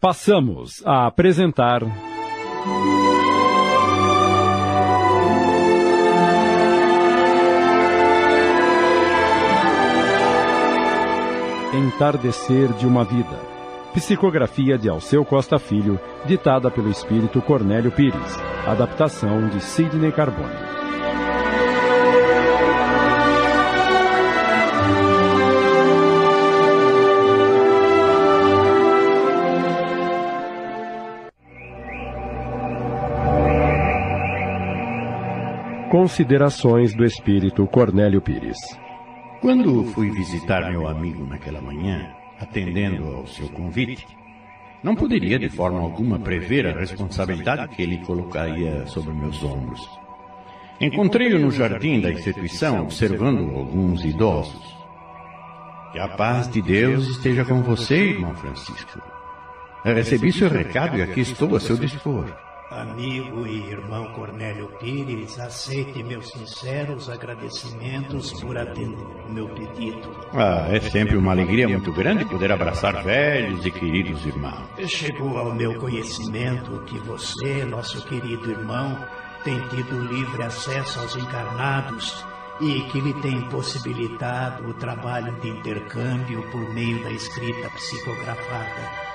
[0.00, 1.82] Passamos a apresentar.
[11.74, 13.26] Entardecer de uma Vida.
[13.92, 18.36] Psicografia de Alceu Costa Filho, ditada pelo espírito Cornélio Pires.
[18.68, 20.67] Adaptação de Sidney Carbone.
[35.90, 38.58] Considerações do espírito Cornélio Pires.
[39.40, 44.06] Quando fui visitar meu amigo naquela manhã, atendendo ao seu convite,
[44.82, 49.80] não poderia de forma alguma prever a responsabilidade que ele colocaria sobre meus ombros.
[50.78, 54.76] Encontrei-o no jardim da instituição observando alguns idosos.
[55.92, 59.00] Que a paz de Deus esteja com você, irmão Francisco.
[59.82, 62.26] Recebi seu recado e aqui estou a seu dispor.
[62.70, 70.14] Amigo e irmão Cornélio Pires, aceite meus sinceros agradecimentos por atender o meu pedido.
[70.34, 74.68] Ah, é sempre uma alegria muito grande poder abraçar velhos e queridos irmãos.
[74.86, 78.98] Chegou ao meu conhecimento que você, nosso querido irmão,
[79.44, 82.22] tem tido livre acesso aos encarnados
[82.60, 89.07] e que lhe tem possibilitado o trabalho de intercâmbio por meio da escrita psicografada.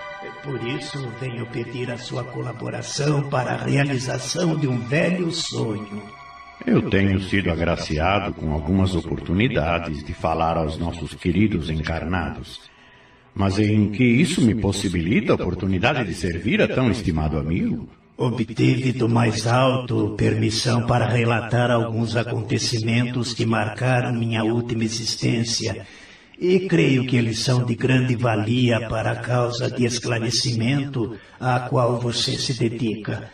[0.43, 6.03] Por isso venho pedir a sua colaboração para a realização de um velho sonho.
[6.67, 12.59] Eu tenho sido agraciado com algumas oportunidades de falar aos nossos queridos encarnados.
[13.33, 17.87] Mas em que isso me possibilita a oportunidade de servir a tão estimado amigo?
[18.17, 25.87] Obtive do mais alto permissão para relatar alguns acontecimentos que marcaram minha última existência
[26.39, 31.99] e creio que eles são de grande valia para a causa de esclarecimento à qual
[31.99, 33.31] você se dedica.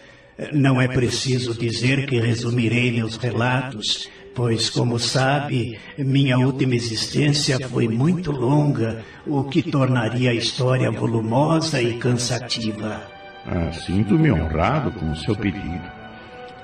[0.53, 7.87] Não é preciso dizer que resumirei meus relatos, pois, como sabe, minha última existência foi
[7.87, 13.03] muito longa, o que tornaria a história volumosa e cansativa.
[13.45, 15.99] Ah, Sinto-me honrado com o seu pedido.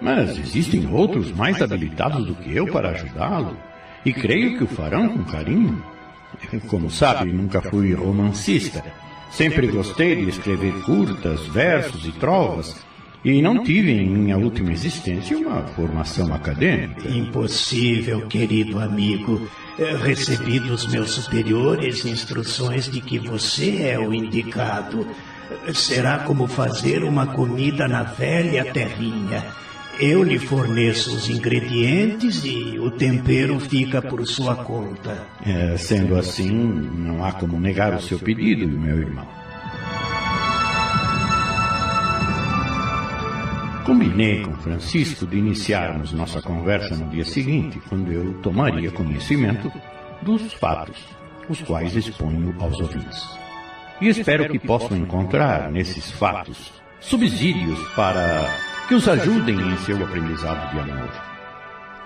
[0.02, 3.58] Mas existem outros mais habilitados do que eu para ajudá-lo,
[4.06, 5.84] e creio que o farão com carinho.
[6.68, 8.84] Como sabe, nunca fui romancista.
[9.32, 12.76] Sempre gostei de escrever curtas, versos e trovas,
[13.24, 17.10] e não tive em minha última existência uma formação acadêmica.
[17.10, 19.50] Impossível, querido amigo.
[20.04, 25.08] Recebi dos meus superiores instruções de que você é o indicado.
[25.74, 29.44] Será como fazer uma comida na velha terrinha.
[30.00, 35.26] Eu lhe forneço os ingredientes e o tempero fica por sua conta.
[35.46, 39.26] É, sendo assim, não há como negar o seu pedido, meu irmão.
[43.86, 49.72] Combinei com Francisco de iniciarmos nossa conversa no dia seguinte, quando eu tomaria conhecimento
[50.24, 50.98] dos fatos,
[51.48, 53.24] os quais exponho aos ouvintes.
[54.02, 60.72] E espero que possam encontrar nesses fatos subsídios para que os ajudem em seu aprendizado
[60.72, 61.10] de amor.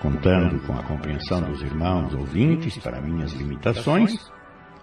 [0.02, 4.32] Contando com a compreensão dos irmãos ouvintes para minhas limitações,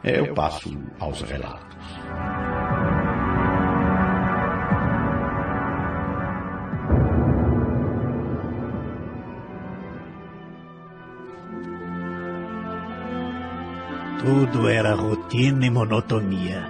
[0.05, 1.77] eu passo aos relatos.
[14.21, 16.69] Tudo era rotina e monotonia.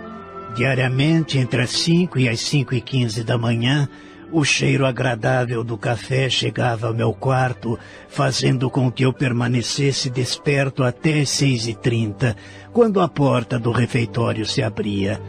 [0.54, 3.88] Diariamente, entre as 5 e as 5 e 15 da manhã,
[4.32, 7.78] o cheiro agradável do café chegava ao meu quarto,
[8.08, 12.36] fazendo com que eu permanecesse desperto até seis e trinta,
[12.72, 15.20] quando a porta do refeitório se abria.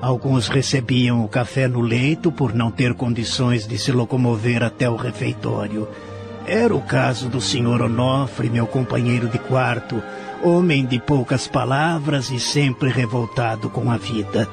[0.00, 4.96] Alguns recebiam o café no leito por não ter condições de se locomover até o
[4.96, 5.88] refeitório.
[6.46, 10.02] Era o caso do senhor Onofre, meu companheiro de quarto,
[10.42, 14.48] homem de poucas palavras e sempre revoltado com a vida.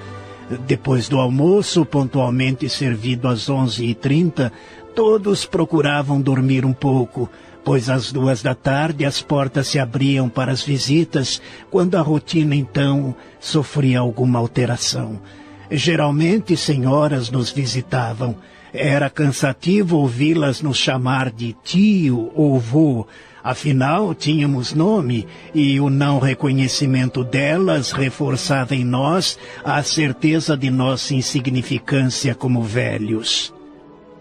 [0.65, 4.51] Depois do almoço, pontualmente servido às onze e trinta,
[4.95, 7.29] todos procuravam dormir um pouco,
[7.63, 11.39] pois às duas da tarde as portas se abriam para as visitas,
[11.69, 15.21] quando a rotina então sofria alguma alteração.
[15.69, 18.35] Geralmente senhoras nos visitavam.
[18.73, 23.05] Era cansativo ouvi-las nos chamar de tio ou vô,
[23.43, 31.13] Afinal, tínhamos nome e o não reconhecimento delas reforçava em nós a certeza de nossa
[31.13, 33.53] insignificância como velhos.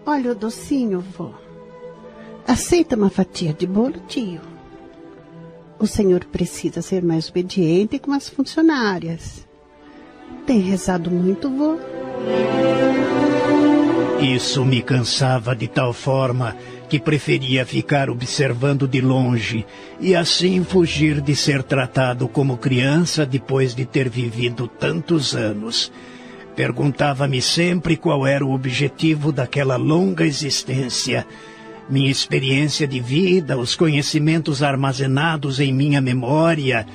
[0.05, 1.31] Olha o docinho, vô.
[2.47, 4.41] Aceita uma fatia de bolo, tio.
[5.77, 9.47] O senhor precisa ser mais obediente com as funcionárias.
[10.45, 11.77] Tem rezado muito, vô?
[14.21, 16.53] Isso me cansava de tal forma
[16.89, 19.65] que preferia ficar observando de longe
[19.99, 25.89] e assim fugir de ser tratado como criança depois de ter vivido tantos anos.
[26.53, 31.25] Perguntava-me sempre qual era o objetivo daquela longa existência.
[31.89, 36.85] Minha experiência de vida, os conhecimentos armazenados em minha memória.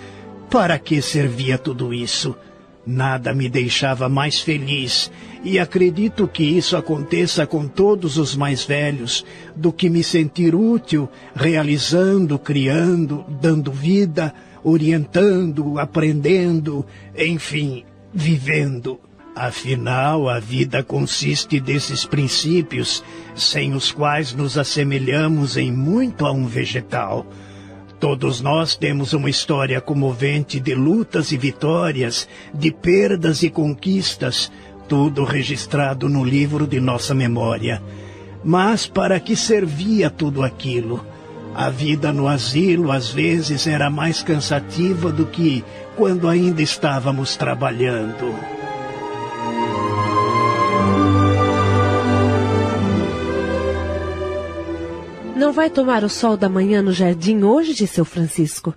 [0.50, 2.36] Para que servia tudo isso?
[2.86, 5.10] Nada me deixava mais feliz,
[5.42, 9.24] e acredito que isso aconteça com todos os mais velhos,
[9.56, 16.84] do que me sentir útil, realizando, criando, dando vida, orientando, aprendendo,
[17.16, 19.00] enfim, vivendo.
[19.34, 23.02] Afinal, a vida consiste desses princípios,
[23.34, 27.26] sem os quais nos assemelhamos em muito a um vegetal.
[27.98, 34.50] Todos nós temos uma história comovente de lutas e vitórias, de perdas e conquistas,
[34.88, 37.82] tudo registrado no livro de nossa memória.
[38.44, 41.04] Mas para que servia tudo aquilo?
[41.54, 45.64] A vida no asilo às vezes era mais cansativa do que
[45.96, 48.53] quando ainda estávamos trabalhando.
[55.36, 58.72] Não vai tomar o sol da manhã no jardim hoje, disse seu Francisco.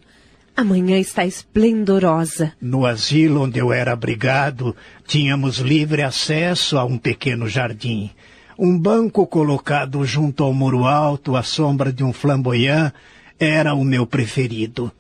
[0.56, 2.51] Amanhã está esplendorosa.
[2.59, 4.75] No asilo onde eu era abrigado,
[5.06, 8.09] tínhamos livre acesso a um pequeno jardim.
[8.57, 12.92] Um banco colocado junto ao muro alto, à sombra de um flamboyant,
[13.39, 14.92] era o meu preferido.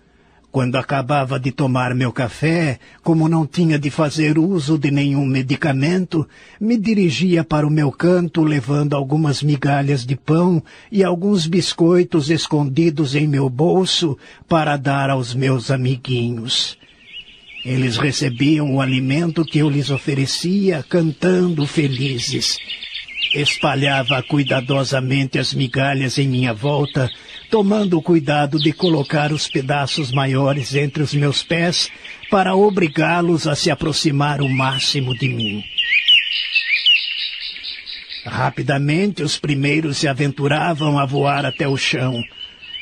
[0.57, 6.27] Quando acabava de tomar meu café, como não tinha de fazer uso de nenhum medicamento,
[6.59, 13.13] me dirigia para o meu canto levando algumas migalhas de pão e alguns biscoitos escondidos
[13.13, 14.17] em meu bolso
[14.47, 16.75] para dar aos meus amiguinhos.
[17.63, 22.57] Eles recebiam o alimento que eu lhes oferecia, cantando felizes.
[23.33, 27.09] Espalhava cuidadosamente as migalhas em minha volta,
[27.49, 31.89] tomando o cuidado de colocar os pedaços maiores entre os meus pés
[32.29, 35.63] para obrigá-los a se aproximar o máximo de mim.
[38.25, 42.21] Rapidamente os primeiros se aventuravam a voar até o chão.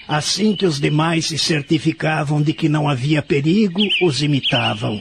[0.07, 4.99] Assim que os demais se certificavam de que não havia perigo, os imitavam.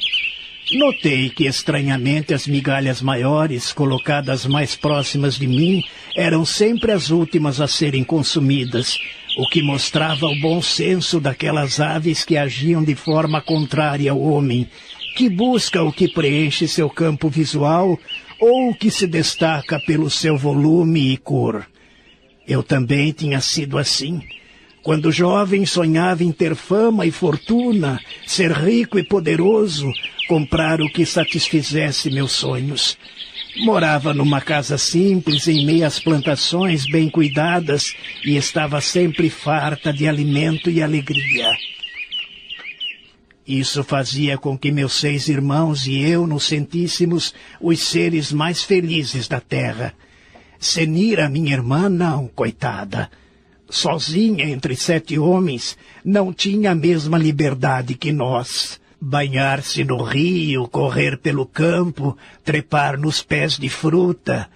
[0.75, 5.85] Notei que estranhamente as migalhas maiores, colocadas mais próximas de mim,
[6.17, 8.99] eram sempre as últimas a serem consumidas,
[9.39, 14.69] o que mostrava o bom senso daquelas aves que agiam de forma contrária ao homem,
[15.17, 17.97] que busca o que preenche seu campo visual
[18.41, 21.65] ou o que se destaca pelo seu volume e cor.
[22.49, 24.21] Eu também tinha sido assim.
[24.85, 29.91] Quando jovem sonhava em ter fama e fortuna, ser rico e poderoso,
[30.29, 32.99] comprar o que satisfizesse meus sonhos.
[33.65, 37.95] Morava numa casa simples, em meias plantações bem cuidadas,
[38.27, 41.51] e estava sempre farta de alimento e alegria.
[43.49, 49.29] Isso fazia com que meus seis irmãos e eu nos sentíssemos os seres mais felizes
[49.29, 49.95] da terra.
[50.59, 53.11] Senira, minha irmã, não, coitada.
[53.69, 61.19] Sozinha entre sete homens, não tinha a mesma liberdade que nós banhar-se no rio, correr
[61.19, 64.49] pelo campo, trepar nos pés de fruta.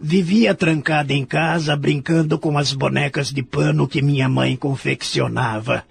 [0.00, 5.84] Vivia trancada em casa, brincando com as bonecas de pano que minha mãe confeccionava.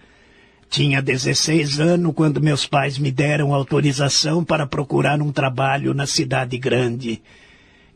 [0.70, 6.58] Tinha 16 anos quando meus pais me deram autorização para procurar um trabalho na cidade
[6.58, 7.22] grande.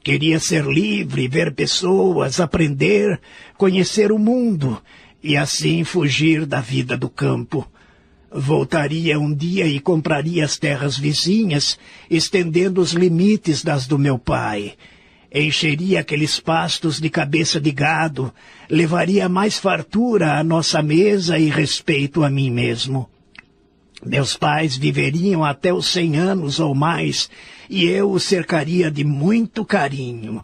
[0.03, 3.21] Queria ser livre, ver pessoas, aprender,
[3.57, 4.81] conhecer o mundo
[5.23, 7.65] e assim fugir da vida do campo.
[8.29, 11.79] Voltaria um dia e compraria as terras vizinhas,
[12.09, 14.73] estendendo os limites das do meu pai.
[15.33, 18.33] Encheria aqueles pastos de cabeça de gado,
[18.69, 23.09] levaria mais fartura à nossa mesa e respeito a mim mesmo.
[24.05, 27.29] Meus pais viveriam até os cem anos ou mais,
[27.69, 30.43] e eu os cercaria de muito carinho.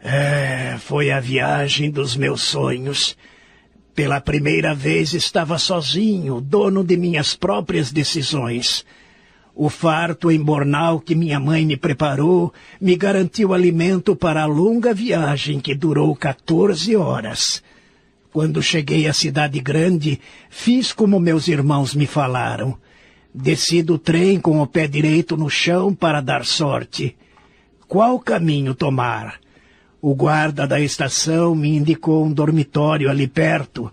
[0.00, 3.16] É, foi a viagem dos meus sonhos.
[3.94, 8.84] Pela primeira vez estava sozinho, dono de minhas próprias decisões.
[9.54, 15.60] O farto embornal que minha mãe me preparou me garantiu alimento para a longa viagem
[15.60, 17.62] que durou 14 horas.
[18.32, 22.78] Quando cheguei à cidade grande, fiz como meus irmãos me falaram.
[23.34, 27.14] Desci do trem com o pé direito no chão para dar sorte.
[27.86, 29.38] Qual caminho tomar?
[30.00, 33.92] O guarda da estação me indicou um dormitório ali perto,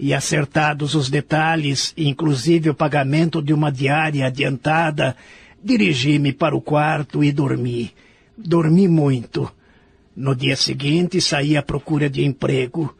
[0.00, 5.14] e acertados os detalhes, inclusive o pagamento de uma diária adiantada,
[5.62, 7.92] dirigi-me para o quarto e dormi.
[8.36, 9.52] Dormi muito.
[10.16, 12.94] No dia seguinte, saí à procura de emprego.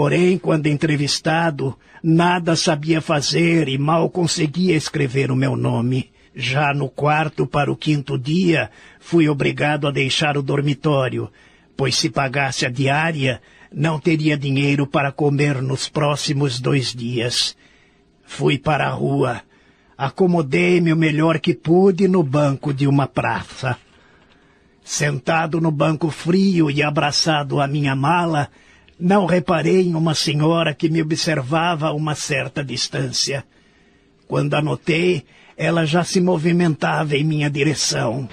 [0.00, 6.10] Porém, quando entrevistado, nada sabia fazer e mal conseguia escrever o meu nome.
[6.34, 11.30] Já no quarto para o quinto dia, fui obrigado a deixar o dormitório,
[11.76, 17.54] pois se pagasse a diária, não teria dinheiro para comer nos próximos dois dias.
[18.24, 19.42] Fui para a rua.
[19.98, 23.76] Acomodei-me o melhor que pude no banco de uma praça.
[24.82, 28.48] Sentado no banco frio e abraçado à minha mala,
[29.00, 33.44] não reparei em uma senhora que me observava a uma certa distância.
[34.28, 35.24] Quando a notei,
[35.56, 38.28] ela já se movimentava em minha direção.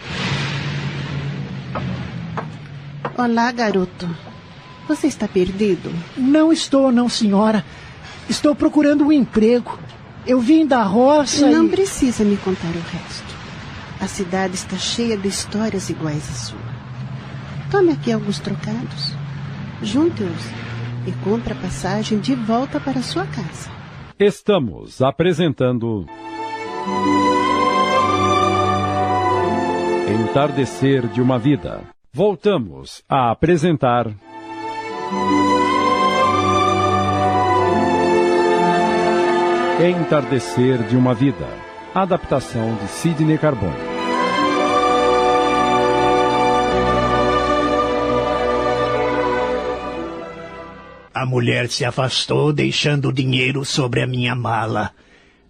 [3.17, 4.07] Olá, garoto.
[4.88, 5.91] Você está perdido?
[6.15, 7.65] Não estou, não, senhora.
[8.29, 9.79] Estou procurando um emprego.
[10.25, 11.69] Eu vim da roça Não e...
[11.69, 13.36] precisa me contar o resto.
[14.00, 16.77] A cidade está cheia de histórias iguais à sua.
[17.71, 19.16] Tome aqui alguns trocados.
[19.81, 20.46] Junte-os
[21.05, 23.69] e compre a passagem de volta para sua casa.
[24.19, 26.05] Estamos apresentando.
[30.10, 31.81] Entardecer de uma Vida.
[32.12, 34.07] Voltamos a apresentar.
[39.79, 41.48] Entardecer de uma Vida.
[41.93, 43.97] Adaptação de Sidney Carbone.
[51.19, 54.91] A mulher se afastou, deixando o dinheiro sobre a minha mala.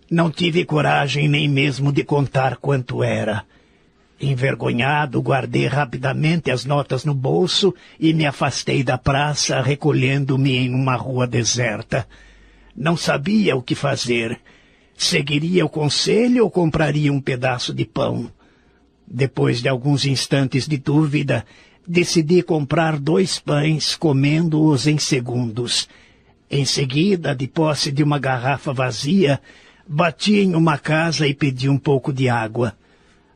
[0.09, 3.43] Não tive coragem nem mesmo de contar quanto era.
[4.17, 10.95] Envergonhado, guardei rapidamente as notas no bolso e me afastei da praça, recolhendo-me em uma
[10.95, 12.07] rua deserta.
[12.73, 14.39] Não sabia o que fazer.
[14.95, 18.31] Seguiria o conselho ou compraria um pedaço de pão?
[19.05, 21.45] Depois de alguns instantes de dúvida,
[21.87, 25.87] decidi comprar dois pães, comendo-os em segundos.
[26.51, 29.39] Em seguida, de posse de uma garrafa vazia,
[29.87, 32.75] bati em uma casa e pedi um pouco de água.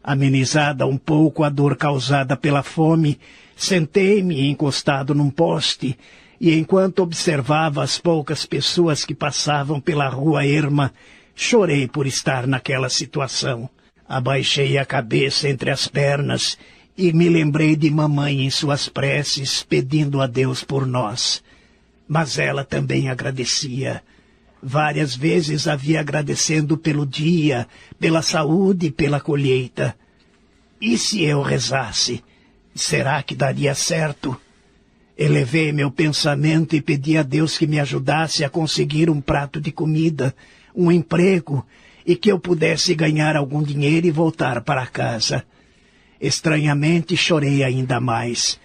[0.03, 3.17] Amenizada um pouco a dor causada pela fome,
[3.55, 5.97] sentei-me encostado num poste
[6.39, 10.91] e, enquanto observava as poucas pessoas que passavam pela rua erma,
[11.35, 13.69] chorei por estar naquela situação.
[14.09, 16.57] Abaixei a cabeça entre as pernas
[17.01, 21.43] e me lembrei de mamãe em suas preces, pedindo a Deus por nós.
[22.07, 24.03] Mas ela também agradecia.
[24.61, 27.67] Várias vezes havia agradecendo pelo dia,
[27.99, 29.95] pela saúde e pela colheita.
[30.79, 32.23] E se eu rezasse?
[32.75, 34.39] Será que daria certo?
[35.17, 39.71] Elevei meu pensamento e pedi a Deus que me ajudasse a conseguir um prato de
[39.71, 40.35] comida,
[40.75, 41.65] um emprego
[42.05, 45.43] e que eu pudesse ganhar algum dinheiro e voltar para casa.
[46.21, 48.59] Estranhamente chorei ainda mais.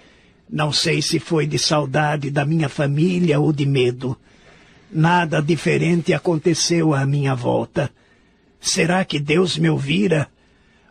[0.48, 4.16] Não sei se foi de saudade da minha família ou de medo.
[4.92, 7.90] Nada diferente aconteceu à minha volta.
[8.60, 10.28] Será que Deus me ouvira?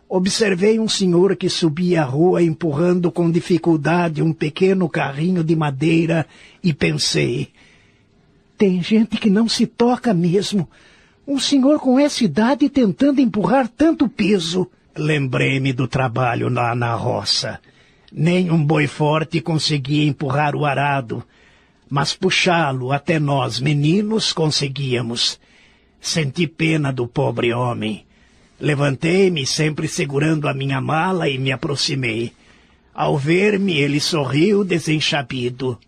[0.08, 6.26] Observei um senhor que subia a rua empurrando com dificuldade um pequeno carrinho de madeira
[6.62, 7.50] e pensei:
[8.58, 10.68] tem gente que não se toca mesmo.
[11.26, 14.68] Um senhor com essa idade tentando empurrar tanto peso.
[14.96, 17.60] Lembrei-me do trabalho lá na roça.
[18.12, 21.24] Nem um boi forte conseguia empurrar o arado
[21.88, 25.38] mas puxá-lo até nós, meninos, conseguíamos.
[26.00, 28.04] Senti pena do pobre homem.
[28.60, 32.32] Levantei-me, sempre segurando a minha mala, e me aproximei.
[32.94, 35.78] Ao ver-me, ele sorriu desenchabido.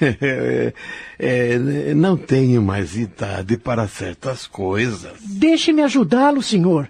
[0.00, 0.72] É,
[1.16, 5.12] é, não tenho mais idade para certas coisas.
[5.20, 6.88] Deixe-me ajudá-lo, senhor.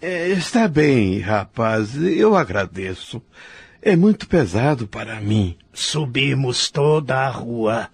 [0.00, 3.20] É, está bem, rapaz, eu agradeço.
[3.82, 5.56] É muito pesado para mim.
[5.72, 7.88] Subimos toda a rua.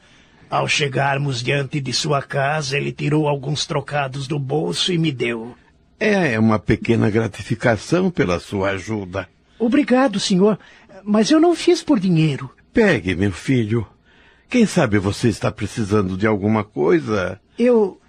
[0.50, 5.54] Ao chegarmos diante de sua casa, ele tirou alguns trocados do bolso e me deu.
[5.98, 9.28] É uma pequena gratificação pela sua ajuda.
[9.58, 10.58] Obrigado, senhor,
[11.02, 12.50] mas eu não fiz por dinheiro.
[12.72, 13.86] Pegue, meu filho.
[14.48, 17.40] Quem sabe você está precisando de alguma coisa?
[17.58, 18.00] Eu.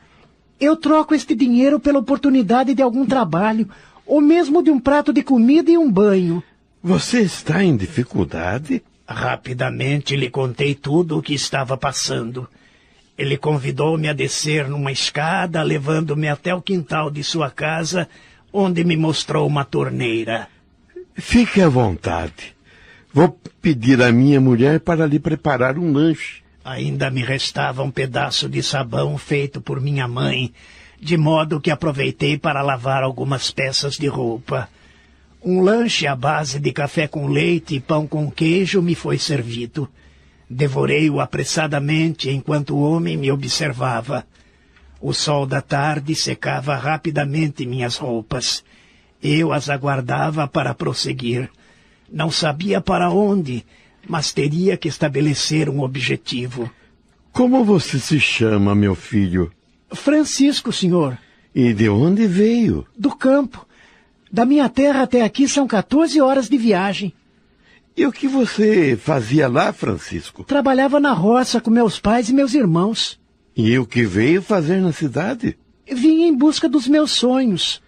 [0.59, 3.69] Eu troco este dinheiro pela oportunidade de algum trabalho,
[4.05, 6.43] ou mesmo de um prato de comida e um banho.
[6.81, 8.83] Você está em dificuldade?
[9.07, 12.47] Rapidamente lhe contei tudo o que estava passando.
[13.17, 18.07] Ele convidou-me a descer numa escada, levando-me até o quintal de sua casa,
[18.51, 20.47] onde me mostrou uma torneira.
[21.15, 22.55] Fique à vontade.
[23.13, 26.44] Vou pedir à minha mulher para lhe preparar um lanche.
[26.65, 30.51] Ainda me restava um pedaço de sabão feito por minha mãe,
[30.99, 34.67] de modo que aproveitei para lavar algumas peças de roupa.
[35.43, 39.87] Um lanche à base de café com leite e pão com queijo me foi servido.
[40.49, 44.25] Devorei-o apressadamente enquanto o homem me observava.
[44.99, 48.63] O sol da tarde secava rapidamente minhas roupas.
[49.21, 51.47] Eu as aguardava para prosseguir.
[52.11, 53.63] Não sabia para onde,
[54.07, 56.69] mas teria que estabelecer um objetivo.
[57.31, 59.51] Como você se chama, meu filho?
[59.91, 61.17] Francisco, senhor.
[61.53, 62.85] E de onde veio?
[62.97, 63.65] Do campo.
[64.31, 67.13] Da minha terra até aqui são 14 horas de viagem.
[67.95, 70.43] E o que você fazia lá, Francisco?
[70.43, 73.17] Trabalhava na roça com meus pais e meus irmãos.
[73.55, 75.57] E o que veio fazer na cidade?
[75.89, 77.81] Vim em busca dos meus sonhos.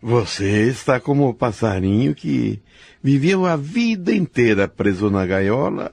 [0.00, 2.60] Você está como o passarinho que
[3.02, 5.92] viveu a vida inteira preso na gaiola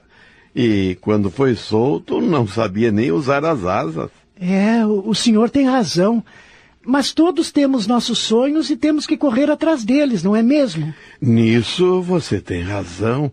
[0.54, 4.10] e, quando foi solto, não sabia nem usar as asas.
[4.40, 6.24] É, o, senhor tem razão.
[6.84, 10.94] Mas todos temos nossos sonhos e temos que correr atrás deles, não é mesmo?
[11.20, 13.30] Nisso você tem razão.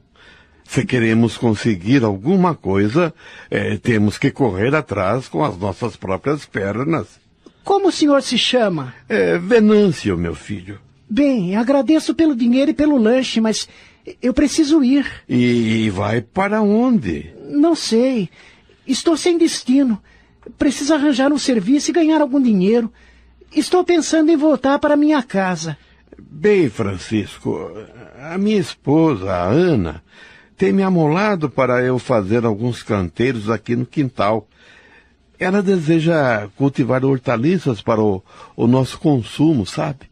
[0.64, 3.14] Se queremos conseguir alguma coisa,
[3.52, 7.23] é, temos que correr atrás com as nossas próprias pernas.
[7.64, 8.94] Como o senhor se chama?
[9.08, 10.80] É Venâncio, meu filho.
[11.10, 13.68] Bem, agradeço pelo dinheiro e pelo lanche, mas
[14.22, 15.06] eu preciso ir.
[15.30, 17.32] E vai para onde?
[17.50, 18.30] Não sei.
[18.86, 20.02] Estou sem destino.
[20.58, 22.92] Preciso arranjar um serviço e ganhar algum dinheiro.
[23.56, 25.78] Estou pensando em voltar para minha casa.
[26.20, 27.72] Bem, Francisco,
[28.20, 30.04] a minha esposa, a Ana,
[30.58, 34.48] tem me amolado para eu fazer alguns canteiros aqui no quintal.
[35.40, 38.24] Ela deseja cultivar hortaliças para o,
[38.56, 40.12] o nosso consumo, sabe?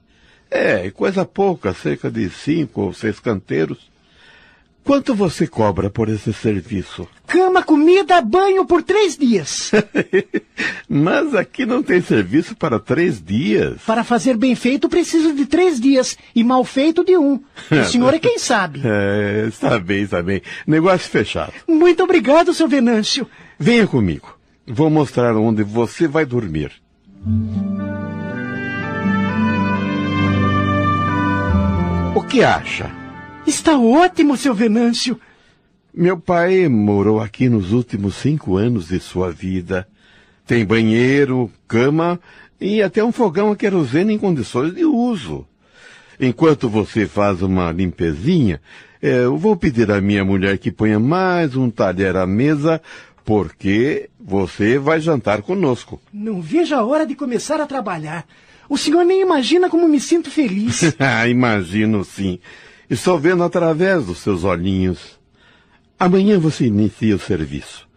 [0.50, 3.92] É, coisa pouca, cerca de cinco ou seis canteiros.
[4.84, 7.08] Quanto você cobra por esse serviço?
[7.28, 9.72] Cama, comida, banho por três dias.
[10.90, 13.78] Mas aqui não tem serviço para três dias.
[13.86, 16.18] Para fazer bem feito, preciso de três dias.
[16.36, 17.40] E mal feito, de um.
[17.70, 18.82] O senhor é quem sabe.
[18.94, 20.42] É, está bem, está bem.
[20.66, 21.54] Negócio fechado.
[21.68, 23.28] Muito obrigado, seu Venâncio.
[23.58, 24.41] Venha comigo.
[24.74, 26.72] Vou mostrar onde você vai dormir.
[32.16, 32.90] O que acha?
[33.46, 35.20] Está ótimo, seu Venâncio.
[35.94, 39.86] Meu pai morou aqui nos últimos cinco anos de sua vida.
[40.48, 42.18] Tem banheiro, cama
[42.60, 45.46] e até um fogão a querosene em condições de uso.
[46.18, 48.62] Enquanto você faz uma limpezinha,
[49.02, 52.82] eh, eu vou pedir à minha mulher que ponha mais um talher à mesa,
[53.24, 56.02] porque você vai jantar conosco.
[56.14, 58.26] Não vejo a hora de começar a trabalhar.
[58.70, 60.96] O senhor nem imagina como me sinto feliz.
[61.00, 62.40] ah, imagino sim.
[62.90, 65.20] Estou vendo através dos seus olhinhos.
[66.00, 67.88] Amanhã você inicia o serviço.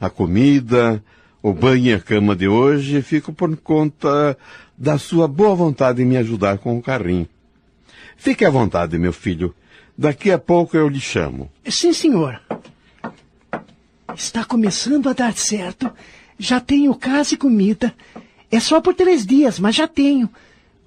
[0.00, 1.02] A comida,
[1.42, 4.36] o banho e a cama de hoje ficam por conta
[4.76, 7.28] da sua boa vontade em me ajudar com o carrinho.
[8.16, 9.54] Fique à vontade, meu filho.
[9.96, 11.50] Daqui a pouco eu lhe chamo.
[11.66, 12.40] Sim, senhor.
[14.16, 15.92] Está começando a dar certo.
[16.38, 17.94] Já tenho casa e comida.
[18.50, 20.30] É só por três dias, mas já tenho.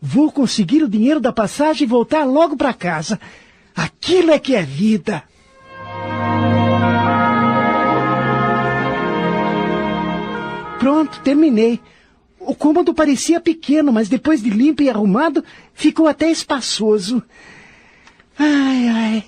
[0.02, 3.20] Vou conseguir o dinheiro da passagem e voltar logo para casa.
[3.76, 5.24] Aquilo é que é vida.
[10.80, 11.80] Pronto, terminei.
[12.40, 17.22] O cômodo parecia pequeno, mas depois de limpo e arrumado, ficou até espaçoso.
[18.40, 19.24] Ai, ai.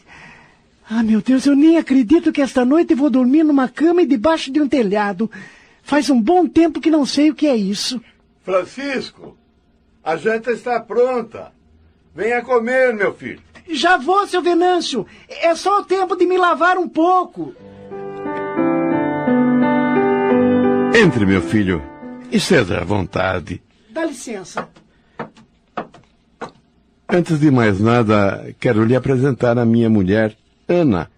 [0.92, 4.52] Ah, meu Deus, eu nem acredito que esta noite vou dormir numa cama e debaixo
[4.52, 5.30] de um telhado.
[5.84, 8.02] Faz um bom tempo que não sei o que é isso.
[8.42, 9.38] Francisco,
[10.04, 11.52] a janta está pronta.
[12.16, 13.40] Venha comer, meu filho.
[13.70, 15.06] Já vou, seu Venâncio.
[15.28, 17.54] É só o tempo de me lavar um pouco.
[21.00, 21.84] Entre, meu filho,
[22.32, 23.62] e seja à vontade.
[23.92, 24.68] Dá licença.
[27.08, 30.36] Antes de mais nada, quero lhe apresentar a minha mulher,
[30.70, 31.10] Ana.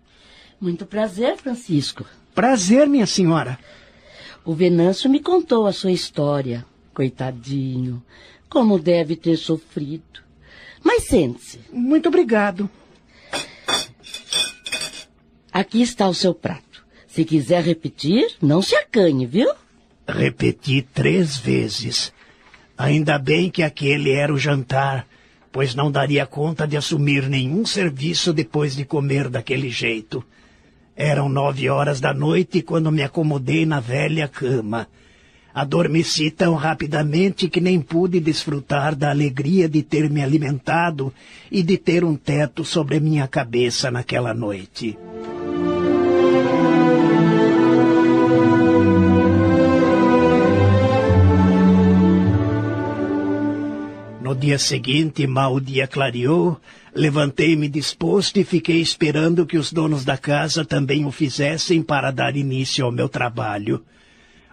[0.60, 2.06] Muito prazer, Francisco.
[2.34, 3.60] Prazer, minha senhora.
[4.46, 6.66] O Venâncio me contou a sua história.
[6.94, 8.02] Coitadinho,
[8.50, 10.22] como deve ter sofrido.
[10.84, 11.60] Mas sente-se.
[11.72, 12.70] Muito obrigado.
[15.52, 16.86] Aqui está o seu prato.
[17.08, 19.52] Se quiser repetir, não se acanhe, viu?
[20.08, 22.14] Repeti três vezes.
[22.78, 25.06] Ainda bem que aquele era o jantar,
[25.52, 30.24] pois não daria conta de assumir nenhum serviço depois de comer daquele jeito.
[30.96, 34.88] Eram nove horas da noite quando me acomodei na velha cama.
[35.54, 41.14] Adormeci tão rapidamente que nem pude desfrutar da alegria de ter me alimentado
[41.52, 44.98] e de ter um teto sobre minha cabeça naquela noite.
[54.42, 56.60] Dia dia seguinte, mal o dia clareou,
[56.96, 62.36] levantei-me disposto e fiquei esperando que os donos da casa também o fizessem para dar
[62.36, 63.86] início ao meu trabalho.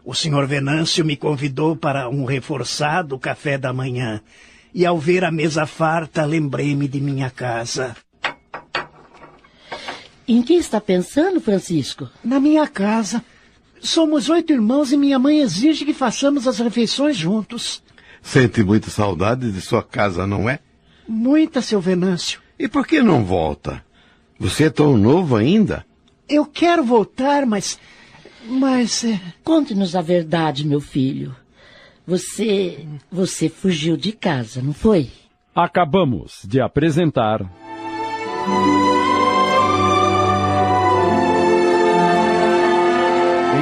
[0.05, 4.21] O senhor Venâncio me convidou para um reforçado café da manhã,
[4.75, 7.97] e ao ver a mesa farta, lembrei-me de minha casa.
[10.29, 12.11] Em que está pensando, Francisco?
[12.23, 13.25] Na minha casa.
[13.81, 17.83] Somos oito irmãos e minha mãe exige que façamos as refeições juntos.
[18.23, 20.59] Sente muita saudade de sua casa, não é?
[21.09, 22.41] Muita, seu Venâncio.
[22.59, 23.85] E por que não volta?
[24.39, 25.85] Você é tão novo ainda?
[26.29, 27.79] Eu quero voltar, mas.
[28.47, 29.05] Mas.
[29.05, 31.35] é, Conte-nos a verdade, meu filho.
[32.07, 32.87] Você.
[33.11, 35.11] Você fugiu de casa, não foi?
[35.55, 37.41] Acabamos de apresentar.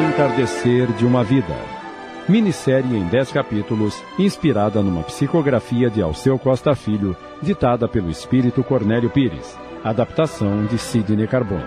[0.09, 1.76] Entardecer de uma Vida.
[2.29, 9.09] Minissérie em 10 capítulos, inspirada numa psicografia de Alceu Costa Filho, ditada pelo espírito Cornélio
[9.11, 9.57] Pires.
[9.85, 11.63] Adaptação de Sidney Carbone.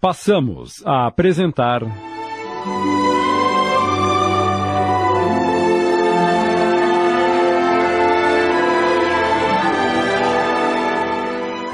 [0.00, 1.82] Passamos a apresentar.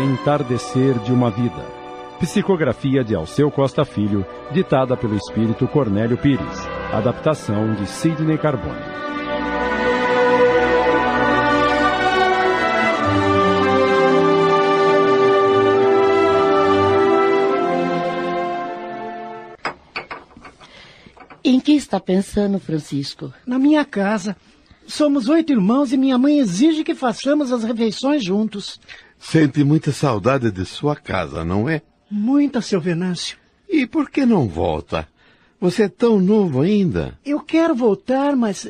[0.03, 1.63] Entardecer de uma Vida.
[2.19, 6.41] Psicografia de Alceu Costa Filho, ditada pelo espírito Cornélio Pires.
[6.91, 8.81] Adaptação de Sidney Carbone.
[21.45, 23.35] Em que está pensando, Francisco?
[23.47, 24.35] Na minha casa.
[24.87, 28.81] Somos oito irmãos e minha mãe exige que façamos as refeições juntos.
[29.21, 31.83] Sente muita saudade de sua casa, não é?
[32.11, 33.37] Muita, seu Venâncio.
[33.69, 35.07] E por que não volta?
[35.61, 37.17] Você é tão novo ainda.
[37.25, 38.67] Eu quero voltar, mas.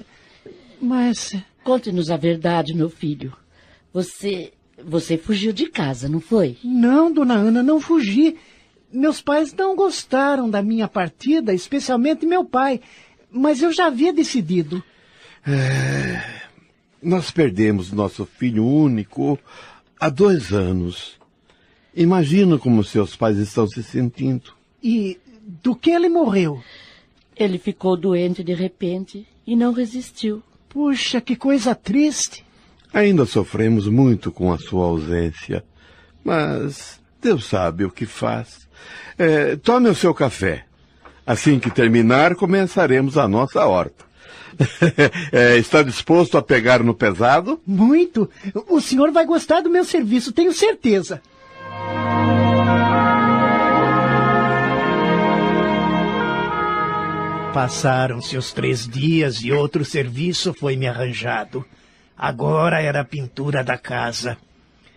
[0.83, 1.37] Mas.
[1.63, 3.33] Conte-nos a verdade, meu filho.
[3.93, 4.53] Você.
[4.85, 6.57] Você fugiu de casa, não foi?
[6.65, 8.37] Não, dona Ana, não fugi.
[8.93, 12.81] Meus pais não gostaram da minha partida, especialmente meu pai.
[13.31, 14.83] Mas eu já havia decidido.
[17.03, 19.39] Nós perdemos nosso filho único
[20.01, 21.21] há dois anos.
[21.95, 24.55] Imagino como seus pais estão se sentindo.
[24.83, 25.21] E
[25.63, 26.63] do que ele morreu?
[27.37, 30.43] Ele ficou doente de repente e não resistiu.
[30.69, 32.45] Puxa, que coisa triste.
[32.93, 35.65] Ainda sofremos muito com a sua ausência,
[36.25, 38.69] mas Deus sabe o que faz.
[39.19, 40.65] É, tome o seu café.
[41.27, 44.10] Assim que terminar, começaremos a nossa horta.
[45.33, 47.61] É, está disposto a pegar no pesado?
[47.67, 48.29] Muito.
[48.69, 51.23] O senhor vai gostar do meu serviço, tenho certeza.
[57.53, 61.65] Passaram-se os três dias e outro serviço foi me arranjado.
[62.17, 64.37] Agora era a pintura da casa.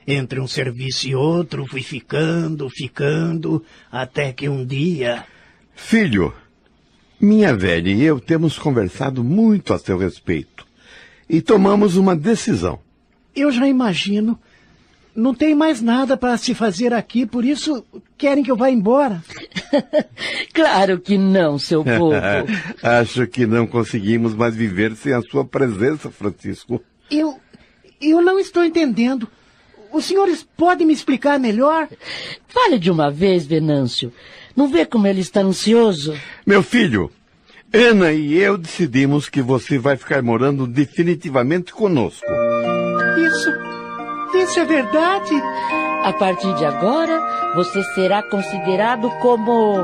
[0.05, 5.25] Entre um serviço e outro fui ficando, ficando, até que um dia.
[5.75, 6.33] Filho,
[7.23, 10.65] minha velha e eu temos conversado muito a seu respeito
[11.29, 12.79] e tomamos uma decisão.
[13.35, 14.37] Eu já imagino.
[15.15, 17.85] Não tem mais nada para se fazer aqui, por isso
[18.17, 19.23] querem que eu vá embora.
[20.53, 22.13] Claro que não, seu bobo.
[22.81, 26.79] Acho que não conseguimos mais viver sem a sua presença, Francisco.
[27.09, 27.39] Eu.
[27.99, 29.27] Eu não estou entendendo.
[29.91, 31.87] Os senhores podem me explicar melhor?
[32.47, 34.13] Fale de uma vez, Venâncio.
[34.55, 36.15] Não vê como ele está ansioso?
[36.45, 37.11] Meu filho,
[37.73, 42.25] Ana e eu decidimos que você vai ficar morando definitivamente conosco.
[43.17, 43.49] Isso.
[44.35, 45.33] Isso é verdade?
[46.03, 49.75] A partir de agora, você será considerado como.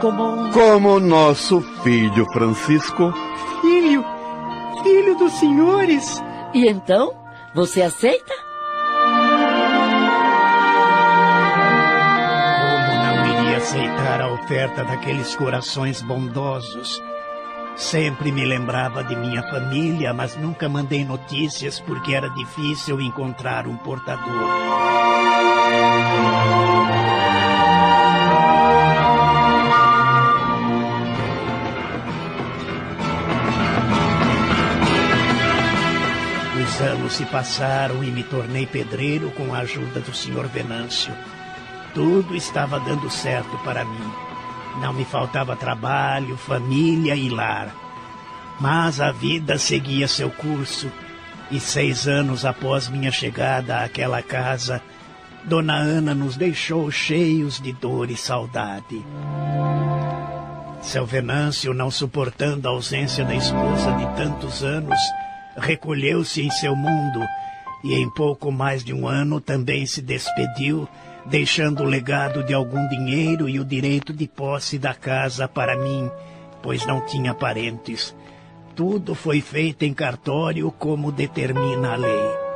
[0.00, 0.50] como.
[0.50, 3.12] Como nosso filho, Francisco.
[3.60, 4.04] Filho.
[4.82, 6.22] Filho dos senhores.
[6.54, 7.14] E então?
[7.54, 8.45] Você aceita?
[13.66, 17.02] Aceitar a oferta daqueles corações bondosos?
[17.74, 23.76] Sempre me lembrava de minha família, mas nunca mandei notícias porque era difícil encontrar um
[23.76, 24.24] portador.
[36.62, 41.12] Os anos se passaram e me tornei pedreiro com a ajuda do senhor Venâncio.
[41.96, 44.12] Tudo estava dando certo para mim.
[44.82, 47.74] Não me faltava trabalho, família e lar.
[48.60, 50.92] Mas a vida seguia seu curso.
[51.50, 54.82] E seis anos após minha chegada àquela casa,
[55.42, 59.02] Dona Ana nos deixou cheios de dor e saudade.
[60.82, 64.98] Seu Venâncio, não suportando a ausência da esposa de tantos anos,
[65.56, 67.26] recolheu-se em seu mundo
[67.82, 70.86] e em pouco mais de um ano também se despediu,
[71.28, 76.10] deixando o legado de algum dinheiro e o direito de posse da casa para mim,
[76.62, 78.14] pois não tinha parentes.
[78.74, 82.46] Tudo foi feito em cartório como determina a lei.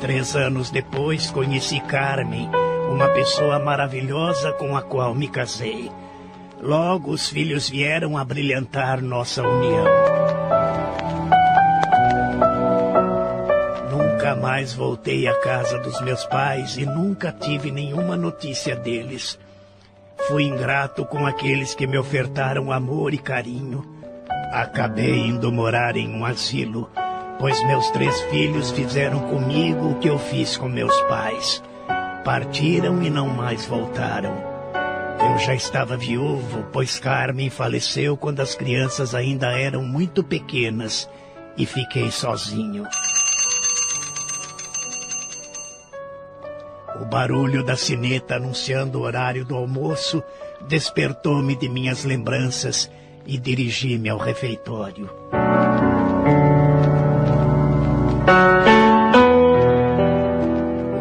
[0.00, 2.48] Três anos depois conheci Carmen,
[2.90, 5.90] uma pessoa maravilhosa com a qual me casei.
[6.60, 10.25] Logo os filhos vieram a brilhantar nossa união.
[14.36, 19.38] Mais voltei à casa dos meus pais e nunca tive nenhuma notícia deles.
[20.28, 23.84] Fui ingrato com aqueles que me ofertaram amor e carinho.
[24.52, 26.90] Acabei indo morar em um asilo,
[27.38, 31.62] pois meus três filhos fizeram comigo o que eu fiz com meus pais.
[32.24, 34.34] Partiram e não mais voltaram.
[35.20, 41.08] Eu já estava viúvo, pois Carmen faleceu quando as crianças ainda eram muito pequenas
[41.56, 42.86] e fiquei sozinho.
[46.94, 50.22] O barulho da sineta anunciando o horário do almoço
[50.68, 52.90] despertou-me de minhas lembranças
[53.26, 55.10] e dirigi-me ao refeitório.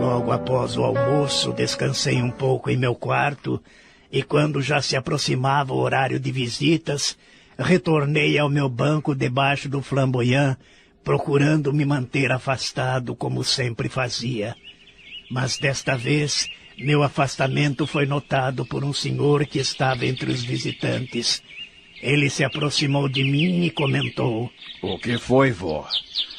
[0.02, 3.62] Logo após o almoço, descansei um pouco em meu quarto
[4.12, 7.18] e, quando já se aproximava o horário de visitas,
[7.58, 10.58] retornei ao meu banco debaixo do flamboyant,
[11.04, 14.56] procurando me manter afastado como sempre fazia.
[15.30, 21.42] Mas desta vez, meu afastamento foi notado por um senhor que estava entre os visitantes.
[22.02, 25.88] Ele se aproximou de mim e comentou: O que foi, vó?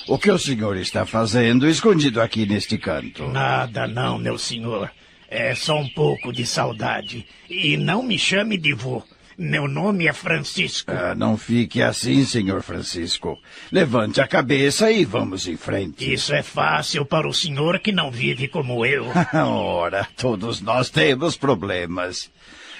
[0.07, 3.27] O que o senhor está fazendo escondido aqui neste canto?
[3.29, 4.91] Nada, não, meu senhor.
[5.29, 7.27] É só um pouco de saudade.
[7.51, 9.03] E não me chame de vô.
[9.39, 10.91] Meu nome é Francisco.
[10.91, 13.39] Ah, não fique assim, senhor Francisco.
[13.71, 16.11] Levante a cabeça e vamos em frente.
[16.11, 19.07] Isso é fácil para o senhor que não vive como eu.
[19.35, 22.31] Ora, todos nós temos problemas.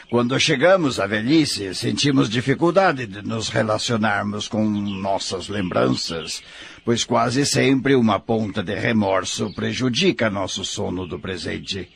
[0.09, 6.43] Quando chegamos à velhice, sentimos dificuldade de nos relacionarmos com nossas lembranças,
[6.87, 11.87] pois quase sempre uma ponta de remorso prejudica nosso sono do presente.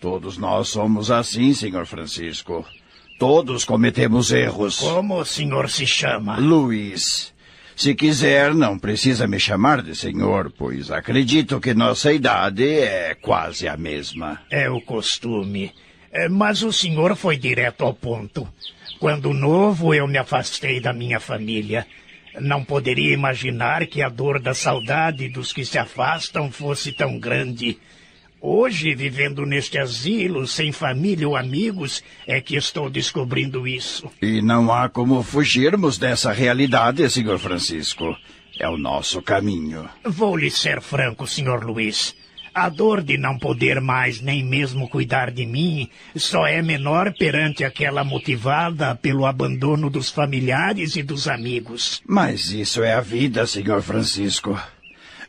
[0.00, 2.64] Todos nós somos assim, senhor Francisco.
[3.20, 4.78] Todos cometemos erros.
[4.78, 6.38] Como o senhor se chama?
[6.38, 7.34] Luiz.
[7.76, 13.68] Se quiser, não precisa me chamar de senhor, pois acredito que nossa idade é quase
[13.68, 14.40] a mesma.
[14.50, 15.70] É o costume.
[16.10, 18.48] É, mas o senhor foi direto ao ponto.
[18.98, 21.86] Quando novo, eu me afastei da minha família.
[22.40, 27.78] Não poderia imaginar que a dor da saudade dos que se afastam fosse tão grande.
[28.42, 34.10] Hoje, vivendo neste asilo, sem família ou amigos, é que estou descobrindo isso.
[34.22, 37.38] E não há como fugirmos dessa realidade, Sr.
[37.38, 38.16] Francisco.
[38.58, 39.88] É o nosso caminho.
[40.04, 41.64] Vou lhe ser franco, Sr.
[41.64, 42.14] Luiz.
[42.54, 47.62] A dor de não poder mais nem mesmo cuidar de mim só é menor perante
[47.62, 52.02] aquela motivada pelo abandono dos familiares e dos amigos.
[52.06, 53.80] Mas isso é a vida, Sr.
[53.82, 54.58] Francisco.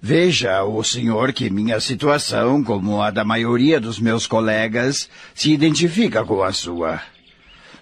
[0.04, 6.26] Veja, o senhor, que minha situação, como a da maioria dos meus colegas, se identifica
[6.26, 7.00] com a sua.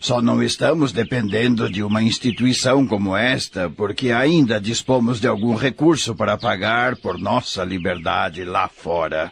[0.02, 6.14] Só não estamos dependendo de uma instituição como esta, porque ainda dispomos de algum recurso
[6.14, 9.32] para pagar por nossa liberdade lá fora.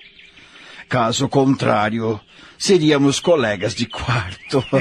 [0.88, 2.18] Caso contrário,
[2.58, 4.64] seríamos colegas de quarto.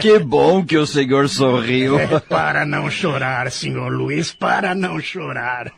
[0.00, 1.98] que bom que o senhor sorriu.
[1.98, 5.72] É, para não chorar, senhor Luiz, para não chorar.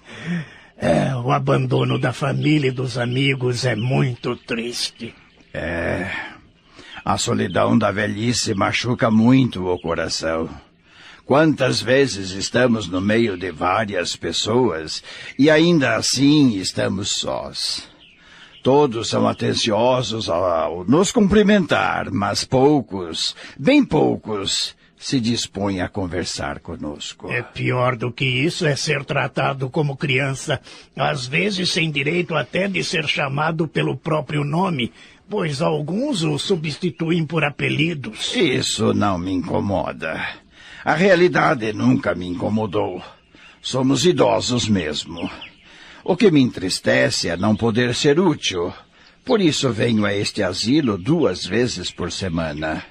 [0.76, 5.14] É, o abandono da família e dos amigos é muito triste.
[5.54, 6.10] É.
[7.04, 10.48] A solidão da velhice machuca muito o coração.
[11.24, 15.02] Quantas vezes estamos no meio de várias pessoas
[15.38, 17.88] e ainda assim estamos sós.
[18.62, 27.28] Todos são atenciosos ao nos cumprimentar, mas poucos, bem poucos, se dispõem a conversar conosco.
[27.28, 30.60] É pior do que isso é ser tratado como criança,
[30.96, 34.92] às vezes sem direito até de ser chamado pelo próprio nome,
[35.28, 38.32] pois alguns o substituem por apelidos.
[38.36, 40.24] Isso não me incomoda.
[40.84, 43.02] A realidade nunca me incomodou.
[43.60, 45.28] Somos idosos mesmo.
[46.04, 48.72] O que me entristece é não poder ser útil.
[49.24, 52.84] Por isso venho a este asilo duas vezes por semana.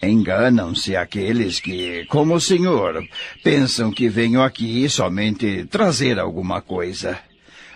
[0.00, 3.04] Enganam-se aqueles que, como o senhor,
[3.42, 7.18] pensam que venho aqui somente trazer alguma coisa.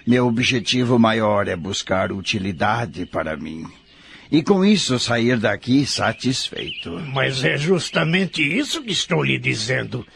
[0.07, 3.67] Meu objetivo maior é buscar utilidade para mim.
[4.33, 6.91] e com isso sair daqui satisfeito.
[7.13, 10.07] Mas é justamente isso que estou lhe dizendo.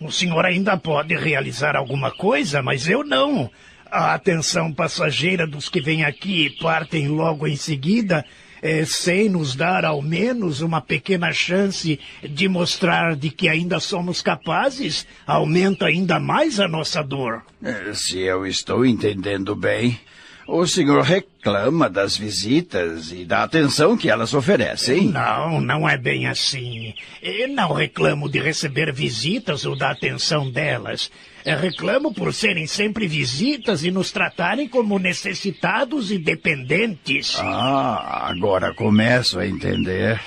[0.00, 3.50] O senhor ainda pode realizar alguma coisa, mas eu não.
[3.92, 8.24] A atenção passageira dos que vêm aqui e partem logo em seguida,
[8.62, 14.22] é, sem nos dar ao menos uma pequena chance de mostrar de que ainda somos
[14.22, 17.42] capazes, aumenta ainda mais a nossa dor.
[17.62, 20.00] É, se eu estou entendendo bem,
[20.48, 25.08] o senhor reclama das visitas e da atenção que elas oferecem?
[25.08, 26.94] Não, não é bem assim.
[27.22, 31.10] Eu não reclamo de receber visitas ou da atenção delas.
[31.44, 37.36] Eu reclamo por serem sempre visitas e nos tratarem como necessitados e dependentes.
[37.38, 40.20] Ah, agora começo a entender.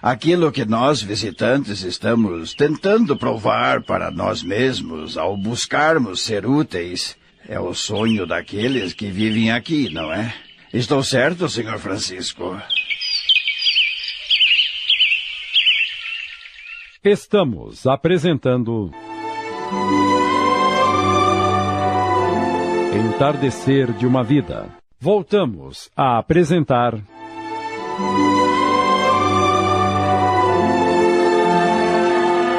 [0.00, 7.16] Aquilo que nós visitantes estamos tentando provar para nós mesmos ao buscarmos ser úteis
[7.48, 10.34] é o sonho daqueles que vivem aqui, não é?
[10.72, 12.60] Estou certo, senhor Francisco?
[17.02, 18.90] Estamos apresentando.
[22.96, 24.68] Entardecer de uma Vida.
[25.00, 26.94] Voltamos a apresentar.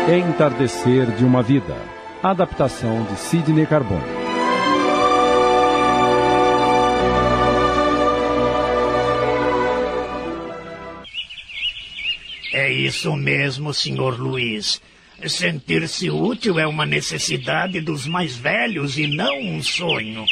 [0.10, 1.78] Entardecer de uma Vida.
[2.22, 4.04] Adaptação de Sidney Carbone.
[12.54, 14.82] É isso mesmo, senhor Luiz.
[15.28, 20.24] Sentir-se útil é uma necessidade dos mais velhos e não um sonho.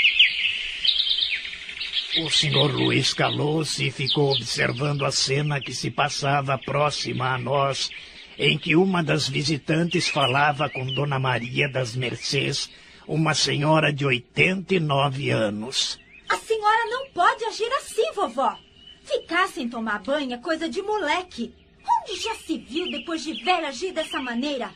[2.19, 7.89] O senhor Luiz calou-se e ficou observando a cena que se passava próxima a nós,
[8.37, 12.69] em que uma das visitantes falava com Dona Maria das Mercês,
[13.07, 15.99] uma senhora de 89 anos.
[16.29, 18.55] A senhora não pode agir assim, vovó.
[19.03, 21.51] Ficar sem tomar banho é coisa de moleque.
[21.83, 24.71] Onde já se viu depois de velha agir dessa maneira?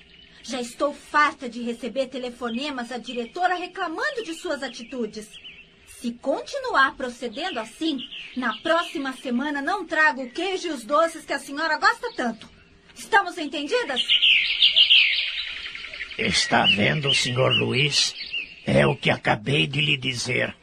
[0.47, 5.27] Já estou farta de receber telefonemas da diretora reclamando de suas atitudes.
[5.99, 7.99] Se continuar procedendo assim,
[8.37, 12.49] na próxima semana não trago o queijo e os doces que a senhora gosta tanto.
[12.95, 14.01] Estamos entendidas?
[16.17, 18.15] Está vendo, senhor Luiz?
[18.65, 20.55] É o que acabei de lhe dizer.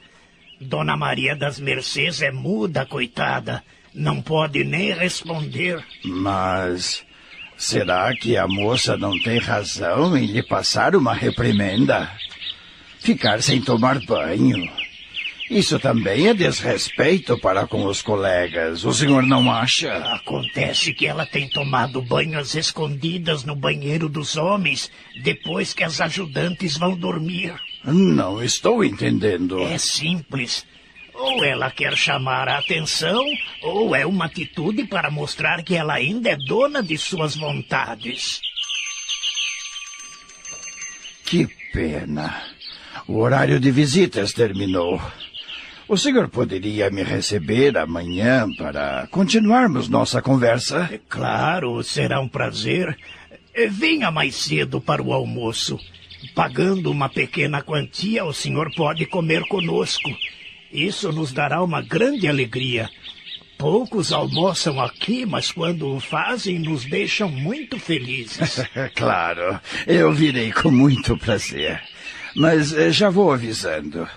[0.59, 3.63] Dona Maria das Mercês é muda, coitada.
[3.93, 5.85] Não pode nem responder.
[6.05, 7.05] Mas
[7.57, 12.11] será que a moça não tem razão em lhe passar uma reprimenda?
[13.01, 14.69] Ficar sem tomar banho.
[15.51, 18.85] Isso também é desrespeito para com os colegas.
[18.85, 19.93] O senhor não acha?
[20.15, 24.91] Acontece que ela tem tomado banho às escondidas no banheiro dos homens,
[25.23, 27.55] depois que as ajudantes vão dormir.
[27.85, 29.61] Não estou entendendo.
[29.61, 30.65] É simples.
[31.15, 33.25] Ou ela quer chamar a atenção,
[33.63, 38.41] ou é uma atitude para mostrar que ela ainda é dona de suas vontades.
[41.25, 42.43] Que pena.
[43.07, 45.01] O horário de visitas terminou.
[45.87, 50.89] O senhor poderia me receber amanhã para continuarmos nossa conversa?
[50.91, 52.97] É claro, será um prazer.
[53.71, 55.79] Venha mais cedo para o almoço.
[56.35, 60.11] Pagando uma pequena quantia, o senhor pode comer conosco.
[60.75, 62.91] Isso nos dará uma grande alegria.
[63.57, 68.61] Poucos almoçam aqui, mas quando o fazem, nos deixam muito felizes.
[68.97, 71.81] claro, eu virei com muito prazer.
[72.35, 74.09] Mas eh, já vou avisando.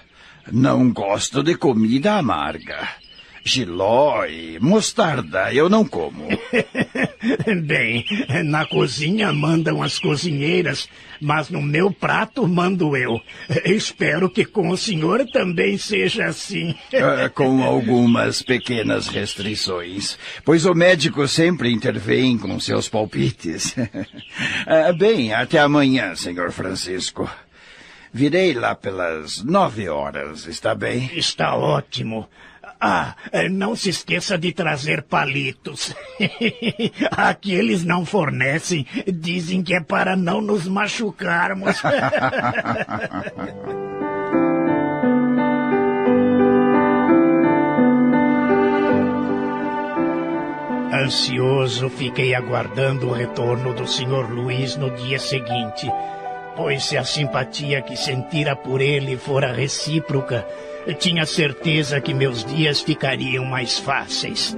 [0.51, 2.89] Não gosto de comida amarga.
[3.47, 6.27] Giló e mostarda eu não como.
[7.63, 8.05] Bem,
[8.43, 10.89] na cozinha mandam as cozinheiras,
[11.21, 13.21] mas no meu prato mando eu.
[13.63, 16.71] Espero que com o senhor também seja assim.
[16.71, 23.75] Uh, com algumas pequenas restrições, pois o médico sempre intervém com seus palpites.
[23.77, 27.29] Uh, bem, até amanhã, senhor Francisco.
[28.11, 31.11] Virei lá pelas nove horas, está bem?
[31.13, 32.27] Está ótimo.
[32.79, 33.15] Ah,
[33.49, 35.95] não se esqueça de trazer palitos.
[37.11, 38.85] Aqui eles não fornecem.
[39.11, 41.81] Dizem que é para não nos machucarmos.
[50.93, 54.31] Ansioso, fiquei aguardando o retorno do Sr.
[54.31, 55.91] Luiz no dia seguinte,
[56.55, 60.47] pois se a simpatia que sentira por ele fora recíproca,
[60.93, 64.55] tinha certeza que meus dias ficariam mais fáceis.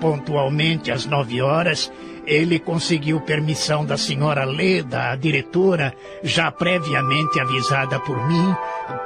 [0.00, 1.92] Pontualmente às nove horas,
[2.26, 5.92] ele conseguiu permissão da senhora Leda, a diretora,
[6.22, 8.54] já previamente avisada por mim,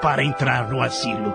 [0.02, 1.34] para entrar no asilo.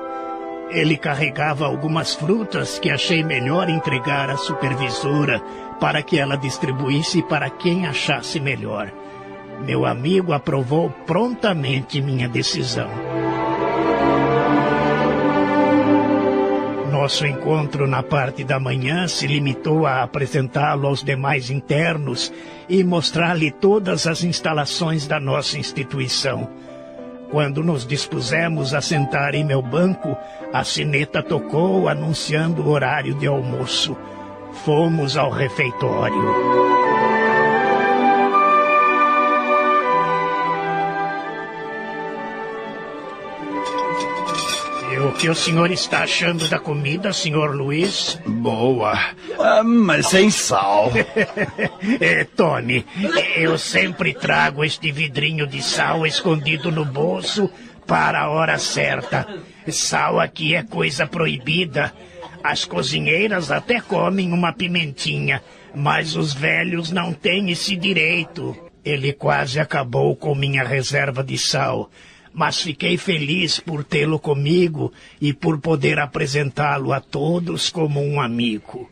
[0.70, 5.42] Ele carregava algumas frutas que achei melhor entregar à supervisora
[5.80, 8.92] para que ela distribuísse para quem achasse melhor.
[9.66, 12.90] Meu amigo aprovou prontamente minha decisão.
[17.00, 22.30] Nosso encontro na parte da manhã se limitou a apresentá-lo aos demais internos
[22.68, 26.50] e mostrar-lhe todas as instalações da nossa instituição.
[27.32, 30.18] Quando nos dispusemos a sentar em meu banco,
[30.52, 33.96] a sineta tocou anunciando o horário de almoço.
[34.66, 36.89] Fomos ao refeitório.
[45.06, 48.20] O que o senhor está achando da comida, senhor Luiz?
[48.26, 48.94] Boa,
[49.40, 50.92] ah, mas sem sal.
[52.02, 52.86] é, Tony,
[53.38, 57.50] eu sempre trago este vidrinho de sal escondido no bolso
[57.88, 59.26] para a hora certa.
[59.70, 61.94] Sal aqui é coisa proibida.
[62.44, 65.42] As cozinheiras até comem uma pimentinha,
[65.74, 68.56] mas os velhos não têm esse direito.
[68.84, 71.90] Ele quase acabou com minha reserva de sal
[72.40, 78.90] mas fiquei feliz por tê-lo comigo e por poder apresentá-lo a todos como um amigo.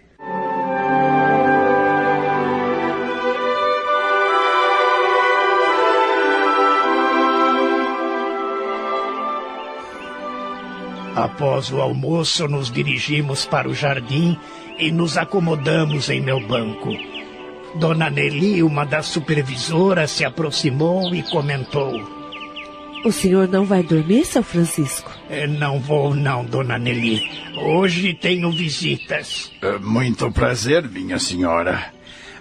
[11.16, 14.38] Após o almoço, nos dirigimos para o jardim
[14.78, 16.90] e nos acomodamos em meu banco.
[17.80, 22.17] Dona Nelly, uma das supervisoras, se aproximou e comentou.
[23.08, 25.10] O senhor não vai dormir, seu Francisco?
[25.30, 27.22] É, não vou, não, dona Nelly.
[27.56, 29.50] Hoje tenho visitas.
[29.62, 31.86] É, muito prazer, minha senhora.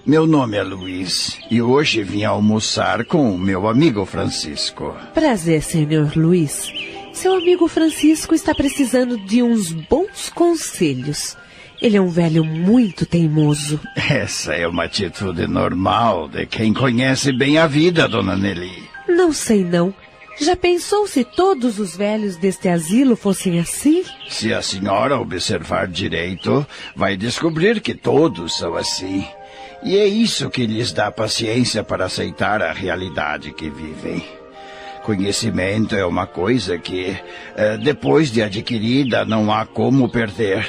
[0.05, 4.93] Meu nome é Luiz e hoje vim almoçar com o meu amigo Francisco.
[5.15, 6.69] Prazer, senhor Luiz.
[7.13, 11.37] Seu amigo Francisco está precisando de uns bons conselhos.
[11.81, 13.79] Ele é um velho muito teimoso.
[13.95, 18.83] Essa é uma atitude normal de quem conhece bem a vida, dona Nelly.
[19.09, 19.95] Não sei não.
[20.39, 24.05] Já pensou se todos os velhos deste asilo fossem assim?
[24.29, 29.27] Se a senhora observar direito, vai descobrir que todos são assim.
[29.83, 34.23] E é isso que lhes dá paciência para aceitar a realidade que vivem.
[35.03, 37.17] Conhecimento é uma coisa que,
[37.57, 40.67] eh, depois de adquirida, não há como perder.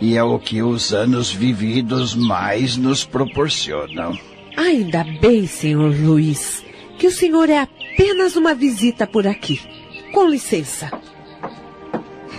[0.00, 4.18] E é o que os anos vividos mais nos proporcionam.
[4.56, 6.64] Ainda bem, senhor Luiz,
[6.98, 7.58] que o senhor é
[7.96, 9.58] apenas uma visita por aqui.
[10.12, 10.90] Com licença.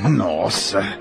[0.07, 0.99] Nossa,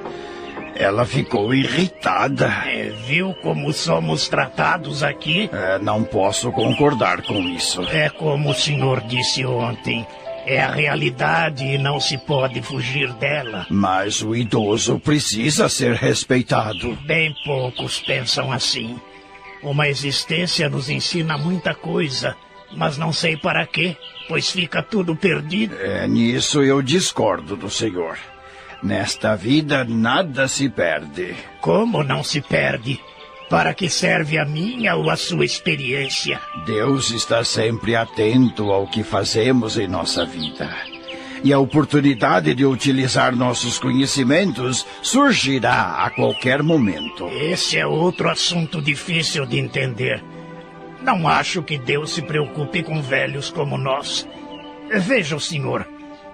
[0.74, 2.46] ela ficou irritada.
[2.66, 5.50] É, viu como somos tratados aqui?
[5.52, 7.82] É, não posso concordar com isso.
[7.82, 10.06] É como o senhor disse ontem.
[10.46, 13.66] É a realidade e não se pode fugir dela.
[13.68, 16.96] Mas o idoso precisa ser respeitado.
[17.04, 18.98] Bem poucos pensam assim.
[19.62, 22.36] Uma existência nos ensina muita coisa,
[22.72, 23.96] mas não sei para quê
[24.28, 25.76] pois fica tudo perdido.
[25.76, 28.18] É, nisso eu discordo do senhor.
[28.82, 31.34] Nesta vida nada se perde.
[31.60, 33.00] Como não se perde?
[33.48, 36.40] Para que serve a minha ou a sua experiência?
[36.66, 40.68] Deus está sempre atento ao que fazemos em nossa vida.
[41.44, 47.28] E a oportunidade de utilizar nossos conhecimentos surgirá a qualquer momento.
[47.28, 50.24] Esse é outro assunto difícil de entender.
[51.02, 54.26] Não acho que Deus se preocupe com velhos como nós.
[54.90, 55.86] Veja o senhor.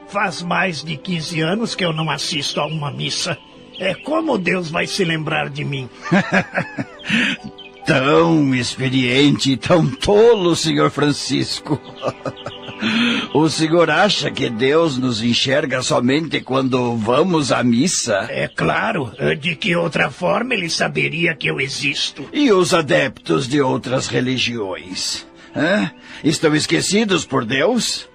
[0.08, 3.38] Faz mais de 15 anos que eu não assisto a uma missa.
[3.78, 5.88] É como Deus vai se lembrar de mim?
[7.86, 11.80] tão experiente e tão tolo, senhor Francisco.
[13.34, 18.26] O senhor acha que Deus nos enxerga somente quando vamos à missa?
[18.28, 19.12] É claro.
[19.40, 22.28] De que outra forma ele saberia que eu existo?
[22.32, 25.26] E os adeptos de outras religiões?
[25.56, 25.90] Hã?
[26.22, 28.08] Estão esquecidos por Deus?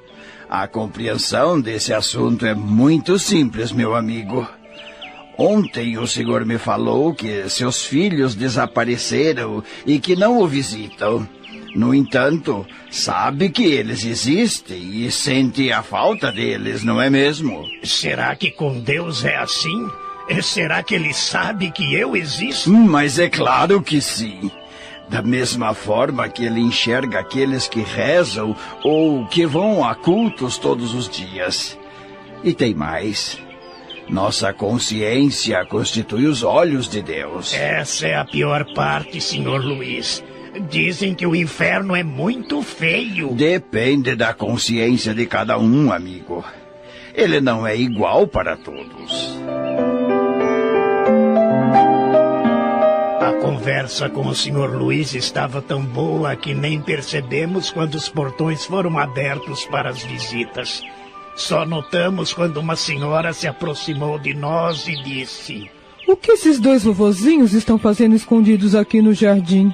[0.50, 4.48] A compreensão desse assunto é muito simples, meu amigo.
[5.38, 11.28] Ontem o senhor me falou que seus filhos desapareceram e que não o visitam.
[11.76, 17.66] No entanto, sabe que eles existem e sente a falta deles, não é mesmo?
[17.84, 19.88] Será que com Deus é assim?
[20.42, 22.70] Será que ele sabe que eu existo?
[22.70, 24.52] Mas é claro que sim.
[25.10, 30.94] Da mesma forma que ele enxerga aqueles que rezam ou que vão a cultos todos
[30.94, 31.78] os dias.
[32.44, 33.40] E tem mais.
[34.10, 37.54] Nossa consciência constitui os olhos de Deus.
[37.54, 40.24] Essa é a pior parte, senhor Luiz.
[40.70, 43.34] Dizem que o inferno é muito feio.
[43.34, 46.44] Depende da consciência de cada um, amigo.
[47.14, 49.38] Ele não é igual para todos.
[53.20, 54.78] A conversa com o Sr.
[54.78, 60.84] Luiz estava tão boa que nem percebemos quando os portões foram abertos para as visitas.
[61.36, 65.70] Só notamos quando uma senhora se aproximou de nós e disse:
[66.08, 69.74] O que esses dois vovozinhos estão fazendo escondidos aqui no jardim?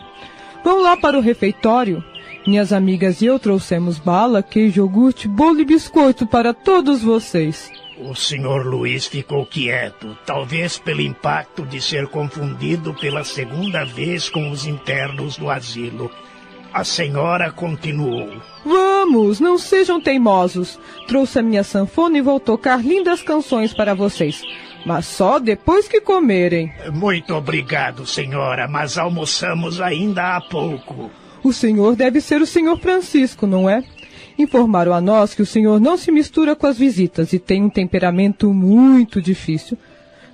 [0.64, 2.04] Vão lá para o refeitório.
[2.46, 7.72] Minhas amigas e eu trouxemos bala, queijo, iogurte, bolo e biscoito para todos vocês.
[7.98, 8.66] O Sr.
[8.66, 15.38] Luiz ficou quieto, talvez pelo impacto de ser confundido pela segunda vez com os internos
[15.38, 16.12] do asilo.
[16.74, 18.34] A senhora continuou.
[18.66, 20.80] Vamos, não sejam teimosos.
[21.08, 24.42] Trouxe a minha sanfona e vou tocar lindas canções para vocês.
[24.86, 26.72] Mas só depois que comerem.
[26.92, 31.10] Muito obrigado, senhora, mas almoçamos ainda há pouco.
[31.44, 33.84] O senhor deve ser o senhor Francisco, não é?
[34.38, 37.70] Informaram a nós que o senhor não se mistura com as visitas e tem um
[37.70, 39.78] temperamento muito difícil.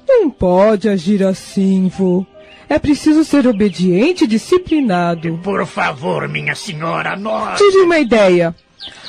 [0.08, 2.26] Não pode agir assim, vô.
[2.68, 5.40] É preciso ser obediente e disciplinado.
[5.44, 7.58] Por favor, minha senhora, nós.
[7.58, 8.56] Tive uma ideia.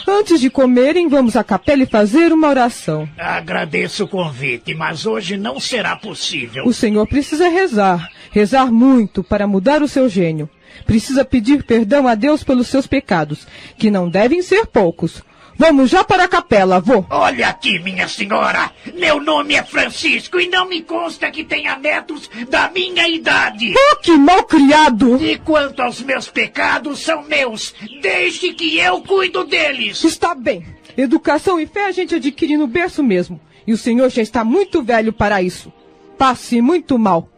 [0.06, 3.08] Antes de comerem, vamos à capela e fazer uma oração.
[3.16, 6.64] Agradeço o convite, mas hoje não será possível.
[6.66, 8.10] O senhor precisa rezar.
[8.30, 10.48] Rezar muito para mudar o seu gênio.
[10.86, 13.46] Precisa pedir perdão a Deus pelos seus pecados,
[13.76, 15.22] que não devem ser poucos.
[15.60, 17.04] Vamos já para a capela, avô.
[17.10, 18.72] Olha aqui, minha senhora.
[18.94, 23.74] Meu nome é Francisco e não me consta que tenha netos da minha idade.
[23.76, 25.22] Oh, que mal criado!
[25.22, 27.74] E quanto aos meus pecados, são meus.
[28.00, 30.02] Desde que eu cuido deles.
[30.02, 30.64] Está bem.
[30.96, 33.38] Educação e fé a gente adquire no berço mesmo.
[33.66, 35.70] E o senhor já está muito velho para isso.
[36.16, 37.28] Passe muito mal.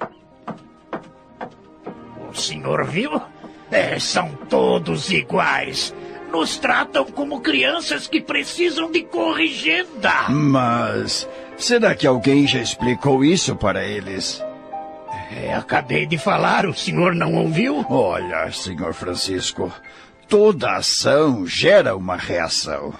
[2.30, 3.20] O senhor viu?
[3.68, 5.92] É, são todos iguais
[6.32, 10.30] nos tratam como crianças que precisam de corrigenda.
[10.30, 11.28] Mas
[11.58, 14.42] será que alguém já explicou isso para eles?
[15.30, 17.84] É, acabei de falar, o senhor não ouviu?
[17.88, 19.70] Olha, senhor Francisco,
[20.28, 22.94] toda ação gera uma reação.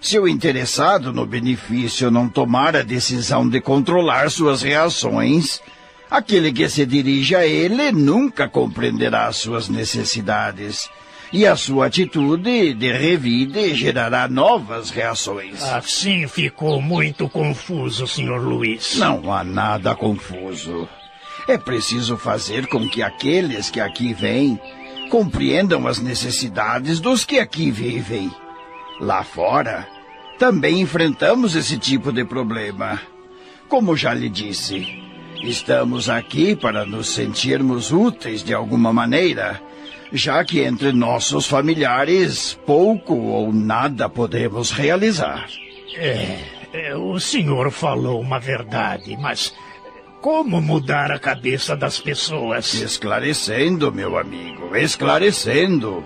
[0.00, 5.60] Se o interessado no benefício não tomar a decisão de controlar suas reações,
[6.10, 10.88] aquele que se dirige a ele nunca compreenderá suas necessidades
[11.32, 15.62] e a sua atitude de revide gerará novas reações.
[15.62, 18.40] Assim ficou muito confuso, Sr.
[18.40, 18.96] Luiz.
[18.96, 20.88] Não há nada confuso.
[21.48, 24.58] É preciso fazer com que aqueles que aqui vêm
[25.10, 28.30] compreendam as necessidades dos que aqui vivem.
[29.00, 29.86] Lá fora,
[30.38, 33.00] também enfrentamos esse tipo de problema.
[33.68, 35.02] Como já lhe disse,
[35.42, 39.60] estamos aqui para nos sentirmos úteis de alguma maneira
[40.12, 45.48] já que entre nossos familiares pouco ou nada podemos realizar.
[45.96, 46.38] É,
[46.72, 49.54] é, o senhor falou uma verdade, mas
[50.20, 52.74] como mudar a cabeça das pessoas?
[52.74, 56.04] Esclarecendo, meu amigo, esclarecendo.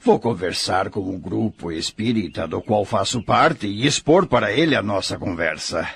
[0.00, 4.82] Vou conversar com o grupo espírita do qual faço parte e expor para ele a
[4.82, 5.88] nossa conversa.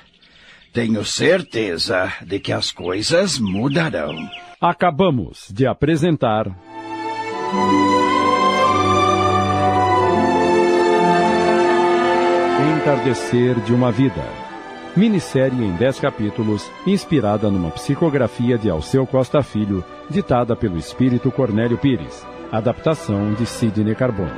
[0.72, 4.28] Tenho certeza de que as coisas mudarão.
[4.60, 6.46] Acabamos de apresentar
[12.76, 14.24] Entardecer de uma Vida.
[14.96, 21.78] Minissérie em 10 capítulos, inspirada numa psicografia de Alceu Costa Filho, ditada pelo espírito Cornélio
[21.78, 22.26] Pires.
[22.50, 24.30] Adaptação de Sidney Carbone.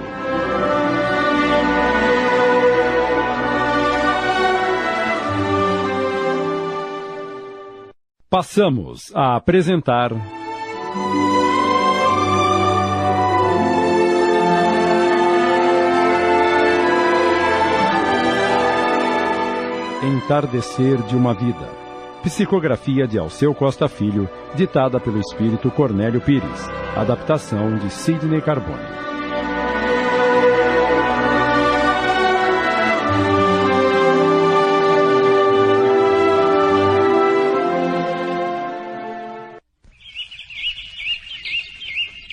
[8.29, 10.11] Passamos a apresentar.
[20.05, 21.67] Entardecer de uma Vida.
[22.23, 26.69] Psicografia de Alceu Costa Filho, ditada pelo espírito Cornélio Pires.
[26.95, 28.83] Adaptação de Sidney Carbone.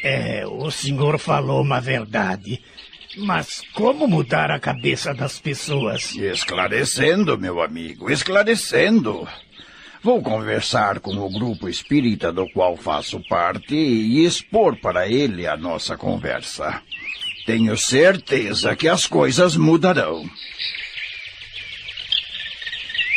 [0.03, 2.59] É, o senhor falou uma verdade.
[3.17, 6.15] Mas como mudar a cabeça das pessoas?
[6.15, 9.27] Esclarecendo, meu amigo, esclarecendo.
[10.01, 15.55] Vou conversar com o grupo espírita do qual faço parte e expor para ele a
[15.55, 16.81] nossa conversa.
[17.45, 20.23] Tenho certeza que as coisas mudarão.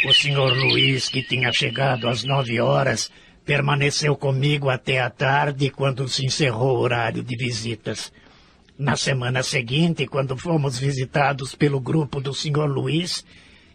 [0.07, 3.11] O senhor Luiz, que tinha chegado às nove horas,
[3.45, 8.13] permaneceu comigo até a tarde, quando se encerrou o horário de visitas.
[8.77, 12.67] Na semana seguinte, quando fomos visitados pelo grupo do Sr.
[12.67, 13.25] Luiz,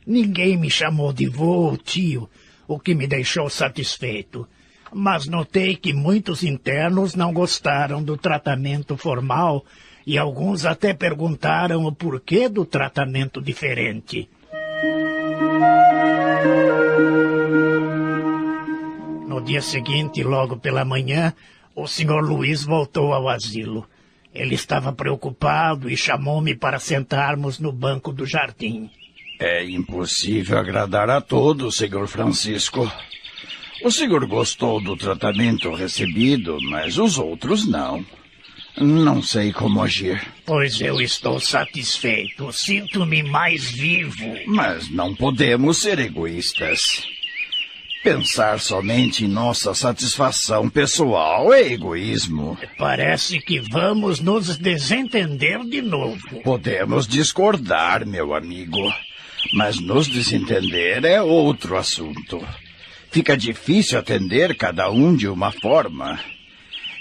[0.05, 2.29] ninguém me chamou de vô ou tio,
[2.67, 4.47] o que me deixou satisfeito.
[4.93, 9.63] mas notei que muitos internos não gostaram do tratamento formal
[10.05, 14.27] e alguns até perguntaram o porquê do tratamento diferente.
[19.27, 21.33] No dia seguinte, logo pela manhã,
[21.75, 23.87] o senhor Luiz voltou ao asilo.
[24.33, 28.89] Ele estava preocupado e chamou-me para sentarmos no banco do jardim.
[29.39, 32.91] É impossível agradar a todos, senhor Francisco.
[33.83, 38.05] O senhor gostou do tratamento recebido, mas os outros não.
[38.77, 40.21] Não sei como agir.
[40.45, 42.51] Pois eu estou satisfeito.
[42.51, 44.35] Sinto-me mais vivo.
[44.47, 46.79] Mas não podemos ser egoístas.
[48.03, 52.57] Pensar somente em nossa satisfação pessoal é egoísmo.
[52.77, 56.41] Parece que vamos nos desentender de novo.
[56.41, 58.93] Podemos discordar, meu amigo.
[59.53, 62.41] Mas nos desentender é outro assunto.
[63.11, 66.19] Fica difícil atender cada um de uma forma.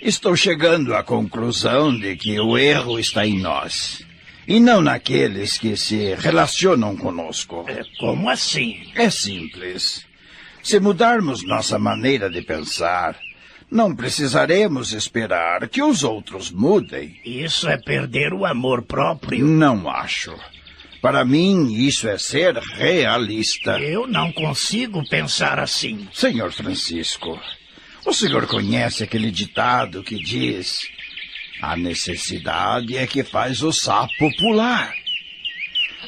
[0.03, 4.05] Estou chegando à conclusão de que o erro está em nós.
[4.49, 7.65] E não naqueles que se relacionam conosco.
[7.69, 8.81] É, como assim?
[8.97, 10.08] É simples.
[10.69, 13.19] Se mudarmos nossa maneira de pensar,
[13.71, 17.19] não precisaremos esperar que os outros mudem.
[17.25, 19.47] Isso é perder o amor próprio?
[19.47, 20.31] Não acho.
[21.01, 23.81] Para mim, isso é ser realista.
[23.81, 26.07] Eu não consigo pensar assim.
[26.13, 27.41] Senhor Francisco,
[28.05, 30.81] o senhor conhece aquele ditado que diz:
[31.63, 34.93] a necessidade é que faz o sapo pular.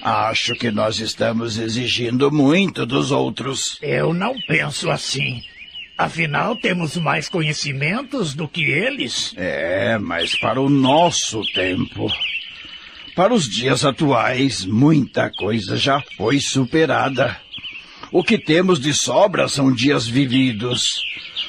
[0.03, 3.78] Acho que nós estamos exigindo muito dos outros.
[3.82, 5.42] Eu não penso assim.
[5.96, 9.34] Afinal, temos mais conhecimentos do que eles.
[9.36, 12.11] É, mas para o nosso tempo.
[13.14, 17.36] Para os dias atuais, muita coisa já foi superada.
[18.11, 21.03] O que temos de sobra são dias vividos.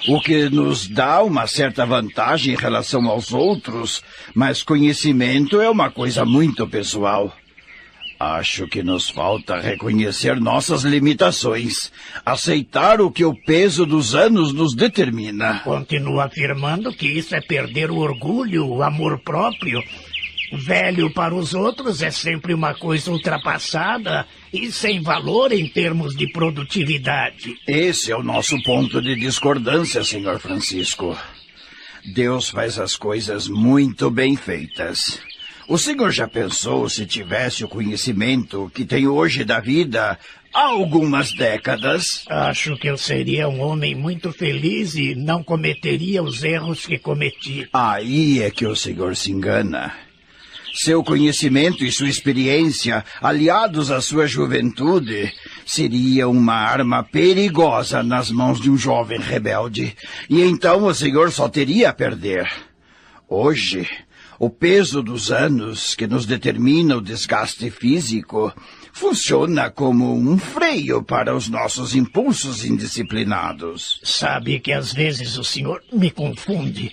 [0.09, 4.03] O que nos dá uma certa vantagem em relação aos outros,
[4.35, 7.33] mas conhecimento é uma coisa muito pessoal.
[8.23, 11.91] Acho que nos falta reconhecer nossas limitações,
[12.23, 15.61] aceitar o que o peso dos anos nos determina.
[15.63, 19.81] Continua afirmando que isso é perder o orgulho, o amor próprio.
[20.53, 26.31] Velho para os outros é sempre uma coisa ultrapassada e sem valor em termos de
[26.31, 27.57] produtividade.
[27.67, 31.17] Esse é o nosso ponto de discordância, senhor Francisco.
[32.13, 35.19] Deus faz as coisas muito bem feitas.
[35.67, 40.17] O senhor já pensou se tivesse o conhecimento que tem hoje da vida
[40.53, 42.25] há algumas décadas?
[42.27, 47.67] Acho que eu seria um homem muito feliz e não cometeria os erros que cometi.
[47.71, 49.93] Aí é que o senhor se engana.
[50.73, 55.31] Seu conhecimento e sua experiência, aliados à sua juventude,
[55.65, 59.95] seria uma arma perigosa nas mãos de um jovem rebelde.
[60.29, 62.49] E então o senhor só teria a perder.
[63.27, 63.85] Hoje,
[64.41, 68.51] o peso dos anos que nos determina o desgaste físico
[68.91, 74.01] funciona como um freio para os nossos impulsos indisciplinados.
[74.03, 76.91] Sabe que às vezes o senhor me confunde.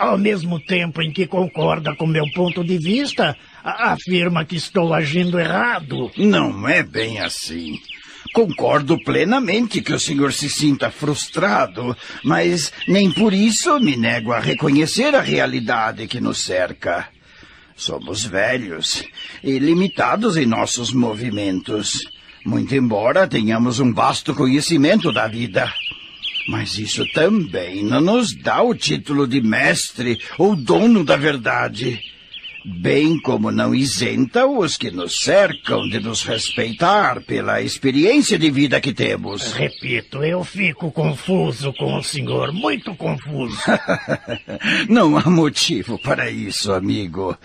[0.00, 5.38] Ao mesmo tempo em que concorda com meu ponto de vista, afirma que estou agindo
[5.38, 6.10] errado.
[6.16, 7.78] Não é bem assim.
[8.32, 14.38] Concordo plenamente que o senhor se sinta frustrado, mas nem por isso me nego a
[14.38, 17.08] reconhecer a realidade que nos cerca.
[17.74, 19.02] Somos velhos
[19.42, 21.98] e limitados em nossos movimentos,
[22.46, 25.72] muito embora tenhamos um vasto conhecimento da vida.
[26.48, 32.00] Mas isso também não nos dá o título de mestre ou dono da verdade
[32.64, 38.80] bem como não isenta os que nos cercam de nos respeitar pela experiência de vida
[38.80, 39.52] que temos.
[39.52, 43.58] Repito, eu fico confuso com o senhor, muito confuso.
[44.88, 47.36] não há motivo para isso, amigo.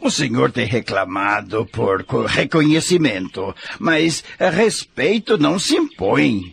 [0.00, 6.52] O senhor tem reclamado por reconhecimento, mas respeito não se impõe.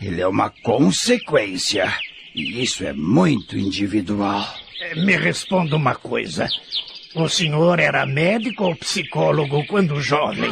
[0.00, 1.92] Ele é uma consequência.
[2.34, 4.46] E isso é muito individual.
[4.96, 6.46] Me responda uma coisa.
[7.16, 10.50] O senhor era médico ou psicólogo quando jovem?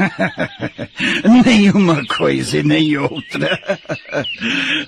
[1.45, 3.79] Nenhuma coisa e nem outra.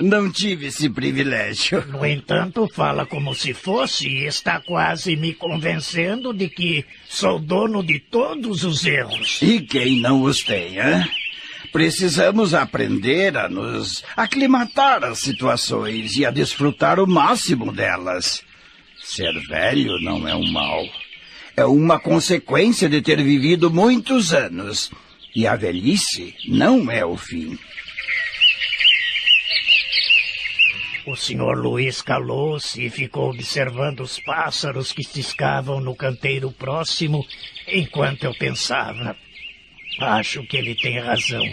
[0.00, 1.84] Não tive esse privilégio.
[1.88, 7.84] No entanto, fala como se fosse e está quase me convencendo de que sou dono
[7.84, 9.38] de todos os erros.
[9.42, 11.06] E quem não os tem, hein?
[11.72, 18.42] Precisamos aprender a nos aclimatar às situações e a desfrutar o máximo delas.
[18.98, 20.82] Ser velho não é um mal
[21.56, 24.90] é uma consequência de ter vivido muitos anos.
[25.34, 27.58] E a velhice não é o fim.
[31.06, 37.24] O senhor Luiz calou-se e ficou observando os pássaros que ciscavam no canteiro próximo
[37.68, 39.16] enquanto eu pensava.
[40.00, 41.44] Acho que ele tem razão.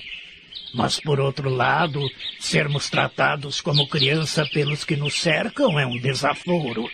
[0.74, 2.02] Mas, por outro lado,
[2.40, 6.90] sermos tratados como criança pelos que nos cercam é um desaforo.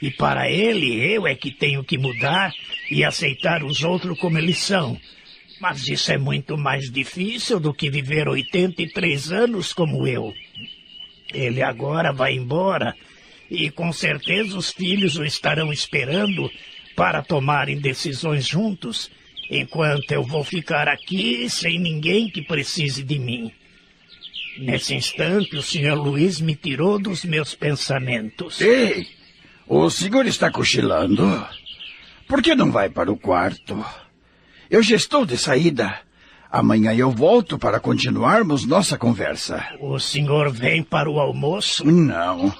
[0.00, 2.52] E para ele, eu é que tenho que mudar
[2.90, 4.98] e aceitar os outros como eles são.
[5.60, 10.32] Mas isso é muito mais difícil do que viver 83 anos como eu.
[11.34, 12.94] Ele agora vai embora
[13.50, 16.50] e com certeza os filhos o estarão esperando
[16.94, 19.10] para tomarem decisões juntos,
[19.50, 23.52] enquanto eu vou ficar aqui sem ninguém que precise de mim.
[24.58, 28.60] Nesse instante, o senhor Luiz me tirou dos meus pensamentos.
[28.60, 29.06] Ei,
[29.68, 31.46] o senhor está cochilando?
[32.26, 33.84] Por que não vai para o quarto?
[34.70, 36.00] Eu já estou de saída.
[36.50, 39.62] Amanhã eu volto para continuarmos nossa conversa.
[39.80, 41.84] O senhor vem para o almoço?
[41.84, 42.54] Não.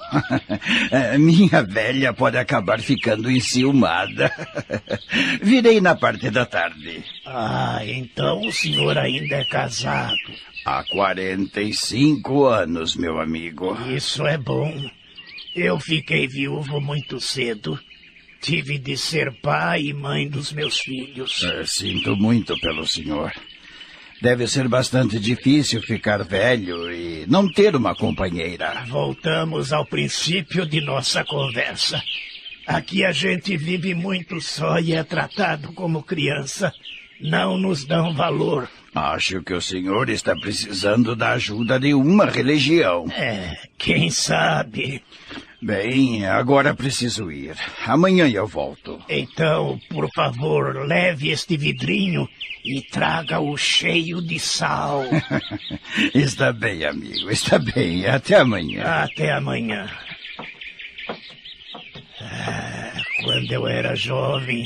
[1.19, 4.31] Minha velha pode acabar ficando enciumada.
[5.41, 7.03] Virei na parte da tarde.
[7.25, 10.15] Ah, então o senhor ainda é casado.
[10.63, 13.75] Há 45 anos, meu amigo.
[13.87, 14.71] Isso é bom.
[15.55, 17.79] Eu fiquei viúvo muito cedo.
[18.41, 21.43] Tive de ser pai e mãe dos meus filhos.
[21.43, 23.31] É, sinto muito pelo senhor.
[24.21, 28.83] Deve ser bastante difícil ficar velho e não ter uma companheira.
[28.87, 32.01] Voltamos ao princípio de nossa conversa.
[32.67, 36.73] Aqui a gente vive muito só e é tratado como criança.
[37.21, 38.69] Não nos dão valor.
[38.93, 43.05] Acho que o senhor está precisando da ajuda de uma religião.
[43.11, 45.03] É, quem sabe?
[45.61, 47.55] Bem, agora preciso ir.
[47.85, 48.99] Amanhã eu volto.
[49.09, 52.27] Então, por favor, leve este vidrinho
[52.63, 55.03] e traga-o cheio de sal.
[56.15, 58.07] está bem, amigo, está bem.
[58.07, 58.83] Até amanhã.
[58.83, 59.89] Até amanhã.
[62.21, 62.93] Ah,
[63.23, 64.65] quando eu era jovem,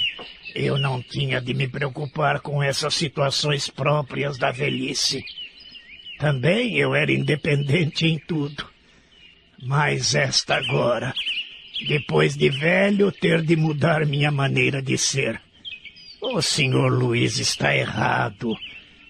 [0.56, 5.24] eu não tinha de me preocupar com essas situações próprias da velhice.
[6.20, 8.68] Também eu era independente em tudo.
[9.62, 11.14] Mas esta agora,
[11.88, 15.42] depois de velho, ter de mudar minha maneira de ser.
[16.22, 18.56] O senhor Luiz está errado.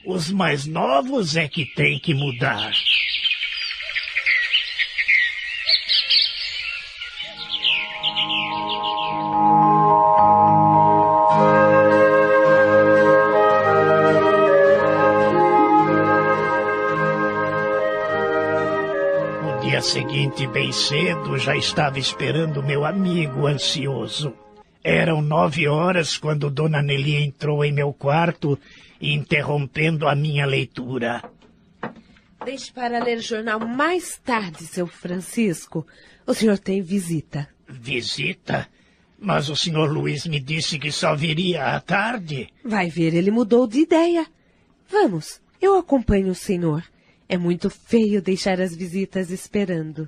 [0.05, 2.71] Os mais novos é que têm que mudar.
[19.93, 24.33] Seguinte, bem cedo, já estava esperando meu amigo ansioso.
[24.83, 28.57] Eram nove horas quando Dona Nelly entrou em meu quarto,
[28.99, 31.21] interrompendo a minha leitura.
[32.43, 35.85] Deixe para ler o jornal mais tarde, seu Francisco.
[36.25, 37.47] O senhor tem visita.
[37.69, 38.67] Visita?
[39.19, 42.49] Mas o senhor Luiz me disse que só viria à tarde.
[42.65, 44.25] Vai ver, ele mudou de ideia.
[44.89, 46.83] Vamos, eu acompanho o senhor.
[47.33, 50.07] É muito feio deixar as visitas esperando.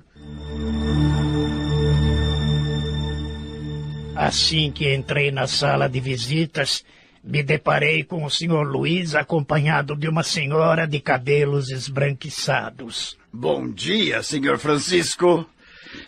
[4.14, 6.84] Assim que entrei na sala de visitas,
[7.24, 13.18] me deparei com o senhor Luiz acompanhado de uma senhora de cabelos esbranquiçados.
[13.32, 15.44] Bom dia, senhor Francisco.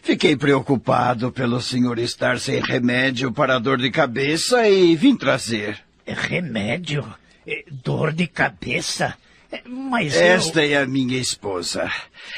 [0.01, 5.81] Fiquei preocupado pelo senhor estar sem remédio para dor de cabeça e vim trazer.
[6.07, 7.13] Remédio?
[7.83, 9.17] Dor de cabeça?
[9.65, 10.79] Mas Esta eu...
[10.79, 11.91] é a minha esposa.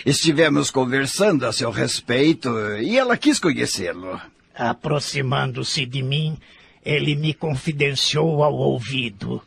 [0.06, 2.48] Estivemos conversando a seu respeito
[2.80, 4.20] e ela quis conhecê-lo.
[4.54, 6.36] Aproximando-se de mim,
[6.84, 9.42] ele me confidenciou ao ouvido.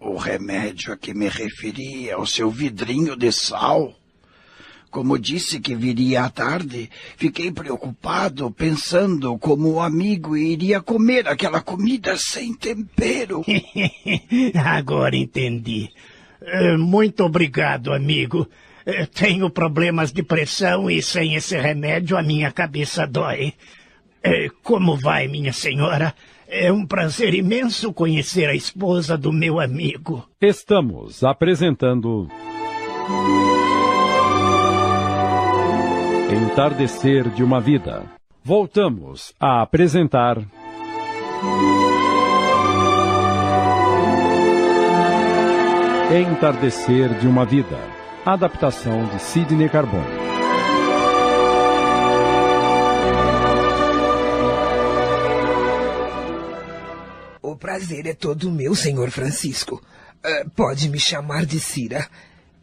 [0.00, 3.94] O remédio a que me referia, o seu vidrinho de sal.
[4.90, 11.62] Como disse que viria à tarde, fiquei preocupado, pensando como o amigo iria comer aquela
[11.62, 13.42] comida sem tempero.
[14.62, 15.90] Agora entendi.
[16.46, 18.48] Eh, muito obrigado, amigo.
[18.84, 23.54] Eh, tenho problemas de pressão e sem esse remédio a minha cabeça dói.
[24.22, 26.14] Eh, como vai, minha senhora?
[26.48, 30.28] É um prazer imenso conhecer a esposa do meu amigo.
[30.40, 32.28] Estamos apresentando.
[36.30, 38.04] Entardecer de uma Vida.
[38.44, 40.38] Voltamos a apresentar.
[46.14, 47.78] Entardecer de uma Vida.
[48.22, 50.04] Adaptação de Sidney Carbone.
[57.40, 59.82] O prazer é todo meu, senhor Francisco.
[60.22, 62.06] Uh, pode me chamar de Cira.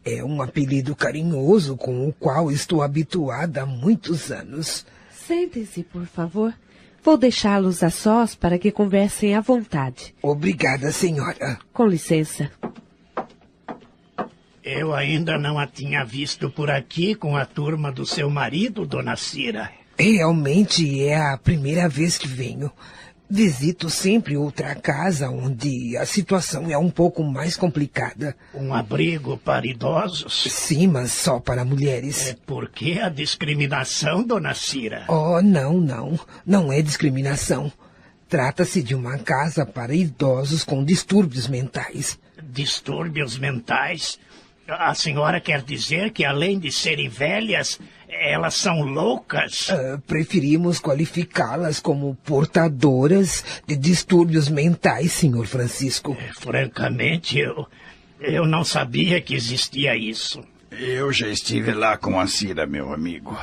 [0.04, 4.86] É um apelido carinhoso com o qual estou habituada há muitos anos.
[5.26, 6.54] Sentem-se, por favor.
[7.02, 10.14] Vou deixá-los a sós para que conversem à vontade.
[10.22, 11.58] Obrigada, senhora.
[11.72, 12.48] Com licença.
[14.62, 19.16] Eu ainda não a tinha visto por aqui com a turma do seu marido, dona
[19.16, 19.70] Cira.
[19.98, 22.70] Realmente é a primeira vez que venho.
[23.32, 28.36] Visito sempre outra casa onde a situação é um pouco mais complicada.
[28.52, 30.52] Um abrigo para idosos?
[30.52, 32.28] Sim, mas só para mulheres.
[32.28, 35.04] É por que a discriminação, dona Cira?
[35.08, 36.18] Oh, não, não.
[36.44, 37.72] Não é discriminação.
[38.28, 42.18] Trata-se de uma casa para idosos com distúrbios mentais.
[42.42, 44.18] Distúrbios mentais?
[44.78, 49.68] A senhora quer dizer que, além de serem velhas, elas são loucas?
[49.68, 56.16] Uh, preferimos qualificá-las como portadoras de distúrbios mentais, senhor Francisco.
[56.20, 57.66] É, francamente, eu,
[58.20, 60.42] eu não sabia que existia isso.
[60.70, 63.36] Eu já estive lá com a Cira, meu amigo.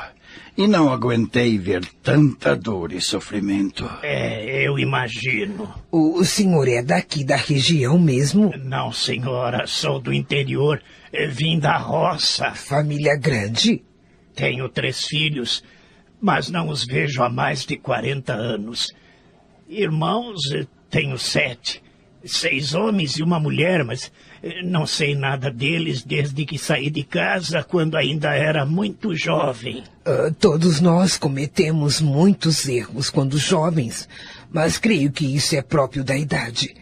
[0.56, 3.88] E não aguentei ver tanta dor e sofrimento.
[4.02, 5.72] É, eu imagino.
[5.90, 8.52] O, o senhor é daqui da região mesmo?
[8.64, 9.66] Não, senhora.
[9.66, 10.82] Sou do interior.
[11.30, 12.52] Vim da roça.
[12.52, 13.82] Família grande?
[14.34, 15.64] Tenho três filhos,
[16.20, 18.94] mas não os vejo há mais de 40 anos.
[19.68, 20.40] Irmãos,
[20.88, 21.82] tenho sete.
[22.24, 24.12] Seis homens e uma mulher, mas
[24.64, 29.82] não sei nada deles desde que saí de casa, quando ainda era muito jovem.
[30.06, 34.08] Uh, todos nós cometemos muitos erros quando jovens,
[34.50, 36.74] mas creio que isso é próprio da idade.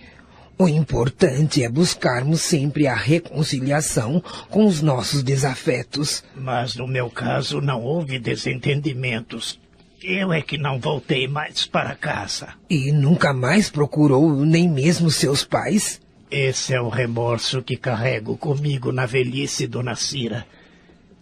[0.58, 6.24] O importante é buscarmos sempre a reconciliação com os nossos desafetos.
[6.34, 9.60] Mas no meu caso não houve desentendimentos.
[10.02, 12.54] Eu é que não voltei mais para casa.
[12.70, 16.00] E nunca mais procurou nem mesmo seus pais?
[16.30, 20.46] Esse é o remorso que carrego comigo na velhice, dona Cira.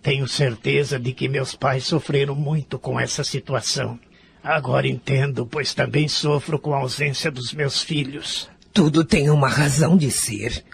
[0.02, 3.98] Tenho certeza de que meus pais sofreram muito com essa situação.
[4.42, 8.48] Agora entendo, pois também sofro com a ausência dos meus filhos.
[8.72, 10.64] Tudo tem uma razão de ser.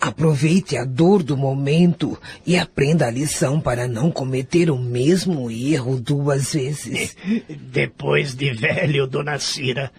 [0.00, 5.98] Aproveite a dor do momento e aprenda a lição para não cometer o mesmo erro
[5.98, 7.16] duas vezes.
[7.48, 9.90] Depois de velho, dona Cira,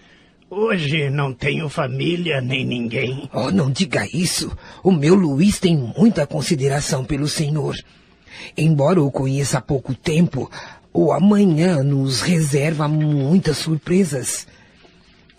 [0.50, 3.30] hoje não tenho família nem ninguém.
[3.34, 4.56] Oh, não diga isso.
[4.84, 7.76] O meu Luiz tem muita consideração pelo senhor.
[8.58, 10.50] Embora o conheça há pouco tempo,
[10.94, 14.48] o amanhã nos reserva muitas surpresas.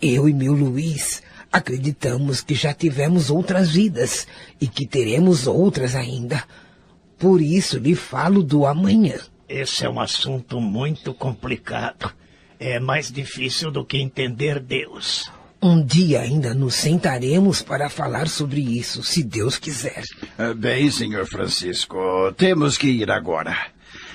[0.01, 4.27] Eu e meu Luiz Acreditamos que já tivemos outras vidas
[4.61, 6.43] e que teremos outras ainda.
[7.17, 9.17] Por isso lhe falo do amanhã.
[9.47, 12.13] Esse é um assunto muito complicado.
[12.59, 15.31] É mais difícil do que entender Deus.
[15.61, 20.03] Um dia ainda nos sentaremos para falar sobre isso, se Deus quiser.
[20.37, 21.97] Ah, bem, senhor Francisco,
[22.37, 23.57] temos que ir agora.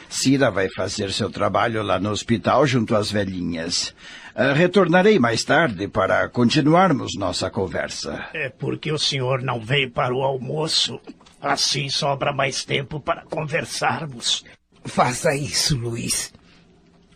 [0.09, 3.95] Cira vai fazer seu trabalho lá no hospital junto às velhinhas.
[4.35, 8.27] Uh, retornarei mais tarde para continuarmos nossa conversa.
[8.33, 11.01] É porque o senhor não veio para o almoço.
[11.41, 14.45] Assim sobra mais tempo para conversarmos.
[14.85, 16.33] Faça isso, Luiz.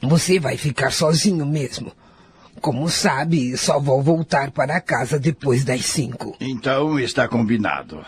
[0.00, 1.92] Você vai ficar sozinho mesmo.
[2.60, 6.36] Como sabe, só vou voltar para casa depois das cinco.
[6.40, 8.04] Então está combinado.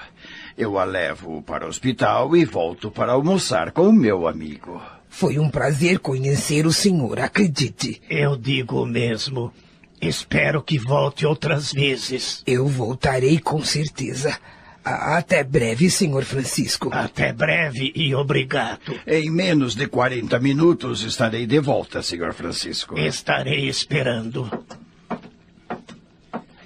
[0.58, 4.80] Eu a levo para o hospital e volto para almoçar com o meu amigo.
[5.08, 8.00] Foi um prazer conhecer o senhor, acredite.
[8.08, 9.52] Eu digo mesmo.
[10.00, 12.42] Espero que volte outras vezes.
[12.46, 14.38] Eu voltarei com certeza.
[14.84, 16.90] Até breve, senhor Francisco.
[16.92, 18.98] Até breve e obrigado.
[19.06, 22.98] Em menos de 40 minutos estarei de volta, senhor Francisco.
[22.98, 24.50] Estarei esperando.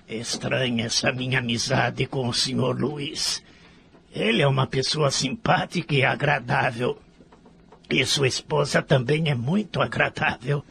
[0.08, 3.42] Estranha essa minha amizade com o senhor Luiz.
[4.14, 6.96] Ele é uma pessoa simpática e agradável,
[7.90, 10.64] e sua esposa também é muito agradável.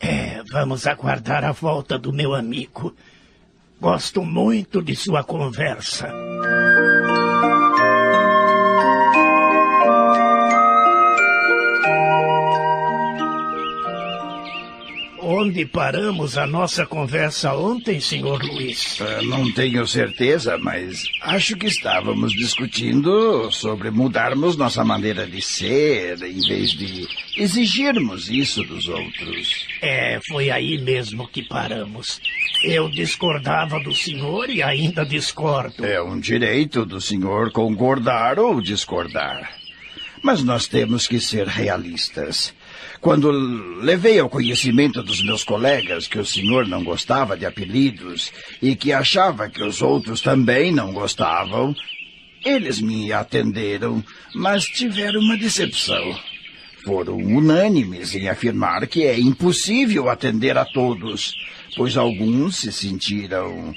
[0.00, 2.94] É, vamos aguardar a volta do meu amigo.
[3.80, 6.12] Gosto muito de sua conversa.
[15.46, 18.98] Onde paramos a nossa conversa ontem, senhor Luiz?
[18.98, 26.20] Uh, não tenho certeza, mas acho que estávamos discutindo sobre mudarmos nossa maneira de ser
[26.24, 29.68] em vez de exigirmos isso dos outros.
[29.80, 32.20] É, foi aí mesmo que paramos.
[32.64, 35.86] Eu discordava do senhor e ainda discordo.
[35.86, 39.48] É um direito do senhor concordar ou discordar.
[40.24, 42.52] Mas nós temos que ser realistas.
[43.00, 48.74] Quando levei ao conhecimento dos meus colegas que o senhor não gostava de apelidos e
[48.74, 51.74] que achava que os outros também não gostavam,
[52.44, 56.16] Eles me atenderam, mas tiveram uma decepção.
[56.84, 61.34] Foram unânimes em afirmar que é impossível atender a todos,
[61.76, 63.74] pois alguns se sentiram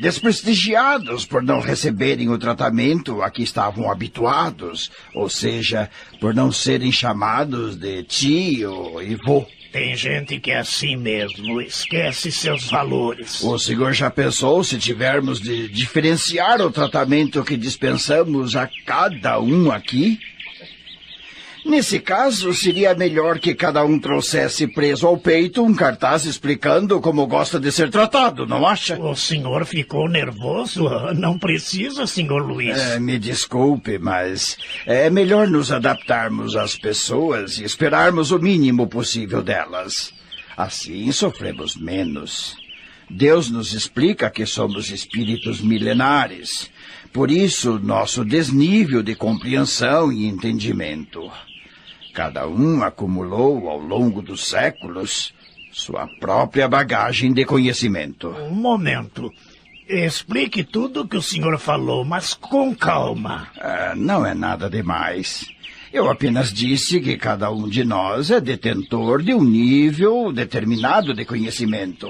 [0.00, 5.90] desprestigiados por não receberem o tratamento a que estavam habituados, ou seja,
[6.20, 9.46] por não serem chamados de tio e vô.
[9.72, 13.42] Tem gente que é assim mesmo, esquece seus valores.
[13.42, 19.70] O senhor já pensou se tivermos de diferenciar o tratamento que dispensamos a cada um
[19.70, 20.18] aqui?
[21.66, 27.26] Nesse caso, seria melhor que cada um trouxesse preso ao peito um cartaz explicando como
[27.26, 28.96] gosta de ser tratado, não acha?
[29.00, 30.88] O senhor ficou nervoso?
[31.14, 32.78] Não precisa, senhor Luiz.
[32.78, 34.56] É, me desculpe, mas
[34.86, 40.14] é melhor nos adaptarmos às pessoas e esperarmos o mínimo possível delas.
[40.56, 42.56] Assim sofremos menos.
[43.10, 46.70] Deus nos explica que somos espíritos milenares.
[47.12, 51.28] Por isso, nosso desnível de compreensão e entendimento.
[52.16, 55.34] Cada um acumulou ao longo dos séculos
[55.70, 58.28] sua própria bagagem de conhecimento.
[58.30, 59.30] Um momento.
[59.86, 63.48] Explique tudo o que o senhor falou, mas com calma.
[63.60, 65.44] Ah, não é nada demais.
[65.92, 71.26] Eu apenas disse que cada um de nós é detentor de um nível determinado de
[71.26, 72.08] conhecimento.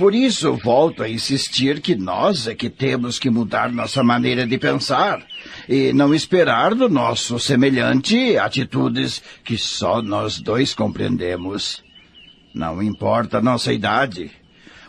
[0.00, 4.56] Por isso, volto a insistir que nós é que temos que mudar nossa maneira de
[4.56, 5.22] pensar
[5.68, 11.84] e não esperar do nosso semelhante atitudes que só nós dois compreendemos.
[12.54, 14.30] Não importa a nossa idade.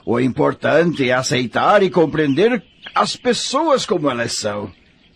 [0.05, 2.63] O importante é aceitar e compreender
[2.95, 4.71] as pessoas como elas são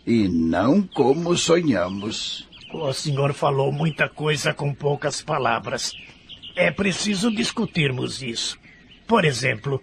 [0.06, 2.46] e não como sonhamos.
[2.74, 5.94] O senhor falou muita coisa com poucas palavras.
[6.54, 8.65] É preciso discutirmos isso.
[9.08, 9.82] Por exemplo,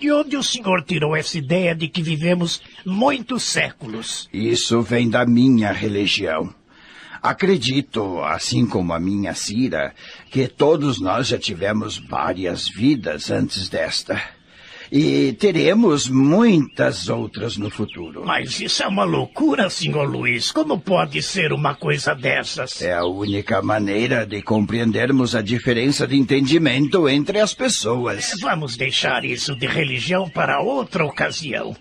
[0.00, 4.28] de onde o senhor tirou essa ideia de que vivemos muitos séculos?
[4.32, 6.54] Isso vem da minha religião.
[7.20, 9.92] Acredito, assim como a minha Cira,
[10.30, 14.37] que todos nós já tivemos várias vidas antes desta.
[14.90, 18.24] E teremos muitas outras no futuro.
[18.24, 20.50] Mas isso é uma loucura, senhor Luiz.
[20.50, 22.80] Como pode ser uma coisa dessas?
[22.80, 28.32] É a única maneira de compreendermos a diferença de entendimento entre as pessoas.
[28.40, 31.76] Vamos deixar isso de religião para outra ocasião.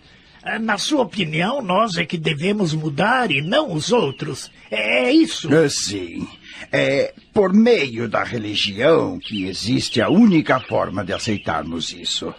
[0.62, 4.50] Na sua opinião, nós é que devemos mudar e não os outros.
[4.72, 5.50] É isso?
[5.70, 6.28] Sim.
[6.72, 12.34] É por meio da religião que existe a única forma de aceitarmos isso.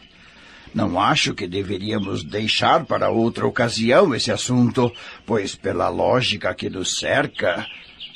[0.75, 4.93] Não acho que deveríamos deixar para outra ocasião esse assunto,
[5.27, 7.67] pois, pela lógica que nos cerca,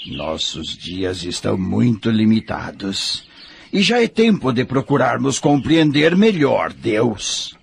[0.06, 3.26] nossos dias estão muito limitados.
[3.72, 7.56] E já é tempo de procurarmos compreender melhor Deus.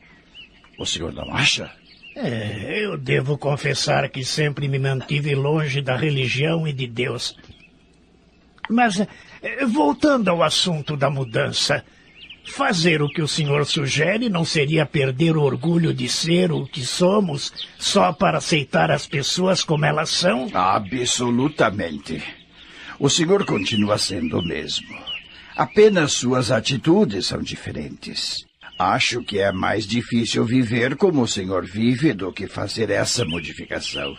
[0.78, 1.72] O senhor não acha?
[2.16, 7.36] É, eu devo confessar que sempre me mantive longe da religião e de Deus.
[8.70, 11.84] Mas, eh, voltando ao assunto da mudança,
[12.46, 16.82] Fazer o que o senhor sugere não seria perder o orgulho de ser o que
[16.82, 20.50] somos só para aceitar as pessoas como elas são?
[20.54, 22.22] Absolutamente.
[23.00, 24.98] O senhor continua sendo o mesmo.
[25.56, 28.46] Apenas suas atitudes são diferentes.
[28.78, 34.18] Acho que é mais difícil viver como o senhor vive do que fazer essa modificação.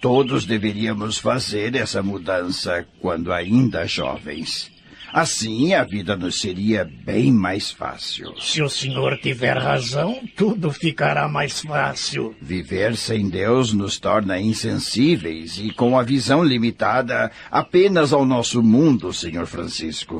[0.00, 4.70] Todos deveríamos fazer essa mudança quando ainda jovens.
[5.16, 8.34] Assim a vida nos seria bem mais fácil.
[8.38, 12.36] Se o senhor tiver razão, tudo ficará mais fácil.
[12.38, 19.10] Viver sem Deus nos torna insensíveis e com a visão limitada apenas ao nosso mundo,
[19.10, 20.18] senhor Francisco.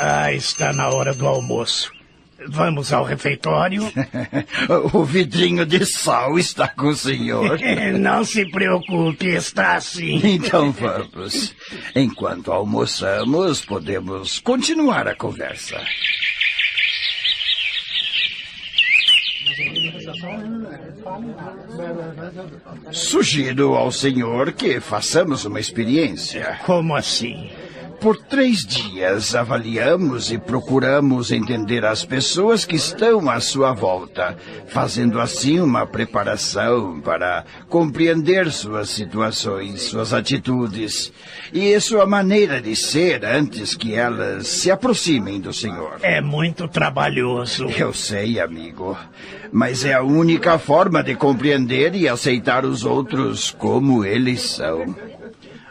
[0.00, 1.97] Ah, está na hora do almoço.
[2.46, 3.82] Vamos ao refeitório?
[4.92, 7.58] o vidrinho de sal está com o senhor.
[7.98, 10.20] Não se preocupe, está sim.
[10.38, 11.54] Então vamos.
[11.94, 15.80] Enquanto almoçamos, podemos continuar a conversa.
[22.92, 26.60] Sugiro ao senhor que façamos uma experiência.
[26.64, 27.50] Como assim?
[28.00, 34.36] Por três dias avaliamos e procuramos entender as pessoas que estão à sua volta,
[34.68, 41.12] fazendo assim uma preparação para compreender suas situações, suas atitudes
[41.52, 45.98] e sua maneira de ser antes que elas se aproximem do Senhor.
[46.00, 47.66] É muito trabalhoso.
[47.76, 48.96] Eu sei, amigo,
[49.50, 54.94] mas é a única forma de compreender e aceitar os outros como eles são.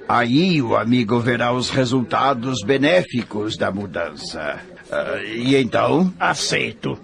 [0.07, 4.59] Aí o amigo verá os resultados benéficos da mudança.
[4.89, 6.13] Uh, e então?
[6.17, 6.97] Aceito.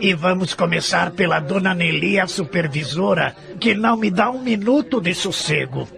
[0.00, 5.14] E vamos começar pela dona Nelly, a supervisora, que não me dá um minuto de
[5.14, 5.88] sossego.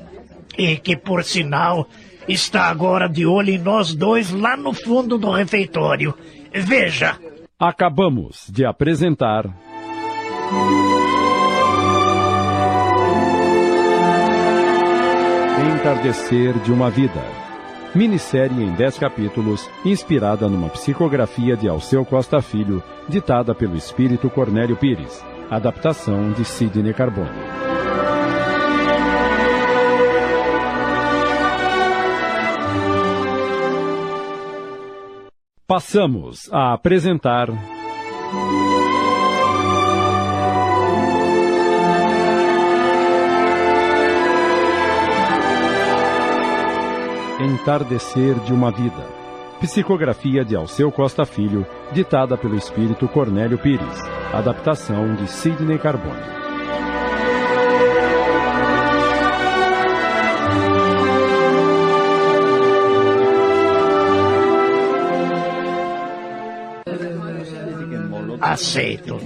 [0.57, 1.89] E que, por sinal,
[2.29, 6.15] está agora de olho em nós dois lá no fundo do refeitório.
[6.53, 7.17] Veja.
[7.59, 9.45] Acabamos de apresentar.
[15.61, 17.23] Entardecer de uma Vida.
[17.95, 24.77] Minissérie em 10 capítulos, inspirada numa psicografia de Alceu Costa Filho, ditada pelo espírito Cornélio
[24.77, 25.23] Pires.
[25.51, 27.29] Adaptação de Sidney Carbone.
[35.67, 37.49] Passamos a apresentar.
[47.51, 49.05] Entardecer de uma Vida.
[49.59, 53.99] Psicografia de Alceu Costa Filho, ditada pelo espírito Cornélio Pires.
[54.33, 56.15] Adaptação de Sidney Carbone.
[68.41, 69.19] Aceito.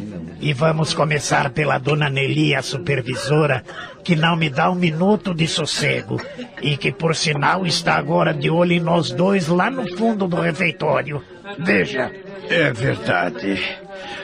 [0.44, 3.64] E vamos começar pela dona Nelly, a supervisora,
[4.04, 6.20] que não me dá um minuto de sossego.
[6.60, 10.38] E que, por sinal, está agora de olho em nós dois lá no fundo do
[10.38, 11.24] refeitório.
[11.60, 12.12] Veja.
[12.50, 13.58] É verdade.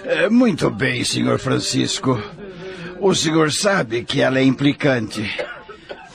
[0.04, 2.22] É, muito bem, senhor Francisco.
[3.00, 5.22] O senhor sabe que ela é implicante.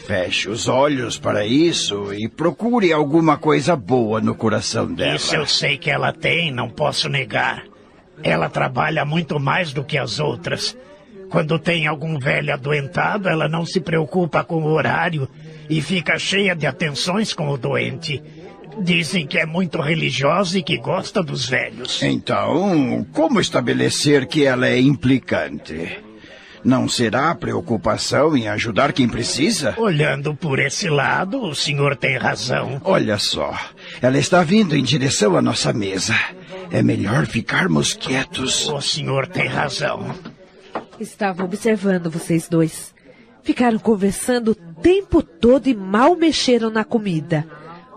[0.06, 5.16] Feche os olhos para isso e procure alguma coisa boa no coração dela.
[5.16, 7.64] Isso eu sei que ela tem, não posso negar.
[8.24, 10.78] Ela trabalha muito mais do que as outras.
[11.30, 15.28] Quando tem algum velho adoentado, ela não se preocupa com o horário
[15.70, 18.22] e fica cheia de atenções com o doente.
[18.82, 22.04] Dizem que é muito religiosa e que gosta dos velhos.
[22.04, 26.00] Então, como estabelecer que ela é implicante?
[26.64, 29.76] Não será preocupação em ajudar quem precisa?
[29.78, 32.82] Olhando por esse lado, o senhor tem razão.
[32.84, 33.56] Olha só,
[34.02, 36.16] ela está vindo em direção à nossa mesa.
[36.72, 38.68] É melhor ficarmos quietos.
[38.70, 40.14] O senhor tem razão.
[41.00, 42.94] Estava observando vocês dois.
[43.44, 47.48] Ficaram conversando o tempo todo e mal mexeram na comida.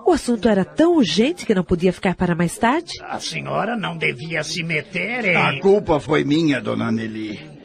[0.07, 2.93] O assunto era tão urgente que não podia ficar para mais tarde?
[3.03, 5.37] A senhora não devia se meter em...
[5.37, 7.58] A culpa foi minha, dona Nelly.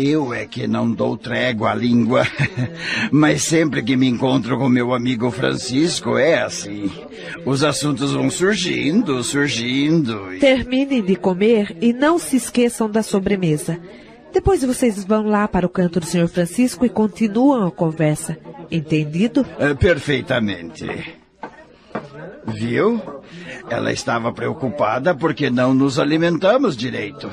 [0.00, 2.22] Eu é que não dou trégua à língua.
[3.10, 6.88] Mas sempre que me encontro com meu amigo Francisco, é assim.
[7.44, 10.32] Os assuntos vão surgindo, surgindo.
[10.32, 10.38] E...
[10.38, 13.76] Terminem de comer e não se esqueçam da sobremesa.
[14.32, 18.38] Depois vocês vão lá para o canto do Senhor Francisco e continuam a conversa.
[18.70, 19.44] Entendido?
[19.58, 20.86] É, perfeitamente.
[22.46, 23.02] Viu?
[23.68, 27.28] Ela estava preocupada porque não nos alimentamos direito.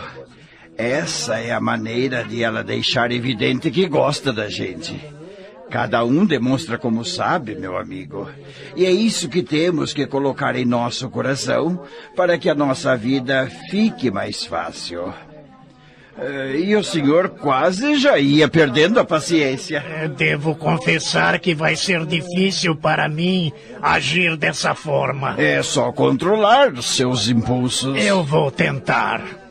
[0.78, 5.00] Essa é a maneira de ela deixar evidente que gosta da gente.
[5.70, 8.30] Cada um demonstra como sabe, meu amigo.
[8.76, 11.82] E é isso que temos que colocar em nosso coração
[12.16, 15.14] para que a nossa vida fique mais fácil.
[16.18, 19.84] Eh, e o senhor quase já ia perdendo a paciência.
[19.86, 23.52] Eh, devo confessar que vai ser difícil para mim
[23.82, 25.36] agir dessa forma.
[25.38, 27.98] É só controlar os seus impulsos.
[27.98, 29.45] Eu vou tentar.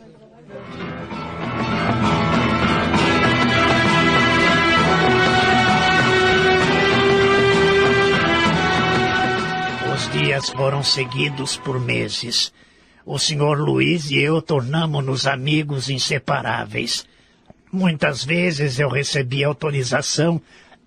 [10.35, 12.53] Dias foram seguidos por meses.
[13.07, 17.07] O senhor Luiz e eu tornamos-nos amigos inseparáveis.
[17.71, 20.43] Muitas vezes eu recebi autorização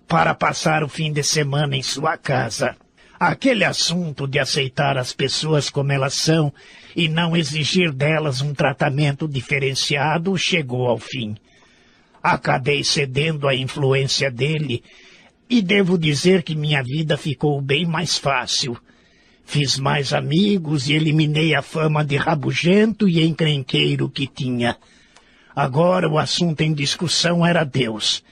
[0.06, 2.76] para passar o fim de semana em sua casa.
[3.18, 6.52] Aquele assunto de aceitar as pessoas como elas são
[6.94, 11.36] e não exigir delas um tratamento diferenciado chegou ao fim.
[12.22, 14.84] Acabei cedendo à influência dele
[15.48, 18.78] e devo dizer que minha vida ficou bem mais fácil.
[19.50, 24.76] Fiz mais amigos e eliminei a fama de rabugento e encrenqueiro que tinha.
[25.56, 28.22] Agora o assunto em discussão era Deus.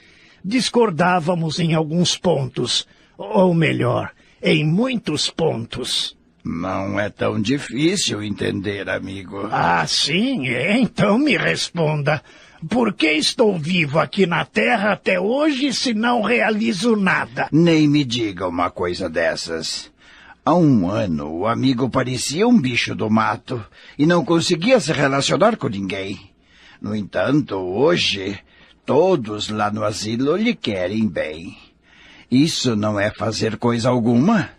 [0.44, 2.86] Discordávamos em alguns pontos,
[3.16, 4.10] ou melhor,
[4.43, 6.14] em muitos pontos.
[6.44, 9.48] Não é tão difícil entender, amigo.
[9.51, 10.47] Ah, sim?
[10.47, 12.22] Então me responda.
[12.68, 17.48] Por que estou vivo aqui na Terra até hoje se não realizo nada?
[17.51, 19.90] Nem me diga uma coisa dessas.
[20.48, 23.66] Há um ano, o amigo parecia um bicho do mato
[23.98, 26.31] e não conseguia se relacionar com ninguém.
[26.81, 28.39] No entanto, hoje,
[28.85, 31.59] todos lá no asilo lhe querem bem.
[32.31, 34.51] Isso não é fazer coisa alguma?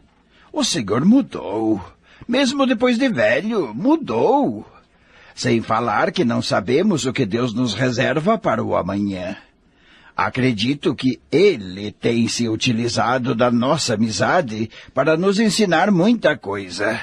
[0.52, 1.82] O senhor mudou.
[2.28, 4.70] Mesmo depois de velho, mudou.
[5.34, 9.38] Sem falar que não sabemos o que Deus nos reserva para o amanhã.
[10.18, 17.00] Acredito que ele tem se utilizado da nossa amizade para nos ensinar muita coisa.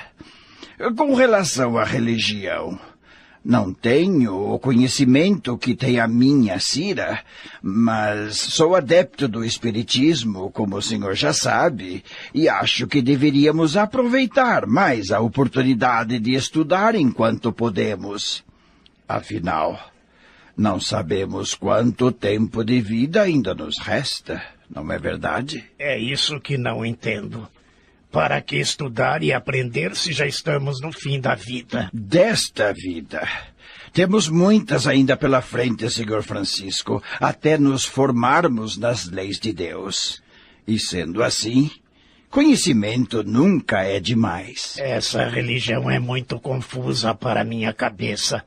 [0.96, 2.76] Com relação à religião,
[3.44, 7.22] não tenho o conhecimento que tem a minha Cira,
[7.62, 12.02] mas sou adepto do Espiritismo, como o senhor já sabe,
[12.34, 18.42] e acho que deveríamos aproveitar mais a oportunidade de estudar enquanto podemos.
[19.06, 19.78] Afinal,
[20.56, 25.64] não sabemos quanto tempo de vida ainda nos resta, não é verdade?
[25.78, 27.48] É isso que não entendo.
[28.10, 31.90] Para que estudar e aprender se já estamos no fim da vida?
[31.92, 33.28] Desta vida.
[33.92, 40.22] Temos muitas ainda pela frente, Senhor Francisco, até nos formarmos nas leis de Deus.
[40.66, 41.70] E sendo assim,
[42.30, 44.76] conhecimento nunca é demais.
[44.78, 48.44] Essa religião é muito confusa para minha cabeça.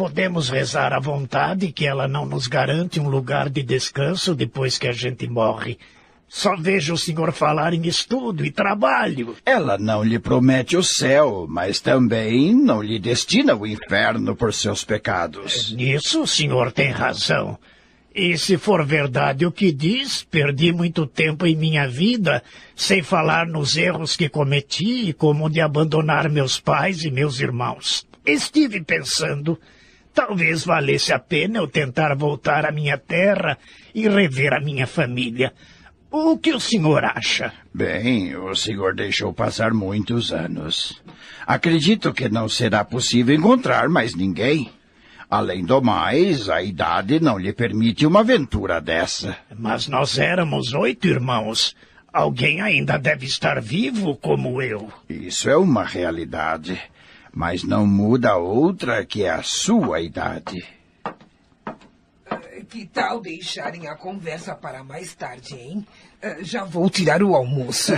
[0.00, 4.88] Podemos rezar à vontade que ela não nos garante um lugar de descanso depois que
[4.88, 5.76] a gente morre.
[6.26, 9.36] Só vejo o senhor falar em estudo e trabalho.
[9.44, 14.82] Ela não lhe promete o céu, mas também não lhe destina o inferno por seus
[14.86, 15.70] pecados.
[15.70, 17.58] Nisso o senhor tem razão.
[18.14, 22.42] E se for verdade o que diz, perdi muito tempo em minha vida,
[22.74, 28.06] sem falar nos erros que cometi, como de abandonar meus pais e meus irmãos.
[28.24, 29.58] Estive pensando,
[30.12, 33.58] talvez valesse a pena eu tentar voltar à minha terra
[33.94, 35.52] e rever a minha família.
[36.10, 37.52] O que o senhor acha?
[37.72, 41.00] Bem, o senhor deixou passar muitos anos.
[41.46, 44.70] Acredito que não será possível encontrar mais ninguém.
[45.30, 49.36] Além do mais, a idade não lhe permite uma aventura dessa.
[49.56, 51.76] Mas nós éramos oito irmãos.
[52.12, 54.92] Alguém ainda deve estar vivo como eu.
[55.08, 56.80] Isso é uma realidade.
[57.32, 60.66] Mas não muda outra que a sua idade.
[62.68, 65.86] Que tal deixarem a conversa para mais tarde, hein?
[66.22, 67.92] Eh, já vou tirar o almoço.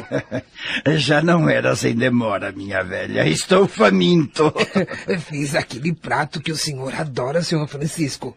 [0.97, 3.27] Já não era sem demora, minha velha.
[3.27, 4.53] Estou faminto.
[5.29, 8.35] Fiz aquele prato que o senhor adora, senhor Francisco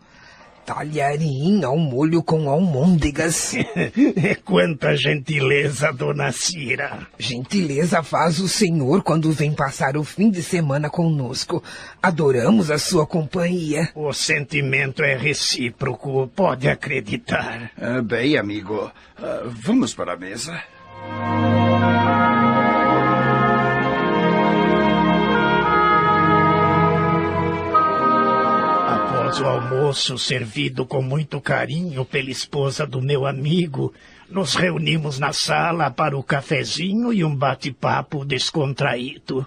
[0.66, 3.54] talharim ao molho com almôndegas.
[4.44, 7.08] Quanta gentileza, dona Cira.
[7.20, 11.64] Gentileza faz o senhor quando vem passar o fim de semana conosco.
[12.02, 13.90] Adoramos a sua companhia.
[13.94, 17.72] O sentimento é recíproco, pode acreditar.
[17.78, 20.62] Uh, bem, amigo, uh, vamos para a mesa.
[29.46, 33.94] Após o almoço servido com muito carinho pela esposa do meu amigo,
[34.28, 39.46] nos reunimos na sala para o cafezinho e um bate-papo descontraído.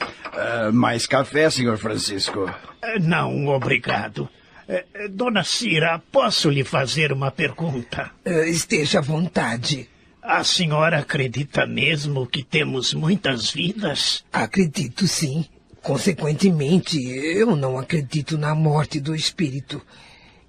[0.00, 2.46] Uh, mais café, senhor Francisco?
[2.46, 4.28] Uh, não, obrigado.
[4.68, 8.10] Uh, dona Cira, posso lhe fazer uma pergunta?
[8.24, 9.88] esteja à vontade.
[10.20, 14.24] A senhora acredita mesmo que temos muitas vidas?
[14.32, 15.46] Acredito sim.
[15.86, 19.80] Consequentemente, eu não acredito na morte do espírito.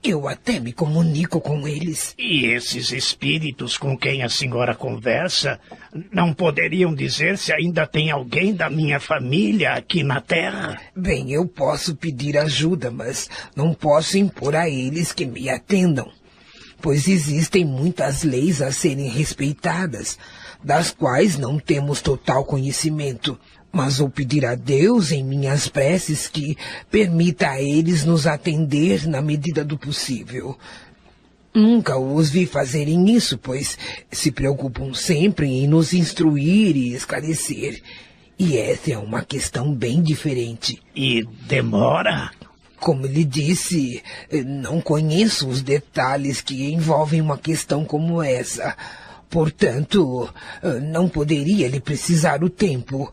[0.03, 2.15] Eu até me comunico com eles.
[2.17, 5.59] E esses espíritos com quem a senhora conversa
[6.11, 10.81] não poderiam dizer se ainda tem alguém da minha família aqui na Terra?
[10.95, 16.11] Bem, eu posso pedir ajuda, mas não posso impor a eles que me atendam.
[16.81, 20.17] Pois existem muitas leis a serem respeitadas,
[20.63, 23.39] das quais não temos total conhecimento
[23.71, 26.57] mas vou pedir a Deus em minhas preces que
[26.89, 30.57] permita a eles nos atender na medida do possível.
[31.53, 33.77] Nunca os vi fazerem isso, pois
[34.11, 37.81] se preocupam sempre em nos instruir e esclarecer.
[38.37, 40.79] E essa é uma questão bem diferente.
[40.95, 42.29] E demora?
[42.79, 44.03] Como lhe disse,
[44.45, 48.77] não conheço os detalhes que envolvem uma questão como essa.
[49.27, 50.31] Portanto,
[50.83, 53.11] não poderia lhe precisar o tempo.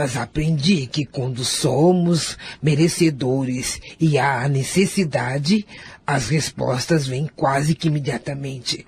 [0.00, 5.66] Mas aprendi que quando somos merecedores e há necessidade,
[6.06, 8.86] as respostas vêm quase que imediatamente.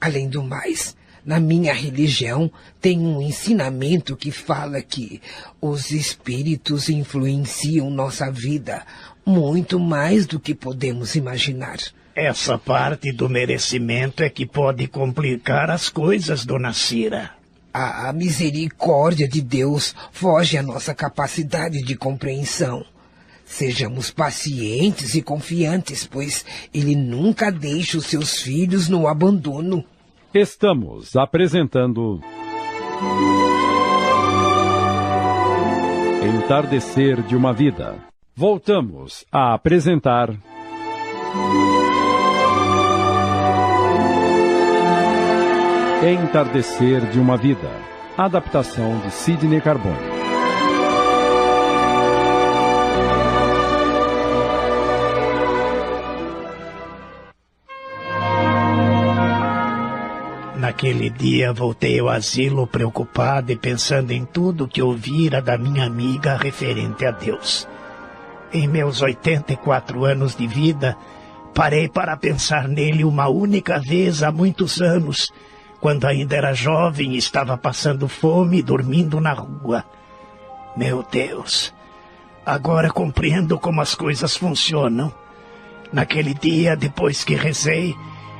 [0.00, 2.50] Além do mais, na minha religião
[2.80, 5.22] tem um ensinamento que fala que
[5.60, 8.84] os espíritos influenciam nossa vida
[9.24, 11.78] muito mais do que podemos imaginar.
[12.12, 17.43] Essa parte do merecimento é que pode complicar as coisas, dona Cira.
[17.76, 22.84] A, misericórdia de Deus foge à nossa capacidade de compreensão.
[23.44, 29.84] Sejamos pacientes e confiantes, pois Ele nunca deixa os seus filhos no abandono.
[30.32, 32.20] Estamos apresentando.
[36.22, 37.96] Entardecer de uma Vida.
[38.36, 40.30] Voltamos a apresentar.
[46.06, 47.70] Entardecer de uma Vida.
[48.14, 49.96] Adaptação de Sidney Carbone.
[60.58, 66.36] Naquele dia voltei ao asilo preocupado e pensando em tudo que ouvira da minha amiga
[66.36, 67.66] referente a Deus.
[68.52, 70.98] Em meus 84 anos de vida,
[71.54, 75.32] parei para pensar nele uma única vez há muitos anos,
[75.84, 79.84] quando ainda era jovem estava passando fome e dormindo na rua.
[80.74, 81.74] Meu Deus,
[82.46, 85.12] agora compreendo como as coisas funcionam.
[85.92, 87.94] Naquele dia, depois que rezei,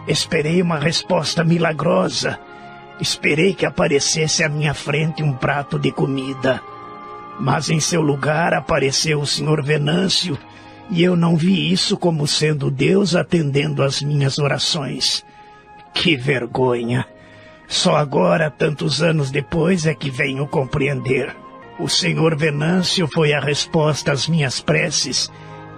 [0.09, 2.41] Esperei uma resposta milagrosa.
[2.99, 6.63] Esperei que aparecesse à minha frente um prato de comida.
[7.39, 9.63] Mas em seu lugar apareceu o Sr.
[9.63, 10.39] Venâncio,
[10.89, 15.23] e eu não vi isso como sendo Deus atendendo às minhas orações.
[15.93, 17.07] Que vergonha!
[17.67, 21.35] Só agora, tantos anos depois, é que venho compreender.
[21.79, 25.31] O Senhor Venâncio foi a resposta às minhas preces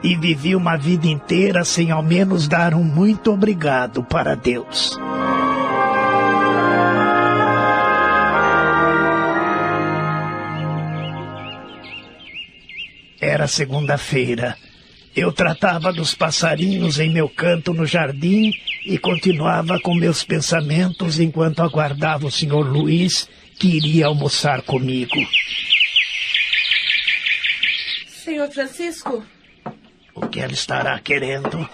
[0.02, 4.98] e vivi uma vida inteira sem ao menos dar um muito obrigado para Deus.
[13.20, 14.56] Era segunda-feira.
[15.16, 18.52] Eu tratava dos passarinhos em meu canto no jardim
[18.84, 22.70] e continuava com meus pensamentos enquanto aguardava o Sr.
[22.70, 23.26] Luiz,
[23.58, 25.16] que iria almoçar comigo.
[28.06, 29.24] Senhor Francisco?
[30.14, 31.66] O que ela estará querendo?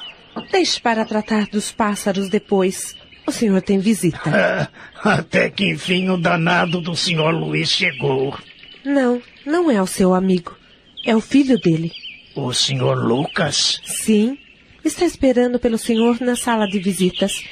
[0.52, 2.96] Deixe para tratar dos pássaros depois.
[3.26, 4.70] O senhor tem visita.
[5.04, 8.38] Ah, até que enfim o danado do senhor Luiz chegou.
[8.84, 10.56] Não, não é o seu amigo.
[11.04, 11.90] É o filho dele.
[12.34, 13.80] O senhor Lucas?
[13.84, 14.38] Sim.
[14.84, 17.44] Está esperando pelo senhor na sala de visitas.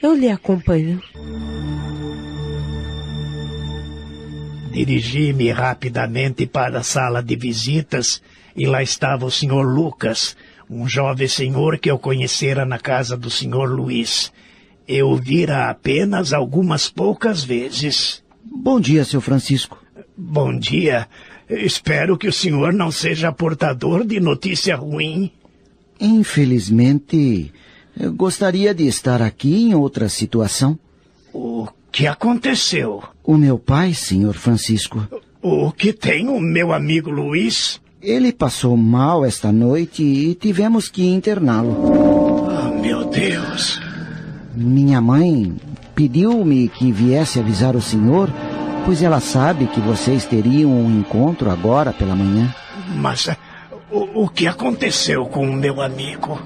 [0.00, 1.02] Eu lhe acompanho.
[4.70, 8.22] Dirigi-me rapidamente para a sala de visitas
[8.54, 10.36] e lá estava o senhor Lucas,
[10.70, 14.32] um jovem senhor que eu conhecera na casa do senhor Luiz.
[14.86, 18.22] Eu vira apenas algumas poucas vezes.
[18.44, 19.82] Bom dia, seu Francisco.
[20.16, 21.08] Bom dia.
[21.48, 25.30] Espero que o senhor não seja portador de notícia ruim.
[26.00, 27.52] Infelizmente,
[28.14, 30.78] gostaria de estar aqui em outra situação.
[31.32, 33.02] O que aconteceu?
[33.24, 35.06] O meu pai, senhor Francisco.
[35.40, 37.80] O que tem o meu amigo Luiz?
[38.00, 41.76] Ele passou mal esta noite e tivemos que interná-lo.
[41.82, 43.80] Oh, meu Deus!
[44.54, 45.56] Minha mãe
[45.94, 48.32] pediu-me que viesse avisar o senhor,
[48.88, 52.54] pois ela sabe que vocês teriam um encontro agora pela manhã.
[52.94, 53.28] Mas
[53.90, 56.40] o, o que aconteceu com o meu amigo?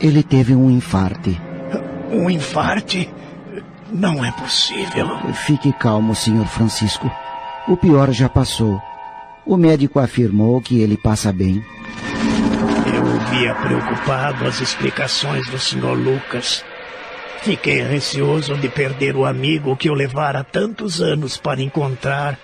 [0.00, 1.40] Ele teve um infarte.
[2.10, 3.08] Um infarte?
[3.88, 5.06] Não é possível.
[5.46, 7.08] Fique calmo, senhor Francisco.
[7.68, 8.82] O pior já passou.
[9.46, 11.64] O médico afirmou que ele passa bem.
[12.92, 15.94] Eu ouvia preocupado as explicações do Sr.
[15.94, 16.64] Lucas.
[17.46, 22.36] Fiquei receoso de perder o amigo que eu levara tantos anos para encontrar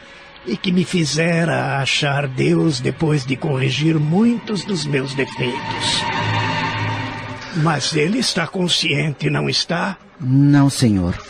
[0.46, 6.04] e que me fizera achar Deus depois de corrigir muitos dos meus defeitos.
[7.64, 9.98] Mas ele está consciente, não está?
[10.20, 11.20] Não, senhor.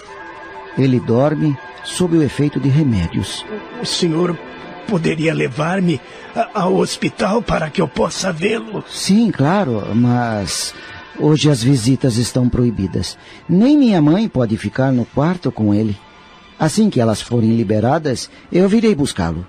[0.77, 3.43] Ele dorme sob o efeito de remédios.
[3.81, 4.39] O senhor
[4.87, 5.99] poderia levar-me
[6.53, 8.85] ao hospital para que eu possa vê-lo?
[8.87, 10.75] Sim, claro, mas
[11.19, 13.17] hoje as visitas estão proibidas.
[13.49, 15.97] Nem minha mãe pode ficar no quarto com ele.
[16.59, 19.47] Assim que elas forem liberadas, eu virei buscá-lo.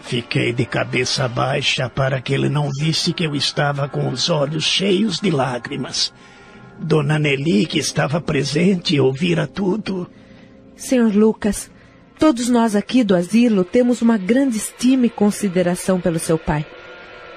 [0.00, 4.64] Fiquei de cabeça baixa para que ele não visse que eu estava com os olhos
[4.64, 6.12] cheios de lágrimas.
[6.78, 10.08] Dona Nelly, que estava presente, ouvira tudo.
[10.76, 11.70] Senhor Lucas,
[12.20, 16.66] Todos nós aqui do asilo temos uma grande estima e consideração pelo seu pai.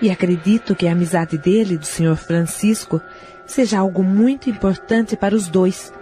[0.01, 2.17] E acredito que a amizade dele e do Sr.
[2.17, 2.99] Francisco
[3.45, 5.93] seja algo muito importante para os dois.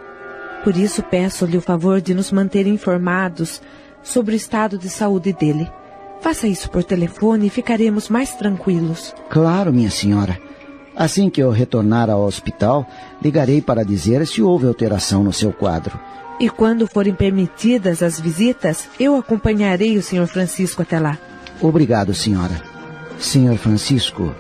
[0.63, 3.61] Por isso peço-lhe o favor de nos manter informados
[4.03, 5.69] sobre o estado de saúde dele.
[6.21, 9.13] Faça isso por telefone e ficaremos mais tranquilos.
[9.29, 10.37] Claro, minha senhora.
[10.95, 12.85] Assim que eu retornar ao hospital,
[13.21, 15.99] ligarei para dizer se houve alteração no seu quadro.
[16.39, 20.27] E quando forem permitidas as visitas, eu acompanharei o Sr.
[20.27, 21.17] Francisco até lá.
[21.61, 22.61] Obrigado, senhora.
[23.19, 24.35] Senhor Francisco,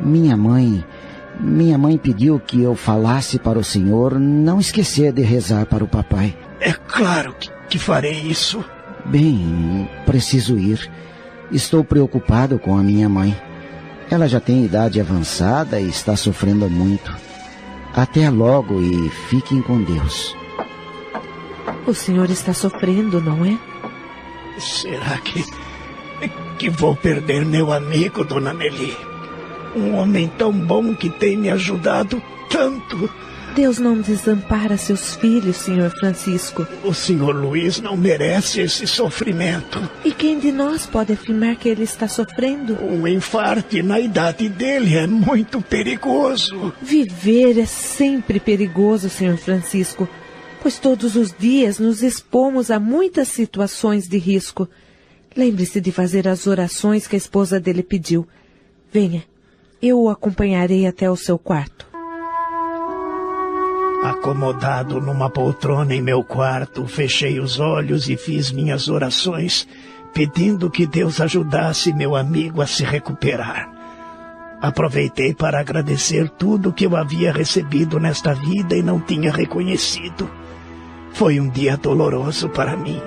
[0.00, 0.84] minha mãe.
[1.40, 5.88] Minha mãe pediu que eu falasse para o senhor não esquecer de rezar para o
[5.88, 6.36] papai.
[6.60, 8.64] É claro que, que farei isso.
[9.04, 10.90] Bem, preciso ir.
[11.50, 13.36] Estou preocupado com a minha mãe.
[14.10, 17.14] Ela já tem idade avançada e está sofrendo muito.
[17.94, 20.36] Até logo e fiquem com Deus.
[21.86, 23.58] O senhor está sofrendo, não é?
[24.58, 25.44] Será que.
[26.58, 29.13] que vou perder meu amigo, dona Nelly?
[29.74, 33.10] Um homem tão bom que tem me ajudado tanto.
[33.54, 36.66] Deus não desampara seus filhos, senhor Francisco.
[36.82, 39.78] O senhor Luiz não merece esse sofrimento.
[40.04, 42.74] E quem de nós pode afirmar que ele está sofrendo?
[42.82, 46.72] Um infarte na idade dele é muito perigoso.
[46.82, 50.08] Viver é sempre perigoso, senhor Francisco,
[50.60, 54.68] pois todos os dias nos expomos a muitas situações de risco.
[55.36, 58.26] Lembre-se de fazer as orações que a esposa dele pediu.
[58.92, 59.22] Venha,
[59.84, 61.86] eu o acompanharei até o seu quarto.
[64.02, 69.68] Acomodado numa poltrona em meu quarto, fechei os olhos e fiz minhas orações,
[70.12, 73.70] pedindo que Deus ajudasse meu amigo a se recuperar.
[74.60, 80.30] Aproveitei para agradecer tudo que eu havia recebido nesta vida e não tinha reconhecido.
[81.12, 83.00] Foi um dia doloroso para mim.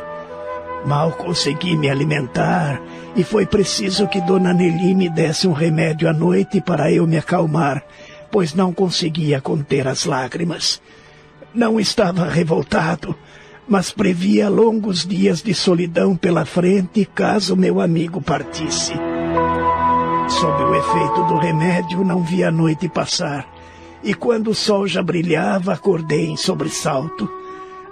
[0.88, 2.82] Mal consegui me alimentar
[3.16, 7.18] e foi preciso que Dona Nelly me desse um remédio à noite para eu me
[7.18, 7.84] acalmar
[8.32, 10.82] pois não conseguia conter as lágrimas.
[11.54, 13.16] Não estava revoltado,
[13.68, 18.94] mas previa longos dias de solidão pela frente caso meu amigo partisse.
[20.30, 23.48] Sob o efeito do remédio, não vi a noite passar,
[24.04, 27.30] e quando o sol já brilhava, acordei em sobressalto.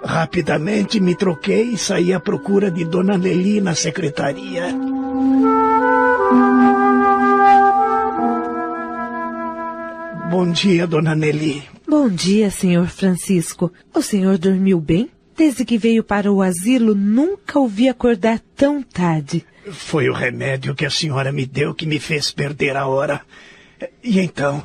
[0.06, 4.72] Rapidamente me troquei e saí à procura de Dona Nelly na secretaria.
[10.30, 11.64] Bom dia, dona Nelly.
[11.88, 13.72] Bom dia, senhor Francisco.
[13.92, 15.10] O senhor dormiu bem?
[15.36, 19.44] Desde que veio para o asilo, nunca ouvi acordar tão tarde.
[19.72, 23.22] Foi o remédio que a senhora me deu que me fez perder a hora.
[24.04, 24.64] E então,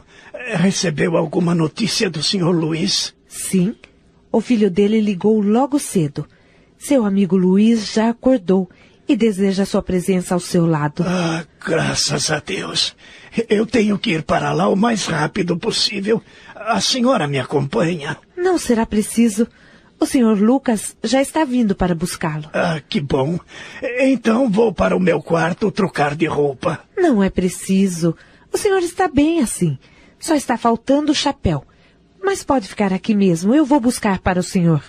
[0.53, 3.15] recebeu alguma notícia do senhor Luiz?
[3.27, 3.75] Sim.
[4.31, 6.25] O filho dele ligou logo cedo.
[6.77, 8.69] Seu amigo Luiz já acordou
[9.07, 11.03] e deseja sua presença ao seu lado.
[11.05, 12.95] Ah, graças a Deus.
[13.49, 16.21] Eu tenho que ir para lá o mais rápido possível.
[16.55, 18.17] A senhora me acompanha?
[18.37, 19.47] Não será preciso.
[19.99, 22.49] O senhor Lucas já está vindo para buscá-lo.
[22.53, 23.39] Ah, que bom.
[23.99, 26.79] Então vou para o meu quarto trocar de roupa.
[26.97, 28.15] Não é preciso.
[28.51, 29.77] O senhor está bem assim.
[30.19, 31.63] Só está faltando o chapéu.
[32.23, 33.53] Mas pode ficar aqui mesmo.
[33.53, 34.83] Eu vou buscar para o senhor.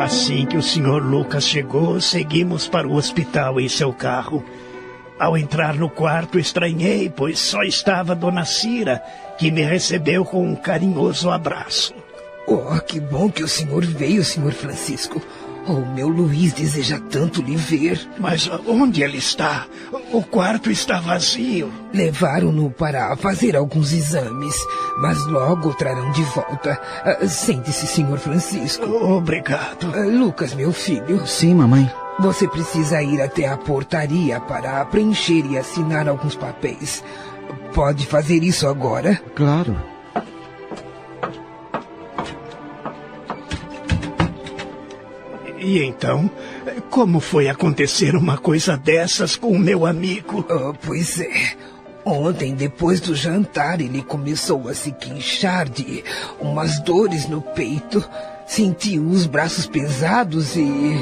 [0.00, 4.42] Assim que o senhor Lucas chegou, seguimos para o hospital em seu carro.
[5.18, 9.02] Ao entrar no quarto, estranhei, pois só estava Dona Cira,
[9.36, 11.92] que me recebeu com um carinhoso abraço.
[12.46, 15.20] Oh, que bom que o senhor veio, senhor Francisco.
[15.68, 18.00] Oh, meu Luiz deseja tanto lhe ver.
[18.18, 19.66] Mas onde ele está?
[20.10, 21.70] O quarto está vazio.
[21.92, 24.54] Levaram-no para fazer alguns exames,
[24.96, 26.80] mas logo o trarão de volta.
[27.22, 28.86] Uh, Sente-se, senhor Francisco.
[28.86, 29.90] Obrigado.
[29.90, 31.26] Uh, Lucas, meu filho.
[31.26, 31.90] Sim, mamãe.
[32.18, 37.04] Você precisa ir até a portaria para preencher e assinar alguns papéis.
[37.74, 39.20] Pode fazer isso agora?
[39.36, 39.76] Claro.
[45.60, 46.30] E então,
[46.90, 50.46] como foi acontecer uma coisa dessas com o meu amigo?
[50.48, 51.56] Oh, pois é.
[52.04, 56.02] Ontem, depois do jantar, ele começou a se queixar de
[56.40, 58.02] umas dores no peito.
[58.46, 60.94] Sentiu os braços pesados e.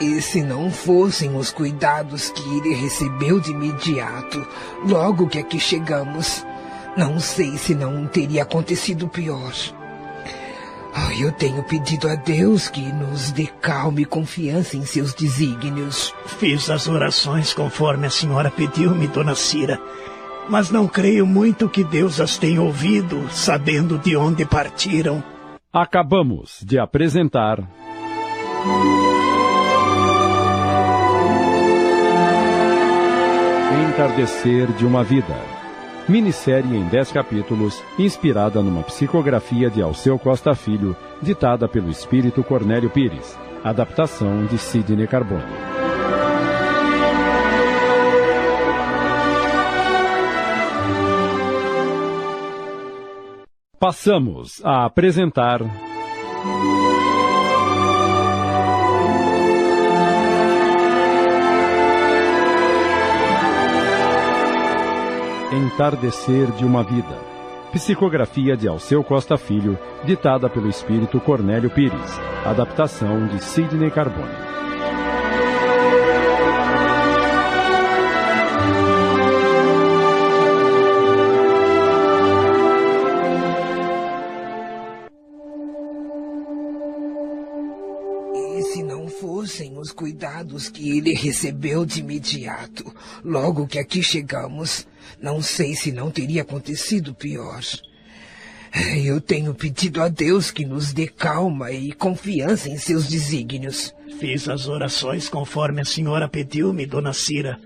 [0.00, 4.46] E se não fossem os cuidados que ele recebeu de imediato,
[4.86, 6.46] logo que aqui chegamos,
[6.96, 9.52] não sei se não teria acontecido pior.
[10.94, 16.14] Oh, eu tenho pedido a Deus que nos dê calma e confiança em seus desígnios.
[16.26, 19.80] Fiz as orações conforme a senhora pediu-me, dona Cira.
[20.48, 25.22] Mas não creio muito que Deus as tenha ouvido, sabendo de onde partiram.
[25.72, 27.58] Acabamos de apresentar.
[33.98, 35.34] Entardecer de uma Vida.
[36.08, 42.88] Minissérie em 10 capítulos, inspirada numa psicografia de Alceu Costa Filho, ditada pelo espírito Cornélio
[42.90, 43.36] Pires.
[43.64, 45.42] Adaptação de Sidney Carbone.
[53.80, 55.60] Passamos a apresentar.
[65.50, 67.18] Entardecer de uma Vida.
[67.72, 72.20] Psicografia de Alceu Costa Filho, ditada pelo espírito Cornélio Pires.
[72.44, 74.57] Adaptação de Sidney Carbone.
[89.78, 92.92] Os cuidados que ele recebeu de imediato,
[93.24, 94.86] logo que aqui chegamos,
[95.20, 97.62] não sei se não teria acontecido pior.
[99.02, 103.94] Eu tenho pedido a Deus que nos dê calma e confiança em seus desígnios.
[104.20, 107.58] Fiz as orações conforme a senhora pediu-me, dona Cira.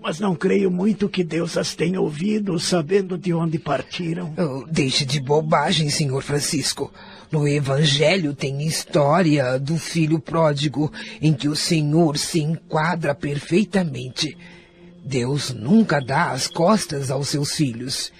[0.00, 4.32] Mas não creio muito que Deus as tenha ouvido, sabendo de onde partiram.
[4.38, 6.92] Oh, deixe de bobagem, senhor Francisco.
[7.30, 10.90] No Evangelho tem história do filho pródigo,
[11.20, 14.36] em que o Senhor se enquadra perfeitamente.
[15.04, 18.10] Deus nunca dá as costas aos seus filhos.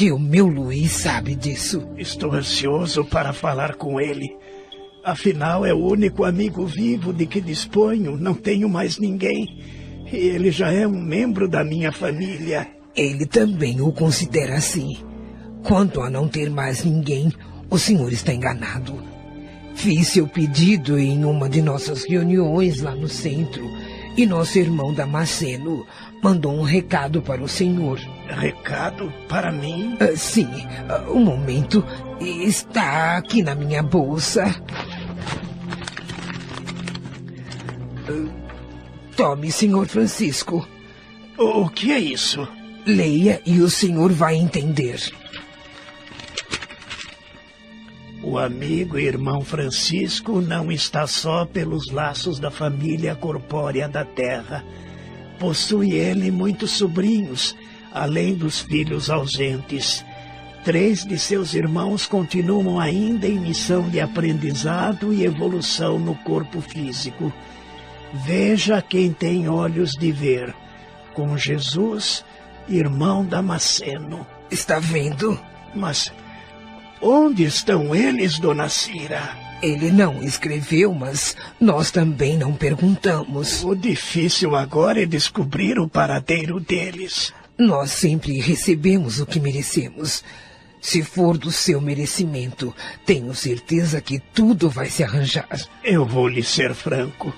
[0.00, 1.86] E o meu Luiz sabe disso.
[1.96, 4.34] Estou ansioso para falar com ele.
[5.04, 9.58] Afinal, é o único amigo vivo de que disponho, não tenho mais ninguém.
[10.10, 12.66] E ele já é um membro da minha família.
[12.96, 14.98] Ele também o considera assim.
[15.62, 17.32] Quanto a não ter mais ninguém,
[17.70, 19.02] o senhor está enganado.
[19.74, 23.64] Fiz seu pedido em uma de nossas reuniões lá no centro
[24.16, 25.86] e nosso irmão Damasceno
[26.20, 28.00] mandou um recado para o senhor.
[28.26, 29.96] Recado para mim?
[30.00, 31.84] Uh, sim, uh, um momento.
[32.20, 34.46] Está aqui na minha bolsa.
[38.10, 38.28] Uh,
[39.16, 40.66] tome, senhor Francisco.
[41.38, 42.48] O que é isso?
[42.84, 45.00] Leia e o senhor vai entender.
[48.30, 54.62] O amigo e irmão Francisco não está só pelos laços da família corpórea da terra.
[55.38, 57.56] Possui ele muitos sobrinhos,
[57.90, 60.04] além dos filhos ausentes.
[60.62, 67.32] Três de seus irmãos continuam ainda em missão de aprendizado e evolução no corpo físico.
[68.12, 70.54] Veja quem tem olhos de ver.
[71.14, 72.22] Com Jesus,
[72.68, 74.26] irmão Damasceno.
[74.50, 75.40] Está vendo?
[75.74, 76.12] Mas
[77.00, 79.36] onde estão eles, dona Cira?
[79.60, 83.64] Ele não escreveu, mas nós também não perguntamos.
[83.64, 87.32] O difícil agora é descobrir o paradeiro deles.
[87.58, 90.22] Nós sempre recebemos o que merecemos.
[90.80, 92.72] Se for do seu merecimento,
[93.04, 95.48] tenho certeza que tudo vai se arranjar.
[95.82, 97.34] Eu vou lhe ser franco.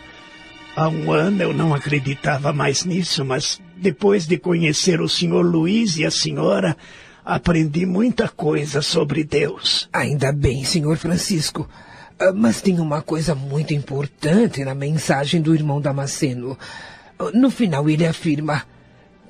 [0.76, 5.96] Há um ano eu não acreditava mais nisso, mas depois de conhecer o senhor Luiz
[5.96, 6.76] e a senhora,
[7.34, 9.88] aprendi muita coisa sobre Deus.
[9.92, 11.68] Ainda bem, senhor Francisco.
[12.18, 16.58] Ah, Mas tem uma coisa muito importante na mensagem do irmão Damasceno.
[17.18, 18.62] Ah, No final ele afirma: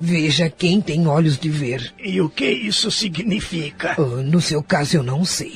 [0.01, 1.93] Veja quem tem olhos de ver.
[2.03, 3.95] E o que isso significa?
[3.99, 5.53] Ah, No seu caso eu não sei.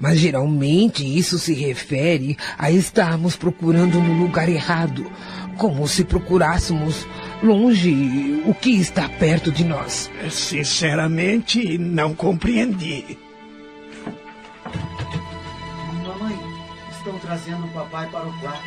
[0.00, 5.10] Mas geralmente isso se refere a estarmos procurando no lugar errado,
[5.56, 7.04] como se procurássemos
[7.42, 10.10] longe o que está perto de nós.
[10.30, 13.18] Sinceramente, não compreendi.
[16.02, 16.38] Mamãe,
[16.90, 18.62] estão trazendo o papai para o quarto.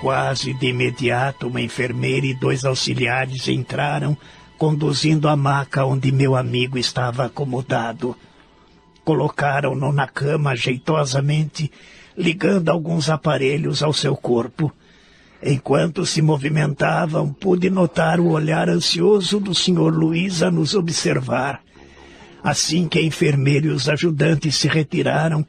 [0.00, 4.16] Quase de imediato, uma enfermeira e dois auxiliares entraram,
[4.56, 8.16] conduzindo a maca onde meu amigo estava acomodado.
[9.04, 11.72] Colocaram-no na cama jeitosamente,
[12.18, 14.72] ligando alguns aparelhos ao seu corpo.
[15.40, 19.94] Enquanto se movimentavam, pude notar o olhar ansioso do Sr.
[19.94, 21.62] Luiz a nos observar.
[22.42, 25.46] Assim que a enfermeira e os ajudantes se retiraram,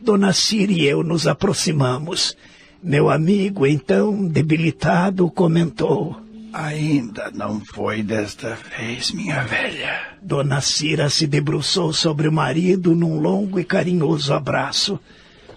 [0.00, 2.36] Dona Cira e eu nos aproximamos.
[2.80, 6.20] Meu amigo, então, debilitado, comentou.
[6.52, 10.18] Ainda não foi desta vez, minha velha.
[10.22, 15.00] Dona Cira se debruçou sobre o marido num longo e carinhoso abraço.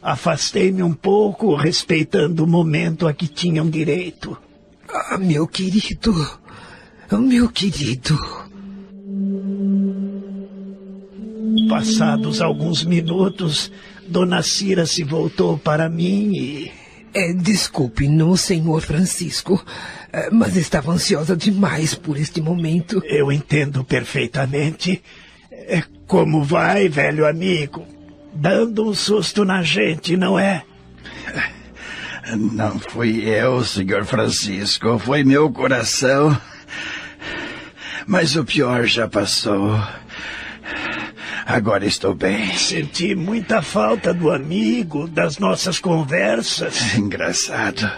[0.06, 4.38] Afastei-me um pouco, respeitando o momento a que tinham direito.
[4.88, 6.14] Ah, meu querido,
[7.12, 8.16] meu querido.
[11.68, 13.72] Passados alguns minutos,
[14.08, 16.72] Dona Cira se voltou para mim e.
[17.12, 19.60] É, Desculpe-no, senhor Francisco,
[20.14, 23.02] é, mas estava ansiosa demais por este momento.
[23.06, 25.02] Eu entendo perfeitamente.
[25.50, 27.95] É, como vai, velho amigo?
[28.36, 30.64] Dando um susto na gente, não é?
[32.36, 36.36] Não fui eu, senhor Francisco, foi meu coração.
[38.06, 39.80] Mas o pior já passou.
[41.46, 42.54] Agora estou bem.
[42.58, 46.96] Senti muita falta do amigo, das nossas conversas.
[46.96, 47.90] Engraçado.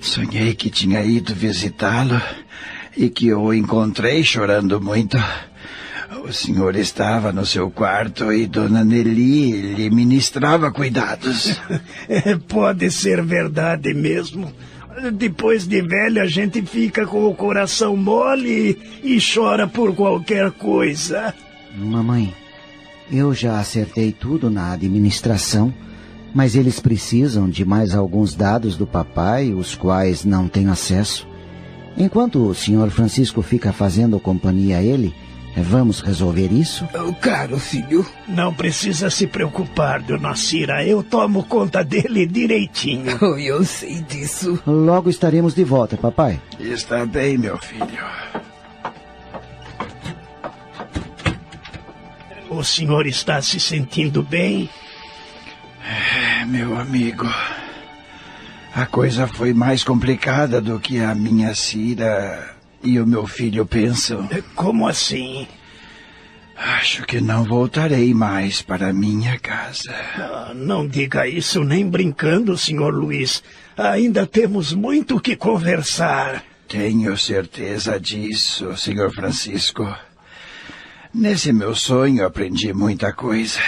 [0.00, 2.20] Sonhei que tinha ido visitá-lo
[2.96, 5.16] e que eu encontrei chorando muito.
[6.26, 11.60] O senhor estava no seu quarto e Dona Nelly lhe ministrava cuidados.
[12.08, 14.50] É, pode ser verdade mesmo.
[15.12, 21.34] Depois de velha, a gente fica com o coração mole e chora por qualquer coisa.
[21.76, 22.32] Mamãe,
[23.10, 25.72] eu já acertei tudo na administração,
[26.34, 31.26] mas eles precisam de mais alguns dados do papai, os quais não tenho acesso.
[31.96, 35.14] Enquanto o senhor Francisco fica fazendo companhia a ele,
[35.62, 36.88] vamos resolver isso?
[36.94, 38.04] Oh, claro, filho.
[38.26, 40.84] Não precisa se preocupar, dona Cira.
[40.84, 43.18] Eu tomo conta dele direitinho.
[43.24, 44.60] Oh, eu sei disso.
[44.66, 46.40] Logo estaremos de volta, papai.
[46.58, 47.86] Está bem, meu filho.
[52.50, 54.68] O senhor está se sentindo bem?
[55.84, 57.26] É, meu amigo.
[58.74, 62.53] A coisa foi mais complicada do que a minha Cira
[62.84, 64.28] e o meu filho pensam.
[64.54, 65.48] Como assim?
[66.56, 69.92] Acho que não voltarei mais para minha casa.
[70.16, 73.42] Ah, não diga isso nem brincando, senhor Luiz.
[73.76, 76.44] Ainda temos muito que conversar.
[76.68, 79.84] Tenho certeza disso, senhor Francisco.
[81.12, 83.60] Nesse meu sonho aprendi muita coisa.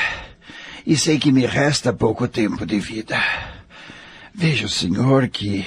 [0.86, 3.20] E sei que me resta pouco tempo de vida.
[4.32, 5.66] Veja, senhor, que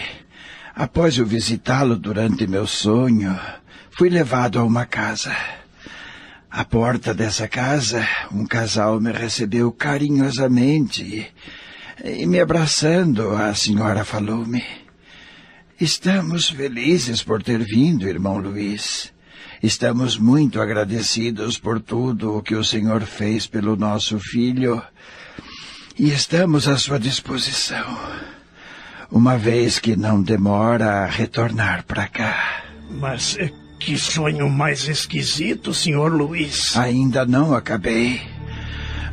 [0.79, 3.37] após eu visitá-lo durante meu sonho,
[3.91, 5.35] fui levado a uma casa.
[6.49, 11.29] À porta dessa casa, um casal me recebeu carinhosamente
[12.01, 14.63] e, me abraçando, a senhora falou-me:
[15.77, 19.11] Estamos felizes por ter vindo, irmão Luiz.
[19.61, 24.81] Estamos muito agradecidos por tudo o que o Senhor fez pelo nosso filho
[25.97, 27.85] e estamos à sua disposição,
[29.11, 32.63] uma vez que não demora a retornar para cá.
[32.89, 36.75] Mas eh, que sonho mais esquisito, senhor Luiz.
[36.77, 38.21] Ainda não acabei.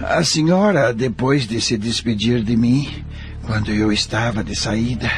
[0.01, 3.05] A senhora, depois de se despedir de mim,
[3.45, 5.11] quando eu estava de saída,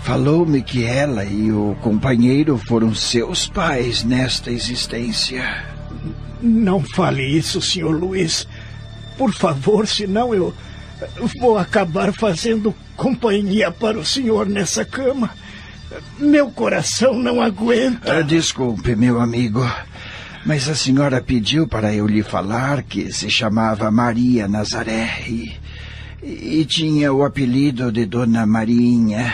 [0.00, 5.44] falou-me que ela e o companheiro foram seus pais nesta existência.
[6.40, 8.48] Não fale isso, senhor Luiz.
[9.18, 10.54] Por favor, senão eu
[11.38, 15.30] vou acabar fazendo companhia para o senhor nessa cama.
[16.18, 18.18] Meu coração não aguenta.
[18.18, 19.64] Ah, desculpe, meu amigo,
[20.44, 25.52] mas a senhora pediu para eu lhe falar que se chamava Maria Nazaré e,
[26.22, 29.32] e tinha o apelido de Dona Marinha.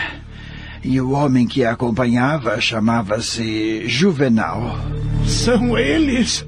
[0.83, 4.77] E o homem que a acompanhava chamava-se Juvenal.
[5.25, 6.45] São eles?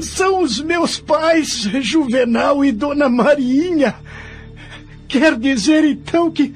[0.00, 3.94] São os meus pais, Juvenal e Dona Marinha.
[5.14, 6.52] Quer dizer então que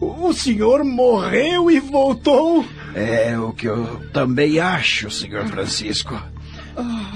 [0.00, 2.66] o senhor morreu e voltou?
[2.92, 6.20] É o que eu também acho, senhor Francisco.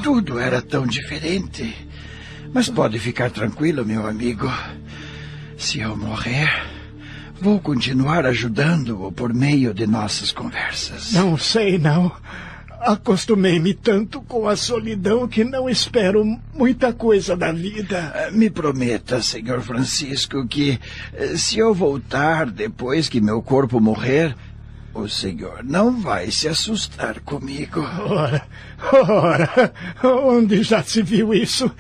[0.05, 1.75] Tudo era tão diferente.
[2.55, 4.49] Mas pode ficar tranquilo, meu amigo.
[5.57, 6.49] Se eu morrer,
[7.41, 11.13] vou continuar ajudando-o por meio de nossas conversas.
[11.13, 12.13] Não sei, não.
[12.81, 16.25] Acostumei-me tanto com a solidão que não espero
[16.55, 18.13] muita coisa da vida.
[18.15, 20.79] Ah, Me prometa, senhor Francisco, que
[21.13, 24.35] eh, se eu voltar depois que meu corpo morrer,
[24.95, 27.81] o senhor não vai se assustar comigo.
[28.09, 28.47] Ora,
[28.93, 29.73] ora,
[30.03, 31.71] onde já se viu isso?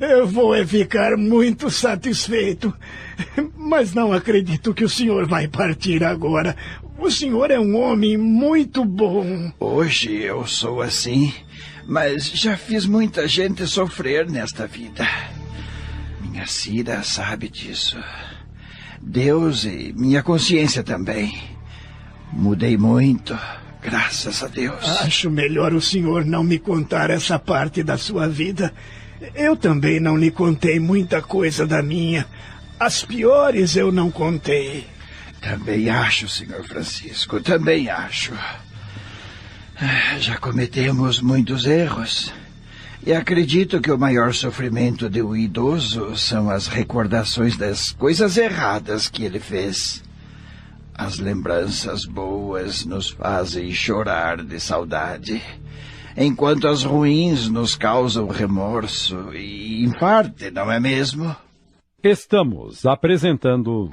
[0.00, 2.72] Eu vou é ficar muito satisfeito.
[3.56, 6.56] Mas não acredito que o senhor vai partir agora.
[7.02, 9.52] O senhor é um homem muito bom.
[9.58, 11.34] Hoje eu sou assim,
[11.84, 15.04] mas já fiz muita gente sofrer nesta vida.
[16.20, 17.98] Minha Cira sabe disso.
[19.00, 21.36] Deus e minha consciência também.
[22.32, 23.36] Mudei muito,
[23.82, 24.88] graças a Deus.
[25.00, 28.72] Acho melhor o senhor não me contar essa parte da sua vida.
[29.34, 32.24] Eu também não lhe contei muita coisa da minha.
[32.78, 34.91] As piores eu não contei.
[35.42, 38.32] Também acho, senhor Francisco, também acho.
[39.76, 42.32] Ah, Já cometemos muitos erros.
[43.04, 49.08] E acredito que o maior sofrimento de um idoso são as recordações das coisas erradas
[49.08, 50.04] que ele fez.
[50.94, 55.42] As lembranças boas nos fazem chorar de saudade,
[56.16, 61.34] enquanto as ruins nos causam remorso e infarte, não é mesmo?
[62.04, 63.90] Estamos apresentando.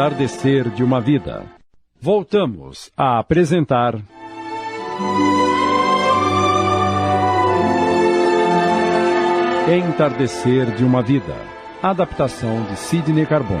[0.00, 1.44] Entardecer de uma Vida.
[2.00, 3.96] Voltamos a apresentar.
[9.68, 11.36] Entardecer de uma Vida.
[11.82, 13.60] Adaptação de Sidney Carbone.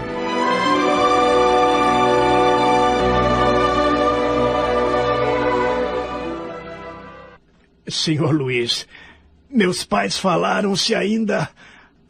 [7.86, 8.88] Senhor Luiz,
[9.50, 11.50] meus pais falaram se ainda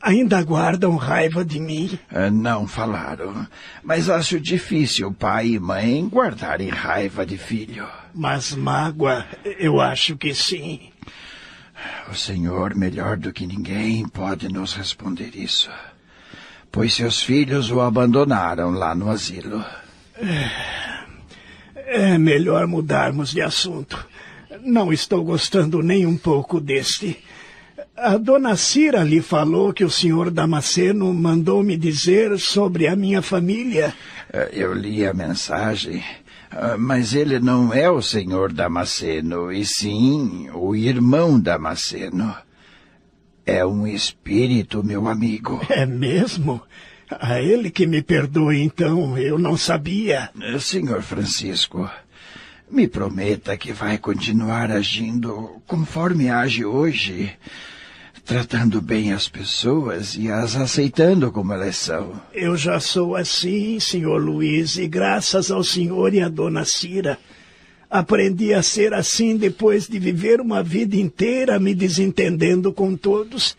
[0.03, 1.99] Ainda guardam raiva de mim?
[2.11, 3.47] Ah, não falaram.
[3.83, 7.87] Mas acho difícil pai e mãe guardarem raiva de filho.
[8.15, 9.27] Mas mágoa,
[9.59, 10.91] eu acho que sim.
[12.11, 15.71] O senhor, melhor do que ninguém, pode nos responder isso.
[16.73, 19.63] Pois seus filhos o abandonaram lá no asilo.
[20.17, 24.09] É, é melhor mudarmos de assunto.
[24.63, 27.23] Não estou gostando nem um pouco deste.
[28.03, 33.21] A dona Cira lhe falou que o senhor Damasceno mandou me dizer sobre a minha
[33.21, 33.93] família.
[34.33, 36.03] Eh, eu li a mensagem,
[36.51, 42.35] ah, mas ele não é o senhor Damasceno, e sim o irmão Damasceno.
[43.45, 45.61] É um espírito, meu amigo.
[45.69, 46.63] É mesmo?
[47.11, 50.31] A ele que me perdoe, então, eu não sabia.
[50.41, 51.91] Eh, senhor Francisco,
[52.71, 57.37] me prometa que vai continuar agindo conforme age hoje,
[58.31, 62.13] tratando bem as pessoas e as aceitando como elas são.
[62.33, 67.19] Eu já sou assim, senhor Luiz, e graças ao senhor e à dona Cira.
[67.91, 73.57] Aprendi a ser assim depois de viver uma vida inteira me desentendendo com todos.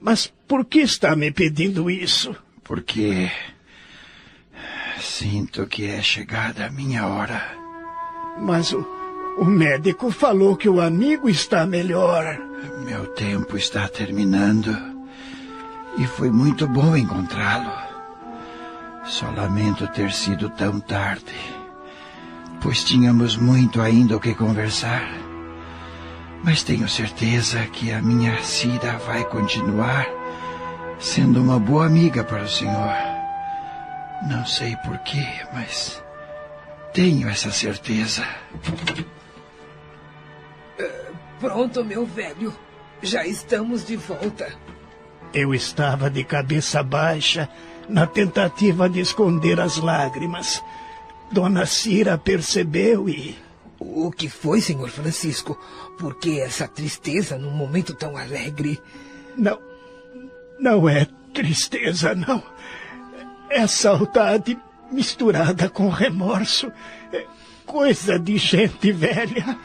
[0.00, 2.34] Mas por que está me pedindo isso?
[2.64, 3.30] Porque
[5.00, 7.40] sinto que é chegada a minha hora.
[8.40, 8.84] Mas o,
[9.36, 12.38] o médico falou que o amigo está melhor.
[12.84, 14.76] Meu tempo está terminando.
[15.98, 17.72] E foi muito bom encontrá-lo.
[19.04, 21.34] Só lamento ter sido tão tarde,
[22.60, 25.08] pois tínhamos muito ainda o que conversar.
[26.42, 30.06] Mas tenho certeza que a minha Cira vai continuar
[30.98, 32.94] sendo uma boa amiga para o senhor.
[34.28, 36.02] Não sei porquê, mas
[36.92, 38.26] tenho essa certeza.
[41.40, 42.54] Pronto, meu velho.
[43.02, 44.52] Já estamos de volta.
[45.34, 47.48] Eu estava de cabeça baixa
[47.88, 50.62] na tentativa de esconder as lágrimas.
[51.30, 53.36] Dona Cira percebeu e.
[53.78, 55.58] O que foi, senhor Francisco?
[55.98, 58.80] Por que essa tristeza num momento tão alegre?
[59.36, 59.58] Não.
[60.58, 62.42] Não é tristeza, não.
[63.50, 64.58] É saudade
[64.90, 66.72] misturada com remorso.
[67.12, 67.26] É
[67.66, 69.58] coisa de gente velha.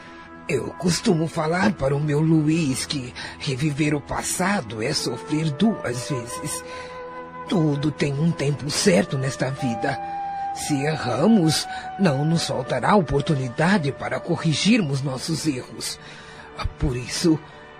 [0.48, 6.64] Eu costumo falar para o meu Luiz que reviver o passado é sofrer duas vezes.
[7.48, 9.98] Tudo tem um tempo certo nesta vida.
[10.54, 11.66] Se erramos,
[11.98, 15.98] não nos faltará oportunidade para corrigirmos nossos erros.
[16.78, 17.38] Por isso,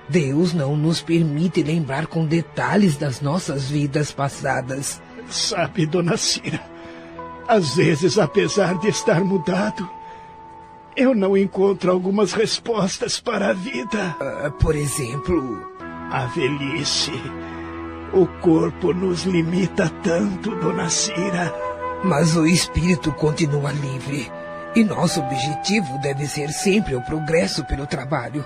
[0.09, 5.03] Deus não nos permite lembrar com detalhes das nossas vidas passadas.
[5.29, 6.61] Sabe, dona Cira,
[7.49, 9.89] às vezes, apesar de estar mudado,
[10.97, 14.17] eu não encontro algumas respostas para a vida.
[14.21, 15.67] Uh, por exemplo,
[16.11, 17.13] a velhice.
[18.13, 21.53] O corpo nos limita tanto, dona Cira.
[22.05, 24.31] Mas o espírito continua livre.
[24.75, 28.45] E nosso objetivo deve ser sempre o progresso pelo trabalho,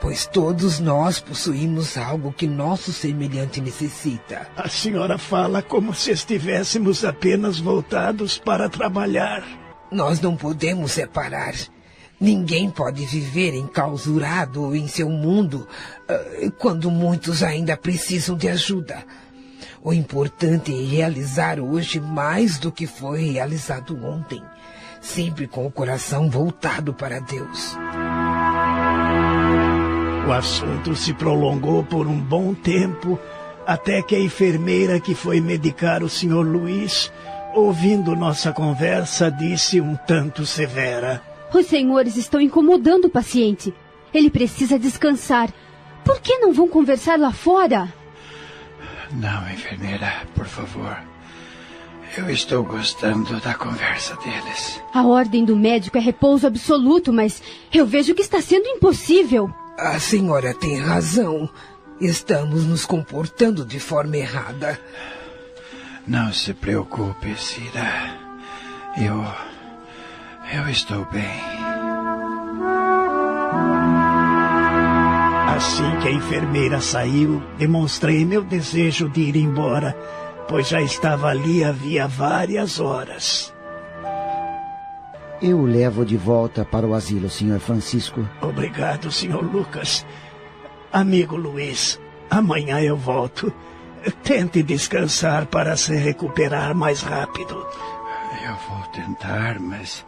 [0.00, 4.48] pois todos nós possuímos algo que nosso semelhante necessita.
[4.56, 9.44] A senhora fala como se estivéssemos apenas voltados para trabalhar.
[9.90, 11.54] Nós não podemos separar.
[12.20, 15.66] Ninguém pode viver enclausurado em seu mundo
[16.06, 19.02] uh, quando muitos ainda precisam de ajuda.
[19.82, 24.42] O importante é realizar hoje mais do que foi realizado ontem,
[25.00, 27.74] sempre com o coração voltado para Deus.
[30.28, 33.18] O assunto se prolongou por um bom tempo,
[33.66, 36.42] até que a enfermeira que foi medicar o Sr.
[36.42, 37.10] Luiz,
[37.54, 43.74] ouvindo nossa conversa, disse um tanto severa: Os senhores estão incomodando o paciente.
[44.12, 45.52] Ele precisa descansar.
[46.04, 47.92] Por que não vão conversar lá fora?
[49.12, 50.96] Não, enfermeira, por favor.
[52.16, 54.80] Eu estou gostando da conversa deles.
[54.92, 59.52] A ordem do médico é repouso absoluto, mas eu vejo que está sendo impossível.
[59.78, 61.48] A senhora tem razão.
[62.00, 64.80] Estamos nos comportando de forma errada.
[66.06, 68.18] Não se preocupe, Cira.
[68.96, 69.49] Eu.
[70.52, 71.40] Eu estou bem.
[75.56, 79.96] Assim que a enfermeira saiu, demonstrei meu desejo de ir embora,
[80.48, 83.54] pois já estava ali havia várias horas.
[85.40, 87.60] Eu o levo de volta para o asilo, Sr.
[87.60, 88.28] Francisco.
[88.42, 89.40] Obrigado, Sr.
[89.40, 90.04] Lucas.
[90.92, 93.52] Amigo Luiz, amanhã eu volto.
[94.24, 97.54] Tente descansar para se recuperar mais rápido.
[98.44, 100.04] Eu vou tentar, mas.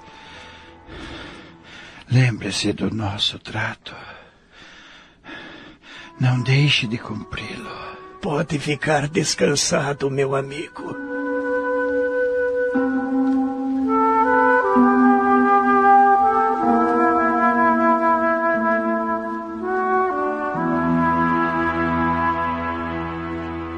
[2.11, 3.95] Lembre-se do nosso trato.
[6.21, 7.71] Não deixe de cumpri-lo.
[8.21, 10.95] Pode ficar descansado, meu amigo.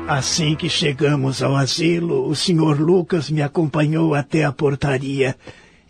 [0.06, 5.36] Assim que chegamos ao asilo, o senhor Lucas me acompanhou até a portaria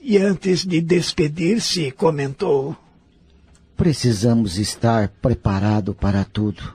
[0.04, 2.76] e antes de despedir-se comentou:
[3.74, 6.74] Precisamos estar preparado para tudo.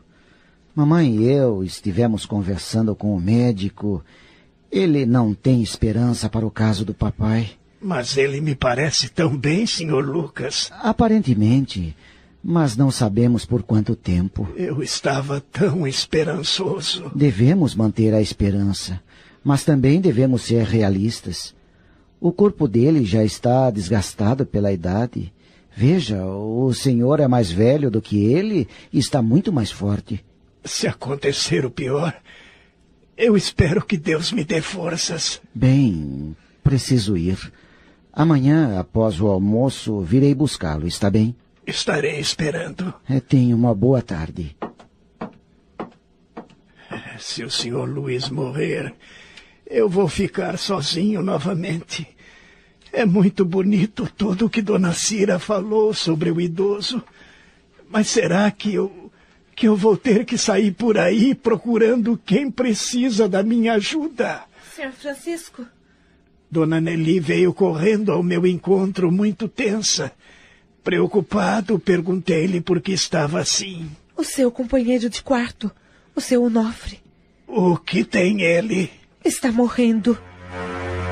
[0.76, 4.04] Mamãe e eu estivemos conversando com o médico.
[4.72, 7.52] Ele não tem esperança para o caso do papai.
[7.82, 10.72] Mas ele me parece tão bem, senhor Lucas.
[10.82, 11.96] Aparentemente,
[12.44, 14.48] mas não sabemos por quanto tempo.
[14.56, 17.12] Eu estava tão esperançoso.
[17.16, 19.02] Devemos manter a esperança,
[19.44, 21.54] mas também devemos ser realistas.
[22.22, 25.32] O corpo dele já está desgastado pela idade.
[25.76, 30.24] Veja, o senhor é mais velho do que ele e está muito mais forte.
[30.66, 32.14] Se acontecer o pior,
[33.16, 35.42] eu espero que Deus me dê forças.
[35.56, 37.52] Bem, preciso ir.
[38.12, 41.34] Amanhã, após o almoço, virei buscá-lo, está bem?
[41.66, 42.94] Estarei esperando.
[43.08, 44.58] É, tenha uma boa tarde.
[47.20, 48.94] Se o senhor Luiz morrer,
[49.70, 52.08] eu vou ficar sozinho novamente.
[52.92, 57.04] É muito bonito tudo o que Dona Cira falou sobre o idoso.
[57.88, 59.12] Mas será que eu,
[59.56, 64.44] que eu vou ter que sair por aí procurando quem precisa da minha ajuda?
[64.76, 65.66] Senhor Francisco?
[66.50, 70.12] Dona Nelly veio correndo ao meu encontro muito tensa.
[70.84, 73.88] Preocupado, perguntei-lhe por que estava assim.
[74.18, 75.70] O seu companheiro de quarto,
[76.16, 77.00] o seu Onofre.
[77.46, 78.99] O que tem ele?
[79.24, 80.18] Está morrendo.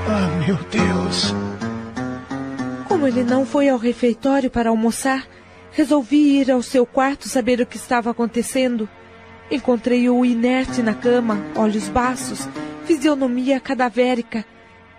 [0.08, 1.34] Ah, meu Deus.
[2.88, 5.28] Como ele não foi ao refeitório para almoçar,
[5.72, 8.88] resolvi ir ao seu quarto saber o que estava acontecendo.
[9.52, 12.48] Encontrei-o inerte na cama, olhos baços,
[12.86, 14.46] fisionomia cadavérica.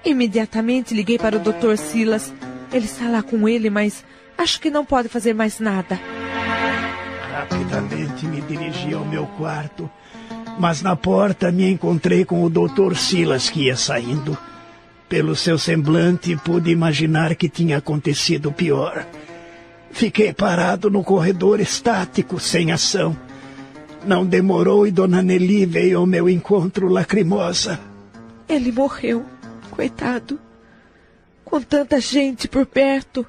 [0.05, 1.77] Imediatamente liguei para o Dr.
[1.77, 2.33] Silas.
[2.71, 4.05] Ele está lá com ele, mas
[4.37, 5.99] acho que não pode fazer mais nada.
[7.33, 9.91] Rapidamente me dirigi ao meu quarto,
[10.59, 12.97] mas na porta me encontrei com o Dr.
[12.97, 14.37] Silas que ia saindo.
[15.09, 19.07] Pelo seu semblante, pude imaginar que tinha acontecido pior.
[19.91, 23.17] Fiquei parado no corredor estático, sem ação.
[24.05, 27.81] Não demorou e Dona Nelly veio ao meu encontro lacrimosa.
[28.49, 29.25] Ele morreu,
[29.71, 30.39] coitado.
[31.45, 33.25] Com tanta gente por perto,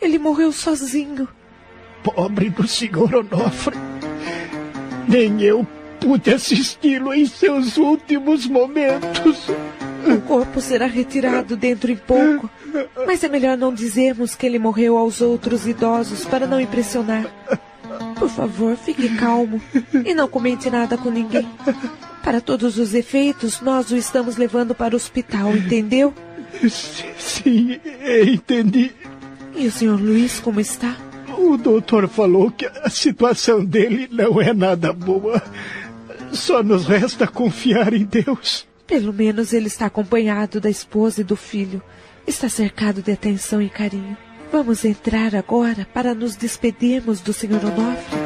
[0.00, 1.26] ele morreu sozinho.
[2.02, 3.76] Pobre do senhor Onofre.
[5.08, 5.66] Nem eu
[6.00, 9.48] pude assisti-lo em seus últimos momentos.
[10.06, 12.48] O corpo será retirado dentro em pouco.
[13.06, 17.26] Mas é melhor não dizermos que ele morreu aos outros idosos para não impressionar.
[18.18, 19.60] Por favor, fique calmo
[20.04, 21.48] e não comente nada com ninguém.
[22.22, 26.12] Para todos os efeitos, nós o estamos levando para o hospital, entendeu?
[27.18, 27.78] Sim,
[28.26, 28.92] entendi.
[29.54, 30.96] E o senhor Luiz como está?
[31.38, 35.42] O doutor falou que a situação dele não é nada boa.
[36.36, 38.68] Só nos resta confiar em Deus.
[38.86, 41.82] Pelo menos ele está acompanhado da esposa e do filho.
[42.26, 44.16] Está cercado de atenção e carinho.
[44.52, 47.64] Vamos entrar agora para nos despedirmos do Sr.
[47.64, 48.16] Onofre?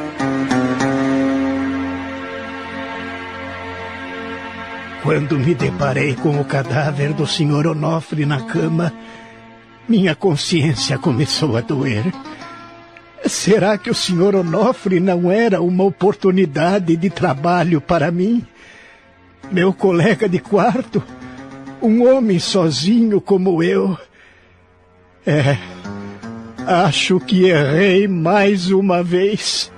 [5.01, 7.67] Quando me deparei com o cadáver do Sr.
[7.67, 8.93] Onofre na cama,
[9.89, 12.03] minha consciência começou a doer.
[13.25, 14.35] Será que o Sr.
[14.35, 18.45] Onofre não era uma oportunidade de trabalho para mim?
[19.51, 21.03] Meu colega de quarto,
[21.81, 23.97] um homem sozinho como eu.
[25.25, 25.57] É,
[26.65, 29.71] acho que errei mais uma vez.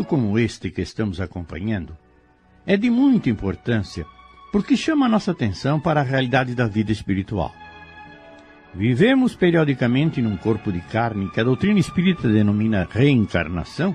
[0.00, 1.96] Relato como este que estamos acompanhando
[2.64, 4.06] é de muita importância
[4.50, 7.52] porque chama a nossa atenção para a realidade da vida espiritual.
[8.74, 13.94] Vivemos periodicamente num corpo de carne que a doutrina espírita denomina reencarnação,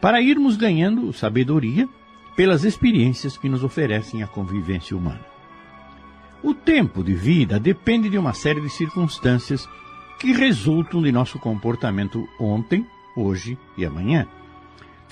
[0.00, 1.88] para irmos ganhando sabedoria
[2.34, 5.24] pelas experiências que nos oferecem a convivência humana.
[6.42, 9.68] O tempo de vida depende de uma série de circunstâncias
[10.18, 12.84] que resultam de nosso comportamento ontem,
[13.16, 14.26] hoje e amanhã.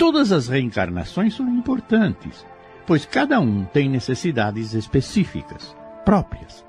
[0.01, 2.47] Todas as reencarnações são importantes,
[2.87, 6.65] pois cada um tem necessidades específicas, próprias.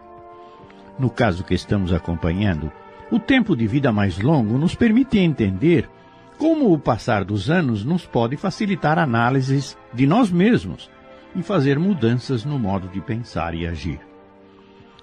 [0.99, 2.69] No caso que estamos acompanhando,
[3.09, 5.89] o tempo de vida mais longo nos permite entender
[6.37, 10.91] como o passar dos anos nos pode facilitar análises de nós mesmos
[11.33, 14.01] e fazer mudanças no modo de pensar e agir.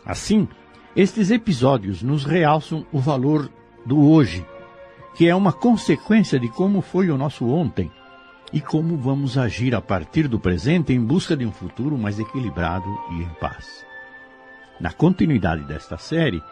[0.05, 0.47] Assim,
[0.95, 3.51] estes episódios nos realçam o valor
[3.87, 4.45] do hoje,
[5.15, 7.91] que é uma consequência de como foi o nosso ontem
[8.53, 12.89] e como vamos agir a partir do presente em busca de um futuro mais equilibrado
[13.13, 13.85] e em paz.
[14.81, 16.43] Na continuidade desta série,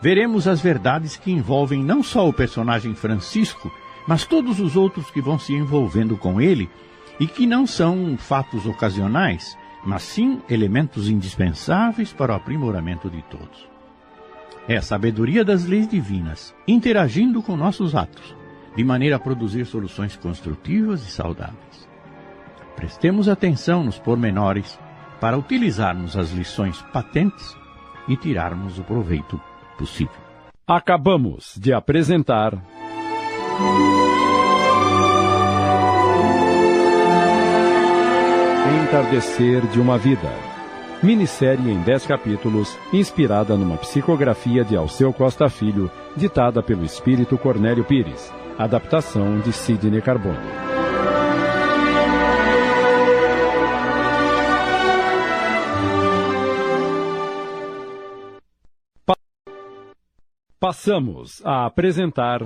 [0.00, 3.70] veremos as verdades que envolvem não só o personagem Francisco,
[4.06, 6.70] mas todos os outros que vão se envolvendo com ele
[7.20, 13.68] e que não são fatos ocasionais, mas sim elementos indispensáveis para o aprimoramento de todos.
[14.68, 18.36] É a sabedoria das leis divinas interagindo com nossos atos,
[18.76, 21.88] de maneira a produzir soluções construtivas e saudáveis.
[22.74, 24.78] Prestemos atenção nos pormenores
[25.20, 27.56] para utilizarmos as lições patentes
[28.08, 29.40] e tirarmos o proveito
[29.78, 30.20] possível.
[30.66, 32.54] Acabamos de apresentar.
[38.82, 40.30] Entardecer de uma Vida.
[41.02, 47.84] Minissérie em 10 capítulos, inspirada numa psicografia de Alceu Costa Filho, ditada pelo espírito Cornélio
[47.84, 48.41] Pires.
[48.62, 50.38] Adaptação de Sidney Carbone.
[60.60, 62.40] Passamos a apresentar.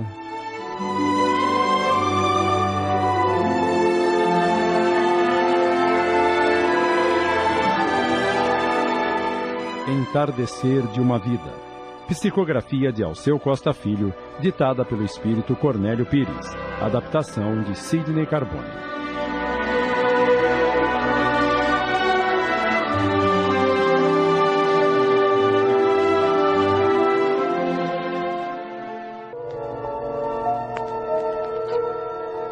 [9.87, 11.66] Entardecer de uma Vida.
[12.07, 16.47] Psicografia de Alceu Costa Filho, ditada pelo espírito Cornélio Pires.
[16.81, 18.63] Adaptação de Sidney Carbone.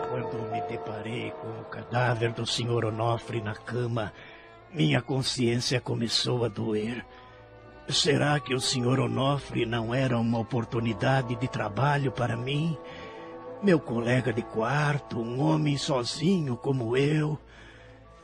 [0.09, 2.87] Quando me deparei com o cadáver do Sr.
[2.87, 4.11] Onofre na cama,
[4.73, 7.05] minha consciência começou a doer.
[7.89, 8.99] Será que o Sr.
[8.99, 12.75] Onofre não era uma oportunidade de trabalho para mim?
[13.61, 17.39] Meu colega de quarto, um homem sozinho como eu.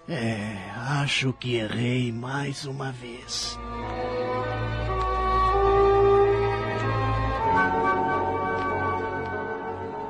[0.10, 3.58] É, acho que errei mais uma vez.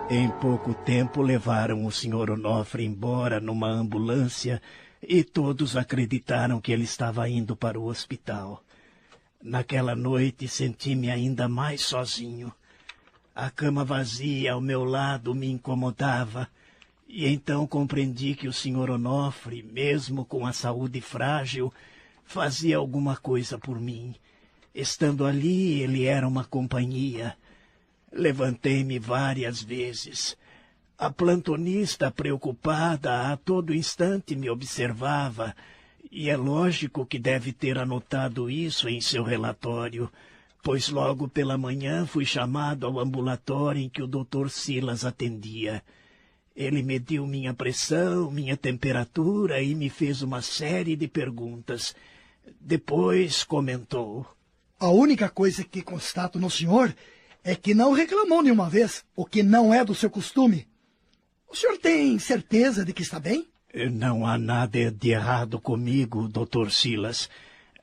[0.09, 2.31] Em pouco tempo levaram o Sr.
[2.31, 4.61] Onofre embora numa ambulância
[5.01, 8.63] e todos acreditaram que ele estava indo para o hospital.
[9.43, 12.53] Naquela noite senti-me ainda mais sozinho.
[13.33, 16.47] A cama vazia ao meu lado me incomodava,
[17.07, 18.91] e então compreendi que o Sr.
[18.91, 21.73] Onofre, mesmo com a saúde frágil,
[22.23, 24.13] fazia alguma coisa por mim.
[24.75, 27.35] Estando ali, ele era uma companhia.
[28.11, 30.37] Levantei-me várias vezes.
[30.97, 35.55] A plantonista, preocupada, a todo instante me observava,
[36.11, 40.11] e é lógico que deve ter anotado isso em seu relatório,
[40.61, 45.81] pois logo pela manhã fui chamado ao ambulatório em que o doutor Silas atendia.
[46.53, 51.95] Ele mediu minha pressão, minha temperatura e me fez uma série de perguntas.
[52.59, 54.27] Depois comentou.
[54.77, 56.93] A única coisa que constato no senhor
[57.41, 60.67] é que não reclamou nenhuma vez, o que não é do seu costume.
[61.47, 63.50] O senhor tem certeza de que está bem?
[63.73, 67.29] Não há nada de errado comigo, doutor Silas.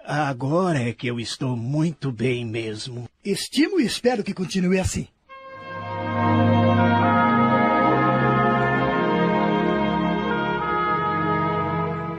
[0.05, 3.09] Agora é que eu estou muito bem mesmo.
[3.25, 5.09] Estimo e espero que continue assim.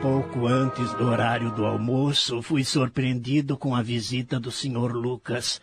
[0.02, 4.94] Pouco antes do horário do almoço, fui surpreendido com a visita do Sr.
[4.94, 5.62] Lucas.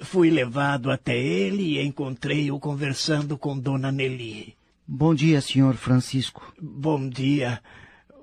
[0.00, 4.56] Fui levado até ele e encontrei-o conversando com Dona Nelly.
[4.88, 6.54] Bom dia, senhor Francisco.
[6.62, 7.60] Bom dia.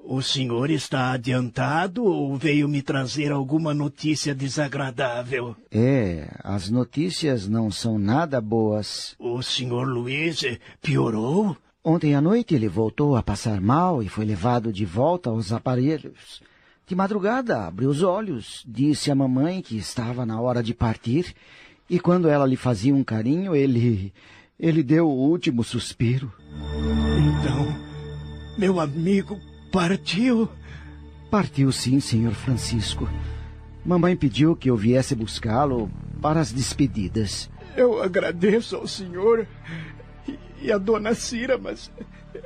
[0.06, 5.58] O senhor está adiantado ou veio me trazer alguma notícia desagradável?
[5.70, 9.14] É, as notícias não são nada boas.
[9.20, 10.42] O senhor Luiz
[10.82, 11.58] piorou?
[11.84, 16.42] Ontem à noite ele voltou a passar mal e foi levado de volta aos aparelhos.
[16.88, 21.36] De madrugada abriu os olhos, disse à mamãe que estava na hora de partir,
[21.90, 24.14] e quando ela lhe fazia um carinho, ele.
[24.60, 26.32] Ele deu o último suspiro.
[27.40, 27.76] Então,
[28.58, 29.40] meu amigo
[29.72, 30.48] partiu?
[31.30, 33.10] Partiu sim, senhor Francisco.
[33.86, 37.50] Mamãe pediu que eu viesse buscá-lo para as despedidas.
[37.76, 39.48] Eu agradeço ao senhor
[40.62, 41.92] e a dona Cira, mas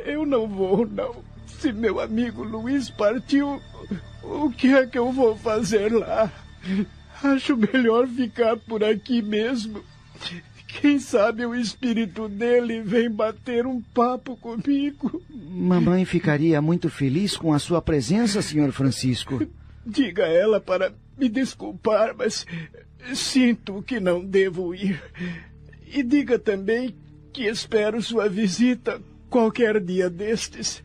[0.06, 1.24] eu não vou, não.
[1.46, 3.62] Se meu amigo Luiz partiu,
[4.24, 6.32] o que é que eu vou fazer lá?
[7.24, 9.84] Acho melhor ficar por aqui mesmo.
[10.80, 15.24] Quem sabe o espírito dele vem bater um papo comigo.
[15.30, 19.42] Mamãe ficaria muito feliz com a sua presença, senhor Francisco.
[19.84, 22.46] Diga a ela para me desculpar, mas
[23.16, 25.02] sinto que não devo ir.
[25.88, 26.94] E diga também
[27.34, 29.02] que espero sua visita
[29.32, 30.84] qualquer dia destes.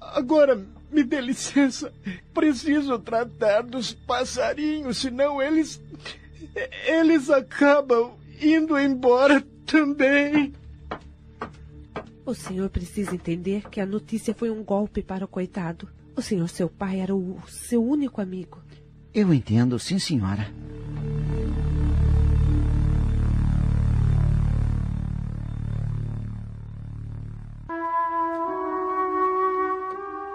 [0.00, 0.60] Agora
[0.90, 1.92] me dê licença.
[2.34, 5.80] Preciso tratar dos passarinhos, senão eles.
[6.86, 10.52] Eles acabam indo embora também.
[12.24, 15.88] O senhor precisa entender que a notícia foi um golpe para o coitado.
[16.16, 18.60] O senhor, seu pai, era o seu único amigo.
[19.14, 20.50] Eu entendo, sim, senhora.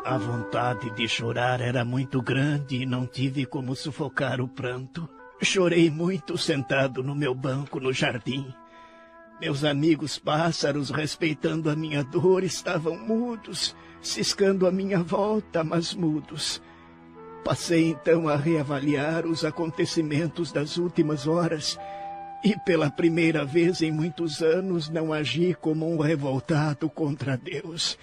[0.05, 5.07] A vontade de chorar era muito grande e não tive como sufocar o pranto.
[5.43, 8.53] Chorei muito sentado no meu banco no jardim.
[9.39, 16.61] Meus amigos pássaros, respeitando a minha dor, estavam mudos, ciscando à minha volta, mas mudos.
[17.43, 21.79] Passei então a reavaliar os acontecimentos das últimas horas
[22.43, 27.97] e pela primeira vez em muitos anos não agi como um revoltado contra Deus.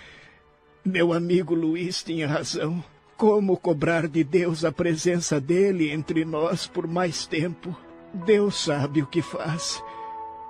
[0.84, 2.82] Meu amigo Luiz tinha razão.
[3.18, 7.76] Como cobrar de Deus a presença dele entre nós por mais tempo?
[8.14, 9.82] Deus sabe o que faz.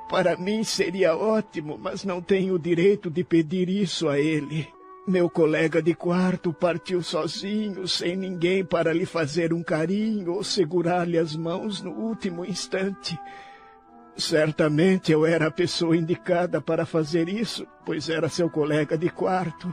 [0.07, 4.69] Para mim seria ótimo, mas não tenho o direito de pedir isso a ele.
[5.07, 11.17] Meu colega de quarto partiu sozinho, sem ninguém para lhe fazer um carinho ou segurar-lhe
[11.17, 13.19] as mãos no último instante.
[14.15, 19.73] Certamente eu era a pessoa indicada para fazer isso, pois era seu colega de quarto.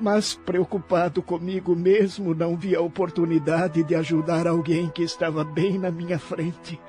[0.00, 5.90] Mas, preocupado comigo mesmo, não vi a oportunidade de ajudar alguém que estava bem na
[5.90, 6.80] minha frente.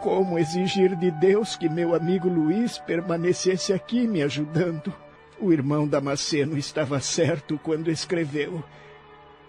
[0.00, 4.94] Como exigir de Deus que meu amigo Luiz permanecesse aqui me ajudando?
[5.40, 8.62] O irmão Damasceno estava certo quando escreveu: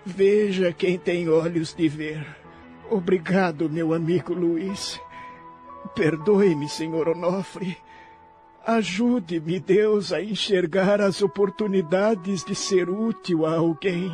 [0.04, 2.26] Veja quem tem olhos de ver.
[2.90, 5.00] Obrigado, meu amigo Luiz.
[5.96, 7.78] Perdoe-me, senhor Onofre.
[8.66, 14.12] Ajude-me, Deus, a enxergar as oportunidades de ser útil a alguém.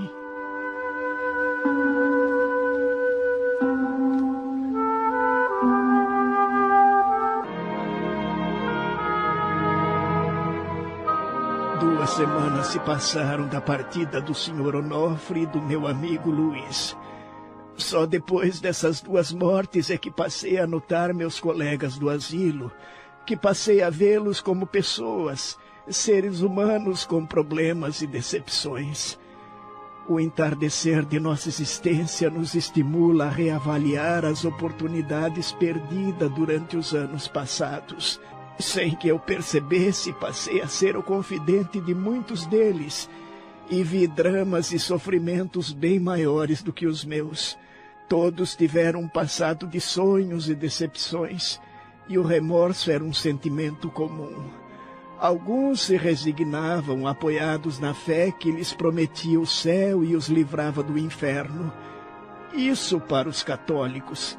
[11.81, 14.77] Duas semanas se passaram da partida do Sr.
[14.77, 16.95] Onofre e do meu amigo Luiz.
[17.75, 22.71] Só depois dessas duas mortes é que passei a notar meus colegas do asilo
[23.27, 25.59] que passei a vê-los como pessoas,
[25.89, 29.19] seres humanos com problemas e decepções.
[30.07, 37.27] O entardecer de nossa existência nos estimula a reavaliar as oportunidades perdidas durante os anos
[37.27, 38.17] passados.
[38.57, 43.09] Sem que eu percebesse, passei a ser o confidente de muitos deles
[43.69, 47.57] e vi dramas e sofrimentos bem maiores do que os meus.
[48.07, 51.59] Todos tiveram um passado de sonhos e decepções
[52.09, 54.49] e o remorso era um sentimento comum.
[55.19, 60.97] Alguns se resignavam, apoiados na fé que lhes prometia o céu e os livrava do
[60.97, 61.73] inferno.
[62.53, 64.37] Isso para os católicos.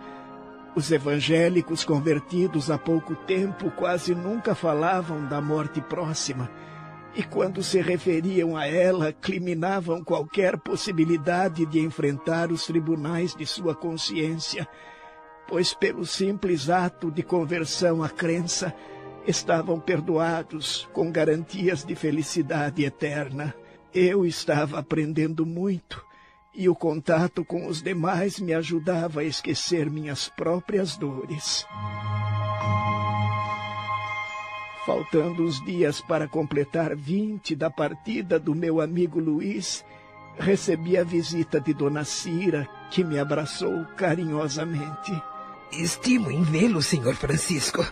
[0.76, 6.48] Os evangélicos convertidos há pouco tempo quase nunca falavam da morte próxima,
[7.14, 13.74] e quando se referiam a ela, criminavam qualquer possibilidade de enfrentar os tribunais de sua
[13.74, 14.68] consciência
[15.48, 18.74] pois pelo simples ato de conversão à crença
[19.26, 23.54] estavam perdoados com garantias de felicidade eterna.
[23.92, 26.04] Eu estava aprendendo muito
[26.54, 31.66] e o contato com os demais me ajudava a esquecer minhas próprias dores.
[34.84, 39.84] Faltando os dias para completar vinte da partida do meu amigo Luiz,
[40.38, 45.12] recebi a visita de Dona Cira, que me abraçou carinhosamente.
[45.72, 47.84] Estimo em vê-lo, senhor Francisco.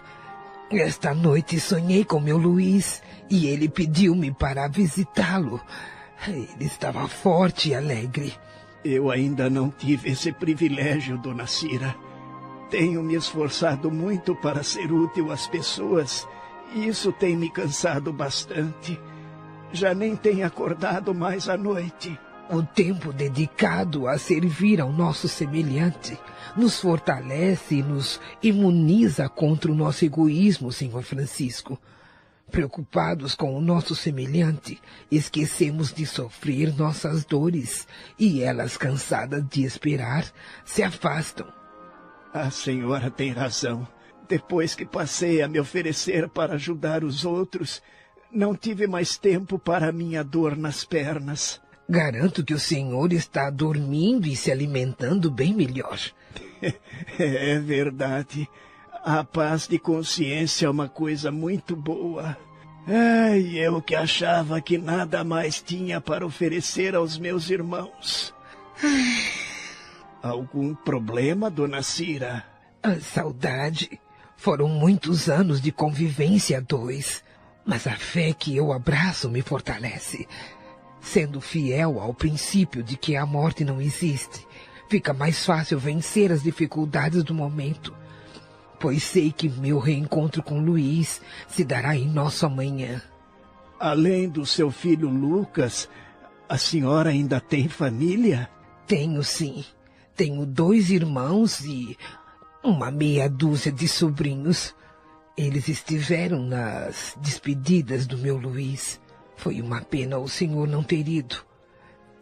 [0.70, 5.60] Esta noite sonhei com meu Luiz e ele pediu-me para visitá-lo.
[6.26, 8.32] Ele estava forte e alegre.
[8.82, 11.94] Eu ainda não tive esse privilégio, dona Cira.
[12.70, 16.26] Tenho me esforçado muito para ser útil às pessoas
[16.74, 18.98] e isso tem me cansado bastante.
[19.70, 22.18] Já nem tenho acordado mais à noite.
[22.48, 26.16] O tempo dedicado a servir ao nosso semelhante
[26.56, 31.76] nos fortalece e nos imuniza contra o nosso egoísmo, Senhor Francisco.
[32.48, 40.24] Preocupados com o nosso semelhante, esquecemos de sofrer nossas dores e elas, cansadas de esperar,
[40.64, 41.48] se afastam.
[42.32, 43.88] A senhora tem razão.
[44.28, 47.82] Depois que passei a me oferecer para ajudar os outros,
[48.30, 51.60] não tive mais tempo para minha dor nas pernas.
[51.88, 55.98] Garanto que o senhor está dormindo e se alimentando bem melhor.
[57.18, 58.48] É verdade.
[59.04, 62.36] A paz de consciência é uma coisa muito boa.
[62.88, 68.34] Ai, eu que achava que nada mais tinha para oferecer aos meus irmãos.
[70.22, 72.44] Algum problema, dona Cira?
[72.82, 74.00] A saudade.
[74.36, 77.22] Foram muitos anos de convivência a dois.
[77.64, 80.28] Mas a fé que eu abraço me fortalece.
[81.06, 84.44] Sendo fiel ao princípio de que a morte não existe,
[84.88, 87.94] fica mais fácil vencer as dificuldades do momento.
[88.80, 93.00] Pois sei que meu reencontro com Luiz se dará em nosso amanhã.
[93.78, 95.88] Além do seu filho Lucas,
[96.48, 98.50] a senhora ainda tem família?
[98.84, 99.64] Tenho sim.
[100.16, 101.96] Tenho dois irmãos e
[102.64, 104.74] uma meia dúzia de sobrinhos.
[105.38, 109.00] Eles estiveram nas despedidas do meu Luiz.
[109.36, 111.44] Foi uma pena o senhor não ter ido.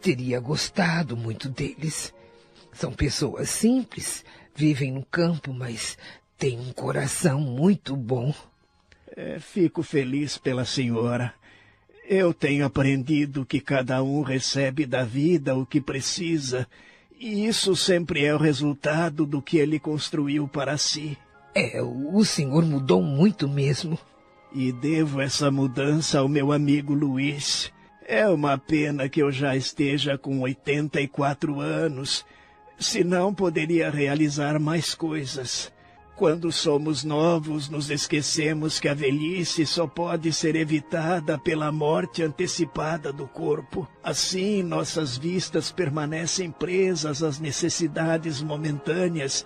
[0.01, 2.13] Teria gostado muito deles.
[2.73, 4.23] São pessoas simples,
[4.53, 5.97] vivem no campo, mas
[6.37, 8.33] têm um coração muito bom.
[9.15, 11.33] É, fico feliz pela senhora.
[12.07, 16.67] Eu tenho aprendido que cada um recebe da vida o que precisa,
[17.19, 21.17] e isso sempre é o resultado do que ele construiu para si.
[21.55, 23.97] É, o senhor mudou muito mesmo.
[24.57, 27.73] E devo essa mudança ao meu amigo Luiz.
[28.07, 32.25] É uma pena que eu já esteja com 84 anos,
[32.79, 35.73] senão poderia realizar mais coisas.
[36.15, 43.11] Quando somos novos, nos esquecemos que a velhice só pode ser evitada pela morte antecipada
[43.11, 43.85] do corpo.
[44.01, 49.45] Assim, nossas vistas permanecem presas às necessidades momentâneas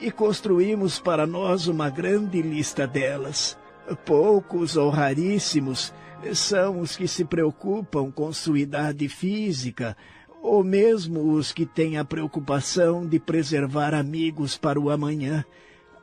[0.00, 3.56] e construímos para nós uma grande lista delas.
[4.04, 5.92] Poucos ou raríssimos
[6.32, 9.96] são os que se preocupam com sua idade física,
[10.42, 15.44] ou mesmo os que têm a preocupação de preservar amigos para o amanhã.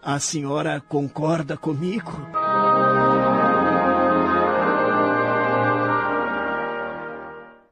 [0.02, 2.12] A senhora concorda comigo?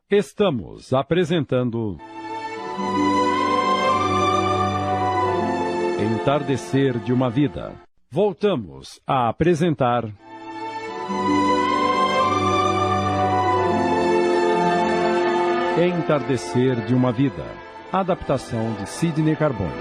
[0.09, 1.97] Estamos apresentando.
[5.99, 7.73] Entardecer de uma Vida.
[8.13, 10.05] Voltamos a apresentar.
[15.81, 17.43] Entardecer de uma Vida.
[17.91, 19.71] Adaptação de Sidney Carbone.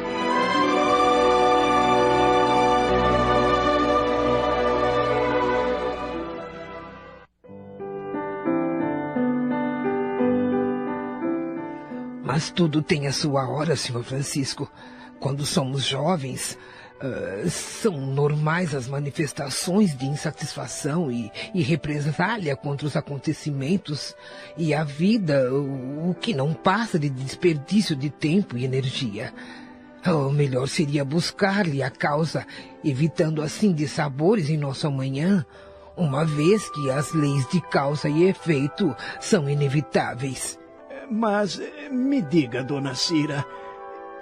[12.24, 14.72] Mas tudo tem a sua hora, senhor Francisco.
[15.20, 16.58] Quando somos jovens,
[17.02, 24.14] uh, são normais as manifestações de insatisfação e, e represália contra os acontecimentos
[24.56, 29.32] e a vida, o, o que não passa de desperdício de tempo e energia.
[30.06, 32.44] O oh, melhor seria buscar-lhe a causa,
[32.84, 35.46] evitando assim dissabores em nosso amanhã,
[35.96, 40.58] uma vez que as leis de causa e efeito são inevitáveis.
[41.08, 41.60] Mas
[41.90, 43.44] me diga, dona Cira,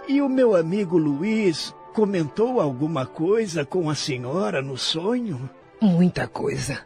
[0.07, 5.51] e o meu amigo Luiz comentou alguma coisa com a senhora no sonho?
[5.83, 6.81] Muita coisa.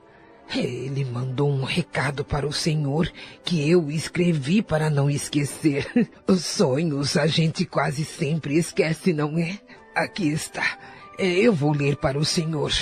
[0.53, 3.09] Ele mandou um recado para o senhor
[3.45, 5.89] que eu escrevi para não esquecer.
[6.27, 9.57] Os sonhos a gente quase sempre esquece, não é?
[9.95, 10.81] Aqui está.
[11.17, 12.73] Eu vou ler para o senhor.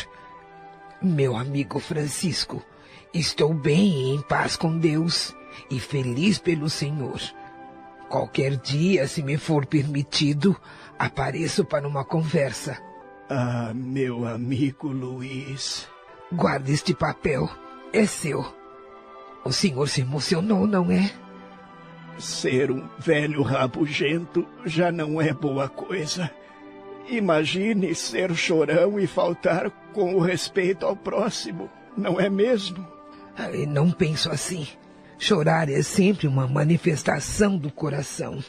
[1.02, 2.64] Meu amigo Francisco,
[3.12, 5.34] estou bem e em paz com Deus
[5.70, 7.20] e feliz pelo Senhor.
[8.08, 10.54] Qualquer dia, se me for permitido,
[11.02, 12.80] apareço para uma conversa.
[13.28, 15.88] Ah, meu amigo Luiz.
[16.30, 17.50] Guarde este papel.
[17.92, 18.44] É seu.
[19.44, 21.10] O senhor se emocionou, não é?
[22.18, 26.30] Ser um velho rabugento já não é boa coisa.
[27.08, 32.86] Imagine ser chorão e faltar com o respeito ao próximo, não é mesmo?
[33.66, 34.68] não penso assim.
[35.18, 38.42] Chorar é sempre uma manifestação do coração.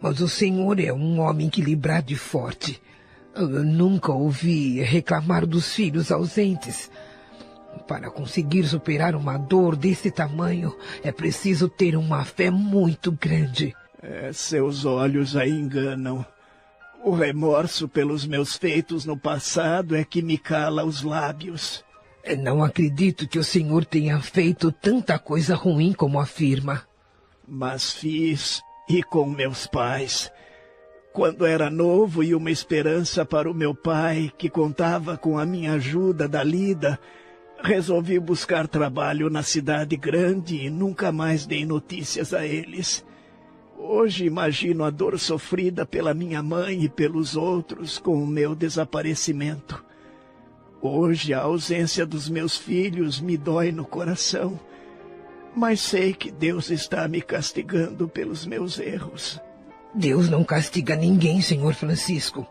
[0.00, 2.80] Mas o Senhor é um homem equilibrado e forte.
[3.34, 6.90] Eu nunca ouvi reclamar dos filhos ausentes.
[7.86, 13.74] Para conseguir superar uma dor desse tamanho, é preciso ter uma fé muito grande.
[14.02, 16.24] É, seus olhos a enganam.
[17.04, 21.84] O remorso pelos meus feitos no passado é que me cala os lábios.
[22.38, 26.82] Não acredito que o senhor tenha feito tanta coisa ruim como afirma.
[27.46, 30.30] Mas fiz, e com meus pais.
[31.12, 35.72] Quando era novo e uma esperança para o meu pai, que contava com a minha
[35.72, 36.98] ajuda da lida,
[37.62, 43.04] resolvi buscar trabalho na cidade grande e nunca mais dei notícias a eles.
[43.78, 49.84] Hoje imagino a dor sofrida pela minha mãe e pelos outros com o meu desaparecimento.
[50.80, 54.58] Hoje a ausência dos meus filhos me dói no coração,
[55.56, 59.40] mas sei que Deus está me castigando pelos meus erros.
[59.94, 62.46] Deus não castiga ninguém, senhor Francisco.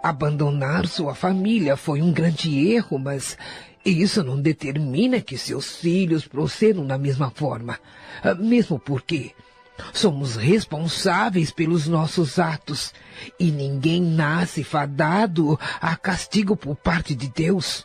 [0.00, 3.36] Abandonar sua família foi um grande erro, mas
[3.84, 7.80] isso não determina que seus filhos procedam da mesma forma.
[8.22, 9.32] Ah, mesmo porque
[9.92, 12.94] somos responsáveis pelos nossos atos
[13.40, 17.84] e ninguém nasce fadado a castigo por parte de Deus.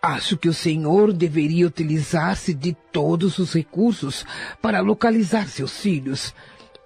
[0.00, 4.24] Acho que o Senhor deveria utilizar-se de todos os recursos
[4.60, 6.34] para localizar seus filhos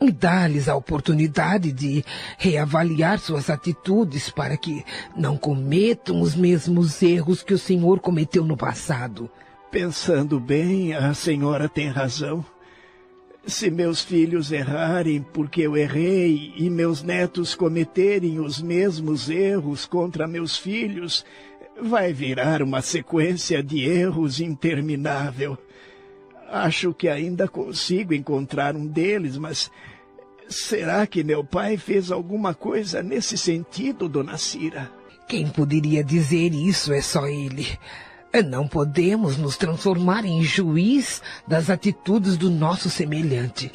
[0.01, 2.05] e dar-lhes a oportunidade de
[2.36, 4.85] reavaliar suas atitudes para que
[5.16, 9.31] não cometam os mesmos erros que o senhor cometeu no passado.
[9.70, 12.44] Pensando bem, a senhora tem razão.
[13.47, 20.27] Se meus filhos errarem porque eu errei e meus netos cometerem os mesmos erros contra
[20.27, 21.24] meus filhos,
[21.81, 25.57] vai virar uma sequência de erros interminável.
[26.48, 29.70] Acho que ainda consigo encontrar um deles, mas
[30.48, 34.90] será que meu pai fez alguma coisa nesse sentido, dona Cira?
[35.28, 37.66] Quem poderia dizer isso é só ele.
[38.48, 43.73] Não podemos nos transformar em juiz das atitudes do nosso semelhante.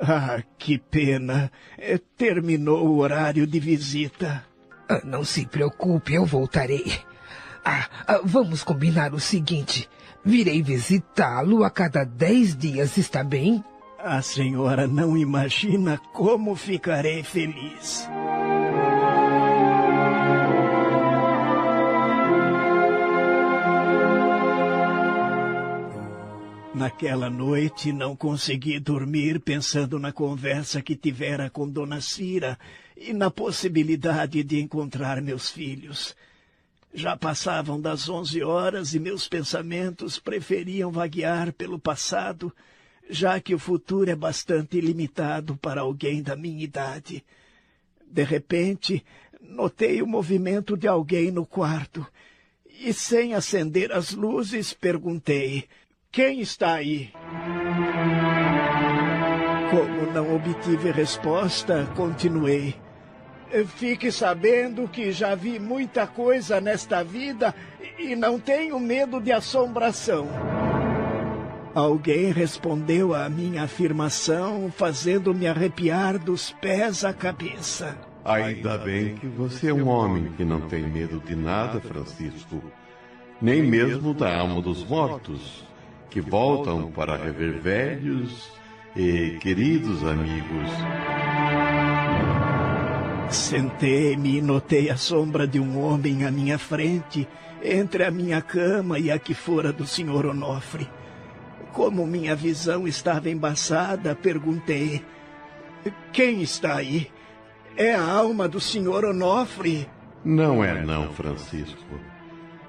[0.00, 1.50] Ah, que pena.
[1.78, 4.44] É, terminou o horário de visita.
[4.88, 6.92] Ah, não se preocupe, eu voltarei.
[7.64, 9.88] Ah, ah, vamos combinar o seguinte.
[10.22, 13.64] Virei visitá-lo a cada dez dias, está bem?
[13.98, 18.06] A senhora não imagina como ficarei feliz.
[26.74, 32.58] Naquela noite não consegui dormir pensando na conversa que tivera com Dona Cira
[32.96, 36.14] e na possibilidade de encontrar meus filhos.
[36.92, 42.54] Já passavam das onze horas e meus pensamentos preferiam vaguear pelo passado,
[43.10, 47.24] já que o futuro é bastante limitado para alguém da minha idade.
[48.06, 49.04] De repente,
[49.40, 52.06] notei o movimento de alguém no quarto
[52.80, 55.64] e, sem acender as luzes, perguntei:
[56.12, 57.12] Quem está aí?
[59.70, 62.83] Como não obtive resposta, continuei.
[63.76, 67.54] Fique sabendo que já vi muita coisa nesta vida
[67.98, 70.28] e não tenho medo de assombração.
[71.74, 77.96] Alguém respondeu à minha afirmação, fazendo-me arrepiar dos pés à cabeça.
[78.24, 82.62] Ainda bem que você é um homem que não tem medo de nada, Francisco.
[83.42, 85.64] Nem mesmo da alma dos mortos,
[86.08, 88.52] que voltam para rever velhos
[88.94, 90.70] e queridos amigos.
[93.30, 97.26] Sentei-me e notei a sombra de um homem à minha frente,
[97.62, 100.26] entre a minha cama e a que fora do Sr.
[100.26, 100.88] Onofre.
[101.72, 105.04] Como minha visão estava embaçada, perguntei:
[106.12, 107.10] Quem está aí?
[107.76, 109.04] É a alma do Sr.
[109.06, 109.88] Onofre?
[110.24, 111.82] Não é, não, Francisco.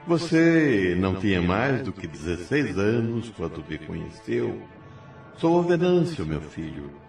[0.08, 4.62] Você não tinha mais do que 16 anos quando me conheceu.
[5.38, 7.05] Sou Venâncio, meu filho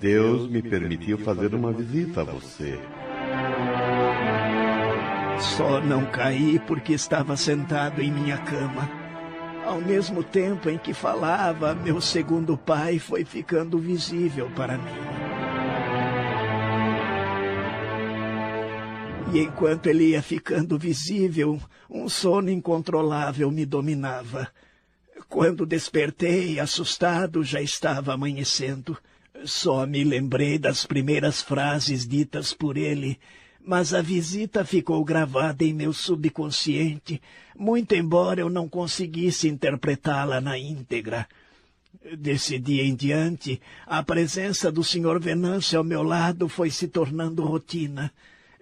[0.00, 2.80] Deus me permitiu fazer uma visita a você.
[5.38, 8.88] Só não caí porque estava sentado em minha cama.
[9.66, 15.30] Ao mesmo tempo em que falava, meu segundo pai foi ficando visível para mim.
[19.34, 21.60] E enquanto ele ia ficando visível,
[21.90, 24.48] um sono incontrolável me dominava.
[25.28, 28.96] Quando despertei, assustado, já estava amanhecendo.
[29.44, 33.18] Só me lembrei das primeiras frases ditas por ele,
[33.64, 37.20] mas a visita ficou gravada em meu subconsciente,
[37.56, 41.26] muito embora eu não conseguisse interpretá-la na íntegra.
[42.16, 45.20] Desse dia em diante, a presença do Sr.
[45.20, 48.12] Venâncio ao meu lado foi se tornando rotina.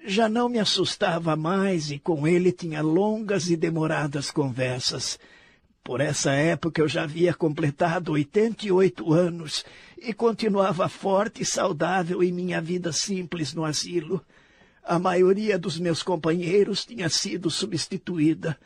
[0.04, 5.18] Já não me assustava mais e com ele tinha longas e demoradas conversas.
[5.88, 9.64] Por essa época eu já havia completado 88 anos
[9.96, 14.22] e continuava forte e saudável em minha vida simples no asilo.
[14.84, 18.60] A maioria dos meus companheiros tinha sido substituída.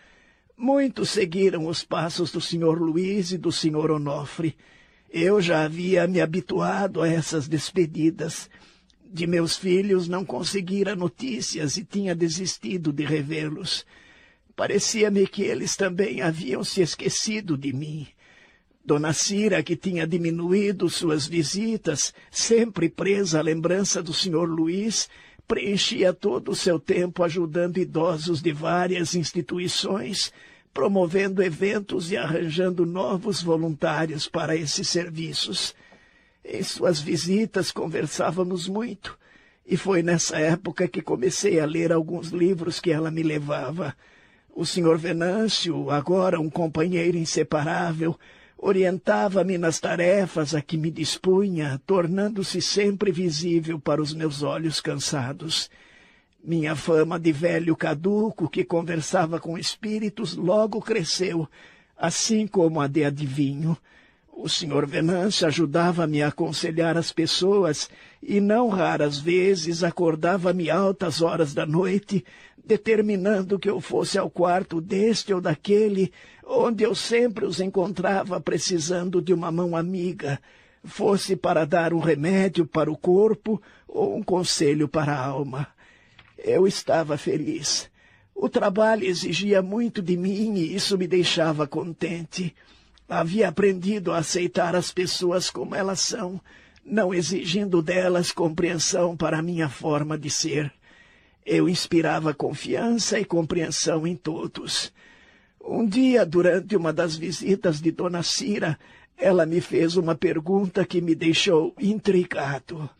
[0.57, 2.82] Muitos seguiram os passos do Sr.
[2.82, 3.93] Luiz e do Sr.
[3.93, 4.57] Onofre.
[5.09, 8.51] Eu já havia me habituado a essas despedidas.
[9.01, 13.86] De meus filhos não conseguira notícias e tinha desistido de revê-los.
[14.55, 18.07] Parecia-me que eles também haviam se esquecido de mim.
[18.85, 24.45] Dona Cira, que tinha diminuído suas visitas, sempre presa à lembrança do Sr.
[24.45, 25.09] Luiz,
[25.47, 30.33] preenchia todo o seu tempo ajudando idosos de várias instituições,
[30.74, 35.74] promovendo eventos e arranjando novos voluntários para esses serviços.
[36.45, 39.16] Em suas visitas conversávamos muito,
[39.65, 43.97] e foi nessa época que comecei a ler alguns livros que ela me levava.
[44.55, 44.99] O Sr.
[44.99, 48.19] Venâncio, agora um companheiro inseparável,
[48.59, 55.70] orientava-me nas tarefas a que me dispunha, tornando-se sempre visível para os meus olhos cansados.
[56.45, 61.49] Minha fama de velho caduco que conversava com espíritos logo cresceu,
[61.97, 63.77] assim como a de adivinho.
[64.35, 64.87] O Sr.
[64.87, 67.89] Venâncio ajudava-me a aconselhar as pessoas
[68.23, 72.24] e não raras vezes acordava-me altas horas da noite,
[72.64, 76.12] determinando que eu fosse ao quarto deste ou daquele,
[76.44, 80.40] onde eu sempre os encontrava precisando de uma mão amiga,
[80.84, 85.66] fosse para dar um remédio para o corpo ou um conselho para a alma.
[86.39, 87.90] Eu estava feliz.
[88.34, 92.55] O trabalho exigia muito de mim e isso me deixava contente.
[93.09, 96.40] Havia aprendido a aceitar as pessoas como elas são,
[96.84, 100.72] não exigindo delas compreensão para a minha forma de ser.
[101.44, 104.93] Eu inspirava confiança e compreensão em todos.
[105.64, 108.78] Um dia, durante uma das visitas de Dona Cira,
[109.16, 112.90] ela me fez uma pergunta que me deixou intrigado.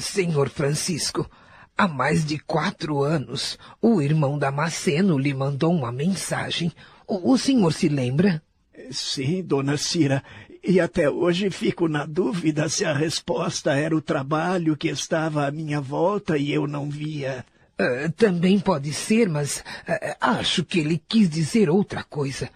[0.00, 1.30] Senhor Francisco,
[1.76, 6.72] há mais de quatro anos, o irmão Damasceno lhe mandou uma mensagem.
[7.06, 8.42] O, o senhor se lembra?
[8.90, 10.22] Sim, dona Cira,
[10.66, 15.50] e até hoje fico na dúvida se a resposta era o trabalho que estava à
[15.50, 17.44] minha volta e eu não via.
[17.80, 22.50] Uh, também pode ser, mas uh, acho que ele quis dizer outra coisa.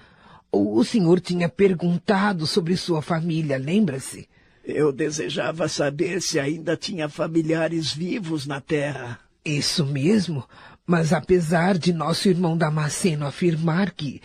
[0.51, 4.29] O, o senhor tinha perguntado sobre sua família, lembra-se?
[4.65, 9.21] Eu desejava saber se ainda tinha familiares vivos na Terra.
[9.45, 10.45] Isso mesmo.
[10.85, 14.21] Mas apesar de nosso irmão Damasceno afirmar que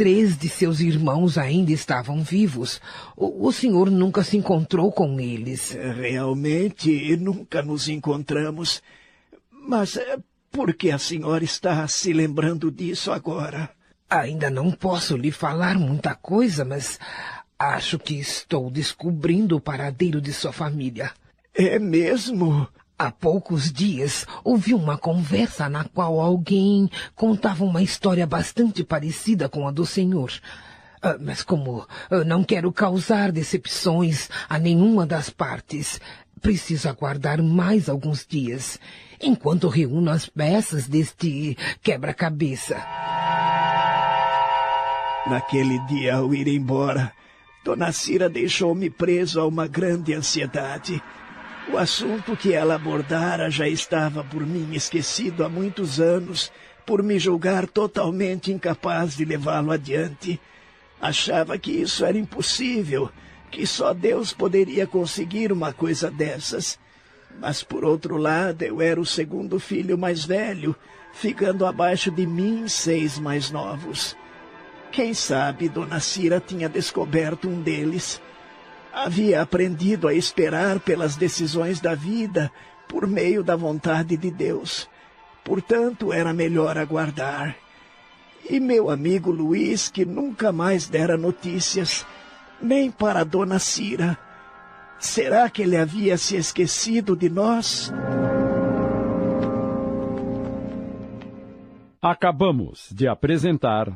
[0.00, 2.80] três de seus irmãos ainda estavam vivos,
[3.14, 5.72] o, o senhor nunca se encontrou com eles.
[5.72, 8.82] Realmente, nunca nos encontramos.
[9.50, 10.16] Mas eh,
[10.50, 13.68] por que a senhora está se lembrando disso agora?
[14.08, 16.98] Ainda não posso lhe falar muita coisa, mas
[17.58, 21.12] acho que estou descobrindo o paradeiro de sua família.
[21.52, 22.66] É mesmo?
[23.00, 29.66] Há poucos dias ouvi uma conversa na qual alguém contava uma história bastante parecida com
[29.66, 30.30] a do senhor.
[31.02, 35.98] Uh, mas como uh, não quero causar decepções a nenhuma das partes,
[36.42, 38.78] preciso aguardar mais alguns dias,
[39.18, 42.76] enquanto reúno as peças deste quebra-cabeça.
[45.26, 47.14] Naquele dia, ao ir embora,
[47.64, 51.02] Dona Cira deixou-me preso a uma grande ansiedade.
[51.68, 56.50] O assunto que ela abordara já estava por mim esquecido há muitos anos,
[56.86, 60.40] por me julgar totalmente incapaz de levá-lo adiante.
[61.00, 63.10] Achava que isso era impossível,
[63.50, 66.78] que só Deus poderia conseguir uma coisa dessas.
[67.38, 70.74] Mas, por outro lado, eu era o segundo filho mais velho,
[71.12, 74.16] ficando abaixo de mim seis mais novos.
[74.90, 78.20] Quem sabe Dona Cira tinha descoberto um deles
[78.92, 82.50] Havia aprendido a esperar pelas decisões da vida
[82.88, 84.88] por meio da vontade de Deus.
[85.44, 87.56] Portanto, era melhor aguardar.
[88.48, 92.04] E meu amigo Luiz, que nunca mais dera notícias,
[92.60, 94.18] nem para Dona Cira.
[94.98, 97.92] Será que ele havia se esquecido de nós?
[102.02, 103.88] Acabamos de apresentar.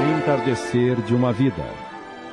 [0.00, 1.62] Entardecer de uma Vida.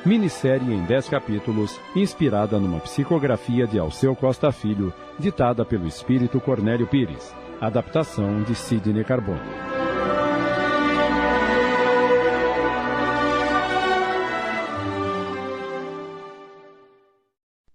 [0.04, 6.86] Minissérie em 10 capítulos, inspirada numa psicografia de Alceu Costa Filho, ditada pelo espírito Cornélio
[6.86, 7.34] Pires.
[7.60, 9.40] Adaptação de Sidney Carbone.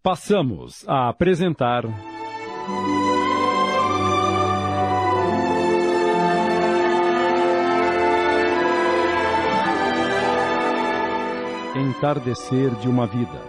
[0.02, 1.84] Passamos a apresentar.
[11.76, 13.42] Entardecer de uma Vida.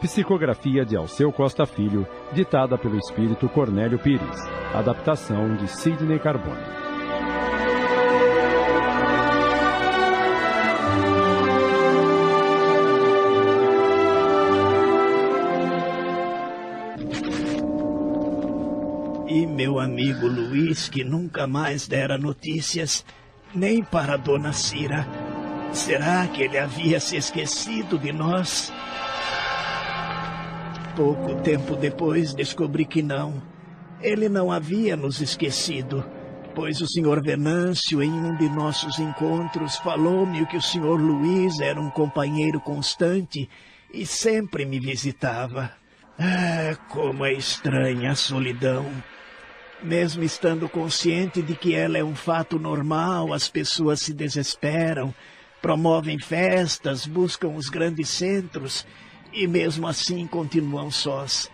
[0.00, 4.36] Psicografia de Alceu Costa Filho, ditada pelo espírito Cornélio Pires.
[4.74, 6.58] Adaptação de Sidney Carbone.
[19.28, 23.04] E meu amigo Luiz, que nunca mais dera notícias,
[23.54, 25.06] nem para Dona Cira
[25.72, 28.72] Será que ele havia se esquecido de nós?
[30.96, 33.42] Pouco tempo depois descobri que não.
[34.00, 36.04] Ele não havia nos esquecido,
[36.54, 41.80] pois o senhor Venâncio, em um de nossos encontros, falou-me que o senhor Luiz era
[41.80, 43.48] um companheiro constante
[43.92, 45.72] e sempre me visitava.
[46.18, 48.86] Ah, como é estranha a solidão.
[49.82, 55.14] Mesmo estando consciente de que ela é um fato normal, as pessoas se desesperam,
[55.60, 58.86] promovem festas, buscam os grandes centros
[59.32, 61.50] e mesmo assim continuam sós.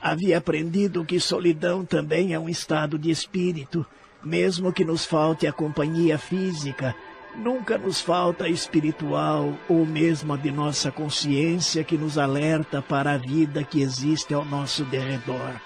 [0.00, 3.86] Havia aprendido que solidão também é um estado de espírito,
[4.22, 6.94] mesmo que nos falte a companhia física,
[7.36, 13.12] nunca nos falta a espiritual ou mesmo a de nossa consciência que nos alerta para
[13.12, 15.60] a vida que existe ao nosso derredor.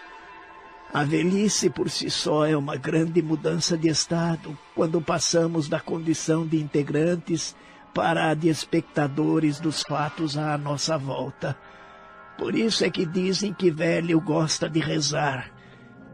[0.93, 6.47] A velhice por si só é uma grande mudança de estado quando passamos da condição
[6.47, 7.55] de integrantes
[7.95, 11.57] para a de espectadores dos fatos à nossa volta.
[12.39, 15.53] Por isso é que dizem que velho gosta de rezar.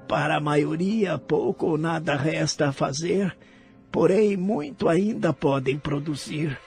[0.08, 3.36] Para a maioria, pouco ou nada resta a fazer,
[3.92, 6.58] porém muito ainda podem produzir.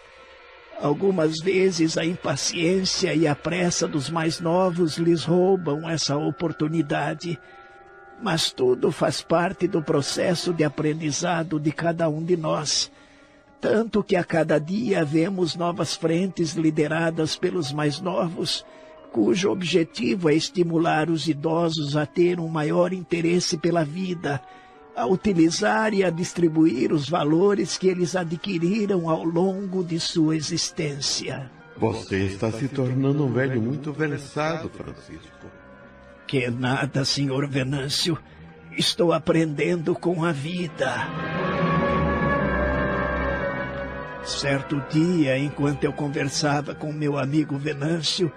[0.79, 7.38] Algumas vezes a impaciência e a pressa dos mais novos lhes roubam essa oportunidade
[8.22, 12.91] mas tudo faz parte do processo de aprendizado de cada um de nós.
[13.60, 18.65] Tanto que a cada dia vemos novas frentes lideradas pelos mais novos,
[19.11, 24.41] cujo objetivo é estimular os idosos a ter um maior interesse pela vida,
[24.95, 31.49] a utilizar e a distribuir os valores que eles adquiriram ao longo de sua existência.
[31.77, 35.48] Você está se tornando um velho muito versado, Francisco.
[36.27, 38.17] Que nada, senhor Venâncio.
[38.77, 40.93] Estou aprendendo com a vida.
[44.25, 48.29] Certo dia, enquanto eu conversava com meu amigo Venâncio,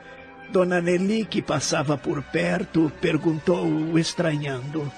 [0.53, 4.91] Dona Nelly, que passava por perto, perguntou-o estranhando.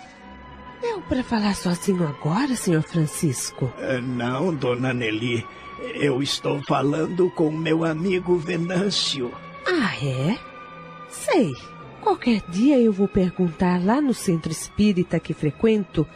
[0.83, 3.73] Deu para falar sozinho agora, senhor Francisco?
[3.79, 5.47] Uh, não, Dona Nelly.
[5.95, 9.33] Eu estou falando com meu amigo Venâncio.
[9.67, 10.39] Ah, é?
[11.09, 11.53] Sei.
[12.03, 16.07] Qualquer dia eu vou perguntar lá no centro espírita que frequento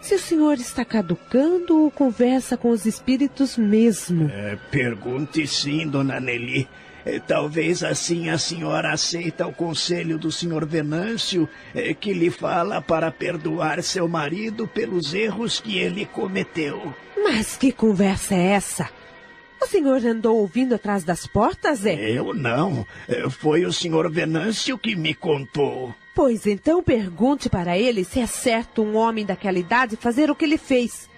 [0.00, 4.30] se o senhor está caducando ou conversa com os espíritos mesmo.
[4.30, 6.66] É, pergunte sim, dona Nelly.
[7.04, 12.80] É, talvez assim a senhora aceita o conselho do senhor Venâncio, é, que lhe fala
[12.80, 16.94] para perdoar seu marido pelos erros que ele cometeu.
[17.22, 18.88] Mas que conversa é essa?
[19.64, 21.94] O senhor andou ouvindo atrás das portas, é?
[21.94, 22.86] Eu não.
[23.08, 25.94] É, foi o senhor Venâncio que me contou.
[26.14, 30.44] Pois então pergunte para ele se é certo um homem daquela idade fazer o que
[30.44, 31.08] ele fez.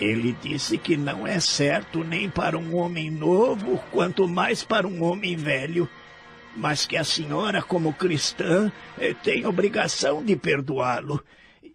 [0.00, 5.02] Ele disse que não é certo nem para um homem novo, quanto mais para um
[5.02, 5.88] homem velho.
[6.56, 11.20] Mas que a senhora, como cristã, é, tem obrigação de perdoá-lo.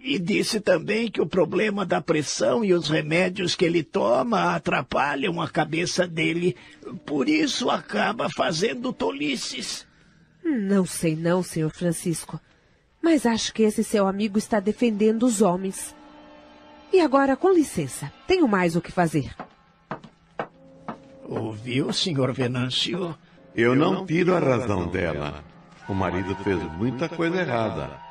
[0.05, 5.41] E disse também que o problema da pressão e os remédios que ele toma atrapalham
[5.41, 6.57] a cabeça dele.
[7.05, 9.87] Por isso acaba fazendo tolices.
[10.43, 12.37] Não sei não, senhor Francisco.
[13.01, 15.95] Mas acho que esse seu amigo está defendendo os homens.
[16.91, 19.33] E agora, com licença, tenho mais o que fazer.
[21.23, 23.17] Ouviu, senhor Venâncio?
[23.55, 25.41] Eu não tiro a razão dela.
[25.87, 28.02] O marido fez muita coisa errada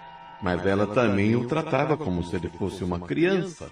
[0.43, 3.71] mas ela também o tratava como se ele fosse uma criança.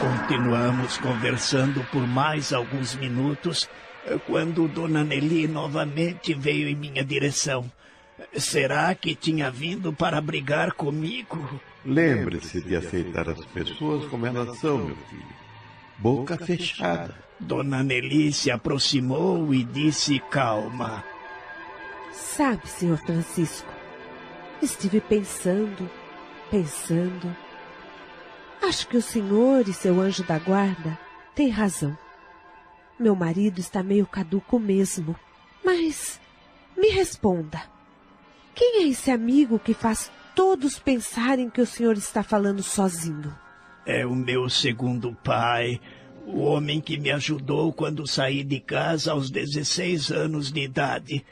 [0.00, 3.68] Continuamos conversando por mais alguns minutos
[4.26, 7.70] quando Dona Nelly novamente veio em minha direção.
[8.36, 11.60] Será que tinha vindo para brigar comigo?
[11.84, 15.36] Lembre-se de aceitar as pessoas como elas são, meu filho.
[15.98, 17.14] Boca fechada.
[17.38, 21.04] Dona Nelly se aproximou e disse calma.
[22.16, 23.70] Sabe, senhor Francisco,
[24.62, 25.88] estive pensando,
[26.50, 27.36] pensando.
[28.62, 30.98] Acho que o senhor e seu anjo da guarda
[31.34, 31.96] têm razão.
[32.98, 35.14] Meu marido está meio caduco mesmo.
[35.62, 36.18] Mas
[36.76, 37.62] me responda.
[38.54, 43.36] Quem é esse amigo que faz todos pensarem que o senhor está falando sozinho?
[43.84, 45.78] É o meu segundo pai,
[46.26, 51.24] o homem que me ajudou quando saí de casa aos 16 anos de idade.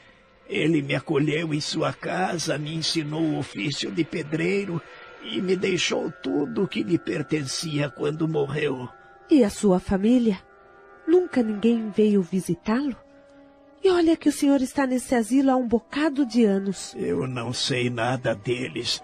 [0.55, 4.81] Ele me acolheu em sua casa, me ensinou o ofício de pedreiro
[5.21, 8.87] e me deixou tudo o que lhe pertencia quando morreu.
[9.29, 10.41] E a sua família?
[11.05, 12.95] Nunca ninguém veio visitá-lo?
[13.83, 16.95] E olha que o senhor está nesse asilo há um bocado de anos.
[16.97, 19.03] Eu não sei nada deles.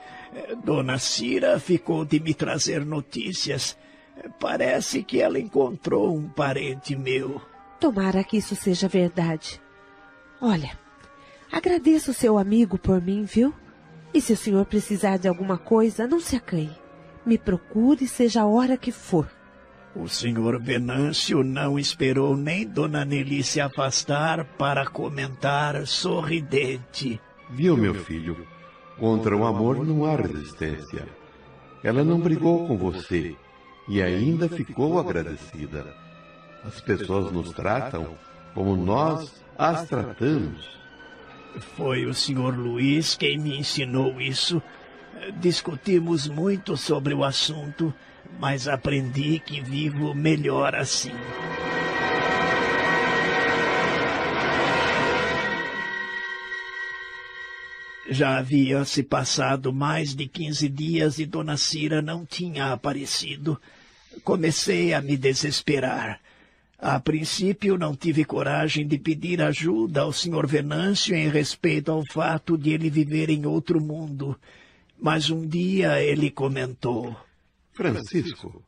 [0.63, 3.77] Dona Cira ficou de me trazer notícias.
[4.39, 7.41] Parece que ela encontrou um parente meu.
[7.77, 9.61] Tomara que isso seja verdade.
[10.39, 10.79] Olha,
[11.51, 13.53] agradeço o seu amigo por mim, viu?
[14.13, 16.75] E se o senhor precisar de alguma coisa, não se acanhe.
[17.25, 19.27] Me procure, seja a hora que for.
[19.95, 27.19] O senhor Venâncio não esperou nem Dona Nelly se afastar para comentar sorridente.
[27.49, 28.47] Viu, meu filho?
[28.97, 31.07] Contra o amor não há resistência.
[31.83, 33.35] Ela não brigou com você
[33.89, 35.85] e ainda ficou agradecida.
[36.63, 38.15] As pessoas nos tratam
[38.53, 40.80] como nós as tratamos.
[41.75, 44.61] Foi o senhor Luiz quem me ensinou isso.
[45.39, 47.93] Discutimos muito sobre o assunto
[48.39, 51.11] mas aprendi que vivo melhor assim.
[58.09, 63.59] Já havia se passado mais de quinze dias e Dona Cira não tinha aparecido.
[64.23, 66.19] Comecei a me desesperar.
[66.81, 70.47] A princípio não tive coragem de pedir ajuda ao Sr.
[70.47, 74.35] Venâncio em respeito ao fato de ele viver em outro mundo.
[74.99, 77.15] Mas um dia ele comentou.
[77.71, 78.63] Francisco,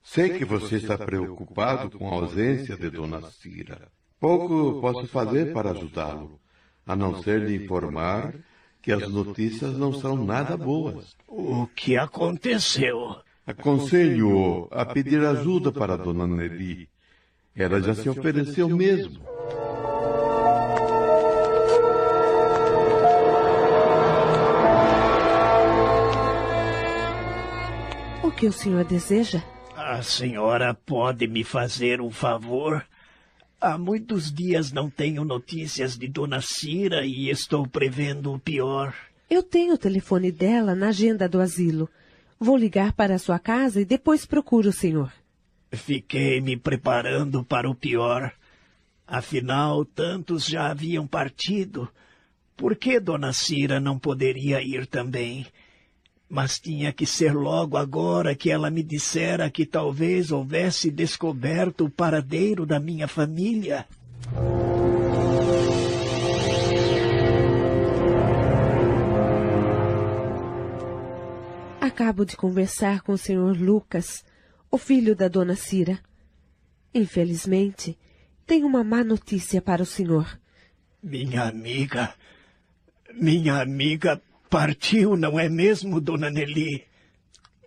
[0.00, 3.88] sei que você está preocupado com a ausência de Dona Cira.
[4.20, 6.38] Pouco posso fazer para ajudá-lo,
[6.86, 8.36] a não ser lhe informar
[8.80, 11.16] que as notícias não são nada boas.
[11.26, 13.16] O que aconteceu?
[13.44, 16.88] Aconselho-o a pedir ajuda para Dona Nelly.
[17.58, 19.28] Ela já se ofereceu mesmo.
[28.38, 29.42] que o senhor deseja?
[29.76, 32.86] A senhora pode me fazer um favor?
[33.60, 38.94] Há muitos dias não tenho notícias de Dona Cira e estou prevendo o pior.
[39.28, 41.90] Eu tenho o telefone dela na agenda do asilo.
[42.38, 45.12] Vou ligar para a sua casa e depois procuro o senhor.
[45.72, 48.32] Fiquei me preparando para o pior.
[49.06, 51.88] Afinal, tantos já haviam partido.
[52.56, 55.46] Por que Dona Cira não poderia ir também?
[56.28, 61.90] Mas tinha que ser logo agora que ela me dissera que talvez houvesse descoberto o
[61.90, 63.86] paradeiro da minha família.
[71.80, 73.56] Acabo de conversar com o Sr.
[73.58, 74.22] Lucas,
[74.70, 75.98] o filho da dona Cira.
[76.94, 77.98] Infelizmente,
[78.46, 80.38] tenho uma má notícia para o senhor.
[81.02, 82.14] Minha amiga,
[83.14, 86.82] minha amiga Partiu, não é mesmo, dona Nelly?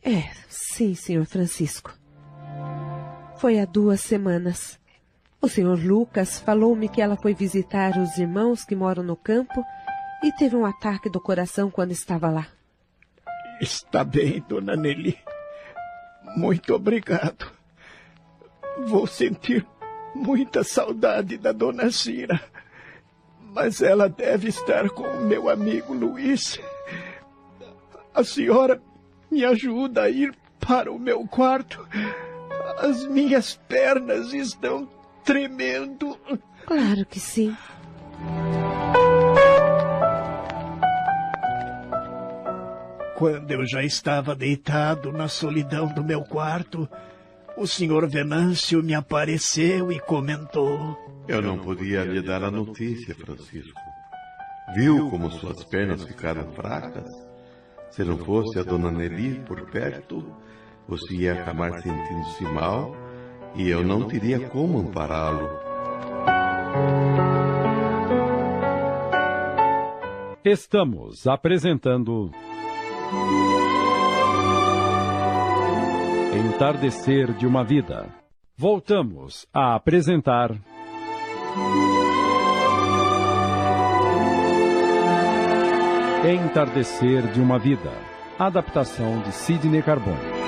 [0.04, 1.94] É, sim, senhor Francisco.
[3.38, 4.80] Foi há duas semanas.
[5.40, 9.64] O senhor Lucas falou-me que ela foi visitar os irmãos que moram no campo
[10.24, 12.48] e teve um ataque do coração quando estava lá.
[13.60, 15.18] Está bem, dona Nelly.
[16.36, 17.52] Muito obrigado.
[18.86, 19.66] Vou sentir
[20.16, 22.42] muita saudade da dona Cira.
[23.54, 26.60] Mas ela deve estar com o meu amigo Luiz.
[28.14, 28.82] A senhora
[29.30, 31.86] me ajuda a ir para o meu quarto.
[32.78, 34.88] As minhas pernas estão
[35.24, 36.18] tremendo.
[36.66, 37.56] Claro que sim.
[43.22, 46.90] Quando eu já estava deitado na solidão do meu quarto,
[47.56, 50.98] o senhor Venâncio me apareceu e comentou.
[51.28, 53.80] Eu não podia lhe dar a notícia, Francisco.
[54.74, 57.06] Viu como suas pernas ficaram fracas?
[57.92, 60.26] Se não fosse a dona Nelly por perto,
[60.88, 62.98] você ia acabar sentindo-se mal
[63.54, 65.48] e eu não teria como ampará-lo.
[70.44, 72.32] Estamos apresentando.
[76.34, 78.08] Entardecer de uma Vida.
[78.58, 80.52] Voltamos a apresentar.
[86.24, 87.92] Entardecer de uma Vida.
[88.38, 90.41] Adaptação de Sidney Carbone.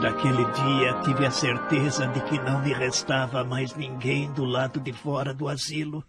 [0.00, 4.92] Daquele dia, tive a certeza de que não me restava mais ninguém do lado de
[4.92, 6.02] fora do asilo.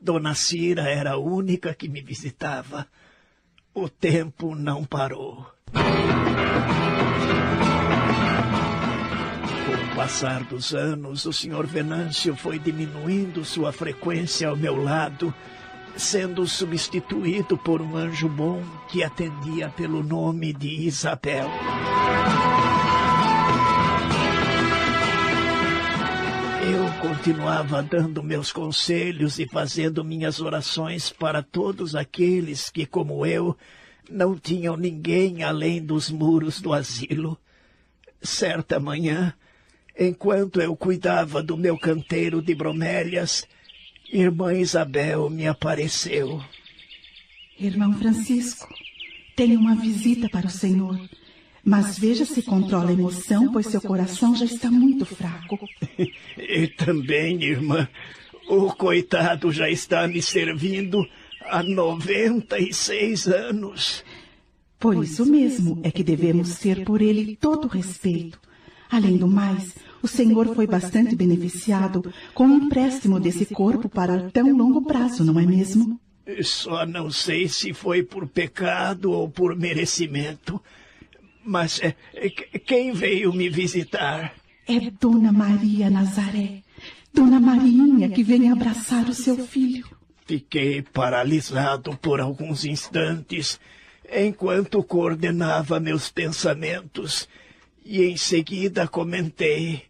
[0.00, 2.86] Dona Cira era a única que me visitava.
[3.74, 5.44] O tempo não parou.
[9.66, 11.66] Com o passar dos anos, o Sr.
[11.66, 15.34] Venâncio foi diminuindo sua frequência ao meu lado.
[15.96, 21.50] sendo substituído por um anjo bom que atendia pelo nome de Isabel.
[27.00, 33.56] Continuava dando meus conselhos e fazendo minhas orações para todos aqueles que, como eu,
[34.10, 37.38] não tinham ninguém além dos muros do asilo.
[38.20, 39.32] Certa manhã,
[39.98, 43.46] enquanto eu cuidava do meu canteiro de bromélias,
[44.12, 46.42] irmã Isabel me apareceu.
[47.58, 48.68] Irmão Francisco,
[49.36, 50.98] tenho uma visita para o senhor.
[51.68, 55.58] Mas veja se controla a emoção, pois seu coração já está muito fraco.
[56.38, 57.86] e também, irmã,
[58.48, 61.06] o coitado já está me servindo
[61.44, 64.02] há 96 anos.
[64.78, 68.40] Por isso mesmo é que devemos ter por ele todo o respeito.
[68.90, 74.56] Além do mais, o senhor foi bastante beneficiado com o empréstimo desse corpo para tão
[74.56, 76.00] longo prazo, não é mesmo?
[76.42, 80.58] Só não sei se foi por pecado ou por merecimento.
[81.48, 84.34] Mas é, é, quem veio me visitar?
[84.68, 86.62] É Dona Maria Nazaré.
[87.10, 89.88] Dona Marinha que vem abraçar o seu filho.
[90.26, 93.58] Fiquei paralisado por alguns instantes
[94.12, 97.26] enquanto coordenava meus pensamentos
[97.82, 99.84] e em seguida comentei: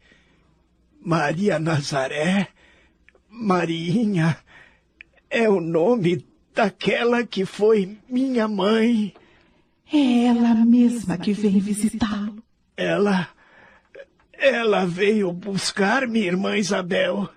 [1.02, 2.50] Maria Nazaré,
[3.28, 4.38] Marinha,
[5.28, 9.12] é o nome daquela que foi minha mãe.
[9.92, 12.42] É ela mesma que vem visitá-lo.
[12.76, 13.28] Ela.
[14.32, 17.28] Ela veio buscar minha irmã Isabel.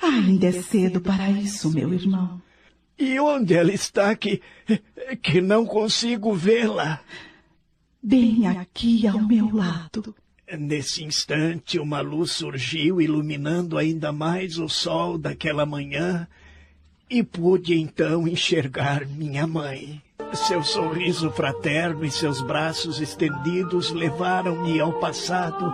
[0.00, 2.40] Ainda é cedo para isso, meu irmão.
[2.98, 4.40] E onde ela está que.
[5.22, 7.00] que não consigo vê-la?
[8.02, 10.14] Bem aqui ao meu lado.
[10.58, 16.28] Nesse instante, uma luz surgiu, iluminando ainda mais o sol daquela manhã,
[17.08, 20.02] e pude então enxergar minha mãe.
[20.32, 25.72] Seu sorriso fraterno e seus braços estendidos levaram-me ao passado,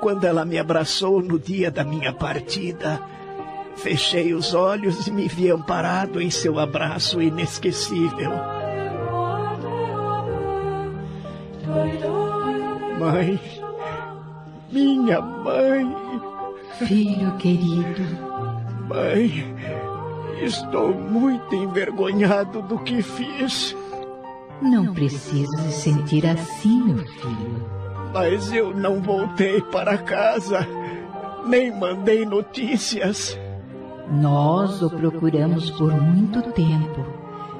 [0.00, 3.00] quando ela me abraçou no dia da minha partida.
[3.76, 8.32] Fechei os olhos e me vi amparado em seu abraço inesquecível.
[12.98, 13.40] Mãe,
[14.70, 15.96] minha mãe.
[16.78, 18.02] Filho querido.
[18.88, 19.54] Mãe,
[20.42, 23.76] estou muito envergonhado do que fiz.
[24.60, 27.70] Não precisa se sentir assim, meu filho.
[28.12, 30.66] Mas eu não voltei para casa,
[31.46, 33.38] nem mandei notícias.
[34.10, 37.04] Nós o procuramos por muito tempo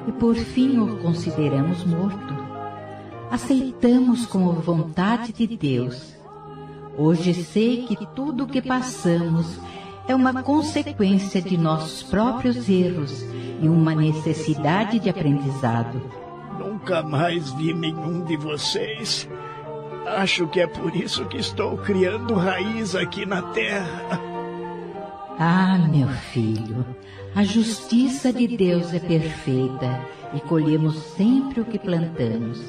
[0.07, 2.33] e por fim o consideramos morto.
[3.29, 6.15] Aceitamos como vontade de Deus.
[6.97, 9.59] Hoje sei que tudo o que passamos
[10.09, 13.23] é uma consequência de nossos próprios erros
[13.61, 16.01] e uma necessidade de aprendizado.
[16.57, 19.29] Nunca mais vi nenhum de vocês.
[20.07, 24.19] Acho que é por isso que estou criando raiz aqui na terra.
[25.37, 26.83] Ah, meu filho,
[27.35, 30.01] a justiça de Deus é perfeita
[30.33, 32.59] e colhemos sempre o que plantamos.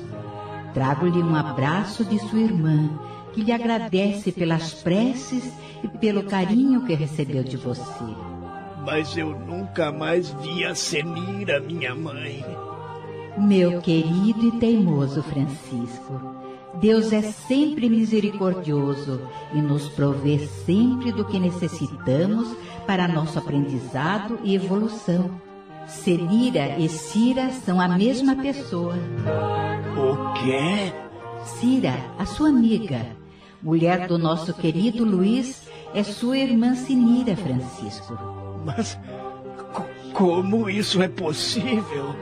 [0.74, 2.90] Trago-lhe um abraço de sua irmã,
[3.32, 5.52] que lhe agradece pelas preces
[5.82, 8.04] e pelo carinho que recebeu de você.
[8.84, 12.44] Mas eu nunca mais vi a Senira, minha mãe.
[13.38, 16.20] Meu querido e teimoso Francisco,
[16.80, 19.20] Deus é sempre misericordioso
[19.52, 25.30] e nos provê sempre do que necessitamos para nosso aprendizado e evolução.
[25.86, 28.94] Senira e Cira são a mesma pessoa.
[29.96, 30.92] O quê?
[31.44, 33.04] Cira, a sua amiga,
[33.62, 38.18] mulher do nosso querido Luiz, é sua irmã Sinira, Francisco.
[38.64, 38.98] Mas
[40.12, 42.14] como isso é possível?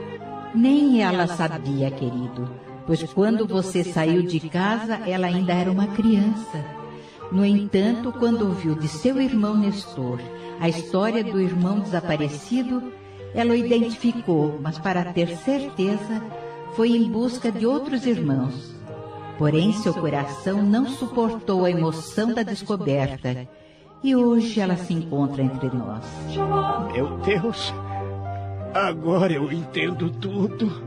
[0.53, 2.49] Nem ela sabia, querido,
[2.85, 6.65] pois quando você saiu de casa, ela ainda era uma criança.
[7.31, 10.19] No entanto, quando ouviu de seu irmão Nestor
[10.59, 12.91] a história do irmão desaparecido,
[13.33, 16.21] ela o identificou, mas para ter certeza,
[16.75, 18.78] foi em busca de outros irmãos.
[19.39, 23.47] Porém, seu coração não suportou a emoção da descoberta
[24.03, 26.03] e hoje ela se encontra entre nós.
[26.91, 27.73] Meu Deus,
[28.73, 30.83] agora eu entendo tudo.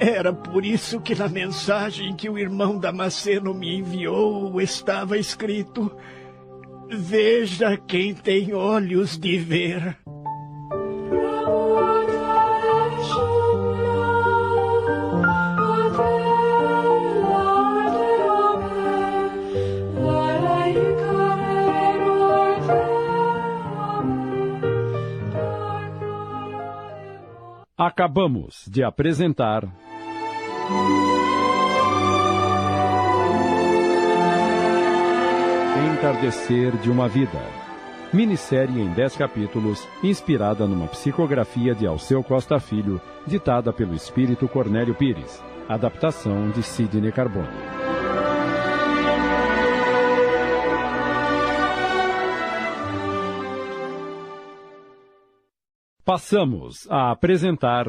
[0.00, 5.94] Era por isso que na mensagem que o irmão Damasceno me enviou estava escrito:
[6.88, 10.01] Veja quem tem olhos de ver.
[27.84, 29.64] Acabamos de apresentar.
[35.92, 37.40] Entardecer de uma Vida.
[38.12, 44.94] Minissérie em 10 capítulos, inspirada numa psicografia de Alceu Costa Filho, ditada pelo espírito Cornélio
[44.94, 45.42] Pires.
[45.68, 47.81] Adaptação de Sidney Carbone.
[56.04, 57.86] Passamos a apresentar.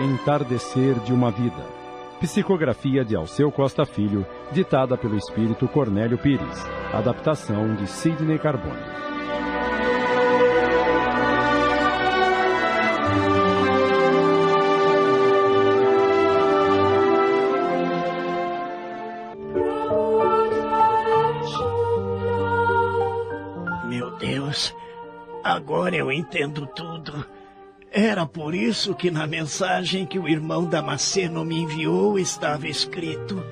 [0.00, 1.52] Entardecer de uma Vida.
[2.18, 6.64] Psicografia de Alceu Costa Filho, ditada pelo espírito Cornélio Pires.
[6.94, 9.13] Adaptação de Sidney Carbone.
[25.54, 27.24] Agora eu entendo tudo.
[27.90, 33.42] Era por isso que na mensagem que o irmão Damasceno me enviou estava escrito: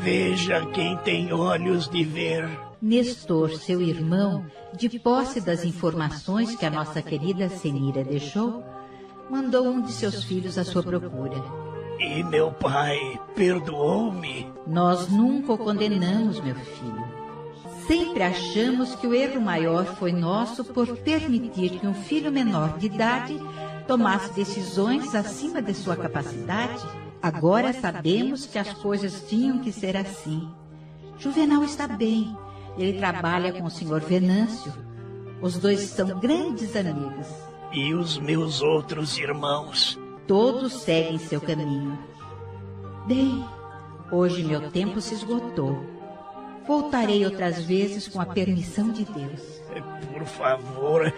[0.00, 2.48] Veja quem tem olhos de ver.
[2.82, 4.44] Nestor, seu irmão,
[4.76, 8.64] de posse das informações que a nossa querida Senira deixou,
[9.30, 11.40] mandou um de seus filhos à sua procura.
[11.98, 12.98] E meu pai
[13.34, 14.50] perdoou-me.
[14.66, 17.09] Nós nunca o condenamos, meu filho.
[17.90, 22.86] Sempre achamos que o erro maior foi nosso por permitir que um filho menor de
[22.86, 23.36] idade
[23.88, 26.86] tomasse decisões acima de sua capacidade.
[27.20, 30.48] Agora sabemos que as coisas tinham que ser assim.
[31.18, 32.38] Juvenal está bem.
[32.78, 34.72] Ele trabalha com o senhor Venâncio.
[35.42, 37.26] Os dois são grandes amigos.
[37.72, 39.98] E os meus outros irmãos?
[40.28, 41.98] Todos seguem seu caminho.
[43.08, 43.44] Bem,
[44.12, 45.99] hoje meu tempo se esgotou.
[46.70, 49.60] Voltarei outras vezes com a permissão de Deus.
[50.12, 51.12] Por favor,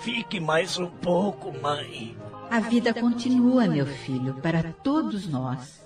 [0.00, 2.16] fique mais um pouco, mãe.
[2.48, 5.84] A vida continua, meu filho, para todos nós.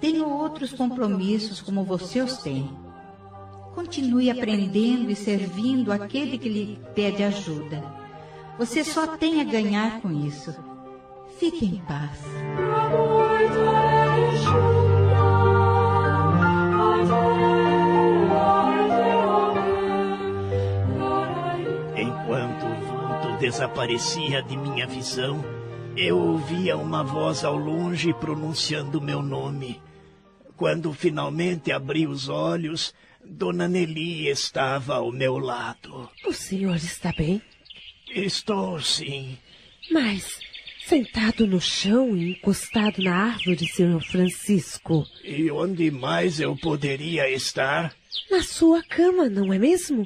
[0.00, 2.70] Tenho outros compromissos como você os tem.
[3.74, 7.82] Continue aprendendo e servindo aquele que lhe pede ajuda.
[8.60, 10.54] Você só tem a ganhar com isso.
[11.40, 12.20] Fique em paz.
[17.10, 17.69] Enquanto
[23.40, 25.42] desaparecia de minha visão,
[25.96, 29.80] eu ouvia uma voz ao longe pronunciando meu nome.
[30.58, 32.94] Quando finalmente abri os olhos,
[33.24, 36.10] Dona Nelly estava ao meu lado.
[36.26, 37.40] O senhor está bem?
[38.14, 39.38] Estou sim.
[39.90, 40.38] Mas
[40.86, 45.06] sentado no chão e encostado na árvore, senhor Francisco.
[45.24, 47.94] E onde mais eu poderia estar?
[48.30, 50.04] Na sua cama, não é mesmo?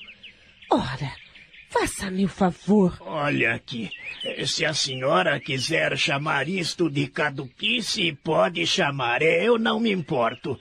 [0.71, 1.24] Ora,
[1.75, 2.97] faça-me o favor.
[3.01, 3.91] Olha aqui,
[4.47, 9.23] se a senhora quiser chamar isto de caduquice, pode chamar.
[9.23, 10.57] Eu não me importo.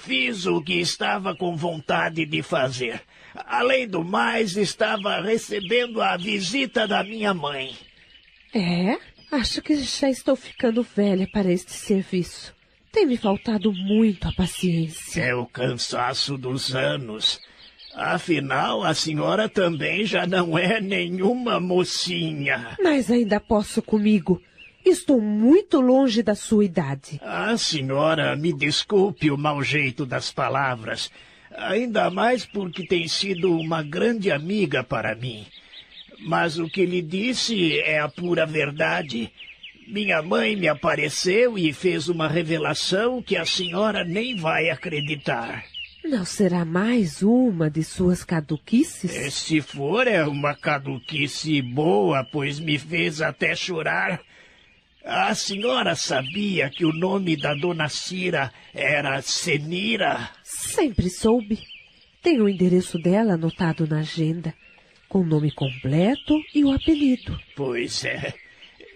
[0.00, 3.00] Fiz o que estava com vontade de fazer.
[3.34, 7.74] Além do mais, estava recebendo a visita da minha mãe.
[8.54, 8.98] É?
[9.32, 12.54] Acho que já estou ficando velha para este serviço.
[12.92, 15.22] Tem me faltado muito a paciência.
[15.22, 17.40] É o cansaço dos anos.
[17.94, 22.76] Afinal, a senhora também já não é nenhuma mocinha.
[22.82, 24.40] Mas ainda posso comigo.
[24.84, 27.20] Estou muito longe da sua idade.
[27.22, 31.10] Ah, senhora, me desculpe o mau jeito das palavras.
[31.54, 35.44] Ainda mais porque tem sido uma grande amiga para mim.
[36.20, 39.30] Mas o que lhe disse é a pura verdade.
[39.86, 45.64] Minha mãe me apareceu e fez uma revelação que a senhora nem vai acreditar.
[46.04, 49.14] Não será mais uma de suas caduquices?
[49.14, 54.20] É, se for, é uma caduquice boa, pois me fez até chorar.
[55.04, 60.30] A senhora sabia que o nome da dona Cira era Senira?
[60.42, 61.58] Sempre soube.
[62.22, 64.54] Tenho o endereço dela anotado na agenda,
[65.08, 67.38] com o nome completo e o apelido.
[67.54, 68.34] Pois é,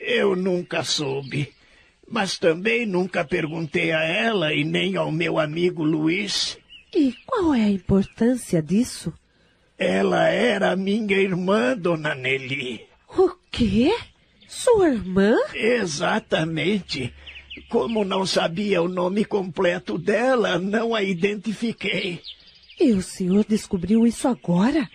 [0.01, 1.53] eu nunca soube.
[2.09, 6.59] Mas também nunca perguntei a ela e nem ao meu amigo Luiz.
[6.95, 9.13] E qual é a importância disso?
[9.77, 12.87] Ela era minha irmã, dona Nelly.
[13.09, 13.93] O quê?
[14.47, 15.37] Sua irmã?
[15.53, 17.13] Exatamente.
[17.69, 22.21] Como não sabia o nome completo dela, não a identifiquei.
[22.81, 24.89] E o senhor descobriu isso agora?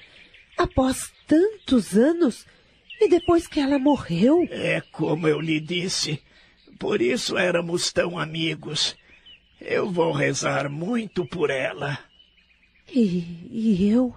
[0.58, 2.46] Após tantos anos?
[3.02, 4.48] E depois que ela morreu?
[4.50, 6.22] É como eu lhe disse.
[6.78, 8.96] Por isso éramos tão amigos.
[9.62, 12.00] Eu vou rezar muito por ela.
[12.94, 14.16] E, e eu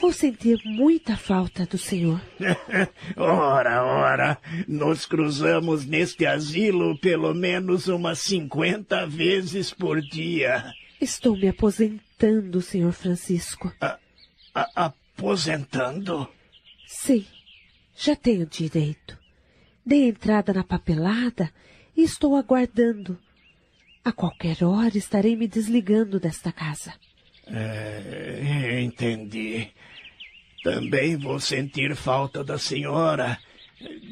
[0.00, 2.20] vou sentir muita falta do senhor.
[3.16, 10.72] ora, ora, nos cruzamos neste asilo pelo menos umas cinquenta vezes por dia.
[11.00, 13.72] Estou me aposentando, senhor Francisco.
[13.80, 13.98] A,
[14.54, 16.26] a, aposentando?
[16.86, 17.26] Sim,
[17.94, 19.18] já tenho direito.
[19.84, 21.52] Dei entrada na papelada
[21.96, 23.18] e estou aguardando.
[24.04, 26.94] A qualquer hora estarei me desligando desta casa.
[27.46, 29.68] É, entendi.
[30.62, 33.38] Também vou sentir falta da senhora,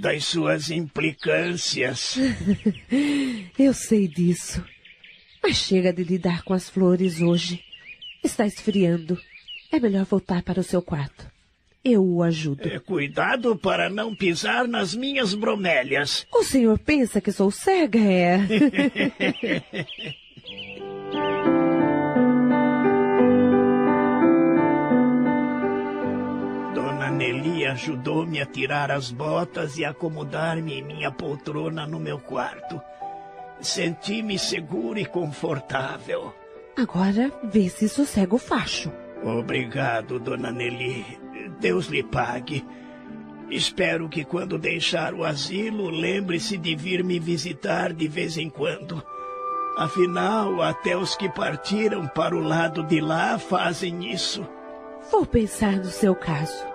[0.01, 2.17] das suas implicâncias.
[3.59, 4.65] Eu sei disso.
[5.43, 7.65] Mas chega de lidar com as flores hoje.
[8.23, 9.19] Está esfriando.
[9.71, 11.31] É melhor voltar para o seu quarto.
[11.85, 12.69] Eu o ajudo.
[12.69, 16.27] É, cuidado para não pisar nas minhas bromélias.
[16.33, 18.39] O senhor pensa que sou cega, é?
[26.75, 32.81] Dona Nelly ajudou-me a tirar as botas e acomodar-me em minha poltrona no meu quarto.
[33.61, 36.35] Senti-me seguro e confortável.
[36.77, 38.93] Agora vê se sossega o facho.
[39.25, 41.05] Obrigado, Dona Nelly.
[41.61, 42.65] Deus lhe pague.
[43.51, 49.03] Espero que quando deixar o asilo, lembre-se de vir me visitar de vez em quando.
[49.77, 54.47] Afinal, até os que partiram para o lado de lá fazem isso.
[55.11, 56.67] Vou pensar no seu caso.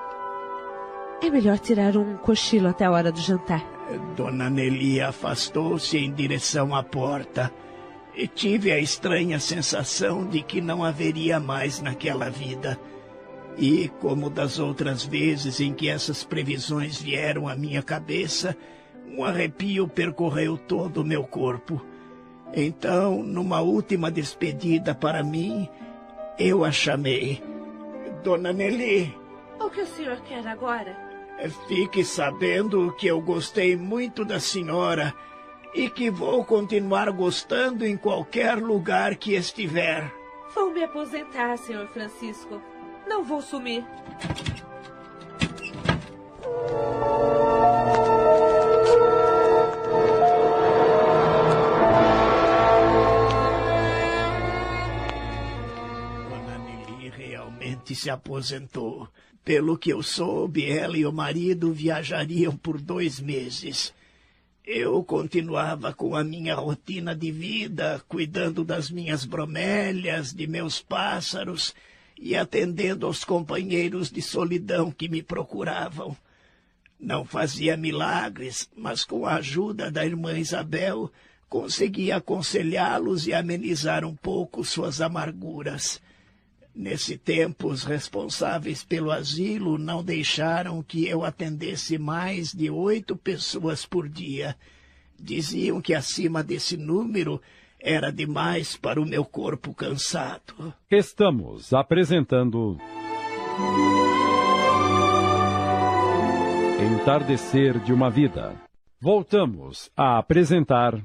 [1.22, 3.64] É melhor tirar um cochilo até a hora do jantar.
[4.16, 7.52] Dona Nelly afastou-se em direção à porta
[8.16, 12.80] e tive a estranha sensação de que não haveria mais naquela vida.
[13.58, 18.58] E, como das outras vezes em que essas previsões vieram à minha cabeça,
[19.08, 21.84] um arrepio percorreu todo o meu corpo.
[22.54, 25.68] Então, numa última despedida para mim,
[26.38, 27.42] eu a chamei.
[28.24, 29.16] Dona Nelly.
[29.60, 30.96] O que o senhor quer agora?
[31.68, 35.14] Fique sabendo que eu gostei muito da senhora
[35.74, 40.12] e que vou continuar gostando em qualquer lugar que estiver.
[40.54, 42.62] Vou me aposentar, senhor Francisco.
[43.08, 43.86] Não vou sumir.
[58.04, 59.08] Se aposentou.
[59.46, 63.94] Pelo que eu soube, ela e o marido viajariam por dois meses.
[64.66, 71.74] Eu continuava com a minha rotina de vida, cuidando das minhas bromélias, de meus pássaros
[72.26, 76.16] e atendendo aos companheiros de solidão que me procuravam.
[76.98, 81.12] Não fazia milagres, mas com a ajuda da irmã Isabel,
[81.50, 86.02] conseguia aconselhá-los e amenizar um pouco suas amarguras.
[86.74, 93.86] Nesse tempo, os responsáveis pelo asilo não deixaram que eu atendesse mais de oito pessoas
[93.86, 94.56] por dia.
[95.20, 97.42] Diziam que acima desse número
[97.84, 100.74] era demais para o meu corpo cansado.
[100.90, 102.78] Estamos apresentando.
[106.82, 108.56] Entardecer de uma Vida.
[109.02, 110.96] Voltamos a apresentar.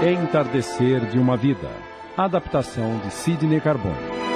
[0.00, 1.68] Entardecer de uma Vida.
[2.16, 4.27] Adaptação de Sidney Carbone.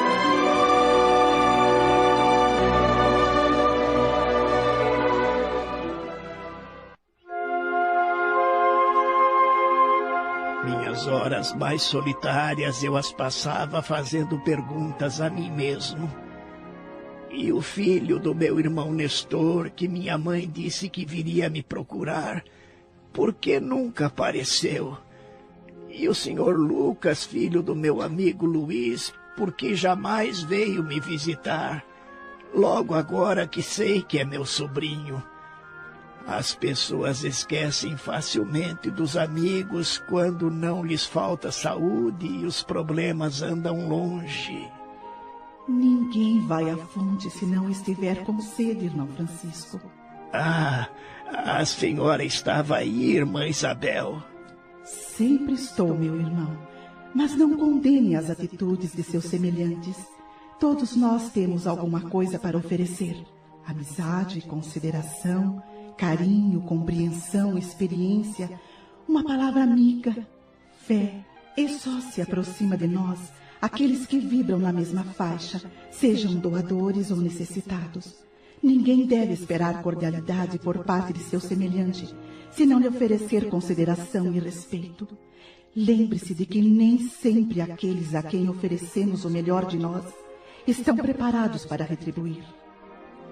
[11.03, 16.09] Minhas horas mais solitárias eu as passava fazendo perguntas a mim mesmo.
[17.29, 22.45] E o filho do meu irmão Nestor, que minha mãe disse que viria me procurar,
[23.13, 24.97] por que nunca apareceu?
[25.91, 31.85] E o senhor Lucas, filho do meu amigo Luiz, por que jamais veio me visitar?
[32.55, 35.21] Logo agora que sei que é meu sobrinho.
[36.27, 43.89] As pessoas esquecem facilmente dos amigos quando não lhes falta saúde e os problemas andam
[43.89, 44.71] longe.
[45.69, 49.81] Ninguém vai à fonte se não estiver com sede, irmão Francisco.
[50.33, 50.89] Ah,
[51.29, 54.23] a senhora estava aí, irmã Isabel.
[54.85, 56.57] Sempre estou, meu irmão.
[57.15, 59.97] Mas não condene as atitudes de seus semelhantes.
[60.59, 63.25] Todos nós temos alguma coisa para oferecer:
[63.67, 65.63] amizade, consideração,
[66.03, 68.51] carinho, compreensão, experiência,
[69.09, 70.27] uma palavra amiga,
[70.79, 71.25] fé.
[71.57, 73.21] E só se aproxima de nós
[73.61, 78.17] aqueles que vibram na mesma faixa, sejam doadores ou necessitados.
[78.61, 82.13] Ninguém deve esperar cordialidade por parte de seu semelhante,
[82.51, 85.07] se não lhe oferecer consideração e respeito.
[85.75, 90.05] Lembre-se de que nem sempre aqueles a quem oferecemos o melhor de nós
[90.67, 92.43] estão preparados para retribuir.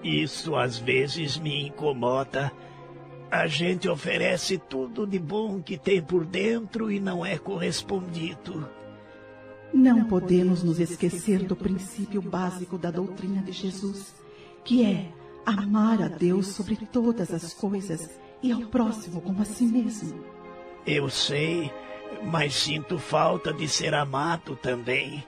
[0.03, 2.53] Isso às vezes me incomoda.
[3.31, 8.69] A gente oferece tudo de bom que tem por dentro e não é correspondido.
[9.73, 14.15] Não podemos nos esquecer do princípio básico da doutrina de Jesus,
[14.65, 15.13] que é
[15.47, 20.25] amar a Deus sobre todas as coisas e ao próximo como a si mesmo.
[20.85, 21.71] Eu sei,
[22.25, 25.25] mas sinto falta de ser amado também.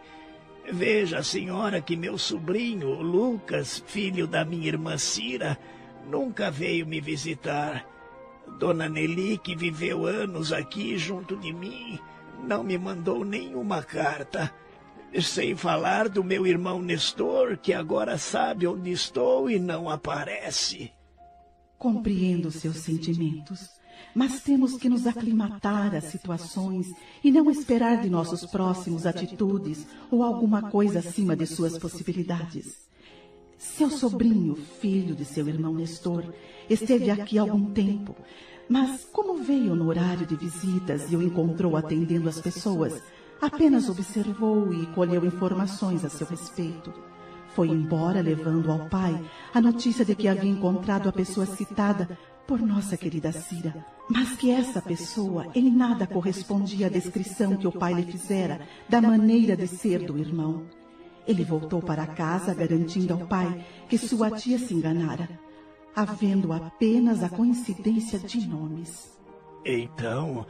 [0.71, 5.59] Veja, senhora, que meu sobrinho, Lucas, filho da minha irmã Cira,
[6.09, 7.87] nunca veio me visitar.
[8.59, 11.99] Dona Nelly, que viveu anos aqui junto de mim,
[12.45, 14.53] não me mandou nenhuma carta.
[15.21, 20.93] Sem falar do meu irmão Nestor, que agora sabe onde estou e não aparece.
[21.77, 23.82] Compreendo seus sentimentos,
[24.15, 26.93] mas temos que nos aclimatar às situações
[27.23, 32.77] e não esperar de nossos próximos atitudes ou alguma coisa acima de suas possibilidades.
[33.59, 36.25] Seu sobrinho, filho de seu irmão Nestor,
[36.69, 38.15] esteve aqui há algum tempo,
[38.69, 43.01] mas como veio no horário de visitas e o encontrou atendendo as pessoas,
[43.41, 46.93] apenas observou e colheu informações a seu respeito.
[47.55, 49.21] Foi embora levando ao pai
[49.53, 53.85] a notícia de que havia encontrado a pessoa citada por nossa querida Cira,
[54.15, 59.01] mas que essa pessoa em nada correspondia à descrição que o pai lhe fizera da
[59.01, 60.67] maneira de ser do irmão.
[61.27, 65.29] Ele voltou para casa garantindo ao pai que sua tia se enganara,
[65.97, 69.19] havendo apenas a coincidência de nomes.
[69.65, 70.47] Então,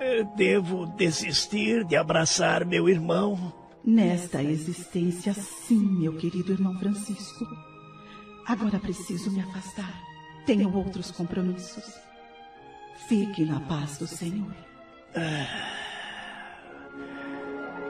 [0.00, 3.52] eh, devo desistir de abraçar meu irmão?
[3.84, 7.46] Nesta existência, sim, meu querido irmão Francisco.
[8.44, 10.02] Agora preciso me afastar.
[10.46, 12.03] Tenho outros compromissos.
[13.08, 14.54] Fique na paz do Senhor.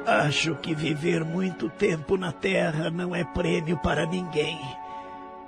[0.06, 4.58] Acho que viver muito tempo na Terra não é prêmio para ninguém.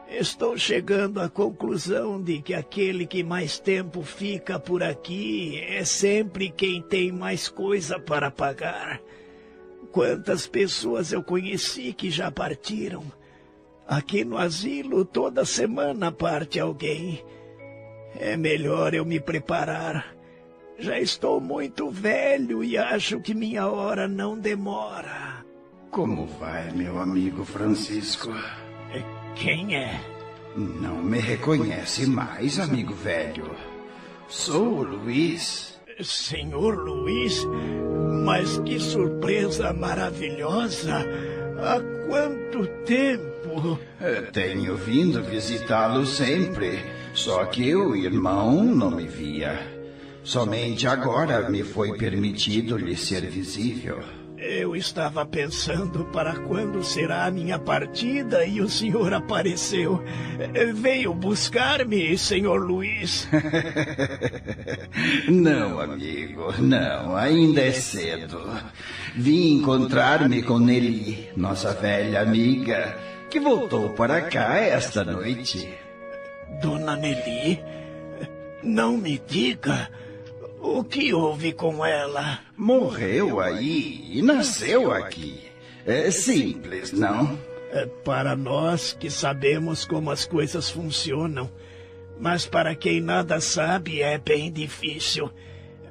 [0.09, 6.49] Estou chegando à conclusão de que aquele que mais tempo fica por aqui é sempre
[6.49, 9.01] quem tem mais coisa para pagar.
[9.91, 13.05] Quantas pessoas eu conheci que já partiram.
[13.87, 17.23] Aqui no asilo, toda semana parte alguém.
[18.19, 20.15] É melhor eu me preparar.
[20.79, 25.45] Já estou muito velho e acho que minha hora não demora.
[25.91, 28.31] Como vai, meu amigo Francisco?
[29.35, 30.01] Quem é?
[30.57, 33.55] Não me reconhece mais, amigo velho.
[34.29, 35.79] Sou o Luiz.
[36.03, 37.47] Senhor Luiz,
[38.25, 41.07] mas que surpresa maravilhosa!
[41.59, 43.79] Há quanto tempo?
[44.33, 46.85] Tenho vindo visitá-lo sempre,
[47.17, 49.59] só que o irmão não me via.
[50.23, 53.99] Somente agora me foi permitido lhe ser visível.
[54.37, 60.05] Eu estava pensando para quando será a minha partida e o senhor apareceu.
[60.75, 63.27] Veio buscar-me, senhor Luiz.
[65.27, 68.43] não, amigo, não, ainda é cedo.
[69.17, 72.95] Vim encontrar-me com Nelly, nossa velha amiga,
[73.31, 75.86] que voltou para cá esta noite.
[76.61, 77.63] Dona Nelly?
[78.63, 79.91] Não me diga.
[80.61, 82.41] O que houve com ela?
[82.57, 85.45] Morreu aí e nasceu aqui.
[85.85, 87.39] É simples, não?
[87.71, 91.51] É para nós que sabemos como as coisas funcionam.
[92.19, 95.31] Mas para quem nada sabe é bem difícil.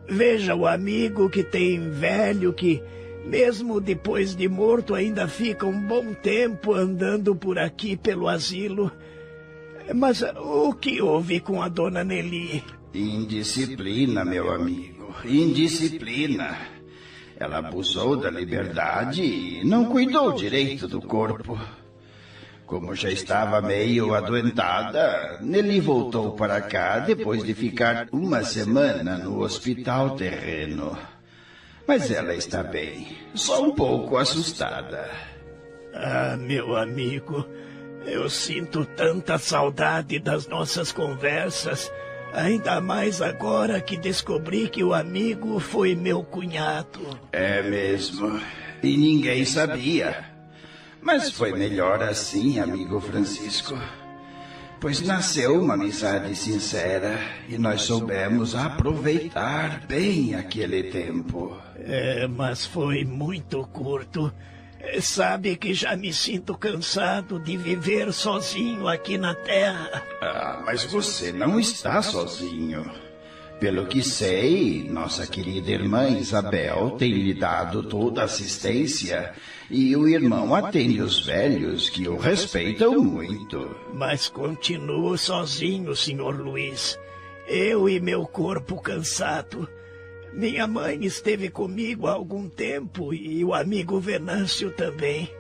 [0.08, 2.82] Veja o amigo que tem velho que,
[3.24, 8.92] mesmo depois de morto, ainda fica um bom tempo andando por aqui pelo asilo.
[9.94, 12.64] Mas o que houve com a dona Nelly?
[12.94, 15.14] Indisciplina, meu amigo.
[15.24, 16.58] Indisciplina.
[17.38, 21.60] Ela abusou da liberdade e não cuidou direito do corpo.
[22.66, 29.42] Como já estava meio adoentada, Nelly voltou para cá depois de ficar uma semana no
[29.42, 30.98] hospital terreno.
[31.88, 35.12] Mas ela está bem, só um pouco assustada.
[35.94, 37.46] Ah, meu amigo,
[38.06, 41.92] eu sinto tanta saudade das nossas conversas.
[42.34, 47.20] Ainda mais agora que descobri que o amigo foi meu cunhado.
[47.32, 48.40] É mesmo.
[48.84, 50.26] E ninguém sabia.
[51.02, 53.78] Mas foi melhor assim, amigo Francisco.
[54.80, 57.18] Pois nasceu uma amizade sincera
[57.48, 61.58] e nós soubemos aproveitar bem aquele tempo.
[61.78, 64.32] É, mas foi muito curto.
[65.02, 70.04] Sabe que já me sinto cansado de viver sozinho aqui na Terra.
[70.22, 72.90] Ah, mas você não está sozinho.
[73.60, 79.34] Pelo que sei, nossa querida irmã Isabel tem lhe dado toda a assistência
[79.72, 83.76] e o irmão atende os velhos que o respeitam muito.
[83.94, 87.00] Mas continuo sozinho, senhor Luiz.
[87.48, 89.70] Eu e meu corpo cansado.
[90.36, 95.32] Minha mãe esteve comigo há algum tempo e o amigo Venâncio também.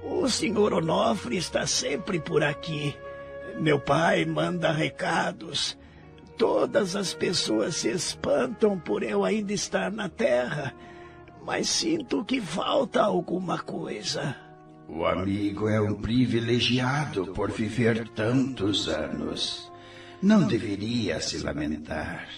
[0.00, 2.94] O senhor Onofre está sempre por aqui.
[3.58, 5.76] Meu pai manda recados.
[6.36, 10.72] Todas as pessoas se espantam por eu ainda estar na terra,
[11.44, 14.36] mas sinto que falta alguma coisa.
[14.88, 19.68] O amigo é um privilegiado por viver tantos anos.
[20.22, 22.28] Não deveria se lamentar.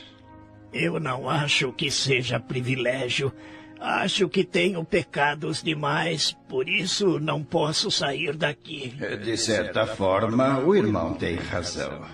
[0.73, 3.33] Eu não acho que seja privilégio.
[3.81, 8.95] Acho que tenho pecados demais, por isso não posso sair daqui.
[9.25, 12.05] De certa forma, o irmão tem razão.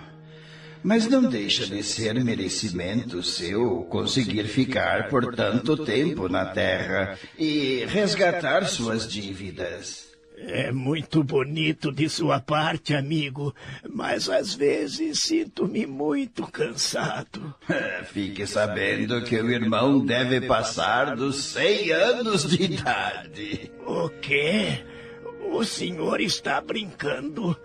[0.81, 7.83] Mas não deixa de ser merecimento seu conseguir ficar por tanto tempo na Terra e
[7.85, 10.06] resgatar suas dívidas.
[10.39, 13.55] É muito bonito de sua parte, amigo,
[13.89, 17.55] mas às vezes sinto-me muito cansado.
[18.13, 23.71] Fique sabendo que o irmão deve passar dos cem anos de idade.
[23.83, 24.83] O quê?
[25.51, 27.57] O senhor está brincando?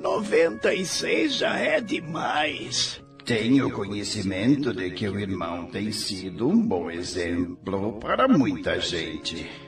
[0.00, 3.02] Noventa e seis já é demais.
[3.26, 9.65] Tenho conhecimento de que o irmão tem sido um bom exemplo para muita gente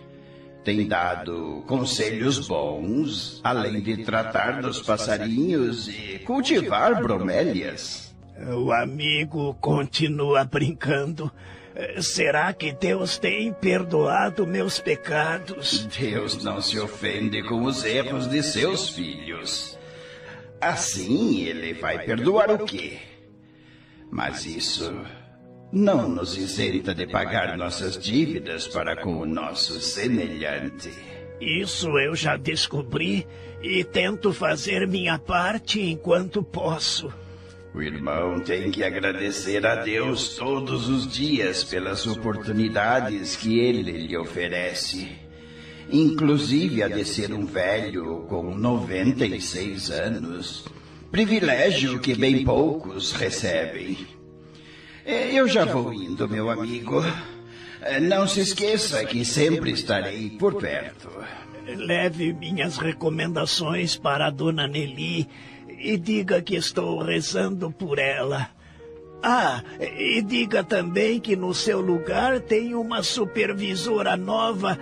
[0.65, 8.15] tem dado conselhos bons, além de tratar dos passarinhos e cultivar bromélias.
[8.55, 11.31] O amigo continua brincando.
[12.01, 15.87] Será que Deus tem perdoado meus pecados?
[15.99, 19.79] Deus não se ofende com os erros de seus filhos.
[20.61, 22.99] Assim, ele vai perdoar o quê?
[24.11, 24.93] Mas isso
[25.73, 30.91] não nos isenta de pagar nossas dívidas para com o nosso semelhante.
[31.41, 33.27] Isso eu já descobri
[33.63, 37.13] e tento fazer minha parte enquanto posso.
[37.75, 44.17] O irmão tem que agradecer a Deus todos os dias pelas oportunidades que ele lhe
[44.17, 45.09] oferece.
[45.91, 50.67] Inclusive a de ser um velho com 96 anos.
[51.11, 54.18] Privilégio que bem poucos recebem.
[55.09, 57.03] É, eu já vou indo, meu amigo.
[57.81, 61.09] É, não se esqueça que sempre estarei por perto.
[61.67, 65.27] Leve minhas recomendações para a dona Nelly
[65.79, 68.51] e diga que estou rezando por ela.
[69.23, 74.79] Ah, e diga também que no seu lugar tem uma supervisora nova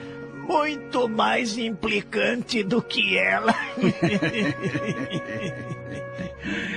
[0.49, 3.55] muito mais implicante do que ela.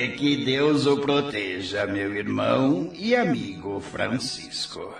[0.00, 4.94] É que Deus o proteja, meu irmão e amigo Francisco.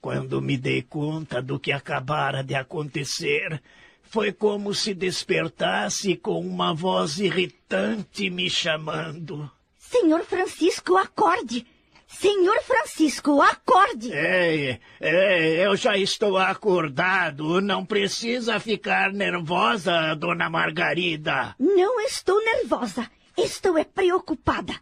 [0.00, 3.62] Quando me dei conta do que acabara de acontecer,
[4.02, 9.48] foi como se despertasse com uma voz irritante me chamando.
[9.78, 11.64] Senhor Francisco, acorde!
[12.08, 14.12] Senhor Francisco, acorde!
[14.12, 17.60] É, é, eu já estou acordado.
[17.60, 21.54] Não precisa ficar nervosa, dona Margarida.
[21.56, 23.08] Não estou nervosa.
[23.36, 24.74] Estou é preocupada.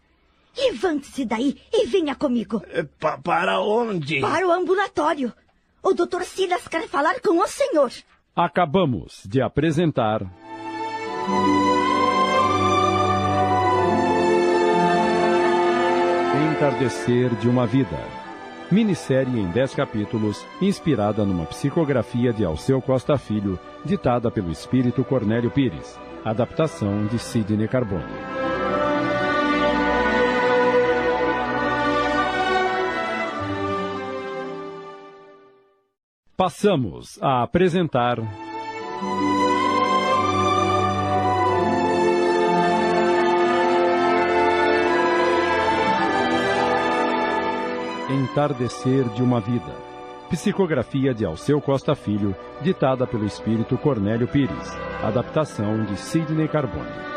[0.57, 2.61] Levante-se daí e venha comigo.
[2.69, 4.19] É, pa para onde?
[4.19, 5.33] Para o ambulatório.
[5.81, 7.91] O doutor Silas quer falar com o senhor.
[8.35, 10.21] Acabamos de apresentar.
[16.51, 17.97] Entardecer de uma Vida.
[18.71, 25.49] Minissérie em 10 capítulos, inspirada numa psicografia de Alceu Costa Filho, ditada pelo espírito Cornélio
[25.49, 25.97] Pires.
[26.23, 28.38] Adaptação de Sidney Carbone.
[36.39, 38.17] Passamos a apresentar.
[48.09, 49.65] Entardecer de uma Vida.
[50.29, 54.77] Psicografia de Alceu Costa Filho, ditada pelo espírito Cornélio Pires.
[55.03, 57.08] Adaptação de Sidney Carbone.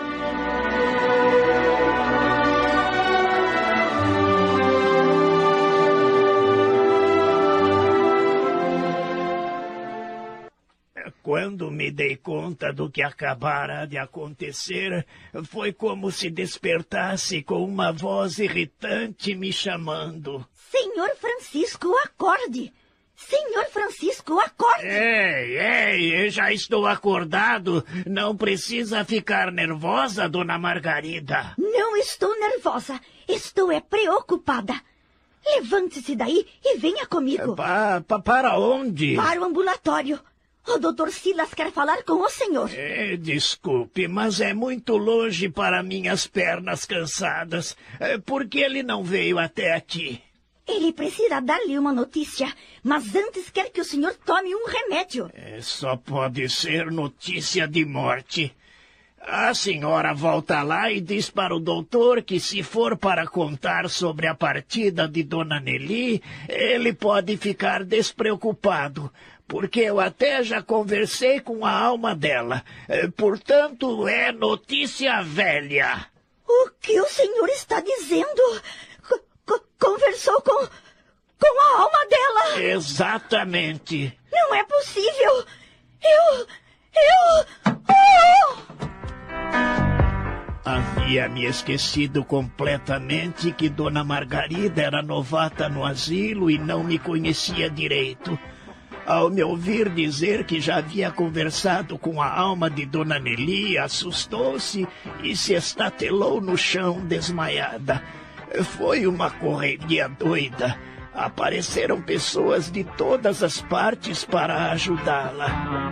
[11.43, 15.05] Quando me dei conta do que acabara de acontecer,
[15.47, 20.47] foi como se despertasse com uma voz irritante me chamando.
[20.71, 22.73] Senhor Francisco, acorde!
[23.17, 24.87] Senhor Francisco, acorde!
[24.87, 25.59] Ei,
[26.15, 27.85] ei, já estou acordado.
[28.07, 31.55] Não precisa ficar nervosa, dona Margarida.
[31.59, 33.01] Não estou nervosa.
[33.27, 34.81] Estou é preocupada.
[35.45, 37.57] Levante-se daí e venha comigo.
[37.57, 39.17] Pa, pa, para onde?
[39.17, 40.21] Para o ambulatório.
[40.67, 42.71] O doutor Silas quer falar com o senhor.
[42.73, 47.77] É, desculpe, mas é muito longe para minhas pernas cansadas.
[47.99, 50.23] É, por que ele não veio até aqui?
[50.67, 55.29] Ele precisa dar-lhe uma notícia, mas antes quer que o senhor tome um remédio.
[55.35, 58.55] É, só pode ser notícia de morte.
[59.25, 64.27] A senhora volta lá e diz para o doutor que se for para contar sobre
[64.27, 69.13] a partida de Dona Nelly, ele pode ficar despreocupado,
[69.53, 72.65] porque eu até já conversei com a alma dela.
[72.89, 76.07] É, portanto, é notícia velha.
[76.49, 78.63] O que o senhor está dizendo?
[79.07, 79.21] C
[79.79, 80.67] conversou com.
[81.39, 82.63] com a alma dela?
[82.63, 84.19] Exatamente.
[84.33, 85.45] Não é possível.
[86.03, 86.47] Eu.
[86.95, 87.77] eu.
[87.91, 88.63] Oh!
[90.65, 97.69] Havia me esquecido completamente que Dona Margarida era novata no asilo e não me conhecia
[97.69, 98.39] direito.
[99.07, 104.87] Ao me ouvir dizer que já havia conversado com a alma de Dona Nelly, assustou-se
[105.23, 108.03] e se estatelou no chão desmaiada.
[108.77, 110.79] Foi uma correria doida.
[111.13, 115.91] Apareceram pessoas de todas as partes para ajudá-la.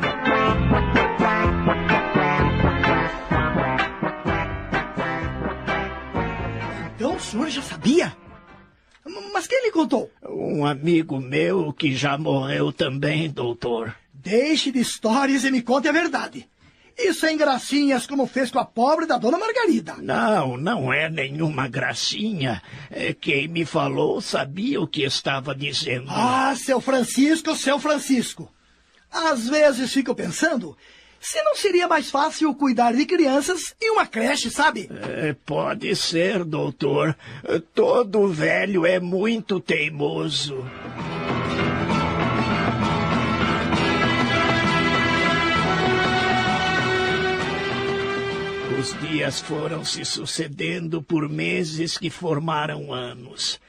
[6.95, 8.17] Então o senhor já sabia?
[9.33, 10.11] Mas quem lhe contou?
[10.29, 13.95] Um amigo meu que já morreu também, doutor.
[14.13, 16.49] Deixe de histórias e me conte a verdade.
[16.97, 19.97] E sem gracinhas como fez com a pobre da dona Margarida.
[20.03, 22.63] Não, não é nenhuma gracinha.
[22.91, 26.11] É, quem me falou sabia o que estava dizendo.
[26.11, 28.53] Ah, seu Francisco, seu Francisco.
[29.11, 30.77] Às vezes fico pensando
[31.21, 34.89] se não seria mais fácil cuidar de crianças em uma creche, sabe?
[34.91, 37.15] É, pode ser, doutor.
[37.75, 40.65] Todo velho é muito teimoso.
[48.79, 53.61] Os dias foram se sucedendo por meses que formaram anos.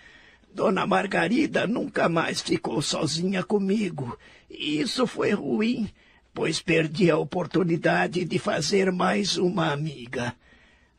[0.53, 4.17] Dona Margarida nunca mais ficou sozinha comigo.
[4.49, 5.89] E isso foi ruim
[6.33, 10.33] pois perdi a oportunidade de fazer mais uma amiga.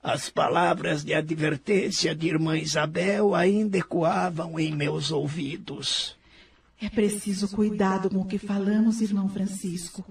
[0.02, 6.16] As palavras de advertência de irmã Isabel ainda ecoavam em meus ouvidos.
[6.80, 10.04] É preciso cuidado com o que falamos, irmão Francisco,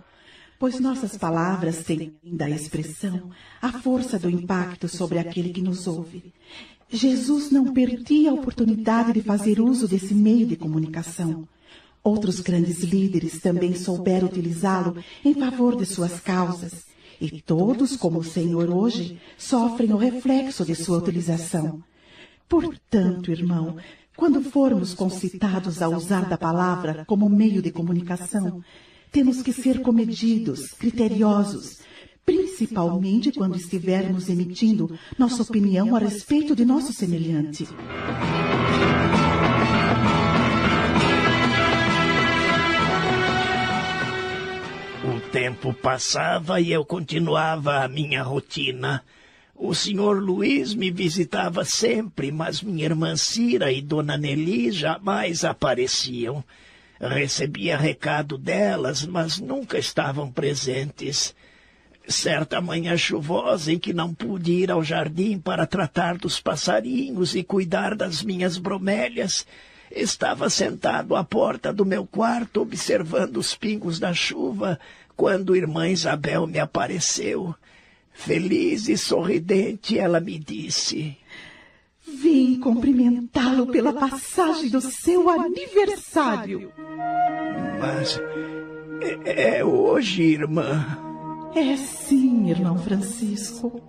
[0.57, 3.29] pois nossas palavras têm ainda a expressão,
[3.61, 6.33] a força do impacto sobre aquele que nos ouve.
[6.89, 11.47] Jesus não perdia a oportunidade de fazer uso desse meio de comunicação.
[12.03, 16.85] Outros grandes líderes também souberam utilizá-lo em favor de suas causas,
[17.19, 21.83] e todos, como o Senhor hoje, sofrem o reflexo de sua utilização.
[22.49, 23.77] Portanto, irmão,
[24.17, 28.63] quando formos concitados a usar da palavra como meio de comunicação,
[29.11, 31.79] temos que ser comedidos, criteriosos,
[32.25, 37.67] principalmente quando estivermos emitindo nossa opinião a respeito de nosso semelhante.
[45.31, 49.01] Tempo passava e eu continuava a minha rotina.
[49.55, 56.43] O senhor Luiz me visitava sempre, mas minha irmã Cira e Dona Nelly jamais apareciam.
[56.99, 61.33] Recebia recado delas, mas nunca estavam presentes.
[62.07, 67.43] Certa manhã chuvosa em que não pude ir ao jardim para tratar dos passarinhos e
[67.43, 69.45] cuidar das minhas bromélias,
[69.89, 74.79] estava sentado à porta do meu quarto observando os pingos da chuva
[75.21, 77.53] quando irmã Isabel me apareceu,
[78.11, 81.15] feliz e sorridente, ela me disse:
[82.07, 86.73] Vim cumprimentá-lo pela passagem do seu aniversário.
[87.79, 88.19] Mas
[89.23, 90.87] é, é hoje, irmã.
[91.53, 93.79] É sim, irmão Francisco.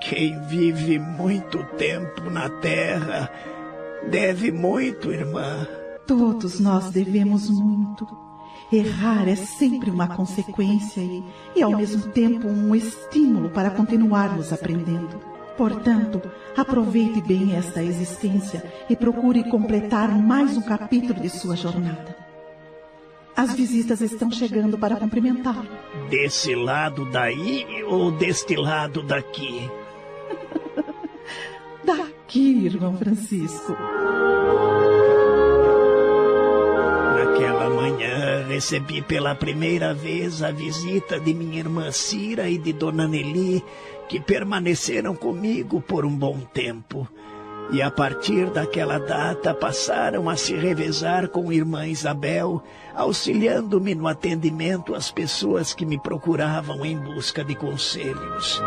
[0.00, 3.30] Quem vive muito tempo na terra
[4.10, 5.68] deve muito, irmã.
[6.06, 8.19] Todos nós devemos muito.
[8.72, 11.24] Errar é sempre uma consequência e,
[11.56, 15.20] e, ao mesmo tempo, um estímulo para continuarmos aprendendo.
[15.56, 16.22] Portanto,
[16.56, 22.16] aproveite bem esta existência e procure completar mais um capítulo de sua jornada.
[23.36, 25.66] As visitas estão chegando para cumprimentá-lo.
[26.08, 29.68] Desse lado daí ou deste lado daqui?
[31.84, 33.74] daqui, irmão Francisco.
[37.16, 43.06] Naquela manhã recebi pela primeira vez a visita de minha irmã Cira e de Dona
[43.06, 43.64] Nelly,
[44.08, 47.08] que permaneceram comigo por um bom tempo.
[47.70, 52.60] E a partir daquela data passaram a se revezar com irmã Isabel,
[52.92, 58.60] auxiliando-me no atendimento às pessoas que me procuravam em busca de conselhos.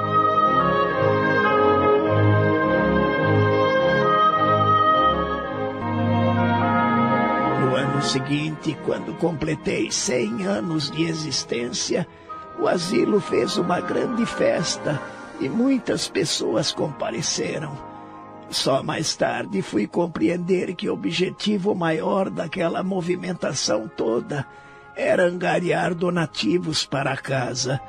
[8.03, 12.07] Seguinte, quando completei 100 anos de existência,
[12.59, 15.01] o asilo fez uma grande festa
[15.39, 17.75] e muitas pessoas compareceram.
[18.49, 24.45] Só mais tarde fui compreender que o objetivo maior daquela movimentação toda
[24.95, 27.81] era angariar donativos para a casa.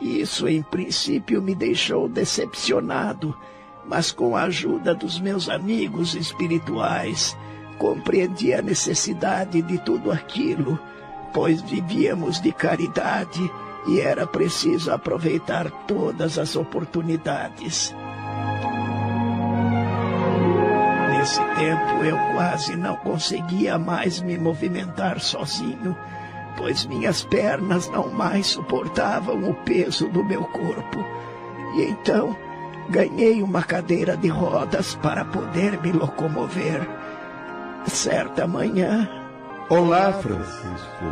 [0.00, 3.36] Isso, em princípio, me deixou decepcionado,
[3.86, 7.36] mas com a ajuda dos meus amigos espirituais,
[7.78, 10.78] compreendi a necessidade de tudo aquilo,
[11.32, 13.50] pois vivíamos de caridade
[13.86, 17.94] e era preciso aproveitar todas as oportunidades.
[21.10, 25.96] Nesse tempo eu quase não conseguia mais me movimentar sozinho,
[26.56, 31.04] pois minhas pernas não mais suportavam o peso do meu corpo.
[31.76, 32.36] E então
[32.88, 36.97] ganhei uma cadeira de rodas para poder me locomover.
[37.88, 39.08] Certa manhã.
[39.70, 41.04] Olá, Francisco.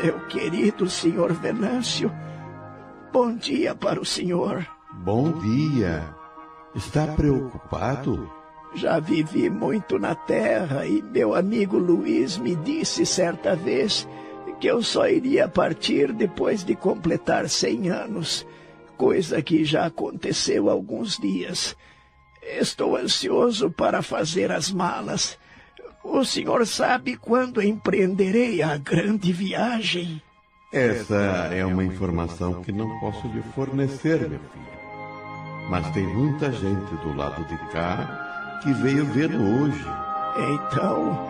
[0.00, 2.12] Meu querido senhor Venâncio,
[3.12, 4.66] bom dia para o senhor.
[4.92, 6.14] Bom dia.
[6.74, 8.30] Está preocupado?
[8.72, 14.08] Já vivi muito na terra e meu amigo Luiz me disse certa vez
[14.60, 18.46] que eu só iria partir depois de completar cem anos,
[18.96, 21.76] coisa que já aconteceu há alguns dias.
[22.42, 25.36] Estou ansioso para fazer as malas.
[26.02, 30.22] O senhor sabe quando empreenderei a grande viagem?
[30.72, 31.14] Essa
[31.52, 34.70] é uma informação que não posso lhe fornecer, meu filho.
[35.68, 39.84] Mas tem muita gente do lado de cá que veio vê-lo hoje.
[40.36, 41.28] Então,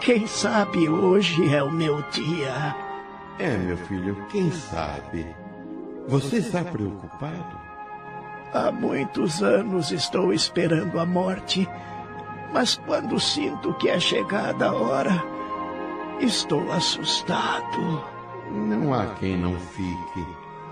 [0.00, 2.76] quem sabe hoje é o meu dia?
[3.38, 5.26] É, meu filho, quem sabe?
[6.08, 7.60] Você está preocupado?
[8.52, 11.68] Há muitos anos estou esperando a morte
[12.52, 15.24] mas quando sinto que é chegada a hora,
[16.20, 18.04] estou assustado.
[18.50, 20.26] Não há quem não fique.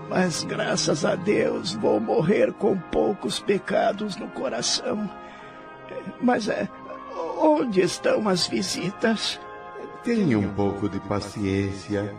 [0.09, 5.09] Mas graças a Deus vou morrer com poucos pecados no coração.
[6.21, 6.67] Mas é,
[7.37, 9.39] onde estão as visitas?
[10.03, 12.13] Tenha um pouco de paciência.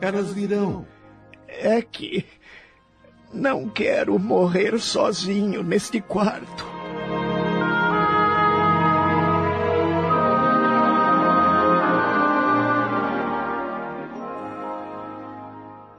[0.00, 0.86] Elas virão.
[1.46, 2.26] É que
[3.32, 6.75] não quero morrer sozinho neste quarto.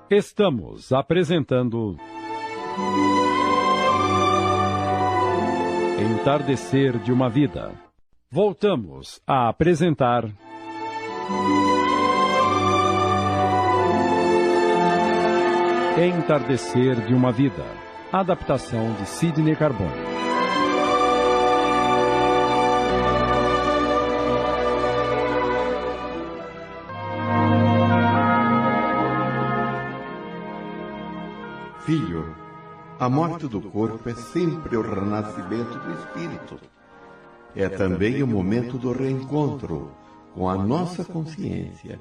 [0.09, 1.97] Estamos apresentando.
[5.99, 7.73] Entardecer de uma Vida.
[8.31, 10.23] Voltamos a apresentar.
[15.97, 17.65] Entardecer de uma Vida.
[18.09, 20.36] Adaptação de Sidney Carbone.
[32.99, 36.59] A morte do corpo é sempre o renascimento do espírito.
[37.55, 39.91] É também o momento do reencontro
[40.33, 41.99] com a nossa consciência.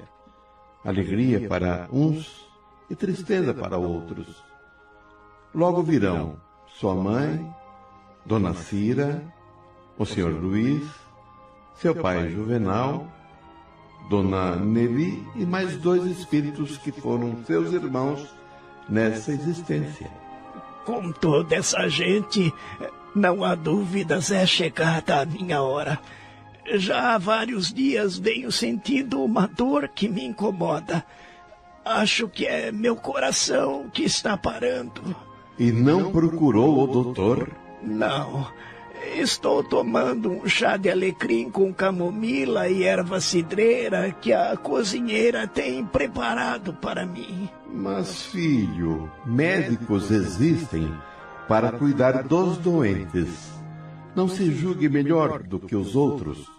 [0.84, 2.46] Alegria para uns
[2.88, 4.42] e tristeza para outros.
[5.54, 7.54] Logo virão sua mãe,
[8.24, 9.22] Dona Cira,
[9.98, 10.28] o Sr.
[10.28, 10.82] Luiz,
[11.74, 13.06] seu pai Juvenal,
[14.08, 18.34] Dona Nelly e mais dois espíritos que foram seus irmãos
[18.88, 20.25] nessa existência.
[20.86, 22.54] Com toda essa gente,
[23.12, 25.98] não há dúvidas, é chegada a minha hora.
[26.74, 31.04] Já há vários dias venho sentindo uma dor que me incomoda.
[31.84, 35.02] Acho que é meu coração que está parando.
[35.58, 37.50] E não procurou o doutor?
[37.82, 38.46] Não.
[39.14, 45.84] Estou tomando um chá de alecrim com camomila e erva cidreira que a cozinheira tem
[45.84, 47.48] preparado para mim.
[47.72, 50.92] Mas, filho, médicos existem
[51.48, 53.52] para cuidar dos doentes.
[54.14, 56.50] Não se julgue melhor do que os outros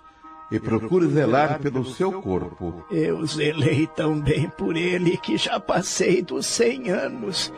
[0.52, 2.86] e procure zelar pelo seu corpo.
[2.90, 7.52] Eu zelei tão bem por ele que já passei dos cem anos.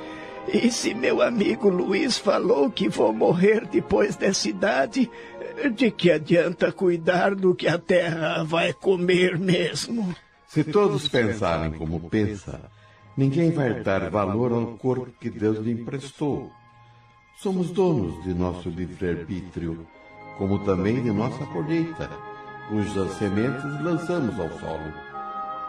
[0.52, 5.10] E se meu amigo Luiz falou que vou morrer depois dessa idade,
[5.76, 10.16] de que adianta cuidar do que a terra vai comer mesmo?
[10.48, 12.60] Se todos pensarem como pensa,
[13.16, 16.52] ninguém vai dar valor ao corpo que Deus lhe emprestou.
[17.38, 19.86] Somos donos de nosso livre-arbítrio,
[20.38, 22.10] como também de nossa colheita,
[22.70, 24.94] cujas sementes lançamos ao solo.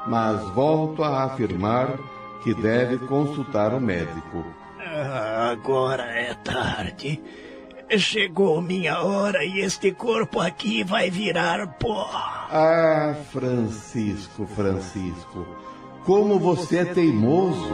[0.07, 1.99] Mas volto a afirmar
[2.43, 4.43] que deve consultar o médico.
[5.51, 7.23] Agora é tarde.
[7.99, 12.09] Chegou minha hora e este corpo aqui vai virar pó.
[12.13, 15.47] Ah, Francisco, Francisco,
[16.05, 17.69] como você é teimoso.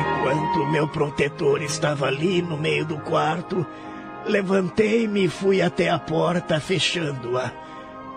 [0.00, 3.64] Enquanto meu protetor estava ali no meio do quarto,
[4.26, 7.52] levantei-me e fui até a porta, fechando-a.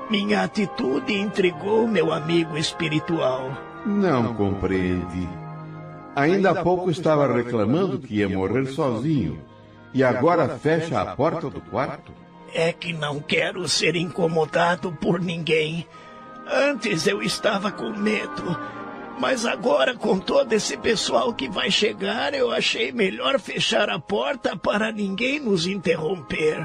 [0.09, 3.51] Minha atitude intrigou meu amigo espiritual.
[3.85, 5.40] Não compreende.
[6.15, 9.39] Ainda há pouco estava reclamando que ia morrer sozinho.
[9.93, 12.11] E agora fecha a porta do quarto?
[12.53, 15.85] É que não quero ser incomodado por ninguém.
[16.49, 18.57] Antes eu estava com medo.
[19.19, 24.57] Mas agora, com todo esse pessoal que vai chegar, eu achei melhor fechar a porta
[24.57, 26.57] para ninguém nos interromper.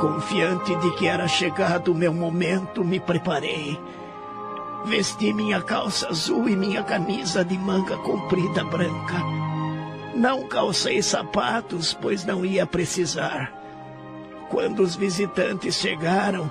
[0.00, 3.78] Confiante de que era chegado o meu momento, me preparei.
[4.86, 9.16] Vesti minha calça azul e minha camisa de manga comprida branca.
[10.14, 13.52] Não calcei sapatos, pois não ia precisar.
[14.48, 16.48] Quando os visitantes chegaram,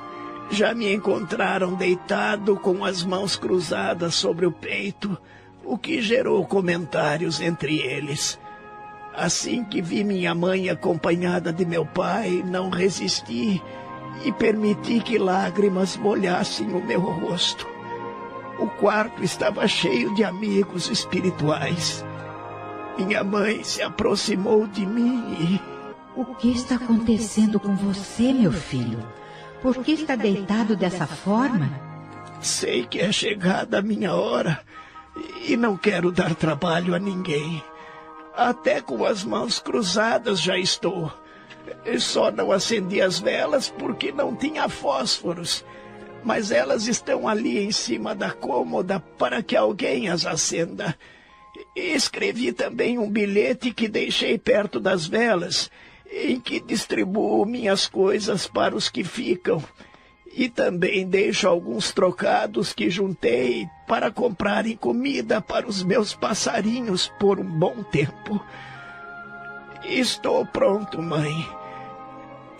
[0.52, 5.18] já me encontraram deitado com as mãos cruzadas sobre o peito,
[5.64, 8.38] o que gerou comentários entre eles.
[9.16, 13.64] Assim que vi minha mãe acompanhada de meu pai, não resisti
[14.26, 17.75] e permiti que lágrimas molhassem o meu rosto.
[18.58, 22.06] O quarto estava cheio de amigos espirituais.
[22.98, 25.76] Minha mãe se aproximou de mim e.
[26.20, 29.06] O que está acontecendo com você, meu filho?
[29.62, 31.70] Por que está deitado dessa forma?
[32.40, 34.62] Sei que é chegada a minha hora
[35.46, 37.62] e não quero dar trabalho a ninguém.
[38.34, 41.12] Até com as mãos cruzadas já estou.
[42.00, 45.66] Só não acendi as velas porque não tinha fósforos.
[46.26, 50.98] Mas elas estão ali em cima da cômoda para que alguém as acenda.
[51.76, 55.70] Escrevi também um bilhete que deixei perto das velas,
[56.12, 59.64] em que distribuo minhas coisas para os que ficam.
[60.34, 67.40] E também deixo alguns trocados que juntei para comprarem comida para os meus passarinhos por
[67.40, 68.44] um bom tempo.
[69.84, 71.48] Estou pronto, mãe.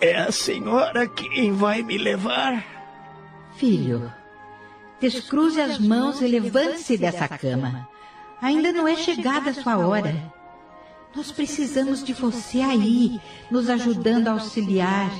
[0.00, 2.75] É a senhora quem vai me levar?
[3.56, 4.12] Filho,
[5.00, 7.88] descruze as mãos e levante-se dessa cama.
[8.40, 10.14] Ainda não é chegada a sua hora.
[11.14, 13.18] Nós precisamos de você aí,
[13.50, 15.10] nos ajudando a auxiliar.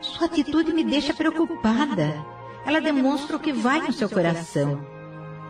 [0.00, 2.24] Sua atitude me deixa preocupada.
[2.64, 4.80] Ela demonstra o que vai no seu coração.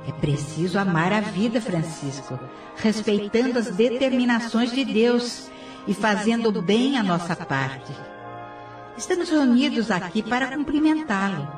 [0.09, 2.39] É preciso amar a vida, Francisco,
[2.77, 5.49] respeitando as determinações de Deus
[5.87, 7.93] e fazendo bem a nossa parte.
[8.99, 11.49] Estamos reunidos aqui para cumprimentá-lo.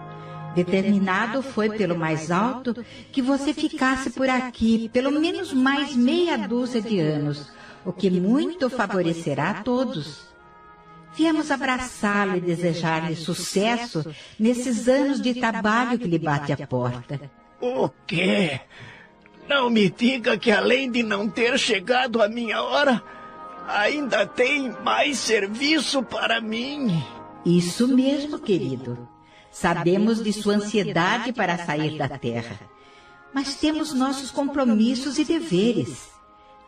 [0.54, 6.82] Determinado foi pelo mais alto que você ficasse por aqui pelo menos mais meia dúzia
[6.82, 7.50] de anos,
[7.82, 10.28] o que muito favorecerá a todos.
[11.16, 14.04] Viemos abraçá-lo e desejar-lhe sucesso
[14.38, 17.18] nesses anos de trabalho que lhe bate à porta.
[17.58, 18.60] O quê?
[19.48, 23.02] Não me diga que além de não ter chegado a minha hora,
[23.66, 27.02] ainda tem mais serviço para mim.
[27.44, 29.08] Isso mesmo, querido.
[29.50, 32.58] Sabemos de sua ansiedade para sair da terra.
[33.34, 36.10] Mas temos nossos compromissos e deveres.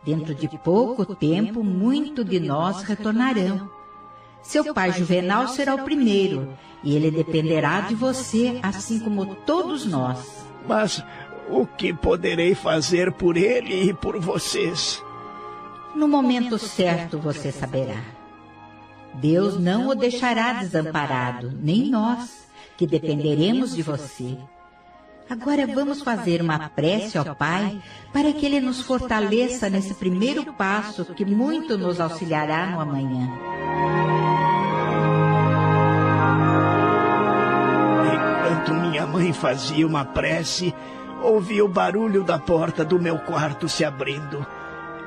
[0.05, 3.69] Dentro de pouco tempo, muito de nós retornarão.
[4.41, 10.45] Seu pai Juvenal será o primeiro, e ele dependerá de você, assim como todos nós.
[10.67, 11.01] Mas
[11.49, 15.01] o que poderei fazer por ele e por vocês?
[15.95, 18.01] No momento certo você saberá.
[19.15, 24.37] Deus não o deixará desamparado, nem nós, que dependeremos de você.
[25.29, 31.05] Agora vamos fazer uma prece ao Pai para que Ele nos fortaleça nesse primeiro passo
[31.05, 33.29] que muito nos auxiliará no amanhã.
[38.13, 40.73] Enquanto minha mãe fazia uma prece,
[41.23, 44.45] ouvi o barulho da porta do meu quarto se abrindo.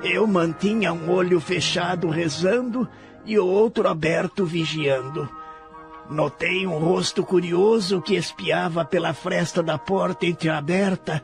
[0.03, 2.89] Eu mantinha um olho fechado rezando
[3.27, 5.29] e o outro aberto vigiando.
[6.09, 11.23] Notei um rosto curioso que espiava pela fresta da porta entreaberta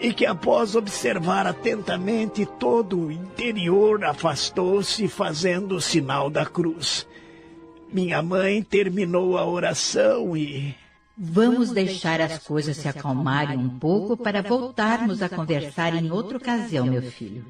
[0.00, 7.06] e que, após observar atentamente todo o interior, afastou-se fazendo o sinal da cruz.
[7.92, 10.74] Minha mãe terminou a oração e.
[11.16, 16.86] Vamos deixar as coisas se acalmarem um pouco para voltarmos a conversar em outra ocasião,
[16.86, 17.44] meu filho.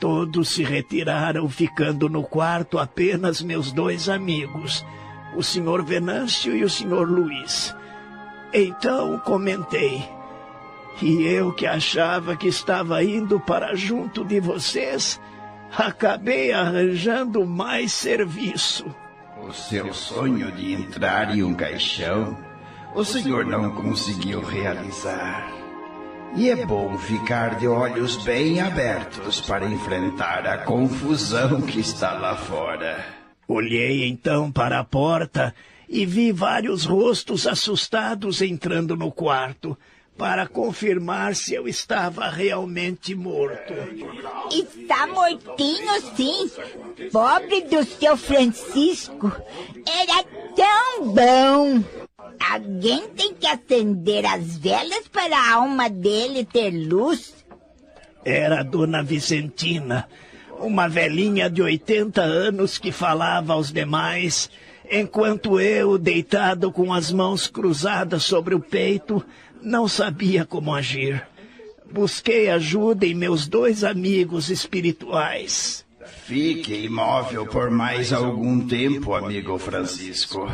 [0.00, 4.84] Todos se retiraram, ficando no quarto apenas meus dois amigos,
[5.36, 7.76] o senhor Venâncio e o senhor Luiz.
[8.50, 10.02] Então comentei.
[11.02, 15.20] E eu que achava que estava indo para junto de vocês,
[15.76, 18.86] acabei arranjando mais serviço.
[19.46, 22.36] O seu sonho de entrar em um caixão,
[22.94, 25.59] o senhor não conseguiu realizar.
[26.36, 32.36] E é bom ficar de olhos bem abertos para enfrentar a confusão que está lá
[32.36, 33.04] fora.
[33.48, 35.52] Olhei então para a porta
[35.88, 39.76] e vi vários rostos assustados entrando no quarto
[40.16, 43.74] para confirmar se eu estava realmente morto.
[44.52, 46.50] Está mortinho, sim.
[47.10, 49.32] Pobre do seu Francisco.
[49.84, 50.22] Era
[50.54, 51.99] tão bom.
[52.40, 57.34] Alguém tem que acender as velas para a alma dele ter luz.
[58.24, 60.08] Era a dona Vicentina,
[60.58, 64.50] uma velhinha de 80 anos que falava aos demais,
[64.90, 69.24] enquanto eu, deitado com as mãos cruzadas sobre o peito,
[69.62, 71.26] não sabia como agir.
[71.92, 75.84] Busquei ajuda em meus dois amigos espirituais.
[76.24, 80.50] Fique imóvel por mais algum tempo, amigo Francisco.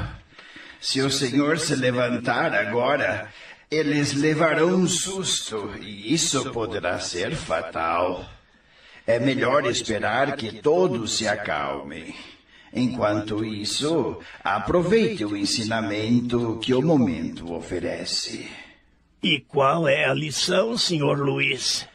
[0.81, 3.29] Se o senhor se levantar agora,
[3.71, 8.25] eles levarão um susto e isso poderá ser fatal.
[9.07, 12.15] É melhor esperar que todos se acalmem.
[12.73, 18.49] Enquanto isso, aproveite o ensinamento que o momento oferece.
[19.23, 21.89] E qual é a lição, senhor Luiz?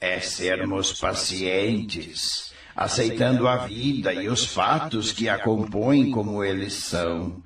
[0.00, 7.42] É sermos pacientes, aceitando a vida e os fatos que a compõem como eles são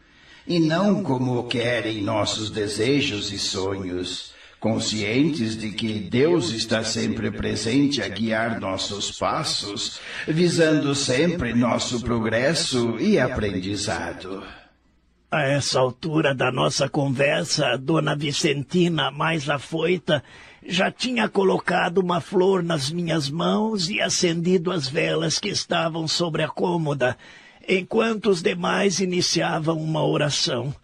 [0.46, 8.02] e não como querem nossos desejos e sonhos, conscientes de que Deus está sempre presente
[8.02, 14.44] a guiar nossos passos, visando sempre nosso progresso e aprendizado.
[15.30, 20.22] A essa altura da nossa conversa, Dona Vicentina, mais afoita,
[20.66, 26.42] já tinha colocado uma flor nas minhas mãos e acendido as velas que estavam sobre
[26.42, 27.16] a cômoda,
[27.78, 30.74] enquanto os demais iniciavam uma oração.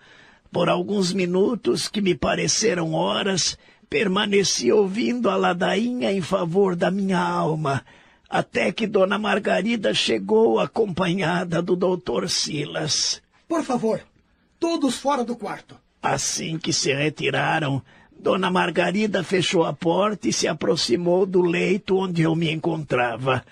[0.53, 3.59] Por alguns minutos, que me pareceram horas,
[3.91, 7.85] permaneci ouvindo a ladainha em favor da minha alma,
[8.31, 13.21] até que Dona Margarida chegou acompanhada do doutor Silas.
[13.49, 14.01] Por favor,
[14.61, 15.77] todos fora do quarto.
[16.01, 17.83] Assim que se retiraram,
[18.17, 23.45] Dona Margarida fechou a porta e se aproximou do leito onde eu me encontrava.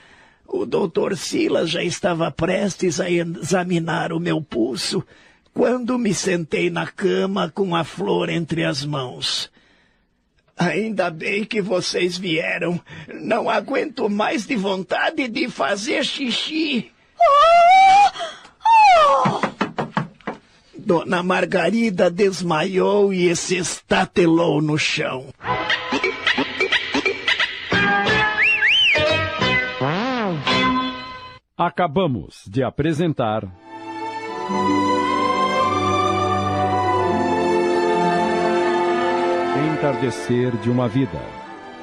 [0.56, 5.04] O doutor Silas já estava prestes a examinar o meu pulso
[5.52, 9.50] quando me sentei na cama com a flor entre as mãos.
[10.56, 12.80] Ainda bem que vocês vieram.
[13.12, 16.92] Não aguento mais de vontade de fazer xixi.
[20.78, 25.34] Dona Margarida desmaiou e se estatelou no chão.
[31.56, 33.44] Acabamos de apresentar.
[39.72, 41.20] Entardecer de uma Vida.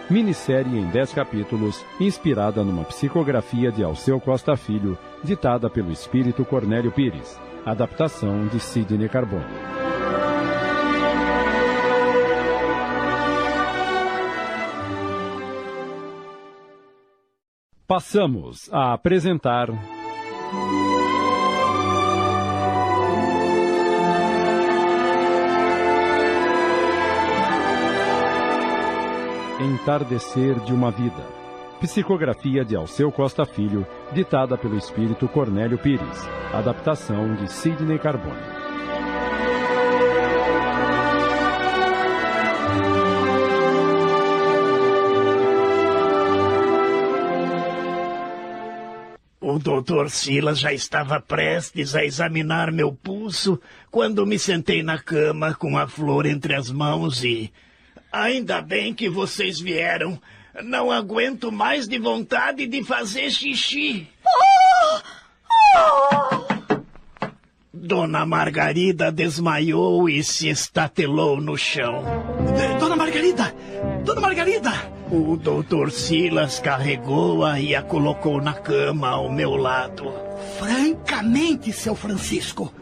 [0.09, 6.91] Minissérie em 10 capítulos, inspirada numa psicografia de Alceu Costa Filho, ditada pelo espírito Cornélio
[6.91, 7.40] Pires.
[7.66, 9.80] Adaptação de Sidney Carbone.
[17.91, 19.67] Passamos a apresentar.
[29.59, 31.11] Entardecer de uma Vida.
[31.81, 36.25] Psicografia de Alceu Costa Filho, ditada pelo espírito Cornélio Pires.
[36.53, 38.50] Adaptação de Sidney Carbone.
[49.51, 53.59] O doutor Silas já estava prestes a examinar meu pulso
[53.91, 57.51] quando me sentei na cama com a flor entre as mãos e.
[58.13, 60.17] Ainda bem que vocês vieram.
[60.63, 64.07] Não aguento mais de vontade de fazer xixi.
[67.73, 72.05] Dona Margarida desmaiou e se estatelou no chão.
[72.80, 73.53] Dona Margarida!
[74.03, 74.71] Dona Margarida!
[75.11, 80.11] O doutor Silas carregou-a e a colocou na cama ao meu lado.
[80.57, 82.73] Francamente, seu Francisco,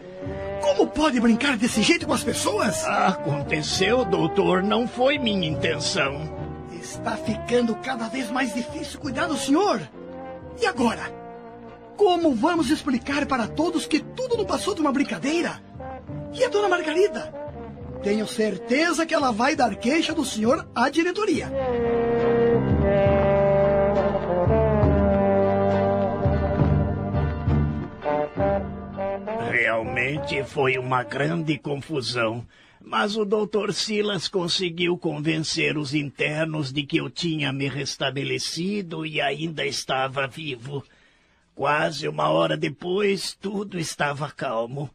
[0.61, 2.85] como pode brincar desse jeito com as pessoas?
[2.85, 6.21] Aconteceu, doutor, não foi minha intenção.
[6.79, 9.81] Está ficando cada vez mais difícil cuidar do senhor.
[10.61, 11.13] E agora?
[11.97, 15.61] Como vamos explicar para todos que tudo não passou de uma brincadeira?
[16.33, 17.33] E a dona Margarida?
[18.01, 21.51] Tenho certeza que ela vai dar queixa do senhor à diretoria.
[29.51, 32.45] Realmente foi uma grande confusão.
[32.81, 39.19] Mas o doutor Silas conseguiu convencer os internos de que eu tinha me restabelecido e
[39.19, 40.83] ainda estava vivo.
[41.53, 44.89] Quase uma hora depois, tudo estava calmo.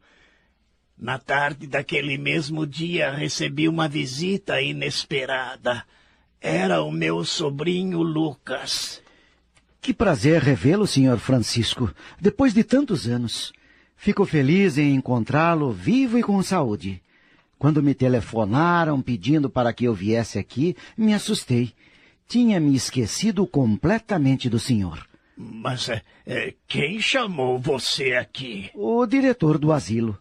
[0.99, 5.85] Na tarde daquele mesmo dia, recebi uma visita inesperada.
[6.41, 9.03] Era o meu sobrinho Lucas.
[9.81, 13.53] Que prazer revê-lo, senhor Francisco, depois de tantos anos.
[13.97, 17.03] Fico feliz em encontrá-lo vivo e com saúde.
[17.59, 21.73] Quando me telefonaram pedindo para que eu viesse aqui, me assustei.
[22.29, 25.07] Tinha me esquecido completamente do senhor.
[25.37, 25.89] Mas
[26.27, 28.71] é, quem chamou você aqui?
[28.75, 30.19] O diretor do asilo.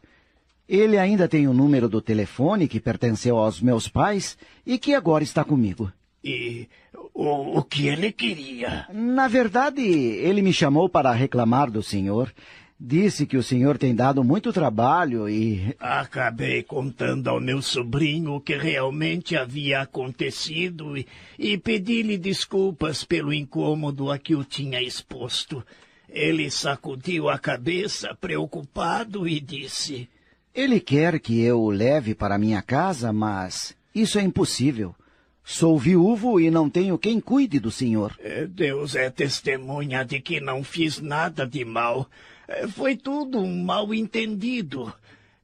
[0.67, 5.23] Ele ainda tem o número do telefone que pertenceu aos meus pais e que agora
[5.23, 5.91] está comigo.
[6.23, 6.69] E
[7.13, 8.87] o, o que ele queria?
[8.93, 12.33] Na verdade, ele me chamou para reclamar do senhor.
[12.79, 15.75] Disse que o senhor tem dado muito trabalho e.
[15.79, 21.05] Acabei contando ao meu sobrinho o que realmente havia acontecido e,
[21.37, 25.63] e pedi-lhe desculpas pelo incômodo a que o tinha exposto.
[26.09, 30.09] Ele sacudiu a cabeça, preocupado, e disse:
[30.53, 34.95] Ele quer que eu o leve para minha casa, mas isso é impossível.
[35.43, 38.15] Sou viúvo e não tenho quem cuide do senhor.
[38.45, 42.07] Deus é testemunha de que não fiz nada de mal.
[42.47, 44.93] É, foi tudo um mal-entendido.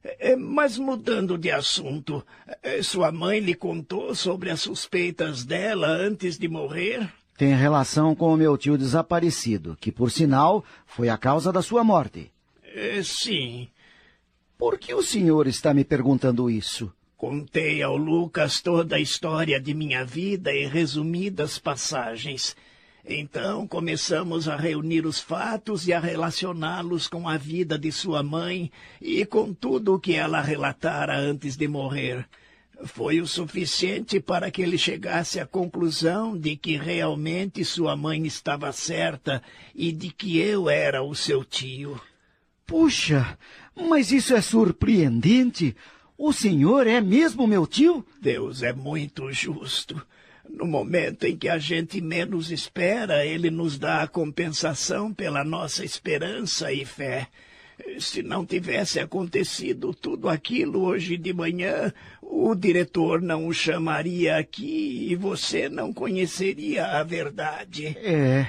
[0.02, 2.24] É, mas mudando de assunto,
[2.62, 7.12] é, sua mãe lhe contou sobre as suspeitas dela antes de morrer?
[7.36, 11.82] Tem relação com o meu tio desaparecido, que, por sinal, foi a causa da sua
[11.82, 12.30] morte.
[13.02, 13.68] sim.
[14.60, 16.92] Por que o senhor está me perguntando isso?
[17.16, 22.54] Contei ao Lucas toda a história de minha vida em resumidas passagens.
[23.02, 28.70] Então começamos a reunir os fatos e a relacioná-los com a vida de sua mãe
[29.00, 32.28] e com tudo o que ela relatara antes de morrer.
[32.84, 38.70] Foi o suficiente para que ele chegasse à conclusão de que realmente sua mãe estava
[38.72, 39.42] certa
[39.74, 41.98] e de que eu era o seu tio.
[42.70, 43.36] Puxa,
[43.88, 45.76] mas isso é surpreendente.
[46.16, 48.04] O senhor é mesmo meu tio?
[48.20, 50.00] Deus é muito justo.
[50.48, 55.84] No momento em que a gente menos espera, ele nos dá a compensação pela nossa
[55.84, 57.28] esperança e fé.
[57.98, 65.08] Se não tivesse acontecido tudo aquilo hoje de manhã, o diretor não o chamaria aqui
[65.10, 67.96] e você não conheceria a verdade.
[67.98, 68.46] É,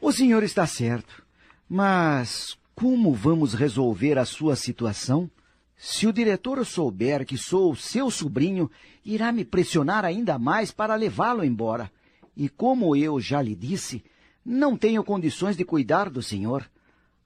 [0.00, 1.22] o senhor está certo.
[1.68, 5.30] Mas como vamos resolver a sua situação?
[5.76, 8.68] Se o diretor souber que sou seu sobrinho,
[9.04, 11.88] irá me pressionar ainda mais para levá-lo embora.
[12.36, 14.02] E como eu já lhe disse,
[14.44, 16.68] não tenho condições de cuidar do senhor.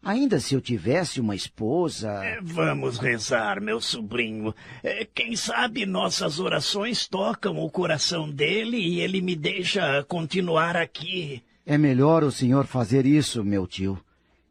[0.02, 2.10] Ainda se eu tivesse uma esposa.
[2.22, 4.54] É, vamos rezar, meu sobrinho.
[4.82, 11.42] É, quem sabe nossas orações tocam o coração dele e ele me deixa continuar aqui.
[11.64, 13.98] É melhor o senhor fazer isso, meu tio.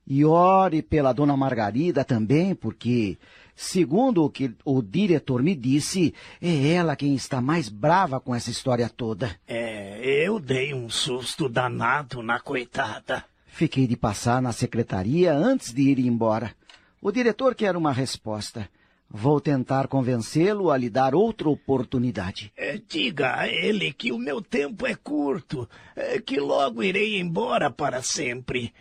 [0.08, 3.18] E ore pela dona Margarida também, porque
[3.56, 8.52] Segundo o que o diretor me disse, é ela quem está mais brava com essa
[8.52, 9.34] história toda.
[9.48, 13.24] É, eu dei um susto danado na coitada.
[13.48, 16.54] Fiquei de passar na secretaria antes de ir embora.
[17.02, 18.68] O diretor quer uma resposta.
[19.10, 22.52] Vou tentar convencê-lo a lhe dar outra oportunidade.
[22.58, 27.72] É, diga a ele que o meu tempo é curto, é, que logo irei embora
[27.72, 28.74] para sempre.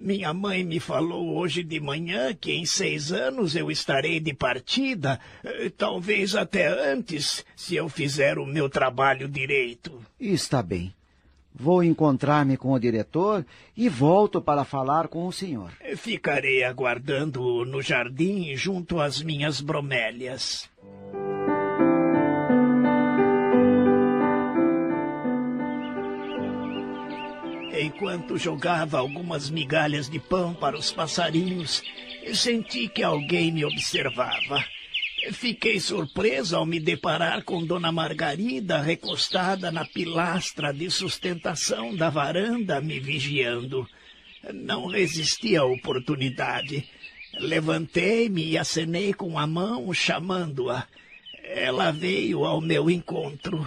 [0.00, 5.20] Minha mãe me falou hoje de manhã que em seis anos eu estarei de partida,
[5.44, 10.00] eh, talvez até antes, se eu fizer o meu trabalho direito.
[10.18, 10.94] Está bem.
[11.54, 13.44] Vou encontrar-me com o diretor
[13.76, 15.70] e volto para falar com o senhor.
[15.96, 20.69] Ficarei aguardando no jardim junto às minhas bromélias.
[27.80, 31.82] Enquanto jogava algumas migalhas de pão para os passarinhos,
[32.34, 34.62] senti que alguém me observava.
[35.32, 42.82] Fiquei surpreso ao me deparar com Dona Margarida recostada na pilastra de sustentação da varanda,
[42.82, 43.88] me vigiando.
[44.52, 46.86] Não resisti à oportunidade.
[47.38, 50.86] Levantei-me e acenei com a mão, chamando-a.
[51.44, 53.66] Ela veio ao meu encontro.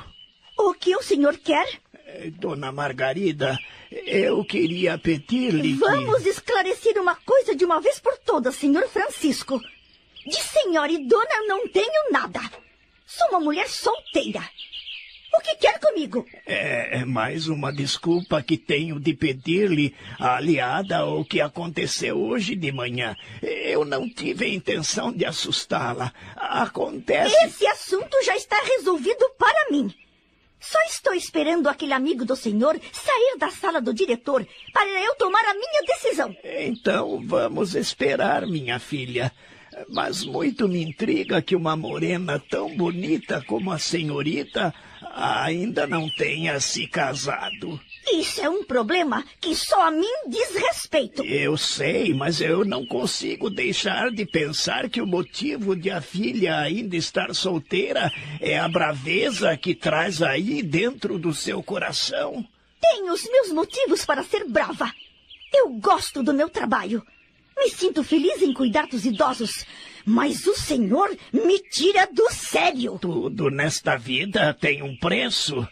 [0.55, 1.81] O que o senhor quer?
[2.39, 3.57] Dona Margarida,
[3.91, 5.73] eu queria pedir-lhe.
[5.73, 6.29] Vamos que...
[6.29, 9.59] esclarecer uma coisa de uma vez por todas, senhor Francisco.
[10.25, 12.39] De senhora e dona não tenho nada.
[13.05, 14.41] Sou uma mulher solteira.
[15.35, 16.25] O que quer comigo?
[16.45, 22.71] É, é mais uma desculpa que tenho de pedir-lhe, aliada ao que aconteceu hoje de
[22.71, 23.15] manhã.
[23.41, 26.13] Eu não tive a intenção de assustá-la.
[26.35, 27.35] Acontece.
[27.45, 29.93] Esse assunto já está resolvido para mim.
[30.63, 35.43] Só estou esperando aquele amigo do senhor sair da sala do diretor para eu tomar
[35.43, 36.33] a minha decisão.
[36.41, 39.29] Então vamos esperar, minha filha.
[39.89, 44.73] Mas muito me intriga que uma morena tão bonita como a senhorita
[45.13, 47.77] ainda não tenha se casado.
[48.11, 51.23] Isso é um problema que só a mim diz respeito.
[51.23, 56.57] Eu sei, mas eu não consigo deixar de pensar que o motivo de a filha
[56.57, 62.45] ainda estar solteira é a braveza que traz aí dentro do seu coração.
[62.81, 64.91] Tenho os meus motivos para ser brava.
[65.53, 67.01] Eu gosto do meu trabalho.
[67.55, 69.65] Me sinto feliz em cuidar dos idosos,
[70.05, 72.97] mas o senhor me tira do sério.
[72.99, 75.65] Tudo nesta vida tem um preço.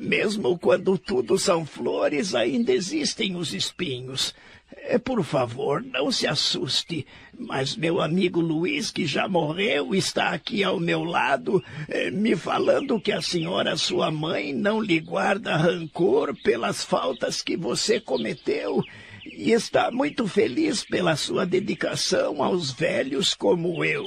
[0.00, 4.34] Mesmo quando tudo são flores, ainda existem os espinhos.
[4.76, 10.62] É, por favor, não se assuste, mas meu amigo Luiz, que já morreu, está aqui
[10.62, 16.36] ao meu lado, é, me falando que a senhora, sua mãe, não lhe guarda rancor
[16.42, 18.82] pelas faltas que você cometeu
[19.24, 24.04] e está muito feliz pela sua dedicação aos velhos como eu.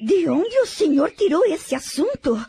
[0.00, 2.44] De onde o senhor tirou esse assunto?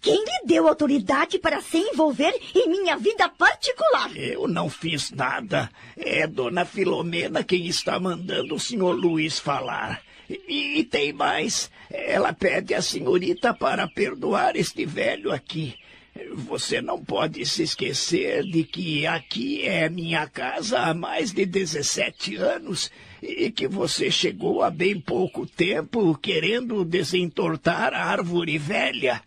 [0.00, 4.10] Quem lhe deu autoridade para se envolver em minha vida particular?
[4.16, 5.70] Eu não fiz nada.
[5.96, 10.00] É Dona Filomena quem está mandando o senhor Luiz falar.
[10.28, 11.70] E, e tem mais.
[11.90, 15.74] Ela pede a senhorita para perdoar este velho aqui.
[16.34, 22.36] Você não pode se esquecer de que aqui é minha casa há mais de 17
[22.36, 22.90] anos
[23.22, 29.22] e que você chegou há bem pouco tempo querendo desentortar a árvore velha.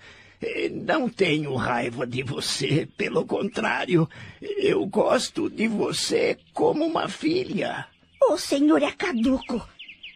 [0.72, 4.10] Não tenho raiva de você, pelo contrário,
[4.42, 7.88] eu gosto de você como uma filha.
[8.30, 9.68] O senhor é caduco,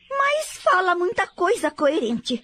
[0.09, 2.43] mas fala muita coisa coerente.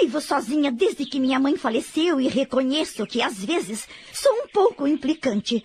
[0.00, 4.86] Vivo sozinha desde que minha mãe faleceu e reconheço que às vezes sou um pouco
[4.86, 5.64] implicante.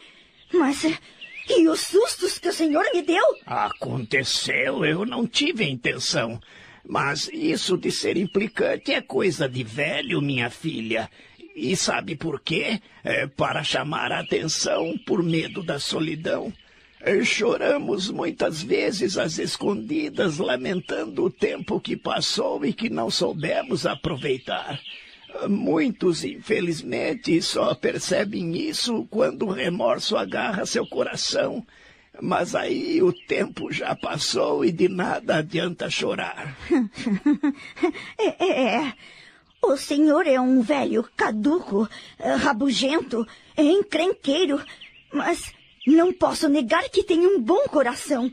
[0.53, 0.83] Mas.
[1.49, 3.23] E os sustos que o senhor me deu?
[3.45, 6.41] Aconteceu, eu não tive intenção.
[6.87, 11.09] Mas isso de ser implicante é coisa de velho, minha filha.
[11.53, 12.79] E sabe por quê?
[13.03, 16.53] É para chamar a atenção por medo da solidão.
[17.23, 24.79] Choramos muitas vezes às escondidas, lamentando o tempo que passou e que não soubemos aproveitar.
[25.49, 31.65] Muitos, infelizmente, só percebem isso quando o remorso agarra seu coração.
[32.21, 36.57] Mas aí o tempo já passou e de nada adianta chorar.
[38.17, 38.93] é, é, é.
[39.61, 41.89] O senhor é um velho caduco,
[42.39, 44.63] rabugento, encrenqueiro,
[45.11, 45.51] mas
[45.85, 48.31] não posso negar que tem um bom coração.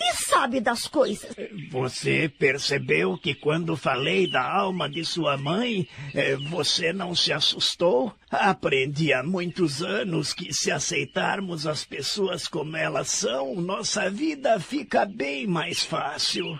[0.00, 1.34] E sabe das coisas.
[1.70, 8.12] Você percebeu que quando falei da alma de sua mãe, eh, você não se assustou?
[8.30, 15.04] Aprendi há muitos anos que se aceitarmos as pessoas como elas são, nossa vida fica
[15.06, 16.58] bem mais fácil.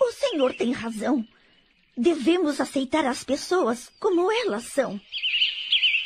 [0.00, 1.24] O senhor tem razão.
[1.96, 4.98] Devemos aceitar as pessoas como elas são.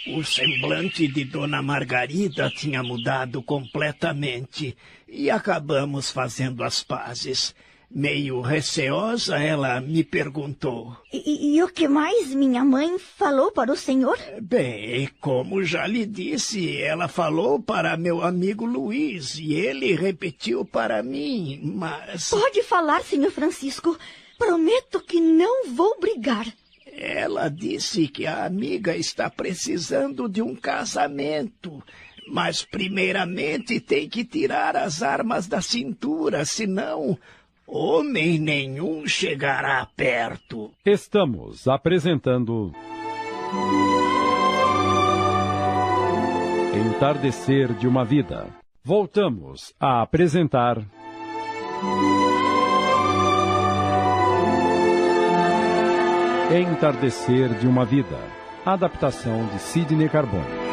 [0.09, 4.77] O semblante de Dona Margarida tinha mudado completamente
[5.17, 7.55] e acabamos fazendo as pazes.
[7.89, 10.97] Meio receosa, ela me perguntou.
[11.12, 14.19] E, e, o que mais minha mãe falou para o senhor?
[14.43, 21.01] Bem, como já lhe disse, ela falou para meu amigo Luiz e ele repetiu para
[21.01, 22.28] mim, mas.
[22.28, 23.97] Pode falar, senhor Francisco.
[24.36, 26.47] Prometo que não vou brigar.
[26.99, 31.83] Ela disse que a amiga está precisando de um casamento,
[32.27, 37.19] mas primeiramente tem que tirar as armas da cintura, senão
[37.67, 40.71] homem nenhum chegará perto.
[40.85, 42.73] Estamos apresentando.
[46.75, 48.49] Entardecer de uma Vida.
[48.85, 50.79] Voltamos a apresentar.
[56.51, 58.19] Entardecer de uma Vida.
[58.65, 60.66] Adaptação de Sidney Carbone.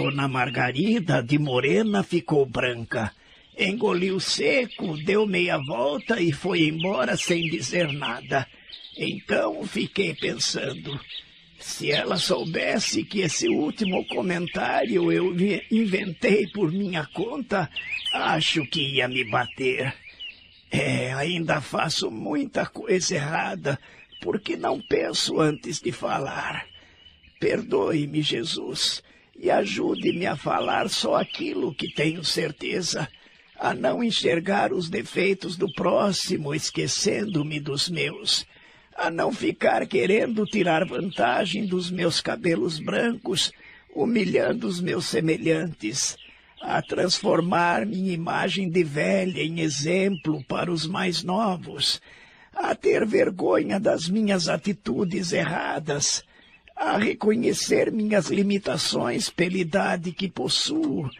[0.00, 3.12] Dona Margarida de Morena ficou branca.
[3.54, 8.46] Engoliu seco, deu meia volta e foi embora sem dizer nada.
[8.96, 10.98] Então fiquei pensando.
[11.58, 15.36] Se ela soubesse que esse último comentário eu
[15.70, 17.68] inventei por minha conta,
[18.14, 19.94] acho que ia me bater.
[20.70, 23.78] É, ainda faço muita coisa errada,
[24.22, 26.64] porque não penso antes de falar.
[27.38, 29.02] Perdoe-me, Jesus,
[29.40, 33.08] e ajude-me a falar só aquilo que tenho certeza,
[33.58, 38.46] a não enxergar os defeitos do próximo, esquecendo-me dos meus
[39.00, 43.50] a não ficar querendo tirar vantagem dos meus cabelos brancos,
[43.94, 46.18] humilhando os meus semelhantes,
[46.60, 51.98] a transformar minha imagem de velha em exemplo para os mais novos,
[52.52, 56.22] a ter vergonha das minhas atitudes erradas,
[56.80, 61.10] a reconhecer minhas limitações pela idade que possuo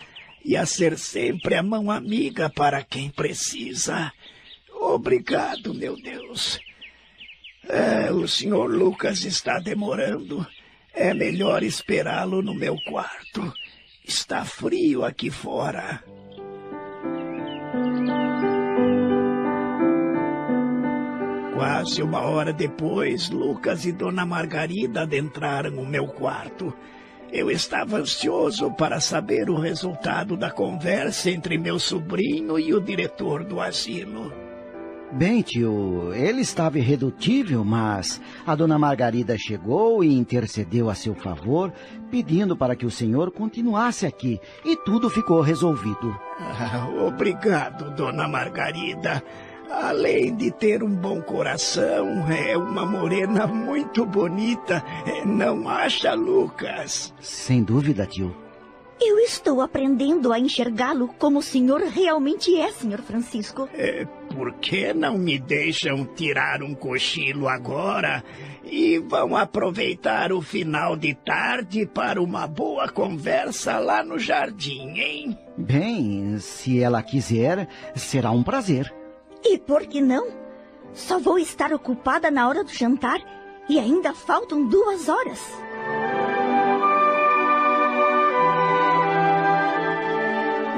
[0.42, 4.10] e a ser sempre a mão amiga para quem precisa.
[4.72, 6.58] Obrigado, meu Deus.
[7.68, 10.46] É, o senhor Lucas está demorando.
[10.94, 13.52] É melhor esperá-lo no meu quarto.
[14.02, 16.02] Está frio aqui fora.
[21.60, 26.72] Quase uma hora depois, Lucas e Dona Margarida adentraram o meu quarto.
[27.30, 33.44] Eu estava ansioso para saber o resultado da conversa entre meu sobrinho e o diretor
[33.44, 34.32] do asilo.
[35.12, 41.70] Bem, tio, ele estava irredutível, mas a dona Margarida chegou e intercedeu a seu favor,
[42.10, 46.18] pedindo para que o senhor continuasse aqui, e tudo ficou resolvido.
[46.38, 49.22] Ah, obrigado, dona Margarida.
[49.70, 54.84] Além de ter um bom coração, é uma morena muito bonita,
[55.24, 57.14] não acha, Lucas?
[57.20, 58.34] Sem dúvida, tio.
[59.00, 63.66] Eu estou aprendendo a enxergá-lo como o senhor realmente é, senhor Francisco.
[63.72, 68.22] É, por que não me deixam tirar um cochilo agora
[68.62, 75.38] e vão aproveitar o final de tarde para uma boa conversa lá no jardim, hein?
[75.56, 78.99] Bem, se ela quiser, será um prazer.
[79.44, 80.28] E por que não?
[80.92, 83.20] Só vou estar ocupada na hora do jantar
[83.68, 85.40] e ainda faltam duas horas.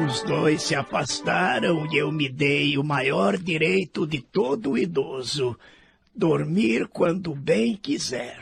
[0.07, 5.57] Os dois se afastaram e eu me dei o maior direito de todo idoso:
[6.15, 8.39] dormir quando bem quiser.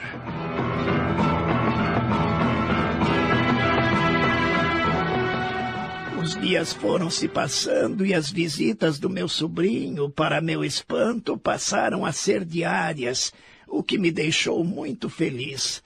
[6.31, 12.07] Os dias foram se passando e as visitas do meu sobrinho, para meu espanto, passaram
[12.07, 13.33] a ser diárias,
[13.67, 15.83] o que me deixou muito feliz.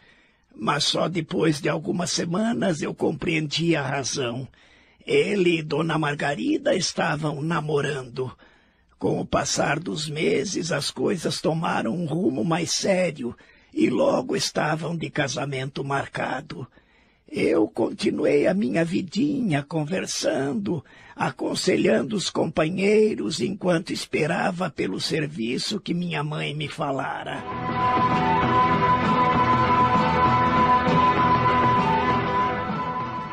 [0.54, 4.46] Mas só depois de algumas semanas eu compreendi a razão.
[5.06, 8.30] Ele e Dona Margarida estavam namorando.
[8.98, 13.34] Com o passar dos meses, as coisas tomaram um rumo mais sério
[13.72, 16.68] e logo estavam de casamento marcado.
[17.36, 20.84] Eu continuei a minha vidinha conversando,
[21.16, 27.42] aconselhando os companheiros enquanto esperava pelo serviço que minha mãe me falara.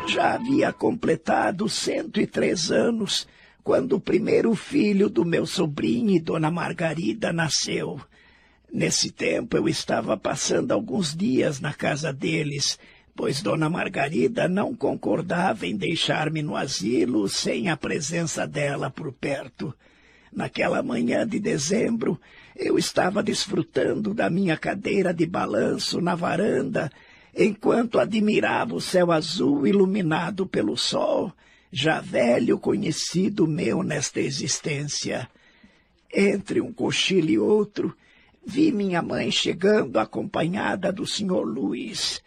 [0.08, 3.28] Já havia completado cento e três anos
[3.64, 8.02] quando o primeiro filho do meu sobrinho e Dona Margarida nasceu.
[8.74, 12.80] Nesse tempo eu estava passando alguns dias na casa deles,
[13.16, 19.74] pois Dona Margarida não concordava em deixar-me no asilo sem a presença dela por perto.
[20.32, 22.20] Naquela manhã de dezembro,
[22.56, 26.90] eu estava desfrutando da minha cadeira de balanço na varanda
[27.36, 31.32] enquanto admirava o céu azul iluminado pelo sol,
[31.72, 35.30] já velho conhecido meu nesta existência.
[36.14, 37.96] Entre um cochilo e outro,
[38.46, 42.22] vi minha mãe chegando acompanhada do senhor Luiz.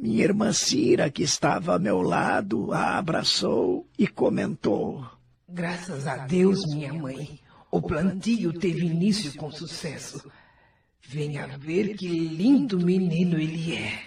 [0.00, 5.04] Minha irmã Cira, que estava ao meu lado, a abraçou e comentou.
[5.48, 10.30] Graças a Deus, minha mãe, o plantio teve início com sucesso.
[11.02, 13.98] Venha ver que lindo menino ele é.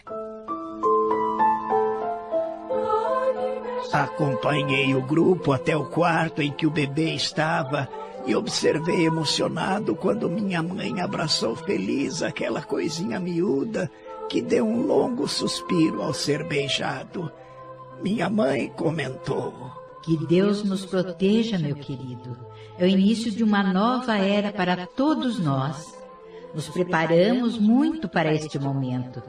[3.91, 7.89] Acompanhei o grupo até o quarto em que o bebê estava
[8.25, 13.91] e observei emocionado quando minha mãe abraçou feliz aquela coisinha miúda
[14.31, 17.29] que deu um longo suspiro ao ser beijado.
[18.01, 19.53] Minha mãe comentou:
[20.01, 22.37] Que Deus nos proteja, meu querido.
[22.77, 25.93] É o início de uma nova era para todos nós.
[26.55, 29.21] Nos preparamos muito para este momento.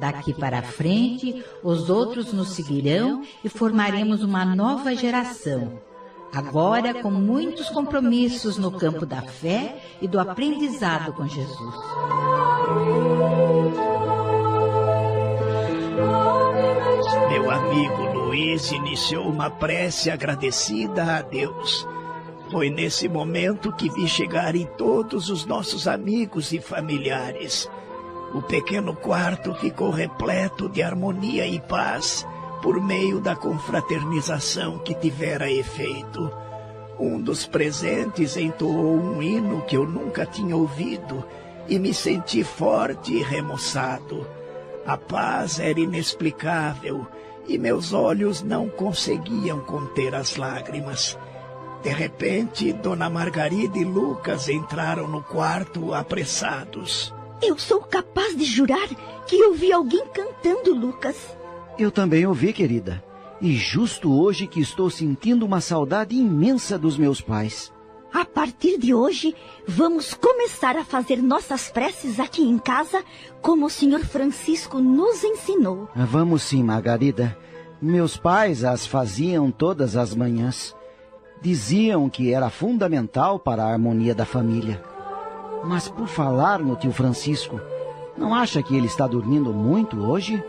[0.00, 5.78] Daqui para frente, os outros nos seguirão e formaremos uma nova geração.
[6.34, 11.74] Agora, com muitos compromissos no campo da fé e do aprendizado com Jesus.
[17.28, 21.86] Meu amigo Luiz iniciou uma prece agradecida a Deus.
[22.50, 27.68] Foi nesse momento que vi chegarem todos os nossos amigos e familiares.
[28.34, 32.26] O pequeno quarto ficou repleto de harmonia e paz
[32.62, 36.30] por meio da confraternização que tivera efeito.
[36.98, 41.24] Um dos presentes entoou um hino que eu nunca tinha ouvido
[41.68, 44.26] e me senti forte e remoçado.
[44.86, 47.06] A paz era inexplicável
[47.46, 51.18] e meus olhos não conseguiam conter as lágrimas.
[51.82, 57.12] De repente, Dona Margarida e Lucas entraram no quarto apressados.
[57.42, 58.88] Eu sou capaz de jurar
[59.26, 61.16] que ouvi alguém cantando, Lucas.
[61.78, 63.02] Eu também ouvi, querida.
[63.40, 67.72] E justo hoje que estou sentindo uma saudade imensa dos meus pais.
[68.12, 69.34] A partir de hoje,
[69.66, 73.02] vamos começar a fazer nossas preces aqui em casa,
[73.40, 75.88] como o senhor Francisco nos ensinou.
[75.94, 77.36] Vamos sim, Margarida.
[77.80, 80.76] Meus pais as faziam todas as manhãs.
[81.40, 84.82] Diziam que era fundamental para a harmonia da família.
[85.64, 87.60] Mas por falar no tio Francisco,
[88.16, 90.42] não acha que ele está dormindo muito hoje?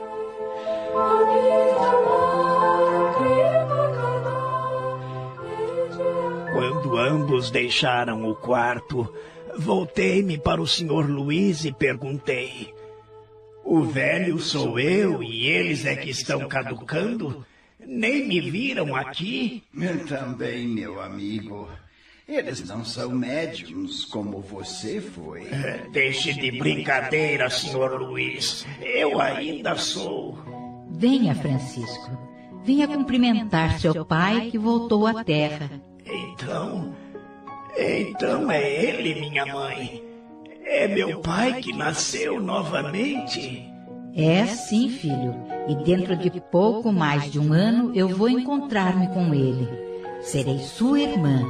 [6.64, 9.14] Quando ambos deixaram o quarto,
[9.58, 12.74] voltei-me para o senhor Luiz e perguntei:
[13.66, 17.46] O velho sou eu e eles é que estão caducando?
[17.86, 19.62] Nem me viram aqui?
[20.08, 21.68] Também, meu amigo.
[22.26, 25.48] Eles não são médiums como você foi.
[25.48, 28.66] É, deixe de brincadeira, senhor Luiz.
[28.82, 30.38] Eu ainda sou.
[30.92, 32.18] Venha, Francisco.
[32.64, 35.70] Venha cumprimentar seu pai que voltou à terra.
[36.06, 36.94] Então.
[37.78, 40.04] Então é ele, minha mãe.
[40.66, 43.70] É meu pai que nasceu novamente.
[44.16, 45.36] É sim, filho.
[45.68, 49.68] E dentro de pouco mais de um ano eu vou encontrar-me com ele.
[50.22, 51.44] Serei sua irmã.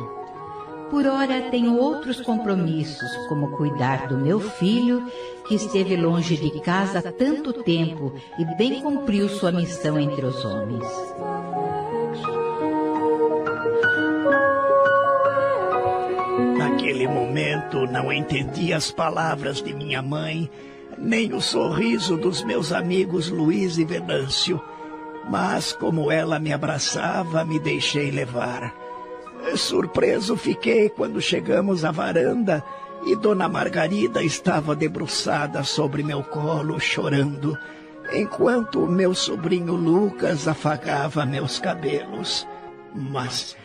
[0.89, 5.03] Por ora tenho outros compromissos, como cuidar do meu filho,
[5.47, 10.87] que esteve longe de casa tanto tempo e bem cumpriu sua missão entre os homens.
[16.93, 20.47] Naquele momento não entendi as palavras de minha mãe,
[20.95, 24.61] nem o sorriso dos meus amigos Luiz e Venâncio.
[25.27, 28.71] Mas como ela me abraçava, me deixei levar.
[29.55, 32.63] Surpreso fiquei quando chegamos à varanda
[33.07, 37.57] e Dona Margarida estava debruçada sobre meu colo, chorando,
[38.13, 42.47] enquanto meu sobrinho Lucas afagava meus cabelos.
[42.93, 43.57] Mas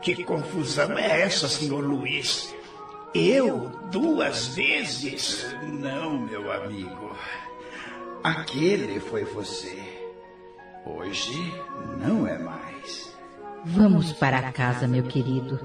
[0.00, 2.61] que confusão é essa, senhor Luiz?
[3.14, 5.54] Eu duas vezes?
[5.62, 7.14] Não, meu amigo.
[8.24, 9.78] Aquele foi você.
[10.86, 11.36] Hoje
[11.98, 13.14] não é mais.
[13.64, 15.60] Vamos para casa, meu querido.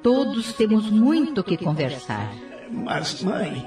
[0.00, 2.32] Todos temos muito que conversar.
[2.70, 3.66] Mas, mãe,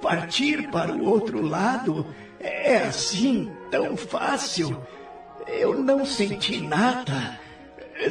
[0.00, 2.06] partir para o outro lado
[2.38, 4.80] é assim tão fácil.
[5.46, 7.38] Eu não senti nada.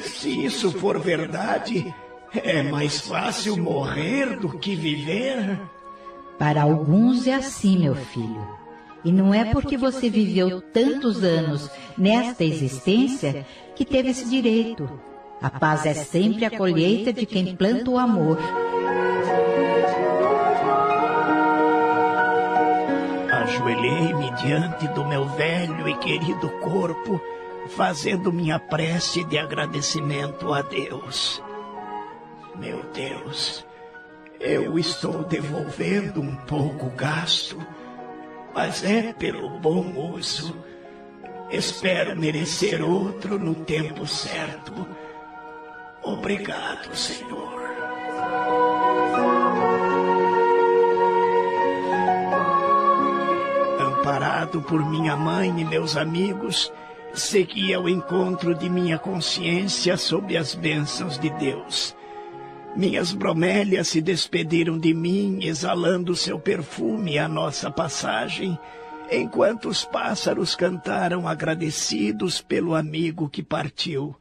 [0.01, 1.93] Se isso for verdade,
[2.33, 5.59] é mais fácil morrer do que viver.
[6.38, 8.48] Para alguns é assim, meu filho.
[9.03, 14.90] E não é porque você viveu tantos anos nesta existência que teve esse direito.
[15.41, 18.38] A paz é sempre a colheita de quem planta o amor.
[23.32, 27.22] Ajoelhei-me diante do meu velho e querido corpo,
[27.69, 31.41] fazendo minha prece de agradecimento a Deus.
[32.60, 33.66] Meu Deus,
[34.38, 37.58] eu estou devolvendo um pouco gasto,
[38.54, 40.54] mas é pelo bom uso.
[41.50, 44.74] Espero merecer outro no tempo certo.
[46.04, 47.60] Obrigado, Senhor.
[53.80, 56.74] Amparado por minha mãe e meus amigos,
[57.14, 61.98] segui ao encontro de minha consciência sob as bênçãos de Deus.
[62.76, 68.58] Minhas bromélias se despediram de mim, exalando seu perfume à nossa passagem,
[69.12, 74.16] enquanto os pássaros cantaram agradecidos pelo amigo que partiu.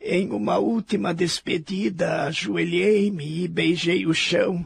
[0.00, 4.64] Em uma última despedida, ajoelhei-me e beijei o chão,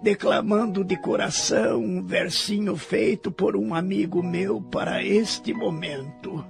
[0.00, 6.44] declamando de coração um versinho feito por um amigo meu para este momento.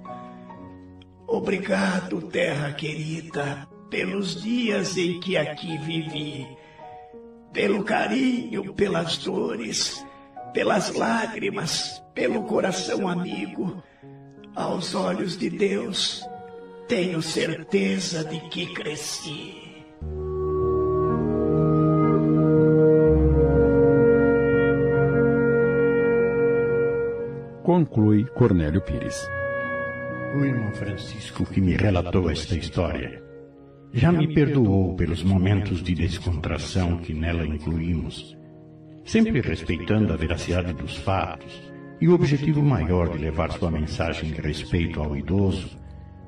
[1.27, 6.47] Obrigado, terra querida, pelos dias em que aqui vivi,
[7.53, 10.05] pelo carinho, pelas dores,
[10.53, 13.83] pelas lágrimas, pelo coração amigo.
[14.55, 16.25] Aos olhos de Deus,
[16.89, 19.55] tenho certeza de que cresci.
[27.63, 29.29] Conclui Cornélio Pires.
[30.35, 33.28] O irmão Francisco que me relatou esta história
[33.93, 38.37] já me perdoou pelos momentos de descontração que nela incluímos,
[39.05, 44.41] sempre respeitando a veracidade dos fatos e o objetivo maior de levar sua mensagem de
[44.41, 45.71] respeito ao idoso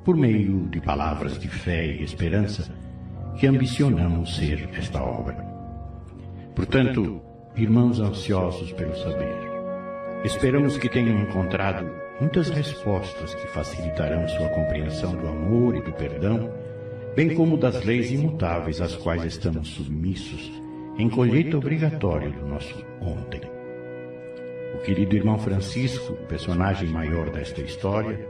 [0.04, 2.74] por meio de palavras de fé e esperança
[3.38, 5.36] que ambicionamos ser esta obra.
[6.54, 7.20] Portanto,
[7.56, 9.50] irmãos ansiosos pelo saber,
[10.24, 11.86] esperamos que tenham encontrado
[12.20, 16.50] muitas respostas que facilitarão sua compreensão do amor e do perdão
[17.14, 20.50] bem como das leis imutáveis às quais estamos submissos
[20.96, 23.40] em colheita obrigatória do nosso ontem.
[24.74, 28.28] O querido irmão Francisco, personagem maior desta história,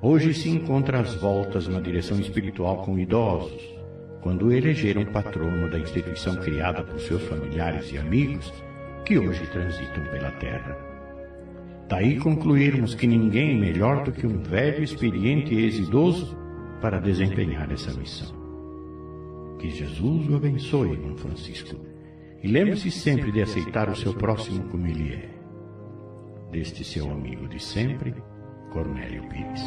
[0.00, 3.74] hoje se encontra às voltas na direção espiritual com idosos,
[4.20, 8.52] quando o elegeram patrono da instituição criada por seus familiares e amigos
[9.04, 10.76] que hoje transitam pela terra.
[11.88, 16.41] Daí concluirmos que ninguém melhor do que um velho, experiente e ex-idoso
[16.82, 18.34] para desempenhar essa missão.
[19.58, 21.76] Que Jesus o abençoe, irmão Francisco,
[22.42, 25.30] e lembre-se sempre de aceitar o seu próximo como ele é.
[26.50, 28.12] Deste seu amigo de sempre,
[28.72, 29.62] Cornélio Pires.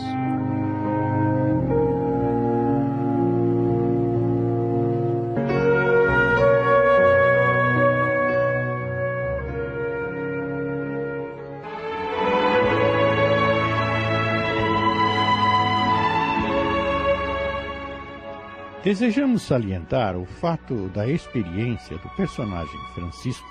[18.85, 23.49] Desejamos salientar o fato da experiência do personagem Francisco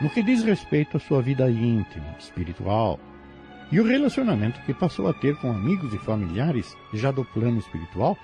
[0.00, 3.00] no que diz respeito à sua vida íntima, espiritual
[3.72, 8.16] e o relacionamento que passou a ter com amigos e familiares já do plano espiritual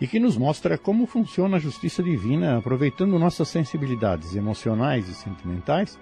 [0.00, 5.96] e que nos mostra como funciona a justiça divina aproveitando nossas sensibilidades emocionais e sentimentais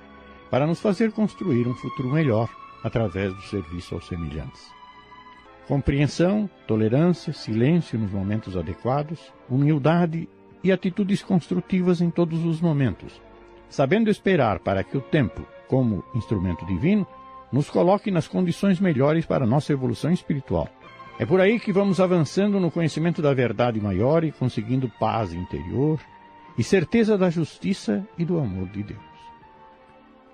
[0.50, 2.48] para nos fazer construir um futuro melhor
[2.82, 4.77] através do serviço aos semelhantes.
[5.68, 10.26] Compreensão, tolerância, silêncio nos momentos adequados, humildade
[10.64, 13.20] e atitudes construtivas em todos os momentos,
[13.68, 17.06] sabendo esperar para que o tempo, como instrumento divino,
[17.52, 20.70] nos coloque nas condições melhores para nossa evolução espiritual.
[21.18, 26.00] É por aí que vamos avançando no conhecimento da verdade maior e conseguindo paz interior
[26.56, 29.00] e certeza da justiça e do amor de Deus.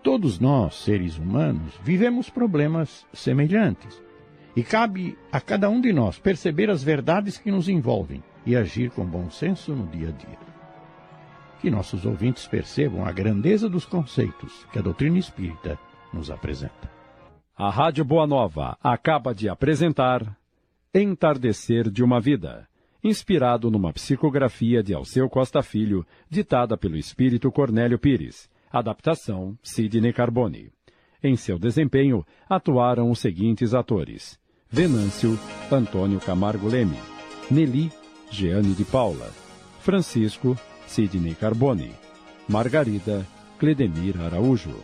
[0.00, 4.03] Todos nós, seres humanos, vivemos problemas semelhantes
[4.56, 8.90] e cabe a cada um de nós perceber as verdades que nos envolvem e agir
[8.90, 10.38] com bom senso no dia a dia.
[11.60, 15.78] Que nossos ouvintes percebam a grandeza dos conceitos que a doutrina espírita
[16.12, 16.90] nos apresenta.
[17.56, 20.36] A Rádio Boa Nova acaba de apresentar
[20.92, 22.68] Entardecer de uma Vida,
[23.02, 28.48] inspirado numa psicografia de Alceu Costa Filho, ditada pelo espírito Cornélio Pires.
[28.70, 30.72] Adaptação Sidney Carbone.
[31.22, 34.38] Em seu desempenho, atuaram os seguintes atores:
[34.74, 35.38] Venâncio,
[35.70, 36.98] Antônio Camargo Leme,
[37.48, 37.92] Nelly,
[38.28, 39.30] Jeane de Paula,
[39.78, 41.92] Francisco, Sidney Carbone,
[42.48, 43.24] Margarida,
[43.56, 44.74] Cledemir Araújo,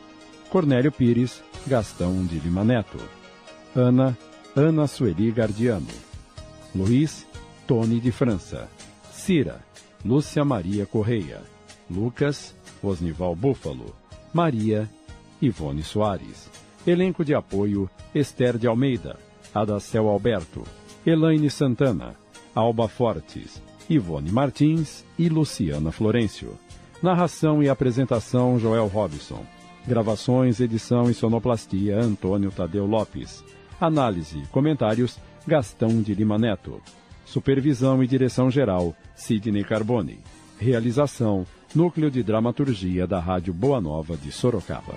[0.48, 3.00] Cornélio Pires, Gastão de Lima Neto,
[3.74, 4.16] Ana,
[4.54, 5.88] Ana Sueli Gardiano,
[6.72, 7.26] Luiz,
[7.66, 8.68] Tony de França,
[9.12, 9.58] Cira,
[10.04, 11.42] Lúcia Maria Correia,
[11.90, 13.92] Lucas, Osnival Búfalo,
[14.32, 14.88] Maria,
[15.42, 16.48] Ivone Soares.
[16.86, 19.18] Elenco de apoio, Esther de Almeida,
[19.54, 20.62] Adacel Alberto,
[21.04, 22.14] Elaine Santana,
[22.54, 26.58] Alba Fortes, Ivone Martins e Luciana Florencio.
[27.02, 29.44] Narração e apresentação Joel Robson.
[29.86, 33.42] Gravações, edição e sonoplastia Antônio Tadeu Lopes.
[33.80, 36.80] Análise e comentários Gastão de Lima Neto.
[37.24, 40.20] Supervisão e direção geral Sidney Carbone.
[40.58, 44.94] Realização Núcleo de Dramaturgia da Rádio Boa Nova de Sorocaba.